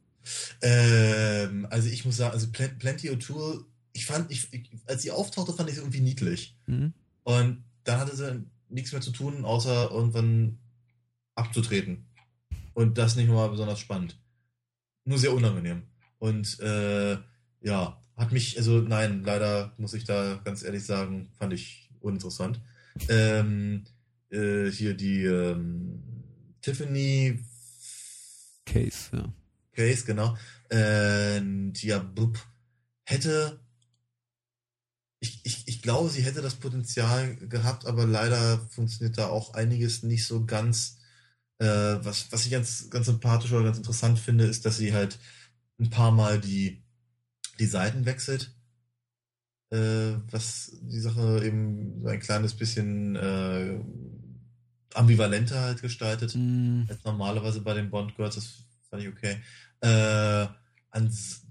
Ähm, 0.61 1.67
also 1.69 1.89
ich 1.89 2.05
muss 2.05 2.17
sagen, 2.17 2.33
also 2.33 2.51
Plen 2.51 2.77
Plenty 2.77 3.09
O'Toole, 3.09 3.65
ich 3.93 4.05
fand, 4.05 4.31
ich, 4.31 4.53
ich, 4.53 4.69
als 4.85 5.01
sie 5.01 5.11
auftauchte, 5.11 5.53
fand 5.53 5.69
ich 5.69 5.75
sie 5.75 5.81
irgendwie 5.81 6.01
niedlich. 6.01 6.55
Mhm. 6.67 6.93
Und 7.23 7.63
dann 7.83 7.99
hatte 7.99 8.15
sie 8.15 8.45
nichts 8.69 8.91
mehr 8.91 9.01
zu 9.01 9.11
tun, 9.11 9.43
außer 9.45 9.91
irgendwann 9.91 10.57
abzutreten. 11.35 12.05
Und 12.73 12.97
das 12.97 13.15
nicht 13.15 13.29
mal 13.29 13.49
besonders 13.49 13.79
spannend. 13.79 14.17
Nur 15.03 15.17
sehr 15.17 15.33
unangenehm. 15.33 15.83
Und 16.21 16.59
äh, 16.59 17.17
ja, 17.61 17.99
hat 18.15 18.31
mich, 18.31 18.55
also 18.55 18.79
nein, 18.79 19.23
leider 19.23 19.73
muss 19.77 19.95
ich 19.95 20.03
da 20.03 20.39
ganz 20.43 20.61
ehrlich 20.61 20.85
sagen, 20.85 21.31
fand 21.39 21.51
ich 21.51 21.89
uninteressant. 21.99 22.61
Ähm, 23.09 23.85
äh, 24.29 24.69
hier 24.69 24.93
die 24.93 25.23
ähm, 25.23 26.03
Tiffany 26.61 27.43
Case, 28.67 29.09
ja. 29.13 29.33
Case, 29.71 30.05
genau. 30.05 30.37
Und 30.69 31.81
ja, 31.81 31.97
blub, 31.97 32.37
hätte. 33.03 33.59
Ich, 35.21 35.43
ich, 35.43 35.67
ich 35.67 35.81
glaube, 35.81 36.09
sie 36.09 36.21
hätte 36.21 36.43
das 36.43 36.55
Potenzial 36.55 37.35
gehabt, 37.35 37.87
aber 37.87 38.05
leider 38.05 38.59
funktioniert 38.69 39.17
da 39.17 39.27
auch 39.27 39.55
einiges 39.55 40.03
nicht 40.03 40.27
so 40.27 40.45
ganz. 40.45 40.99
Äh, 41.57 41.65
was, 41.65 42.31
was 42.31 42.45
ich 42.45 42.51
ganz, 42.51 42.91
ganz 42.91 43.07
sympathisch 43.07 43.51
oder 43.51 43.63
ganz 43.63 43.77
interessant 43.77 44.19
finde, 44.19 44.45
ist, 44.45 44.67
dass 44.67 44.77
sie 44.77 44.93
halt 44.93 45.17
ein 45.81 45.89
paar 45.89 46.11
Mal 46.11 46.39
die, 46.39 46.83
die 47.59 47.65
Seiten 47.65 48.05
wechselt. 48.05 48.55
Äh, 49.71 50.17
was 50.29 50.77
die 50.81 50.99
Sache 50.99 51.43
eben 51.45 52.01
so 52.01 52.07
ein 52.09 52.19
kleines 52.19 52.53
bisschen 52.55 53.15
äh, 53.15 53.79
ambivalenter 54.93 55.61
halt 55.61 55.81
gestaltet, 55.81 56.35
Mm, 56.35 56.83
als 56.89 57.03
normalerweise 57.03 57.61
bei 57.61 57.73
den 57.73 57.89
Bond 57.89 58.15
Girls. 58.15 58.35
Das 58.35 58.63
fand 58.89 59.03
ich 59.03 59.09
okay. 59.09 59.37
Äh, 59.79 60.47
ans, 60.91 61.45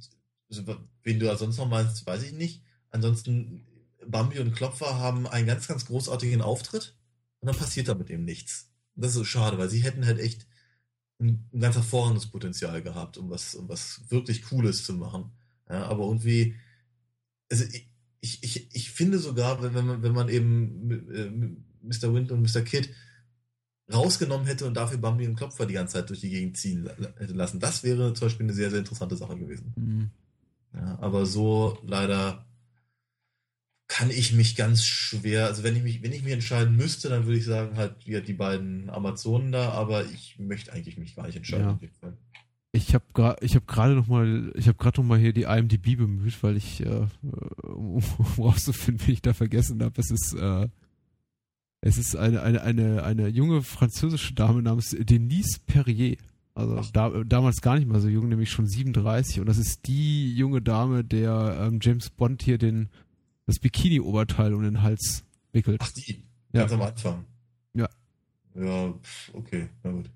also, 0.50 0.76
wen 1.02 1.18
du 1.18 1.26
da 1.26 1.36
sonst 1.36 1.56
noch 1.56 1.68
meinst, 1.68 2.06
weiß 2.06 2.22
ich 2.22 2.32
nicht. 2.32 2.62
Ansonsten, 2.90 3.66
Bambi 4.06 4.38
und 4.38 4.54
Klopfer 4.54 4.98
haben 4.98 5.26
einen 5.26 5.46
ganz, 5.46 5.66
ganz 5.68 5.86
großartigen 5.86 6.42
Auftritt 6.42 6.96
und 7.40 7.46
dann 7.48 7.56
passiert 7.56 7.88
da 7.88 7.94
mit 7.94 8.08
dem 8.08 8.24
nichts. 8.24 8.70
Das 8.94 9.16
ist 9.16 9.28
schade, 9.28 9.58
weil 9.58 9.70
sie 9.70 9.80
hätten 9.80 10.04
halt 10.04 10.18
echt 10.18 10.46
ein, 11.20 11.48
ganz 11.58 11.76
hervorragendes 11.76 12.26
Potenzial 12.26 12.82
gehabt, 12.82 13.18
um 13.18 13.30
was, 13.30 13.54
um 13.54 13.68
was 13.68 14.02
wirklich 14.08 14.42
Cooles 14.42 14.84
zu 14.84 14.94
machen. 14.94 15.30
Ja, 15.68 15.84
aber 15.86 16.04
irgendwie, 16.04 16.56
also 17.50 17.64
ich, 17.64 17.88
ich, 18.20 18.42
ich, 18.42 18.74
ich 18.74 18.90
finde 18.90 19.18
sogar, 19.18 19.62
wenn, 19.62 19.74
wenn, 19.74 19.86
man, 19.86 20.02
wenn 20.02 20.12
man 20.12 20.28
eben 20.28 20.90
äh, 20.90 21.86
Mr. 21.86 22.12
Wind 22.12 22.32
und 22.32 22.42
Mr. 22.42 22.62
Kid 22.62 22.90
rausgenommen 23.92 24.46
hätte 24.46 24.66
und 24.66 24.74
dafür 24.74 24.98
Bambi 24.98 25.26
und 25.26 25.36
Klopfer 25.36 25.66
die 25.66 25.74
ganze 25.74 25.94
Zeit 25.94 26.10
durch 26.10 26.20
die 26.20 26.30
Gegend 26.30 26.56
ziehen 26.56 26.88
hätte 27.16 27.32
lassen, 27.32 27.60
das 27.60 27.82
wäre 27.82 28.14
zum 28.14 28.26
Beispiel 28.26 28.46
eine 28.46 28.54
sehr, 28.54 28.70
sehr 28.70 28.78
interessante 28.80 29.16
Sache 29.16 29.36
gewesen. 29.36 29.72
mm. 29.76 30.10
Ja, 30.72 30.98
aber 31.00 31.26
so 31.26 31.78
leider 31.84 32.46
kann 33.90 34.08
ich 34.08 34.32
mich 34.32 34.54
ganz 34.54 34.84
schwer, 34.84 35.46
also 35.46 35.64
wenn 35.64 35.74
ich 35.74 35.82
mich, 35.82 36.00
wenn 36.00 36.12
ich 36.12 36.22
mich 36.22 36.32
entscheiden 36.32 36.76
müsste, 36.76 37.08
dann 37.08 37.26
würde 37.26 37.38
ich 37.38 37.44
sagen 37.44 37.76
halt 37.76 38.06
wieder 38.06 38.20
die 38.20 38.34
beiden 38.34 38.88
Amazonen 38.88 39.50
da, 39.50 39.70
aber 39.70 40.04
ich 40.04 40.38
möchte 40.38 40.72
eigentlich 40.72 40.96
mich 40.96 41.16
gar 41.16 41.26
nicht 41.26 41.34
entscheiden. 41.34 41.76
Ja. 42.00 42.12
Ich 42.70 42.94
habe 42.94 43.04
gerade, 43.12 43.44
ich 43.44 43.56
habe 43.56 43.66
gerade 43.66 43.94
noch 43.96 44.06
mal, 44.06 44.52
ich 44.54 44.68
habe 44.68 44.78
gerade 44.78 45.00
noch 45.00 45.08
mal 45.08 45.18
hier 45.18 45.32
die 45.32 45.42
IMDb 45.42 45.96
bemüht, 45.96 46.40
weil 46.44 46.56
ich, 46.56 46.86
äh, 46.86 47.08
um, 47.62 47.96
um 47.96 48.26
rauszufinden, 48.38 49.08
wie 49.08 49.12
ich 49.12 49.22
da 49.22 49.32
vergessen 49.32 49.82
habe. 49.82 50.00
Es 50.00 50.12
ist, 50.12 50.34
äh, 50.34 50.68
es 51.80 51.98
ist 51.98 52.14
eine, 52.14 52.42
eine, 52.42 52.62
eine, 52.62 53.02
eine 53.02 53.26
junge 53.26 53.62
französische 53.62 54.34
Dame 54.34 54.62
namens 54.62 54.96
Denise 55.00 55.58
Perrier. 55.66 56.16
Also 56.54 56.80
da, 56.92 57.10
damals 57.24 57.60
gar 57.60 57.76
nicht 57.76 57.88
mal 57.88 58.00
so 58.00 58.08
jung, 58.08 58.28
nämlich 58.28 58.52
schon 58.52 58.68
37. 58.68 59.40
Und 59.40 59.46
das 59.46 59.58
ist 59.58 59.88
die 59.88 60.32
junge 60.36 60.62
Dame, 60.62 61.02
der 61.02 61.58
ähm, 61.60 61.80
James 61.82 62.10
Bond 62.10 62.42
hier 62.42 62.58
den 62.58 62.88
das 63.46 63.58
Bikini-Oberteil 63.58 64.54
um 64.54 64.62
den 64.62 64.82
Hals 64.82 65.24
wickelt. 65.52 65.80
Ach, 65.82 65.90
die, 65.92 66.22
Ja. 66.52 66.60
ganz 66.60 66.72
am 66.72 66.82
Anfang. 66.82 67.24
Ja. 67.74 67.88
Ja, 68.54 68.94
okay, 69.32 69.68
na 69.82 69.90
gut. 69.92 70.10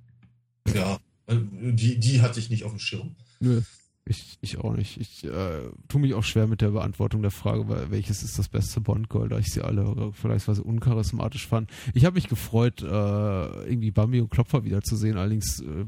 Ja, 0.75 0.99
äh, 1.27 1.37
die, 1.51 1.99
die 1.99 2.23
hatte 2.23 2.41
ich 2.41 2.51
nicht 2.51 2.65
auf 2.65 2.73
dem 2.73 2.79
Schirm. 2.81 3.15
Nö, 3.41 3.61
ich, 4.07 4.39
ich 4.41 4.59
auch 4.59 4.75
nicht. 4.75 4.99
Ich 5.01 5.25
äh, 5.25 5.63
tue 5.89 6.01
mich 6.01 6.15
auch 6.15 6.25
schwer 6.25 6.47
mit 6.47 6.61
der 6.61 6.71
Beantwortung 6.71 7.23
der 7.23 7.31
Frage, 7.31 7.69
weil 7.69 7.91
welches 7.91 8.23
ist 8.23 8.39
das 8.39 8.49
beste 8.49 8.81
Bond-Girl, 8.81 9.29
da 9.29 9.39
ich 9.39 9.49
sie 9.53 9.63
alle 9.63 10.13
vergleichsweise 10.13 10.63
uncharismatisch 10.63 11.47
fand. 11.47 11.71
Ich 11.95 12.05
habe 12.05 12.15
mich 12.15 12.29
gefreut, 12.29 12.83
äh, 12.83 12.87
irgendwie 12.87 13.91
Bambi 13.91 14.21
und 14.21 14.31
Klopfer 14.31 14.65
wiederzusehen, 14.65 15.17
allerdings 15.17 15.61
äh, 15.61 15.87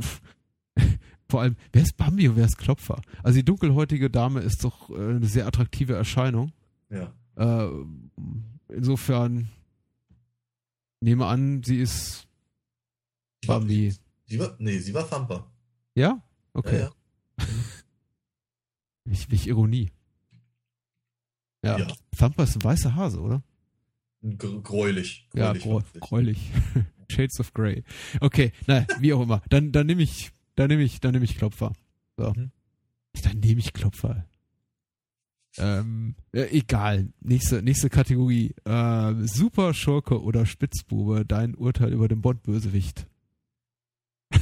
pff, 0.00 0.20
vor 1.28 1.42
allem, 1.42 1.56
wer 1.72 1.82
ist 1.82 1.96
Bambi 1.96 2.28
und 2.28 2.36
wer 2.36 2.46
ist 2.46 2.58
Klopfer? 2.58 3.00
Also 3.22 3.38
die 3.38 3.44
dunkelhäutige 3.44 4.10
Dame 4.10 4.40
ist 4.40 4.64
doch 4.64 4.90
äh, 4.90 4.94
eine 4.94 5.26
sehr 5.26 5.46
attraktive 5.46 5.94
Erscheinung. 5.94 6.52
Ja. 6.94 7.12
Äh, 7.66 7.70
insofern 8.68 9.48
nehme 11.00 11.26
an, 11.26 11.62
sie 11.62 11.78
ist 11.78 12.26
Die 13.42 13.48
war- 13.48 13.60
Bambi. 13.60 13.94
Sie 14.26 14.38
war, 14.38 14.56
nee, 14.58 14.78
sie 14.78 14.94
war 14.94 15.08
Thumper. 15.08 15.50
Ja? 15.94 16.22
Okay. 16.54 16.80
Ja, 16.80 16.92
Welch, 19.04 19.30
welch 19.30 19.46
Ironie. 19.46 19.90
Ja. 21.64 21.78
Ja. 21.78 21.88
Thumper 22.16 22.44
ist 22.44 22.56
ein 22.56 22.64
weißer 22.64 22.94
Hase, 22.94 23.20
oder? 23.20 23.42
ja. 24.22 24.30
Gr- 24.36 24.62
Gräulich. 24.62 25.28
Ja, 25.34 25.52
Gräulich 25.52 25.64
fand 25.64 25.94
ich. 25.96 26.00
gräulich. 26.00 26.50
Shades 27.10 27.38
of 27.40 27.52
Grey. 27.52 27.84
Okay, 28.20 28.52
naja, 28.66 28.86
wie 29.00 29.12
auch 29.12 29.20
immer. 29.22 29.42
Dann, 29.50 29.72
dann 29.72 29.86
nehme 29.86 30.02
ich, 30.02 30.30
dann 30.56 30.68
nehme 30.68 30.82
ich, 30.82 31.00
dann 31.00 31.12
nehme 31.12 31.24
ich 31.26 31.36
Klopfer. 31.36 31.72
So. 32.16 32.32
Mhm. 32.32 32.50
Dann 33.22 33.40
nehme 33.40 33.60
ich 33.60 33.72
Klopfer. 33.74 34.26
Ähm, 35.58 36.14
äh, 36.32 36.48
egal. 36.56 37.08
Nächste, 37.20 37.62
nächste 37.62 37.88
Kategorie. 37.90 38.54
Ähm, 38.64 39.26
Super 39.26 39.72
Schurke 39.74 40.20
oder 40.22 40.46
Spitzbube. 40.46 41.24
Dein 41.24 41.54
Urteil 41.54 41.92
über 41.92 42.08
den 42.08 42.20
Bond-Bösewicht. 42.22 43.06
Äh, 44.30 44.38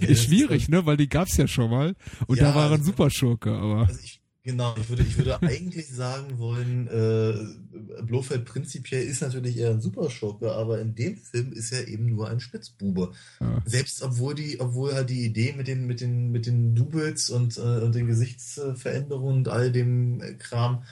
nee, 0.00 0.06
Ist 0.06 0.24
schwierig, 0.24 0.68
ne? 0.68 0.84
Weil 0.84 0.96
die 0.96 1.08
gab's 1.08 1.36
ja 1.36 1.46
schon 1.46 1.70
mal. 1.70 1.94
Und 2.26 2.38
Ja, 2.38 2.48
da 2.50 2.54
war 2.56 2.66
ein 2.66 2.72
also- 2.72 2.84
Super 2.84 3.08
Schurke, 3.10 3.52
aber. 3.52 3.86
Also 3.86 4.00
ich, 4.02 4.20
genau, 4.48 4.74
ich 4.80 4.88
würde, 4.88 5.02
ich 5.02 5.16
würde 5.18 5.42
eigentlich 5.42 5.88
sagen 5.88 6.38
wollen, 6.38 6.88
äh, 6.88 8.02
Blofeld 8.02 8.46
prinzipiell 8.46 9.02
ist 9.06 9.20
natürlich 9.20 9.58
eher 9.58 9.70
ein 9.70 9.82
Superschurke, 9.82 10.52
aber 10.52 10.80
in 10.80 10.94
dem 10.94 11.18
Film 11.18 11.52
ist 11.52 11.70
er 11.70 11.86
eben 11.86 12.06
nur 12.06 12.30
ein 12.30 12.40
Spitzbube. 12.40 13.12
Ja. 13.40 13.62
Selbst 13.66 14.02
obwohl 14.02 14.34
die, 14.34 14.58
obwohl 14.58 14.94
halt 14.94 15.10
die 15.10 15.24
Idee 15.24 15.52
mit 15.52 15.68
den, 15.68 15.86
mit 15.86 16.00
den, 16.00 16.30
mit 16.30 16.46
den 16.46 16.74
Doubles 16.74 17.28
und, 17.28 17.58
äh, 17.58 17.60
und 17.60 17.94
den 17.94 18.06
Gesichtsveränderungen 18.06 19.38
und 19.38 19.48
all 19.48 19.70
dem 19.70 20.22
Kram 20.38 20.82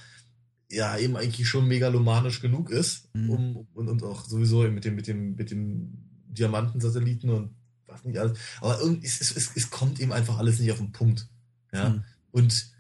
ja 0.70 0.98
eben 0.98 1.16
eigentlich 1.16 1.48
schon 1.48 1.66
megalomanisch 1.66 2.40
genug 2.42 2.70
ist, 2.70 3.08
Mhm. 3.14 3.30
um, 3.30 3.66
und, 3.72 3.88
und 3.88 4.02
auch 4.02 4.26
sowieso 4.26 4.62
mit 4.68 4.84
dem, 4.84 4.96
mit 4.96 5.06
dem, 5.06 5.34
mit 5.34 5.50
dem 5.50 5.92
Diamantensatelliten 6.28 7.30
und 7.30 7.50
was 7.86 8.04
nicht 8.04 8.18
alles. 8.18 8.38
Aber 8.60 8.78
irgendwie, 8.80 9.06
es, 9.06 9.22
es, 9.22 9.34
es, 9.34 9.50
es 9.54 9.70
kommt 9.70 9.98
eben 9.98 10.12
einfach 10.12 10.36
alles 10.38 10.58
nicht 10.58 10.72
auf 10.72 10.78
den 10.78 10.92
Punkt. 10.92 11.26
Ja. 11.72 11.88
Mhm. 11.88 12.04
Und 12.32 12.75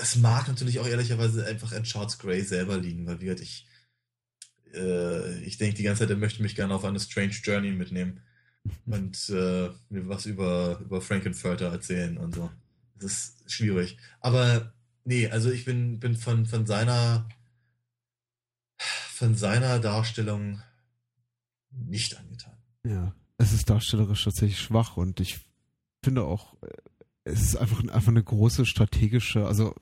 das 0.00 0.16
mag 0.16 0.48
natürlich 0.48 0.80
auch 0.80 0.86
ehrlicherweise 0.86 1.46
einfach 1.46 1.72
an 1.72 1.82
Charles 1.82 2.18
Gray 2.18 2.40
selber 2.40 2.78
liegen, 2.78 3.06
weil 3.06 3.20
wie 3.20 3.26
gesagt, 3.26 3.42
ich, 3.42 3.66
äh, 4.72 5.38
ich 5.40 5.58
denke 5.58 5.76
die 5.76 5.82
ganze 5.82 6.00
Zeit, 6.00 6.10
er 6.10 6.16
möchte 6.16 6.42
mich 6.42 6.54
gerne 6.54 6.74
auf 6.74 6.86
eine 6.86 6.98
Strange 6.98 7.34
Journey 7.44 7.72
mitnehmen 7.72 8.22
und 8.86 9.28
äh, 9.28 9.68
mir 9.90 10.08
was 10.08 10.24
über, 10.24 10.80
über 10.80 11.02
Frankenfurter 11.02 11.66
erzählen 11.66 12.16
und 12.16 12.34
so. 12.34 12.50
Das 12.94 13.12
ist 13.12 13.52
schwierig. 13.52 13.98
Aber 14.20 14.72
nee, 15.04 15.28
also 15.28 15.50
ich 15.50 15.66
bin, 15.66 16.00
bin 16.00 16.16
von, 16.16 16.46
von 16.46 16.64
seiner 16.64 17.28
von 18.78 19.34
seiner 19.34 19.80
Darstellung 19.80 20.62
nicht 21.70 22.16
angetan. 22.16 22.56
Ja, 22.86 23.14
es 23.36 23.52
ist 23.52 23.68
darstellerisch 23.68 24.24
tatsächlich 24.24 24.60
schwach 24.60 24.96
und 24.96 25.20
ich 25.20 25.40
finde 26.02 26.22
auch, 26.22 26.54
äh, 26.62 26.68
es 27.24 27.42
ist 27.42 27.56
einfach, 27.56 27.80
einfach 27.88 28.08
eine 28.08 28.22
große 28.24 28.66
strategische, 28.66 29.46
also 29.46 29.74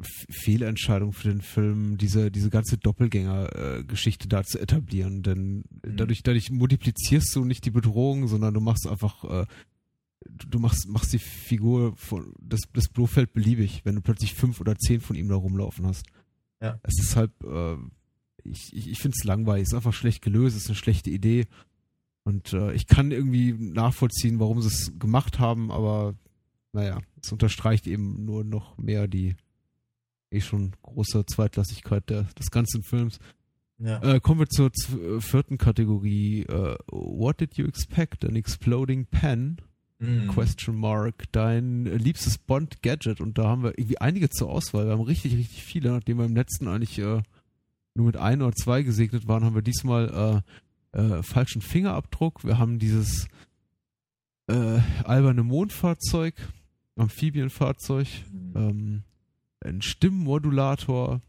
Fehlentscheidung 0.00 1.14
für 1.14 1.28
den 1.28 1.40
Film, 1.40 1.96
diese, 1.96 2.30
diese 2.30 2.50
ganze 2.50 2.76
Doppelgänger-Geschichte 2.76 4.28
da 4.28 4.44
zu 4.44 4.58
etablieren, 4.58 5.22
denn 5.22 5.64
Mhm. 5.84 5.96
dadurch, 5.96 6.22
dadurch 6.22 6.50
multiplizierst 6.50 7.34
du 7.34 7.44
nicht 7.46 7.64
die 7.64 7.70
Bedrohung, 7.70 8.28
sondern 8.28 8.52
du 8.52 8.60
machst 8.60 8.86
einfach, 8.86 9.24
äh, 9.24 9.46
du 10.28 10.48
du 10.48 10.58
machst, 10.58 10.86
machst 10.88 11.14
die 11.14 11.18
Figur 11.18 11.96
von, 11.96 12.34
das, 12.40 12.60
das 12.74 12.88
Blofeld 12.88 13.32
beliebig, 13.32 13.82
wenn 13.84 13.94
du 13.94 14.02
plötzlich 14.02 14.34
fünf 14.34 14.60
oder 14.60 14.76
zehn 14.76 15.00
von 15.00 15.16
ihm 15.16 15.28
da 15.28 15.34
rumlaufen 15.36 15.86
hast. 15.86 16.04
Ja. 16.60 16.78
Es 16.82 16.98
ist 17.00 17.16
halt, 17.16 17.30
äh, 17.42 17.76
ich, 18.44 18.74
ich, 18.74 18.90
ich 18.90 18.98
finde 19.00 19.16
es 19.18 19.24
langweilig, 19.24 19.62
es 19.62 19.68
ist 19.72 19.76
einfach 19.76 19.94
schlecht 19.94 20.20
gelöst, 20.20 20.56
es 20.56 20.64
ist 20.64 20.68
eine 20.68 20.76
schlechte 20.76 21.08
Idee. 21.10 21.46
Und 22.26 22.52
äh, 22.54 22.72
ich 22.72 22.88
kann 22.88 23.12
irgendwie 23.12 23.52
nachvollziehen, 23.52 24.40
warum 24.40 24.60
sie 24.60 24.66
es 24.66 24.98
gemacht 24.98 25.38
haben, 25.38 25.70
aber 25.70 26.16
naja, 26.72 26.98
es 27.22 27.30
unterstreicht 27.30 27.86
eben 27.86 28.24
nur 28.24 28.42
noch 28.42 28.76
mehr 28.78 29.06
die 29.06 29.36
eh 30.32 30.40
schon 30.40 30.72
große 30.82 31.24
Zweitklassigkeit 31.26 32.10
der, 32.10 32.24
des 32.36 32.50
ganzen 32.50 32.82
Films. 32.82 33.20
Ja. 33.78 34.02
Äh, 34.02 34.18
kommen 34.18 34.40
wir 34.40 34.48
zur 34.48 34.72
äh, 34.72 35.20
vierten 35.20 35.56
Kategorie. 35.56 36.42
Äh, 36.42 36.76
what 36.90 37.40
did 37.40 37.58
you 37.58 37.64
expect? 37.64 38.24
An 38.24 38.34
exploding 38.34 39.06
pen? 39.06 39.58
Mhm. 40.00 40.26
Question 40.26 40.74
mark. 40.74 41.30
Dein 41.30 41.84
liebstes 41.84 42.38
Bond-Gadget. 42.38 43.20
Und 43.20 43.38
da 43.38 43.44
haben 43.44 43.62
wir 43.62 43.78
irgendwie 43.78 43.98
einige 43.98 44.30
zur 44.30 44.50
Auswahl. 44.50 44.86
Wir 44.86 44.92
haben 44.94 45.02
richtig, 45.02 45.36
richtig 45.36 45.62
viele. 45.62 45.92
Nachdem 45.92 46.18
wir 46.18 46.24
im 46.24 46.34
letzten 46.34 46.66
eigentlich 46.66 46.98
äh, 46.98 47.22
nur 47.94 48.06
mit 48.06 48.16
ein 48.16 48.42
oder 48.42 48.52
zwei 48.52 48.82
gesegnet 48.82 49.28
waren, 49.28 49.44
haben 49.44 49.54
wir 49.54 49.62
diesmal 49.62 50.42
äh, 50.44 50.65
äh, 50.96 51.22
falschen 51.22 51.62
Fingerabdruck. 51.62 52.44
Wir 52.44 52.58
haben 52.58 52.78
dieses 52.78 53.28
äh, 54.48 54.80
alberne 55.04 55.42
Mondfahrzeug, 55.42 56.34
Amphibienfahrzeug, 56.96 58.06
Mhm. 58.32 58.52
ähm, 58.56 59.02
ein 59.60 59.82
Stimmmodulator, 59.82 61.20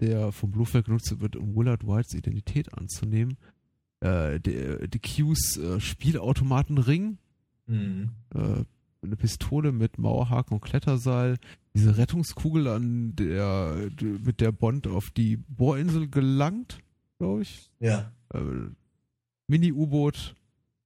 der 0.00 0.32
vom 0.32 0.50
Blofeld 0.50 0.86
genutzt 0.86 1.20
wird, 1.20 1.36
um 1.36 1.54
Willard 1.56 1.86
Whites 1.86 2.14
Identität 2.14 2.72
anzunehmen. 2.76 3.36
Äh, 4.00 4.40
der, 4.40 4.88
die 4.88 4.98
Qs 4.98 5.56
äh, 5.56 5.80
Spielautomatenring, 5.80 7.18
Mhm. 7.66 8.10
äh, 8.34 8.64
eine 9.02 9.16
Pistole 9.16 9.72
mit 9.72 9.98
Mauerhaken 9.98 10.54
und 10.54 10.60
Kletterseil, 10.62 11.38
diese 11.74 11.96
Rettungskugel, 11.96 12.66
an 12.68 13.14
der 13.16 13.88
mit 14.24 14.40
der 14.40 14.52
Bond 14.52 14.86
auf 14.86 15.10
die 15.10 15.36
Bohrinsel 15.36 16.08
gelangt, 16.08 16.78
glaube 17.18 17.42
ich. 17.42 17.70
Ja. 17.78 18.10
Äh, 18.34 18.40
Mini-U-Boot. 19.48 20.34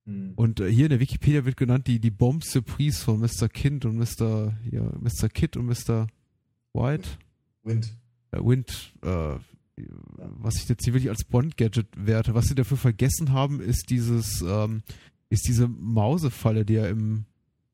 Mhm. 0.04 0.32
Und 0.36 0.60
äh, 0.60 0.70
hier 0.70 0.86
in 0.86 0.90
der 0.90 1.00
Wikipedia 1.00 1.44
wird 1.44 1.56
genannt 1.56 1.86
die, 1.86 2.00
die 2.00 2.10
Bomb 2.10 2.44
Surprise 2.44 3.02
von 3.04 3.20
Mr. 3.20 3.48
Kind 3.48 3.84
und 3.84 3.96
Mr. 3.98 4.54
Ja, 4.70 4.82
Mr. 5.00 5.28
Kid 5.28 5.56
und 5.56 5.66
Mr. 5.66 6.06
White. 6.72 7.08
Wind. 7.62 7.94
Äh, 8.32 8.38
Wind, 8.42 8.94
äh, 9.02 9.34
was 10.16 10.56
ich 10.56 10.68
jetzt 10.68 10.84
hier 10.84 10.92
wirklich 10.94 11.10
als 11.10 11.24
Bond-Gadget 11.24 11.86
werte. 11.96 12.34
Was 12.34 12.46
sie 12.46 12.54
dafür 12.54 12.76
vergessen 12.76 13.32
haben, 13.32 13.60
ist 13.60 13.90
dieses, 13.90 14.42
ähm, 14.42 14.82
ist 15.30 15.46
diese 15.48 15.68
Mausefalle, 15.68 16.64
die 16.64 16.74
er 16.76 16.88
im 16.90 17.24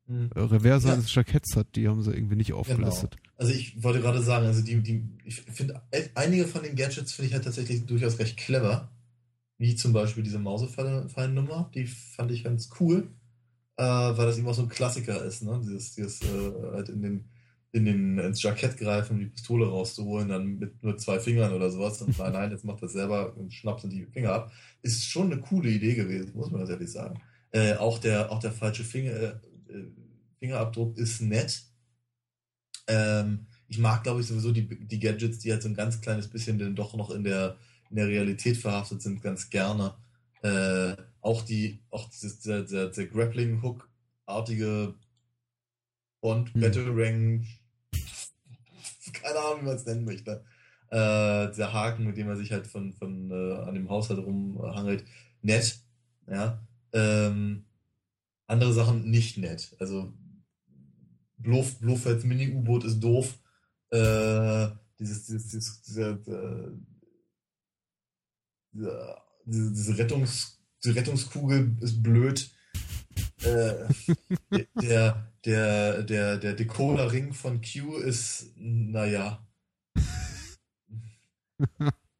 Mhm. 0.09 0.29
äh, 0.35 0.39
Revers 0.39 0.85
Ja. 0.85 0.91
seines 0.91 1.13
Jacketts 1.13 1.57
hat. 1.57 1.75
Die 1.75 1.87
haben 1.89 2.01
sie 2.01 2.13
irgendwie 2.13 2.37
nicht 2.37 2.53
aufgelistet. 2.53 3.17
Also 3.35 3.51
ich 3.51 3.83
wollte 3.83 3.99
gerade 3.99 4.21
sagen, 4.21 4.45
also 4.45 4.63
die, 4.63 4.81
die, 4.81 5.03
ich 5.25 5.41
finde 5.41 5.81
e- 5.91 6.07
einige 6.15 6.47
von 6.47 6.63
den 6.63 6.77
Gadgets 6.77 7.11
finde 7.13 7.27
ich 7.27 7.33
halt 7.33 7.43
tatsächlich 7.43 7.85
durchaus 7.85 8.17
recht 8.17 8.37
clever. 8.37 8.89
Wie 9.57 9.75
zum 9.75 9.93
Beispiel 9.93 10.23
diese 10.23 10.39
Mausefallen-Nummer, 10.39 11.71
die 11.73 11.87
fand 11.87 12.31
ich 12.31 12.43
ganz 12.43 12.69
cool, 12.79 13.09
äh, 13.77 13.83
weil 13.83 14.25
das 14.25 14.37
eben 14.37 14.47
auch 14.47 14.53
so 14.53 14.63
ein 14.63 14.69
Klassiker 14.69 15.23
ist, 15.23 15.43
ne? 15.43 15.59
Dieses, 15.63 15.95
dieses 15.95 16.21
äh, 16.21 16.51
halt 16.73 16.89
in 16.89 17.01
den, 17.01 17.29
in 17.71 17.85
den, 17.85 18.19
ins 18.19 18.41
Jackett 18.41 18.77
greifen, 18.77 19.13
um 19.13 19.19
die 19.19 19.27
Pistole 19.27 19.67
rauszuholen, 19.67 20.29
dann 20.29 20.59
mit 20.59 20.83
nur 20.83 20.97
zwei 20.97 21.19
Fingern 21.19 21.53
oder 21.53 21.69
sowas. 21.71 22.01
Und 22.01 22.17
nein, 22.17 22.33
nein, 22.33 22.51
jetzt 22.51 22.65
macht 22.65 22.83
das 22.83 22.93
selber 22.93 23.35
und 23.35 23.53
schnappt 23.53 23.83
die 23.83 24.05
Finger 24.05 24.33
ab. 24.33 24.51
Ist 24.81 25.05
schon 25.05 25.31
eine 25.31 25.41
coole 25.41 25.69
Idee 25.69 25.95
gewesen, 25.95 26.33
muss 26.35 26.51
man 26.51 26.59
ganz 26.59 26.71
ehrlich 26.71 26.91
sagen. 26.91 27.21
Äh, 27.51 27.75
auch, 27.75 27.99
der, 27.99 28.31
auch 28.31 28.39
der 28.39 28.51
falsche 28.51 28.83
Finger, 28.83 29.11
äh, 29.11 29.25
äh, 29.69 29.91
Fingerabdruck 30.39 30.97
ist 30.97 31.21
nett. 31.21 31.63
Ähm, 32.87 33.47
ich 33.67 33.79
mag, 33.79 34.03
glaube 34.03 34.21
ich, 34.21 34.27
sowieso 34.27 34.51
die, 34.51 34.67
die 34.67 34.99
Gadgets, 34.99 35.39
die 35.39 35.51
halt 35.51 35.61
so 35.61 35.69
ein 35.69 35.75
ganz 35.75 35.99
kleines 36.01 36.27
bisschen 36.27 36.57
denn 36.57 36.75
doch 36.75 36.95
noch 36.95 37.11
in 37.11 37.23
der, 37.23 37.57
in 37.89 37.95
der 37.95 38.07
Realität 38.07 38.57
verhaftet 38.57 39.01
sind, 39.01 39.21
ganz 39.21 39.49
gerne. 39.49 39.95
Äh, 40.41 40.95
auch 41.21 41.41
die, 41.41 41.79
auch 41.89 42.09
dieses, 42.09 42.41
der, 42.41 42.63
der, 42.63 42.87
der 42.87 43.07
Grappling-Hook-artige 43.07 44.95
Bond 46.21 46.53
Hm. 46.53 46.61
Battlerang, 46.61 47.45
keine 49.13 49.39
Ahnung, 49.39 49.61
wie 49.61 49.65
man 49.65 49.75
es 49.75 49.85
nennen 49.85 50.05
möchte. 50.05 50.43
Äh, 50.89 51.51
der 51.53 51.73
Haken, 51.73 52.05
mit 52.05 52.17
dem 52.17 52.29
er 52.29 52.37
sich 52.37 52.51
halt 52.51 52.67
von, 52.67 52.93
von 52.93 53.29
äh, 53.31 53.55
an 53.61 53.75
dem 53.75 53.89
Haus 53.89 54.09
halt 54.09 54.19
rumhangelt, 54.19 55.05
nett. 55.41 55.79
Ja. 56.27 56.61
Ähm, 56.93 57.65
andere 58.47 58.73
Sachen 58.73 59.09
nicht 59.09 59.37
nett. 59.37 59.75
Also 59.79 60.13
Blof, 61.37 61.79
Blofelds 61.79 62.23
Mini-U-Boot 62.23 62.85
ist 62.85 62.99
doof. 62.99 63.37
Äh, 63.91 64.67
dieses, 64.99 65.25
dieses, 65.25 65.47
dieses, 65.49 65.81
dieser, 65.83 66.11
äh, 66.11 66.15
dieser, 66.25 66.96
diese, 69.45 69.71
diese, 69.71 69.97
Rettungs, 69.97 70.59
diese 70.83 70.95
Rettungskugel 70.95 71.75
ist 71.81 72.01
blöd. 72.03 72.49
Äh, 73.41 73.87
der, 74.81 75.31
der, 75.45 76.03
der, 76.03 76.37
der 76.37 76.53
Decoder-Ring 76.53 77.33
von 77.33 77.61
Q 77.61 77.97
ist, 77.97 78.51
naja. 78.55 79.45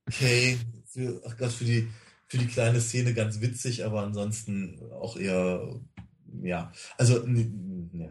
Okay, 0.08 0.58
für, 0.86 1.22
ach 1.28 1.38
Gott, 1.38 1.52
für 1.52 1.66
die, 1.66 1.88
für 2.28 2.38
die 2.38 2.48
kleine 2.48 2.82
Szene 2.82 3.14
ganz 3.14 3.42
witzig, 3.42 3.86
aber 3.86 4.04
ansonsten 4.04 4.80
auch 4.92 5.18
eher, 5.18 5.80
ja. 6.44 6.72
Also, 6.98 7.26
ja. 7.94 8.08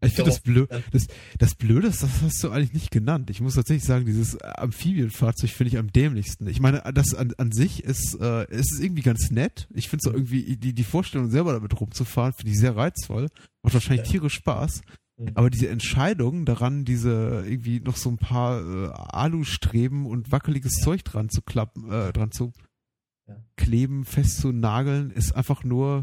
Ich 0.00 0.12
finde 0.14 0.30
das, 0.30 0.40
blöd, 0.40 0.70
Ja. 0.70 0.80
das, 0.92 1.06
das 1.38 1.54
Blöde 1.54 1.86
ist, 1.88 2.02
das 2.02 2.22
hast 2.22 2.44
du 2.44 2.50
eigentlich 2.50 2.74
nicht 2.74 2.90
genannt. 2.90 3.30
Ich 3.30 3.40
muss 3.40 3.54
tatsächlich 3.54 3.84
sagen, 3.84 4.04
dieses 4.04 4.38
Amphibienfahrzeug 4.42 5.48
finde 5.50 5.68
ich 5.68 5.78
am 5.78 5.90
dämlichsten. 5.92 6.46
Ich 6.46 6.60
meine, 6.60 6.82
das 6.92 7.14
an, 7.14 7.32
an 7.38 7.52
sich 7.52 7.82
ist, 7.84 8.14
äh, 8.20 8.44
es 8.50 8.70
ist 8.72 8.80
irgendwie 8.82 9.02
ganz 9.02 9.30
nett. 9.30 9.66
Ich 9.72 9.88
finde 9.88 10.02
es 10.04 10.10
auch 10.10 10.14
irgendwie, 10.14 10.56
die, 10.56 10.74
die 10.74 10.84
Vorstellung 10.84 11.30
selber 11.30 11.52
damit 11.54 11.80
rumzufahren, 11.80 12.34
finde 12.34 12.52
ich 12.52 12.58
sehr 12.58 12.76
reizvoll. 12.76 13.28
Macht 13.62 13.74
wahrscheinlich 13.74 14.04
Ja. 14.06 14.12
tierisch 14.12 14.34
Spaß. 14.34 14.82
Mhm. 15.16 15.30
Aber 15.36 15.48
diese 15.48 15.68
Entscheidung 15.68 16.44
daran, 16.44 16.84
diese 16.84 17.44
irgendwie 17.46 17.80
noch 17.80 17.96
so 17.96 18.10
ein 18.10 18.18
paar 18.18 18.60
äh, 18.60 18.88
Alustreben 18.92 20.06
und 20.06 20.30
wackeliges 20.32 20.80
Zeug 20.80 21.02
dran 21.04 21.30
zu 21.30 21.40
klappen, 21.40 21.90
äh, 21.90 22.12
dran 22.12 22.30
zu 22.30 22.52
Ja. 23.26 23.36
kleben, 23.56 24.04
festzunageln, 24.04 25.10
ist 25.10 25.32
einfach 25.34 25.64
nur 25.64 25.98
Ja. 25.98 26.02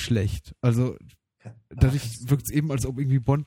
Schlecht. 0.00 0.54
Also 0.60 0.96
dadurch 1.68 2.02
wirkt 2.28 2.44
es 2.46 2.50
eben, 2.52 2.70
als 2.72 2.86
ob 2.86 2.98
irgendwie 2.98 3.18
Bond 3.20 3.46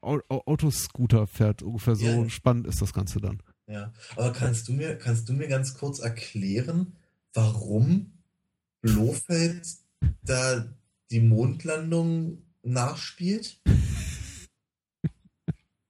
Au- 0.00 0.20
Au- 0.28 0.42
Autoscooter 0.46 1.26
fährt. 1.28 1.62
Ungefähr 1.62 1.94
so 1.94 2.04
Ja. 2.06 2.28
spannend 2.28 2.66
ist 2.66 2.82
das 2.82 2.92
Ganze 2.92 3.20
dann. 3.20 3.40
Ja, 3.68 3.92
aber 4.16 4.32
kannst 4.32 4.66
du 4.68 4.72
mir, 4.72 4.96
kannst 4.98 5.28
du 5.28 5.32
mir 5.32 5.46
ganz 5.46 5.74
kurz 5.74 6.00
erklären, 6.00 6.96
warum 7.34 8.12
Blofeld 8.80 9.64
da 10.22 10.74
die 11.10 11.20
Mondlandung 11.20 12.42
nachspielt? 12.64 13.60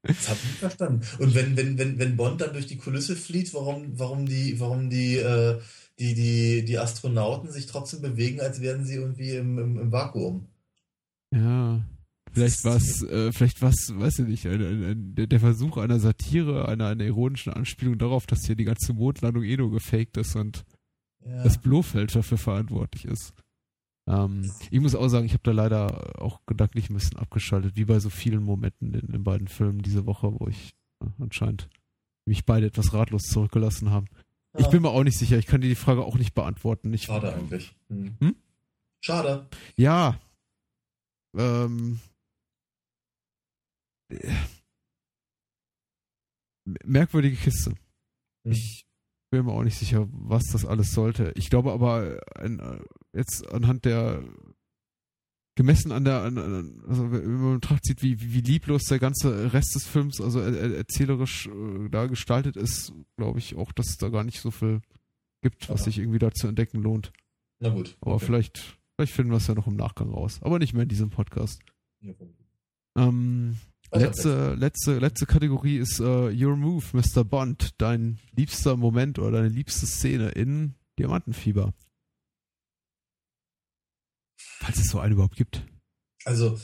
Das 0.03 0.29
hab 0.29 0.37
ich 0.37 0.45
nicht 0.45 0.59
verstanden. 0.59 1.07
Und 1.21 1.35
wenn, 1.35 1.57
wenn, 1.57 1.79
wenn, 1.79 1.99
wenn 1.99 2.17
Bond 2.17 2.41
dann 2.41 2.53
durch 2.53 2.67
die 2.67 2.77
Kulisse 2.77 3.15
flieht, 3.17 3.55
warum, 3.55 3.99
warum 3.99 4.27
die, 4.27 4.59
warum 4.59 4.91
die, 4.91 5.17
äh, 5.17 5.61
die, 5.99 6.15
die, 6.15 6.65
die 6.65 6.79
Astronauten 6.79 7.51
sich 7.51 7.67
trotzdem 7.67 8.03
bewegen, 8.03 8.41
als 8.41 8.61
wären 8.61 8.85
sie 8.85 8.95
irgendwie 8.95 9.37
im, 9.37 9.59
im, 9.59 9.79
im 9.79 9.93
Vakuum? 9.93 10.47
Ja. 11.35 11.85
Vielleicht 12.33 12.65
was, 12.65 13.03
äh, 13.03 13.31
vielleicht 13.33 13.61
was, 13.61 13.93
weiß 13.95 14.21
ich 14.21 14.27
nicht, 14.29 14.47
ein, 14.47 14.63
ein, 14.63 14.85
ein, 14.85 15.29
der, 15.29 15.41
Versuch 15.41 15.77
einer 15.77 16.01
Satire, 16.01 16.67
einer, 16.67 16.89
einer 16.89 17.05
ironischen 17.05 17.53
Anspielung 17.53 17.99
darauf, 17.99 18.27
dass 18.27 18.47
hier 18.47 18.57
die 18.57 18.65
ganze 18.65 18.95
Mondlandung 18.95 19.43
eh 19.45 19.57
nur 19.57 19.71
gefaked 19.71 20.17
ist 20.17 20.35
und 20.37 20.65
Ja. 21.27 21.43
das 21.45 21.59
Blofeld 21.59 22.15
dafür 22.15 22.39
verantwortlich 22.39 23.05
ist. 23.05 23.35
Ähm, 24.09 24.51
ich 24.71 24.81
muss 24.81 24.95
auch 24.95 25.09
sagen, 25.09 25.27
ich 25.27 25.35
habe 25.35 25.43
da 25.45 25.53
leider 25.53 26.21
auch 26.21 26.41
gedanklich 26.47 26.89
ein 26.91 26.95
bisschen 26.95 27.19
abgeschaltet, 27.19 27.77
wie 27.77 27.85
bei 27.85 28.01
so 28.01 28.09
vielen 28.09 28.43
Momenten 28.43 28.95
in 28.95 29.13
den 29.13 29.25
beiden 29.25 29.49
Filmen 29.49 29.83
diese 29.83 30.07
Woche, 30.07 30.33
wo 30.33 30.49
ich 30.49 30.73
äh, 31.05 31.09
anscheinend 31.21 31.69
mich 32.25 32.47
beide 32.47 32.67
etwas 32.67 32.95
ratlos 32.95 33.25
zurückgelassen 33.25 33.91
haben. 33.91 34.07
Ich 34.59 34.69
bin 34.69 34.83
mir 34.83 34.91
auch 34.91 35.03
nicht 35.03 35.19
sicher, 35.19 35.39
ich 35.39 35.47
kann 35.47 35.61
dir 35.61 35.69
die 35.69 35.75
Frage 35.75 36.05
auch 36.05 36.17
nicht 36.17 36.35
beantworten. 36.35 36.93
Ich, 36.93 37.05
Schade 37.05 37.33
eigentlich. 37.33 37.75
Hm. 37.89 38.17
Hm? 38.21 38.37
Schade. 39.01 39.49
Ja. 39.77 40.21
Ähm. 41.37 42.01
äh, 44.11 44.31
Merkwürdige 46.85 47.37
Kiste. 47.37 47.71
Hm. 48.45 48.53
Ich 48.53 48.87
bin 49.31 49.47
mir 49.47 49.53
auch 49.53 49.63
nicht 49.65 49.79
sicher, 49.79 50.07
was 50.13 50.45
das 50.53 50.67
alles 50.67 50.93
sollte. 50.93 51.33
Ich 51.37 51.49
glaube 51.49 51.73
aber, 51.73 52.21
ein, 52.37 52.61
äh, 52.61 52.81
jetzt 53.15 53.49
anhand 53.51 53.87
der 53.87 54.23
gemessen 55.63 55.93
an 55.93 56.05
der, 56.05 56.23
an, 56.23 56.39
an, 56.39 56.83
also 56.89 57.13
wenn 57.13 57.41
man 57.41 57.55
in 57.55 57.61
Betracht 57.61 57.85
zieht, 57.85 58.03
wie, 58.03 58.21
wie, 58.21 58.41
lieblos 58.41 58.83
der 58.85 58.99
ganze 58.99 59.53
Rest 59.53 59.77
des 59.77 59.87
Films, 59.87 60.21
also 60.21 60.41
er, 60.41 60.53
er, 60.57 60.77
erzählerisch 60.77 61.47
äh, 61.47 61.89
da 61.89 62.07
gestaltet 62.07 62.57
ist, 62.57 62.93
glaube 63.17 63.39
ich 63.39 63.55
auch, 63.55 63.71
dass 63.71 63.91
es 63.91 63.97
da 63.97 64.09
gar 64.09 64.25
nicht 64.25 64.41
so 64.41 64.51
viel 64.51 64.81
gibt, 65.41 65.69
was 65.69 65.81
Ja. 65.81 65.85
sich 65.85 65.99
irgendwie 65.99 66.19
da 66.19 66.33
zu 66.33 66.49
entdecken 66.49 66.83
lohnt. 66.83 67.13
Na 67.61 67.69
gut. 67.69 67.97
Aber 68.01 68.17
okay. 68.17 68.27
vielleicht, 68.27 68.77
vielleicht 68.97 69.13
finden 69.13 69.31
wir 69.31 69.37
es 69.37 69.47
ja 69.47 69.55
noch 69.55 69.69
im 69.69 69.77
Nachgang 69.77 70.11
raus. 70.11 70.41
Aber 70.43 70.59
nicht 70.59 70.75
mehr 70.75 70.83
in 70.83 70.89
diesem 70.89 71.11
Podcast. 71.11 71.61
Ja, 72.01 72.13
Ähm, 72.97 73.57
letzte, 73.93 74.55
letzte, 74.55 74.99
letzte 74.99 75.27
Kategorie 75.27 75.77
ist 75.79 76.01
äh, 76.01 76.45
Your 76.45 76.57
Move, 76.57 76.85
Mr. 76.93 77.23
Bond. 77.25 77.71
Dein 77.79 78.19
liebster 78.35 78.77
Moment 78.77 79.21
oder 79.21 79.31
deine 79.31 79.49
liebste 79.49 79.87
Szene 79.87 80.31
in 80.31 80.75
Diamantenfieber. 80.99 81.73
Falls 84.63 84.79
es 84.79 84.91
so 84.91 85.01
einen 85.01 85.15
überhaupt 85.15 85.35
gibt. 85.35 85.67
Also 86.25 86.57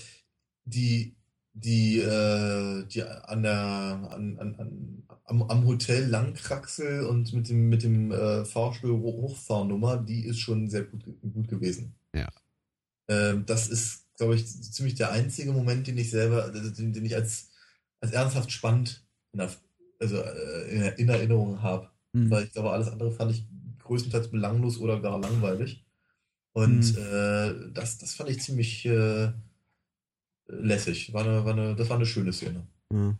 die, 0.65 1.17
die, 1.53 1.99
äh, 1.99 2.87
die 2.87 3.03
an 3.03 3.43
der, 3.43 3.55
an, 4.13 4.39
an, 4.39 4.55
an, 4.55 5.03
am, 5.25 5.43
am 5.43 5.67
Hotel 5.67 6.07
Langkraxel 6.07 7.05
und 7.07 7.33
mit 7.33 7.49
dem, 7.49 7.69
mit 7.69 7.83
dem 7.83 8.13
äh, 8.13 8.45
Fahrstuhl 8.45 8.93
Hochfahrnummer, 8.93 9.97
die 9.97 10.25
ist 10.25 10.39
schon 10.39 10.71
sehr 10.71 10.85
gut, 10.85 11.05
gut 11.21 11.49
gewesen. 11.49 11.97
Ja. 12.15 12.29
Ähm, 13.09 13.45
das 13.47 13.69
ist, 13.69 14.07
glaube 14.17 14.37
ich, 14.37 14.47
ziemlich 14.47 14.95
der 14.95 15.11
einzige 15.11 15.51
Moment, 15.51 15.89
den 15.89 15.99
ich 15.99 16.11
selber, 16.11 16.45
also 16.45 16.71
den, 16.71 16.93
den 16.93 17.05
ich 17.05 17.17
als, 17.17 17.51
als 18.01 18.13
ernsthaft 18.13 18.53
spannend 18.53 19.05
in, 19.33 19.41
der, 19.41 19.51
also, 19.99 20.19
äh, 20.19 20.95
in 21.01 21.09
Erinnerung 21.09 21.63
habe. 21.63 21.91
Hm. 22.15 22.31
Weil 22.31 22.45
ich 22.45 22.53
glaube, 22.53 22.71
alles 22.71 22.89
andere 22.89 23.11
fand 23.11 23.33
ich 23.33 23.45
größtenteils 23.81 24.31
belanglos 24.31 24.79
oder 24.79 25.01
gar 25.01 25.19
langweilig. 25.19 25.85
Und 26.53 26.83
Hm. 26.83 26.97
äh, 26.97 27.73
das, 27.73 27.99
das 27.99 28.15
fand 28.15 28.31
ich 28.31 28.41
ziemlich 28.41 28.85
äh, 28.87 29.33
lässig. 30.49 31.13
War 31.13 31.25
eine, 31.25 31.45
war 31.45 31.53
eine, 31.53 31.75
das 31.77 31.89
war 31.89 31.97
eine 31.97 32.07
schöne 32.07 32.33
Szene. 32.33 32.67
Ja. 32.93 33.19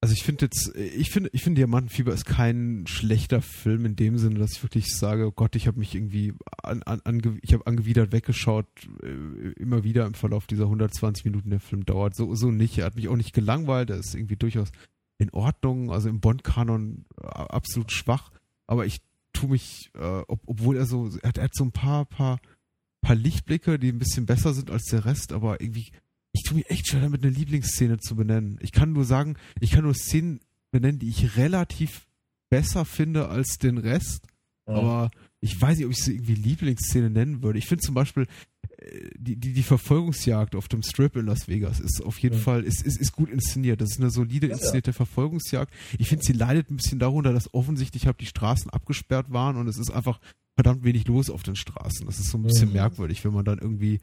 also 0.00 0.14
ich 0.14 0.22
finde 0.24 0.46
jetzt, 0.46 0.74
ich 0.74 1.10
finde, 1.10 1.28
ich 1.34 1.42
finde 1.42 1.58
Diamantenfieber 1.60 2.12
ist 2.12 2.24
kein 2.24 2.86
schlechter 2.86 3.42
Film 3.42 3.84
in 3.84 3.96
dem 3.96 4.16
Sinne, 4.16 4.38
dass 4.38 4.52
ich 4.52 4.62
wirklich 4.62 4.94
sage, 4.96 5.26
oh 5.26 5.32
Gott, 5.32 5.56
ich 5.56 5.66
habe 5.66 5.78
mich 5.78 5.94
irgendwie 5.94 6.32
an, 6.62 6.82
an, 6.84 7.00
ange, 7.04 7.38
ich 7.42 7.52
habe 7.52 7.66
angewidert 7.66 8.12
weggeschaut, 8.12 8.66
äh, 9.02 9.52
immer 9.60 9.84
wieder 9.84 10.06
im 10.06 10.14
Verlauf 10.14 10.46
dieser 10.46 10.64
120 10.64 11.26
Minuten 11.26 11.50
der 11.50 11.60
Film 11.60 11.84
dauert. 11.84 12.16
So, 12.16 12.34
so 12.34 12.50
nicht. 12.50 12.78
Er 12.78 12.86
hat 12.86 12.96
mich 12.96 13.08
auch 13.08 13.16
nicht 13.16 13.34
gelangweilt, 13.34 13.90
er 13.90 13.98
ist 13.98 14.14
irgendwie 14.14 14.36
durchaus 14.36 14.70
in 15.18 15.30
Ordnung, 15.30 15.90
also 15.92 16.08
im 16.08 16.20
Bond-Kanon 16.20 17.04
äh, 17.20 17.26
absolut 17.26 17.92
schwach, 17.92 18.30
aber 18.66 18.86
ich 18.86 19.00
tue 19.38 19.50
mich, 19.50 19.90
äh, 19.94 20.22
ob, 20.28 20.40
obwohl 20.46 20.76
er 20.76 20.86
so, 20.86 21.10
er 21.22 21.28
hat, 21.28 21.38
er 21.38 21.44
hat 21.44 21.54
so 21.54 21.64
ein 21.64 21.72
paar, 21.72 22.04
paar, 22.04 22.40
paar 23.00 23.16
Lichtblicke, 23.16 23.78
die 23.78 23.90
ein 23.90 23.98
bisschen 23.98 24.26
besser 24.26 24.54
sind 24.54 24.70
als 24.70 24.84
der 24.84 25.04
Rest, 25.04 25.32
aber 25.32 25.60
irgendwie 25.60 25.92
ich 26.32 26.42
tue 26.42 26.56
mich 26.56 26.70
echt 26.70 26.86
schwer 26.86 27.00
damit, 27.00 27.22
eine 27.22 27.34
Lieblingsszene 27.34 27.98
zu 27.98 28.16
benennen. 28.16 28.58
Ich 28.60 28.72
kann 28.72 28.92
nur 28.92 29.04
sagen, 29.04 29.36
ich 29.60 29.70
kann 29.70 29.84
nur 29.84 29.94
Szenen 29.94 30.40
benennen, 30.70 30.98
die 30.98 31.08
ich 31.08 31.36
relativ 31.36 32.06
besser 32.50 32.84
finde 32.84 33.28
als 33.28 33.58
den 33.58 33.78
Rest. 33.78 34.26
Ja. 34.66 34.74
Aber 34.74 35.10
ich 35.40 35.60
weiß 35.60 35.78
nicht, 35.78 35.86
ob 35.86 35.92
ich 35.92 35.98
sie 35.98 36.14
irgendwie 36.14 36.34
Lieblingsszene 36.34 37.10
nennen 37.10 37.42
würde. 37.42 37.58
Ich 37.58 37.66
finde 37.66 37.82
zum 37.82 37.94
Beispiel 37.94 38.26
die, 39.16 39.36
die, 39.36 39.52
die 39.52 39.62
Verfolgungsjagd 39.62 40.54
auf 40.54 40.68
dem 40.68 40.82
Strip 40.82 41.16
in 41.16 41.26
Las 41.26 41.48
Vegas 41.48 41.80
ist 41.80 42.02
auf 42.04 42.18
jeden 42.18 42.36
ja. 42.36 42.42
Fall 42.42 42.64
ist, 42.64 42.82
ist, 42.82 42.98
ist 42.98 43.12
gut 43.12 43.30
inszeniert. 43.30 43.80
Das 43.80 43.90
ist 43.90 44.00
eine 44.00 44.10
solide 44.10 44.46
inszenierte 44.48 44.90
ja, 44.90 44.94
Verfolgungsjagd. 44.94 45.72
Ich 45.98 46.08
finde, 46.08 46.24
sie 46.24 46.32
leidet 46.32 46.70
ein 46.70 46.76
bisschen 46.76 46.98
darunter, 46.98 47.32
dass 47.32 47.52
offensichtlich 47.54 48.06
halt 48.06 48.20
die 48.20 48.26
Straßen 48.26 48.70
abgesperrt 48.70 49.32
waren 49.32 49.56
und 49.56 49.68
es 49.68 49.78
ist 49.78 49.90
einfach 49.90 50.20
verdammt 50.54 50.84
wenig 50.84 51.06
los 51.06 51.30
auf 51.30 51.42
den 51.42 51.56
Straßen. 51.56 52.06
Das 52.06 52.18
ist 52.18 52.30
so 52.30 52.38
ein 52.38 52.42
bisschen 52.42 52.72
merkwürdig, 52.72 53.24
wenn 53.24 53.32
man 53.32 53.44
dann 53.44 53.58
irgendwie 53.58 54.00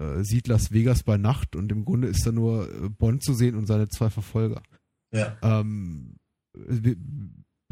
äh, 0.00 0.22
sieht 0.24 0.48
Las 0.48 0.72
Vegas 0.72 1.02
bei 1.02 1.16
Nacht 1.16 1.54
und 1.54 1.70
im 1.70 1.84
Grunde 1.84 2.08
ist 2.08 2.26
da 2.26 2.32
nur 2.32 2.68
äh, 2.68 2.88
Bond 2.88 3.22
zu 3.22 3.34
sehen 3.34 3.54
und 3.54 3.66
seine 3.66 3.88
zwei 3.88 4.10
Verfolger. 4.10 4.62
Ja. 5.12 5.36
Ähm, 5.42 6.16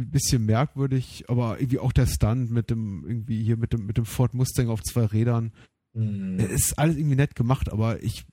ein 0.01 0.11
bisschen 0.11 0.47
merkwürdig, 0.47 1.24
aber 1.28 1.61
irgendwie 1.61 1.78
auch 1.78 1.93
der 1.93 2.07
Stunt 2.07 2.51
mit 2.51 2.70
dem, 2.70 3.05
irgendwie 3.07 3.43
hier 3.43 3.57
mit 3.57 3.73
dem, 3.73 3.87
mit 3.87 3.97
dem 3.97 4.07
Ford 4.07 4.35
Mustang 4.35 4.69
auf 4.69 4.82
zwei 4.82 5.05
Rädern. 5.05 5.53
Mhm. 5.93 6.39
Ist 6.39 6.79
alles 6.79 6.97
irgendwie 6.97 7.17
nett 7.17 7.35
gemacht, 7.35 7.71
aber 7.73 8.03
ich 8.03 8.25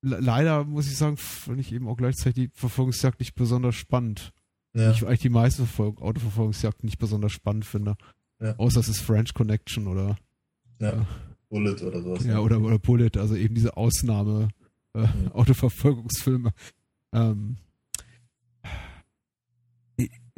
leider 0.00 0.64
muss 0.64 0.86
ich 0.86 0.96
sagen, 0.96 1.16
fand 1.16 1.60
ich 1.60 1.72
eben 1.72 1.88
auch 1.88 1.96
gleichzeitig 1.96 2.50
die 2.50 2.50
Verfolgungsjagd 2.54 3.20
nicht 3.20 3.34
besonders 3.34 3.74
spannend. 3.74 4.32
Ja. 4.74 4.90
Ich 4.92 5.04
eigentlich 5.04 5.20
die 5.20 5.28
meisten 5.28 5.66
Verfolg 5.66 6.00
Autoverfolgungsjagden 6.00 6.86
nicht 6.86 6.98
besonders 6.98 7.32
spannend 7.32 7.64
finde. 7.64 7.96
Ja. 8.40 8.54
Außer 8.56 8.80
es 8.80 8.88
ist 8.88 9.00
French 9.00 9.34
Connection 9.34 9.88
oder 9.88 10.16
ja. 10.80 10.94
ja. 10.94 11.06
Bullet 11.48 11.82
oder 11.82 12.02
sowas. 12.02 12.24
Ja, 12.24 12.40
oder, 12.40 12.60
oder 12.60 12.78
Bullet, 12.78 13.10
also 13.16 13.34
eben 13.34 13.54
diese 13.54 13.76
Ausnahme 13.76 14.48
äh, 14.94 15.00
mhm. 15.00 15.32
Autoverfolgungsfilme. 15.32 16.52
Ähm, 17.12 17.56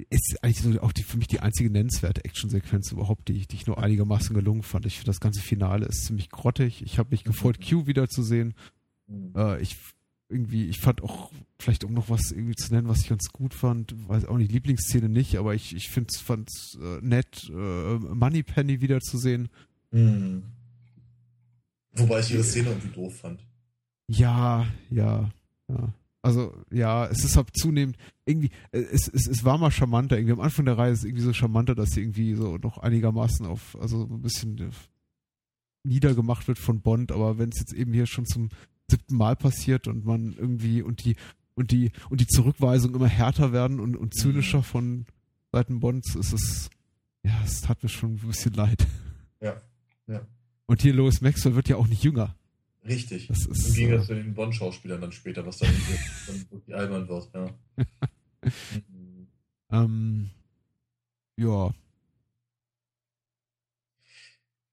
ist 0.08 0.38
eigentlich 0.42 0.60
so 0.60 0.80
auch 0.80 0.92
die, 0.92 1.02
für 1.02 1.16
mich 1.16 1.26
die 1.26 1.40
einzige 1.40 1.70
nennenswerte 1.70 2.24
Actionsequenz 2.24 2.92
überhaupt, 2.92 3.28
die 3.28 3.34
ich, 3.34 3.48
die 3.48 3.56
ich 3.56 3.66
nur 3.66 3.82
einigermaßen 3.82 4.34
gelungen 4.34 4.62
fand. 4.62 4.86
Ich 4.86 4.96
finde 4.96 5.10
das 5.10 5.20
ganze 5.20 5.40
Finale 5.40 5.86
ist 5.86 6.06
ziemlich 6.06 6.30
grottig. 6.30 6.82
Ich 6.82 6.98
habe 6.98 7.10
mich 7.10 7.24
gefreut, 7.24 7.58
mhm. 7.60 7.64
Q 7.64 7.86
wiederzusehen. 7.86 8.54
Mhm. 9.06 9.32
Äh, 9.36 9.60
ich 9.60 9.76
irgendwie, 10.28 10.66
ich 10.66 10.78
fand 10.78 11.02
auch, 11.02 11.32
vielleicht 11.58 11.84
um 11.84 11.92
noch 11.92 12.08
was 12.08 12.30
irgendwie 12.30 12.54
zu 12.54 12.72
nennen, 12.72 12.88
was 12.88 13.00
ich 13.00 13.08
ganz 13.08 13.30
gut 13.32 13.52
fand, 13.52 13.94
weiß 14.08 14.26
auch 14.26 14.38
nicht, 14.38 14.52
Lieblingsszene 14.52 15.08
nicht, 15.08 15.36
aber 15.36 15.54
ich, 15.54 15.74
ich 15.74 15.90
fand 15.90 16.10
es 16.12 16.78
äh, 16.80 17.00
nett, 17.00 17.50
äh, 17.50 17.52
Moneypenny 17.98 18.80
wiederzusehen. 18.80 19.48
Mhm. 19.90 20.44
Wobei 21.92 22.20
ich 22.20 22.32
ihre 22.32 22.44
Szene 22.44 22.68
irgendwie 22.68 22.94
doof 22.94 23.16
fand. 23.16 23.44
Ja, 24.06 24.66
ja, 24.88 25.30
ja. 25.68 25.92
Also, 26.22 26.54
ja, 26.70 27.06
es 27.06 27.24
ist 27.24 27.36
halt 27.36 27.48
zunehmend 27.56 27.96
irgendwie, 28.26 28.50
es, 28.72 29.08
es, 29.08 29.26
es 29.26 29.44
war 29.44 29.56
mal 29.56 29.70
charmanter. 29.70 30.16
Irgendwie 30.16 30.34
am 30.34 30.40
Anfang 30.40 30.66
der 30.66 30.76
Reihe 30.76 30.92
ist 30.92 31.00
es 31.00 31.04
irgendwie 31.04 31.24
so 31.24 31.32
charmanter, 31.32 31.74
dass 31.74 31.92
sie 31.92 32.00
irgendwie 32.00 32.34
so 32.34 32.58
noch 32.58 32.78
einigermaßen 32.78 33.46
auf, 33.46 33.76
also 33.80 34.04
ein 34.04 34.20
bisschen 34.20 34.70
niedergemacht 35.82 36.46
wird 36.46 36.58
von 36.58 36.82
Bond, 36.82 37.10
aber 37.12 37.38
wenn 37.38 37.50
es 37.50 37.58
jetzt 37.58 37.72
eben 37.72 37.92
hier 37.92 38.06
schon 38.06 38.26
zum 38.26 38.50
siebten 38.90 39.16
Mal 39.16 39.36
passiert 39.36 39.88
und 39.88 40.04
man 40.04 40.34
irgendwie 40.34 40.82
und 40.82 41.04
die 41.04 41.16
und 41.54 41.70
die 41.70 41.92
und 42.10 42.20
die 42.20 42.26
Zurückweisungen 42.26 42.96
immer 42.96 43.08
härter 43.08 43.52
werden 43.52 43.80
und, 43.80 43.96
und 43.96 44.14
zynischer 44.14 44.58
mhm. 44.58 44.64
von 44.64 45.06
Seiten 45.52 45.80
Bonds, 45.80 46.14
ist 46.16 46.32
es, 46.32 46.70
ja, 47.22 47.40
es 47.44 47.62
tat 47.62 47.82
mir 47.82 47.88
schon 47.88 48.14
ein 48.14 48.26
bisschen 48.26 48.54
leid. 48.54 48.86
Ja, 49.40 49.60
ja. 50.06 50.20
Und 50.66 50.82
hier 50.82 50.94
Lois 50.94 51.20
Maxwell 51.20 51.56
wird 51.56 51.68
ja 51.68 51.76
auch 51.76 51.88
nicht 51.88 52.04
jünger. 52.04 52.36
Richtig. 52.84 53.28
Das 53.28 53.46
ist, 53.46 53.68
Im 53.68 53.74
Gegensatz 53.74 54.06
zu 54.06 54.14
den 54.14 54.34
Bond-Schauspielern 54.34 55.00
dann 55.00 55.12
später, 55.12 55.44
was 55.44 55.58
dann, 55.58 55.70
wirklich 56.50 56.74
albern 56.74 57.08
wird, 57.08 57.30
ja. 57.34 57.54
ähm, 59.70 60.30
ja. 61.36 61.74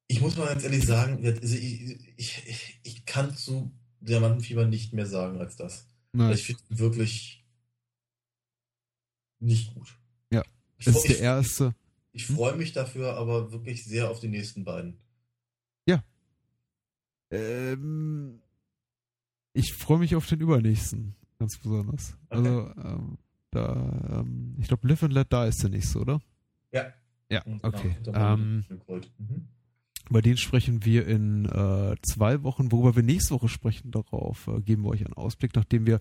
Ich 0.07 0.21
muss 0.21 0.37
mal 0.37 0.47
ganz 0.47 0.63
ehrlich 0.63 0.85
sagen, 0.85 1.25
also 1.25 1.55
ich, 1.55 1.99
ich, 2.15 2.43
ich, 2.47 2.79
ich 2.83 3.05
kann 3.05 3.35
zu 3.35 3.73
Diamantenfieber 3.99 4.65
nicht 4.65 4.93
mehr 4.93 5.05
sagen 5.05 5.39
als 5.39 5.57
das. 5.57 5.85
Nein. 6.13 6.33
Ich 6.33 6.43
finde 6.43 6.63
wirklich 6.69 7.45
nicht 9.39 9.73
gut. 9.73 9.97
Ja, 10.31 10.43
das 10.83 10.95
ist 10.95 11.09
der 11.09 11.19
erste. 11.19 11.75
Ich 12.13 12.25
freue 12.25 12.55
mich 12.55 12.71
dafür 12.71 13.15
aber 13.15 13.51
wirklich 13.51 13.83
sehr 13.83 14.09
auf 14.09 14.19
die 14.19 14.29
nächsten 14.29 14.63
beiden. 14.63 14.97
Ähm, 17.31 18.41
ich 19.53 19.73
freue 19.73 19.99
mich 19.99 20.15
auf 20.15 20.27
den 20.27 20.39
übernächsten, 20.39 21.15
ganz 21.39 21.57
besonders. 21.57 22.17
Okay. 22.29 22.37
Also, 22.37 22.71
ähm, 22.83 23.17
da, 23.51 24.19
ähm, 24.19 24.55
ich 24.59 24.67
glaube, 24.67 24.87
Live 24.87 25.03
and 25.03 25.13
Let 25.13 25.31
Die 25.31 25.47
ist 25.47 25.63
der 25.63 25.69
nächste, 25.69 25.99
oder? 25.99 26.21
Ja. 26.71 26.93
Ja, 27.29 27.43
okay. 27.63 27.97
Ähm, 28.13 28.63
mhm. 29.17 29.47
Bei 30.09 30.21
denen 30.21 30.37
sprechen 30.37 30.85
wir 30.85 31.05
in 31.07 31.45
äh, 31.45 31.95
zwei 32.01 32.43
Wochen. 32.43 32.71
Worüber 32.71 32.95
wir 32.95 33.03
nächste 33.03 33.33
Woche 33.33 33.49
sprechen, 33.49 33.91
darauf 33.91 34.47
äh, 34.47 34.61
geben 34.61 34.83
wir 34.83 34.89
euch 34.89 35.05
einen 35.05 35.13
Ausblick, 35.13 35.55
nachdem 35.55 35.85
wir 35.85 35.99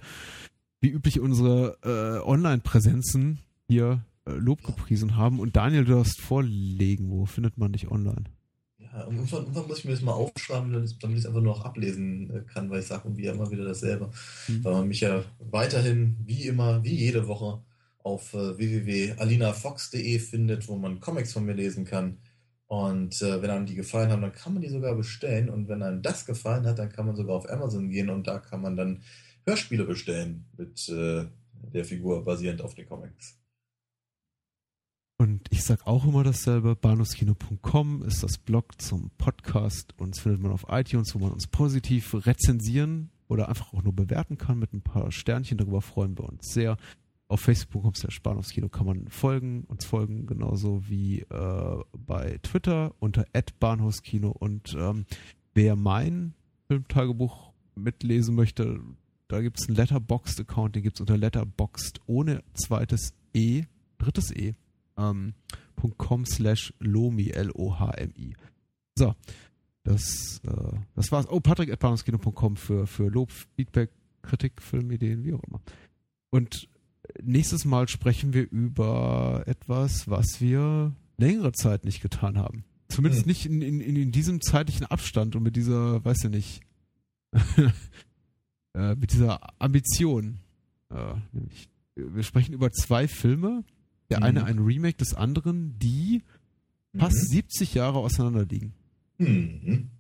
wie 0.80 0.90
üblich 0.90 1.18
unsere 1.18 1.78
äh, 1.82 2.24
Online-Präsenzen 2.24 3.38
hier 3.66 4.04
äh, 4.26 4.32
Lob 4.32 4.62
gepriesen 4.62 5.16
haben. 5.16 5.40
Und 5.40 5.56
Daniel, 5.56 5.84
du 5.84 5.94
darfst 5.94 6.20
vorlegen. 6.20 7.10
Wo 7.10 7.26
findet 7.26 7.58
man 7.58 7.72
dich 7.72 7.90
online? 7.90 8.24
Ja, 8.96 9.04
irgendwann, 9.04 9.40
irgendwann, 9.40 9.66
muss 9.66 9.78
ich 9.80 9.84
mir 9.84 9.90
das 9.90 10.00
mal 10.00 10.12
aufschreiben, 10.12 10.72
damit 10.72 10.88
ich 10.88 11.24
es 11.24 11.26
einfach 11.26 11.42
nur 11.42 11.54
noch 11.54 11.64
ablesen 11.64 12.30
äh, 12.30 12.40
kann, 12.50 12.70
weil 12.70 12.80
ich 12.80 12.86
sage 12.86 13.02
irgendwie 13.04 13.26
immer 13.26 13.50
wieder 13.50 13.64
dasselbe. 13.64 14.10
Mhm. 14.48 14.64
Weil 14.64 14.72
man 14.72 14.88
mich 14.88 15.00
ja 15.00 15.22
weiterhin, 15.38 16.16
wie 16.24 16.46
immer, 16.46 16.82
wie 16.82 16.94
jede 16.94 17.28
Woche, 17.28 17.62
auf 17.98 18.32
äh, 18.32 18.56
www.alinafox.de 18.56 20.18
findet, 20.18 20.68
wo 20.68 20.76
man 20.76 21.00
Comics 21.00 21.34
von 21.34 21.44
mir 21.44 21.54
lesen 21.54 21.84
kann. 21.84 22.18
Und 22.68 23.20
äh, 23.20 23.42
wenn 23.42 23.50
einem 23.50 23.66
die 23.66 23.74
gefallen 23.74 24.10
haben, 24.10 24.22
dann 24.22 24.32
kann 24.32 24.54
man 24.54 24.62
die 24.62 24.70
sogar 24.70 24.94
bestellen. 24.94 25.50
Und 25.50 25.68
wenn 25.68 25.82
einem 25.82 26.02
das 26.02 26.24
gefallen 26.24 26.66
hat, 26.66 26.78
dann 26.78 26.90
kann 26.90 27.04
man 27.04 27.16
sogar 27.16 27.36
auf 27.36 27.50
Amazon 27.50 27.90
gehen 27.90 28.08
und 28.08 28.26
da 28.26 28.38
kann 28.38 28.62
man 28.62 28.76
dann 28.76 29.02
Hörspiele 29.44 29.84
bestellen 29.84 30.46
mit 30.56 30.88
äh, 30.88 31.26
der 31.52 31.84
Figur 31.84 32.24
basierend 32.24 32.62
auf 32.62 32.74
den 32.74 32.88
Comics. 32.88 33.38
Und 35.18 35.46
ich 35.50 35.64
sage 35.64 35.86
auch 35.86 36.04
immer 36.04 36.24
dasselbe, 36.24 36.76
bahnhofskino.com 36.76 38.02
ist 38.02 38.22
das 38.22 38.36
Blog 38.36 38.80
zum 38.82 39.10
Podcast. 39.16 39.94
Uns 39.98 40.20
findet 40.20 40.42
man 40.42 40.52
auf 40.52 40.66
iTunes, 40.68 41.14
wo 41.14 41.20
man 41.20 41.32
uns 41.32 41.46
positiv 41.46 42.14
rezensieren 42.26 43.10
oder 43.26 43.48
einfach 43.48 43.72
auch 43.72 43.82
nur 43.82 43.94
bewerten 43.94 44.36
kann 44.36 44.58
mit 44.58 44.74
ein 44.74 44.82
paar 44.82 45.10
Sternchen. 45.10 45.56
Darüber 45.56 45.80
freuen 45.80 46.18
wir 46.18 46.28
uns 46.28 46.52
sehr. 46.52 46.76
Auf 47.28 47.40
Facebook 47.40 47.96
slash 47.96 48.22
Bahnhofskino 48.22 48.68
kann 48.68 48.86
man 48.86 49.08
folgen, 49.08 49.64
uns 49.64 49.86
folgen, 49.86 50.26
genauso 50.26 50.86
wie 50.86 51.22
äh, 51.22 51.84
bei 51.96 52.38
Twitter 52.42 52.94
unter 52.98 53.24
Bahnhofskino. 53.58 54.30
Und 54.30 54.76
ähm, 54.78 55.06
wer 55.54 55.76
mein 55.76 56.34
Filmtagebuch 56.68 57.52
mitlesen 57.74 58.34
möchte, 58.34 58.80
da 59.28 59.40
gibt 59.40 59.58
es 59.58 59.66
einen 59.66 59.76
Letterboxd-Account, 59.76 60.76
den 60.76 60.82
gibt 60.82 60.96
es 60.96 61.00
unter 61.00 61.16
Letterboxd 61.16 62.00
ohne 62.06 62.44
zweites 62.52 63.14
E, 63.32 63.64
drittes 63.98 64.30
E 64.30 64.54
ähm, 64.96 65.34
.com 65.98 66.24
slash 66.24 66.72
lomi, 66.80 67.30
L-O-H-M-I. 67.30 68.34
So, 68.96 69.14
das, 69.84 70.40
äh, 70.44 70.78
das 70.94 71.12
war's. 71.12 71.28
Oh, 71.28 71.40
patrick.planungskino.com 71.40 72.56
für, 72.56 72.86
für 72.86 73.08
Lob, 73.08 73.30
Feedback, 73.30 73.90
Kritik, 74.22 74.60
Filmideen, 74.60 75.24
wie 75.24 75.34
auch 75.34 75.42
immer. 75.44 75.60
Und 76.30 76.68
nächstes 77.22 77.64
Mal 77.64 77.88
sprechen 77.88 78.32
wir 78.32 78.50
über 78.50 79.44
etwas, 79.46 80.08
was 80.08 80.40
wir 80.40 80.92
längere 81.18 81.52
Zeit 81.52 81.84
nicht 81.84 82.00
getan 82.00 82.38
haben. 82.38 82.64
Zumindest 82.88 83.22
hm. 83.22 83.28
nicht 83.28 83.46
in, 83.46 83.62
in, 83.62 83.80
in 83.80 84.12
diesem 84.12 84.40
zeitlichen 84.40 84.86
Abstand 84.86 85.36
und 85.36 85.42
mit 85.42 85.56
dieser, 85.56 86.04
weiß 86.04 86.24
ich 86.24 86.30
nicht, 86.30 86.60
äh, 88.74 88.94
mit 88.94 89.12
dieser 89.12 89.40
Ambition. 89.60 90.40
Äh, 90.90 91.14
nämlich, 91.32 91.68
wir 91.94 92.22
sprechen 92.22 92.52
über 92.52 92.70
zwei 92.70 93.08
Filme, 93.08 93.64
der 94.10 94.18
mhm. 94.18 94.24
eine 94.24 94.44
ein 94.44 94.58
Remake 94.58 94.98
des 94.98 95.14
anderen, 95.14 95.78
die 95.78 96.22
fast 96.96 97.16
mhm. 97.16 97.28
70 97.28 97.74
Jahre 97.74 97.98
auseinander 97.98 98.44
liegen. 98.44 98.74
Mhm. 99.18 99.90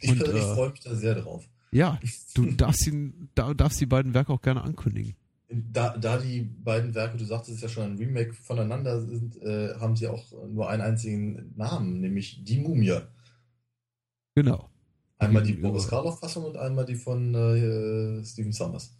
Ich, 0.00 0.10
Und, 0.10 0.22
äh, 0.22 0.54
freue 0.54 0.70
mich 0.70 0.80
da 0.80 0.94
sehr 0.94 1.14
drauf. 1.14 1.44
Ja, 1.72 2.00
du 2.34 2.50
darfst, 2.52 2.86
ihn, 2.86 3.28
darfst 3.34 3.80
die 3.80 3.86
beiden 3.86 4.14
Werke 4.14 4.32
auch 4.32 4.42
gerne 4.42 4.62
ankündigen. 4.62 5.14
Da, 5.52 5.96
da 5.98 6.16
die 6.16 6.42
beiden 6.42 6.94
Werke, 6.94 7.18
du 7.18 7.24
sagtest 7.24 7.56
es 7.56 7.62
ja 7.62 7.68
schon, 7.68 7.84
ein 7.84 7.98
Remake 7.98 8.32
voneinander 8.34 9.00
sind, 9.00 9.36
äh, 9.42 9.74
haben 9.80 9.96
sie 9.96 10.06
auch 10.06 10.24
nur 10.48 10.70
einen 10.70 10.82
einzigen 10.82 11.52
Namen, 11.56 12.00
nämlich 12.00 12.44
Die 12.44 12.60
Mumie. 12.60 13.00
Genau. 14.36 14.70
Einmal 15.18 15.42
die 15.42 15.54
Boris 15.54 15.88
Karloff-Fassung 15.88 16.44
und 16.44 16.56
einmal 16.56 16.86
die 16.86 16.94
von 16.94 17.34
äh, 17.34 18.24
Stephen 18.24 18.52
Summers. 18.52 18.94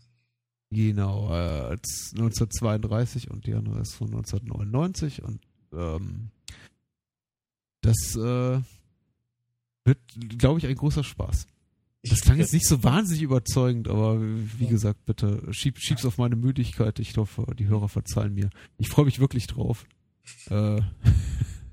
Genau, 0.70 1.28
äh, 1.34 1.72
1932 1.72 3.30
und 3.30 3.46
die 3.46 3.54
andere 3.54 3.80
ist 3.80 3.94
von 3.94 4.08
1999 4.08 5.22
und 5.22 5.40
ähm, 5.72 6.30
das 7.80 8.14
äh, 8.16 8.60
wird, 9.84 9.98
glaube 10.38 10.60
ich, 10.60 10.66
ein 10.66 10.76
großer 10.76 11.02
Spaß. 11.02 11.46
Das 12.02 12.20
klang 12.22 12.38
jetzt 12.38 12.52
nicht 12.52 12.66
so 12.66 12.82
wahnsinnig 12.82 13.22
überzeugend, 13.22 13.88
aber 13.88 14.20
wie 14.20 14.66
gesagt, 14.66 15.04
bitte 15.04 15.42
schieb, 15.50 15.78
schieb's 15.78 16.06
auf 16.06 16.16
meine 16.18 16.36
Müdigkeit. 16.36 16.98
Ich 16.98 17.16
hoffe, 17.16 17.46
die 17.58 17.66
Hörer 17.66 17.88
verzeihen 17.88 18.34
mir. 18.34 18.48
Ich 18.78 18.88
freue 18.88 19.04
mich 19.04 19.18
wirklich 19.18 19.46
drauf. 19.48 19.84
Äh, 20.48 20.80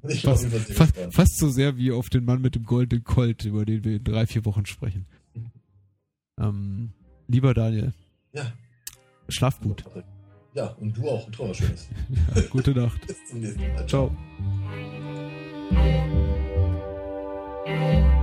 fast, 0.21 0.47
fast, 0.47 0.97
fast, 1.11 1.37
so 1.37 1.49
sehr 1.49 1.77
wie 1.77 1.91
auf 1.91 2.09
den 2.09 2.25
Mann 2.25 2.41
mit 2.41 2.55
dem 2.55 2.63
goldenen 2.63 3.05
Colt, 3.05 3.45
über 3.45 3.63
den 3.63 3.85
wir 3.85 3.97
in 3.97 4.03
drei, 4.03 4.27
vier 4.27 4.45
Wochen 4.45 4.65
sprechen. 4.65 5.05
Ähm, 6.39 6.91
lieber 7.27 7.55
Daniel. 7.55 7.93
Ja. 8.31 8.53
Schlaf 9.29 9.59
gut. 9.61 9.83
Ja, 10.53 10.67
und 10.79 10.97
du 10.97 11.07
auch. 11.07 11.27
Was 11.37 11.57
Schönes. 11.57 11.89
ja, 12.35 12.41
gute 12.49 12.71
Nacht. 12.71 12.99
Bis 13.07 13.25
zum 13.29 13.41
nächsten 13.41 13.73
Mal. 13.73 13.87
Ciao. 13.87 14.11
Ciao. 17.65 18.13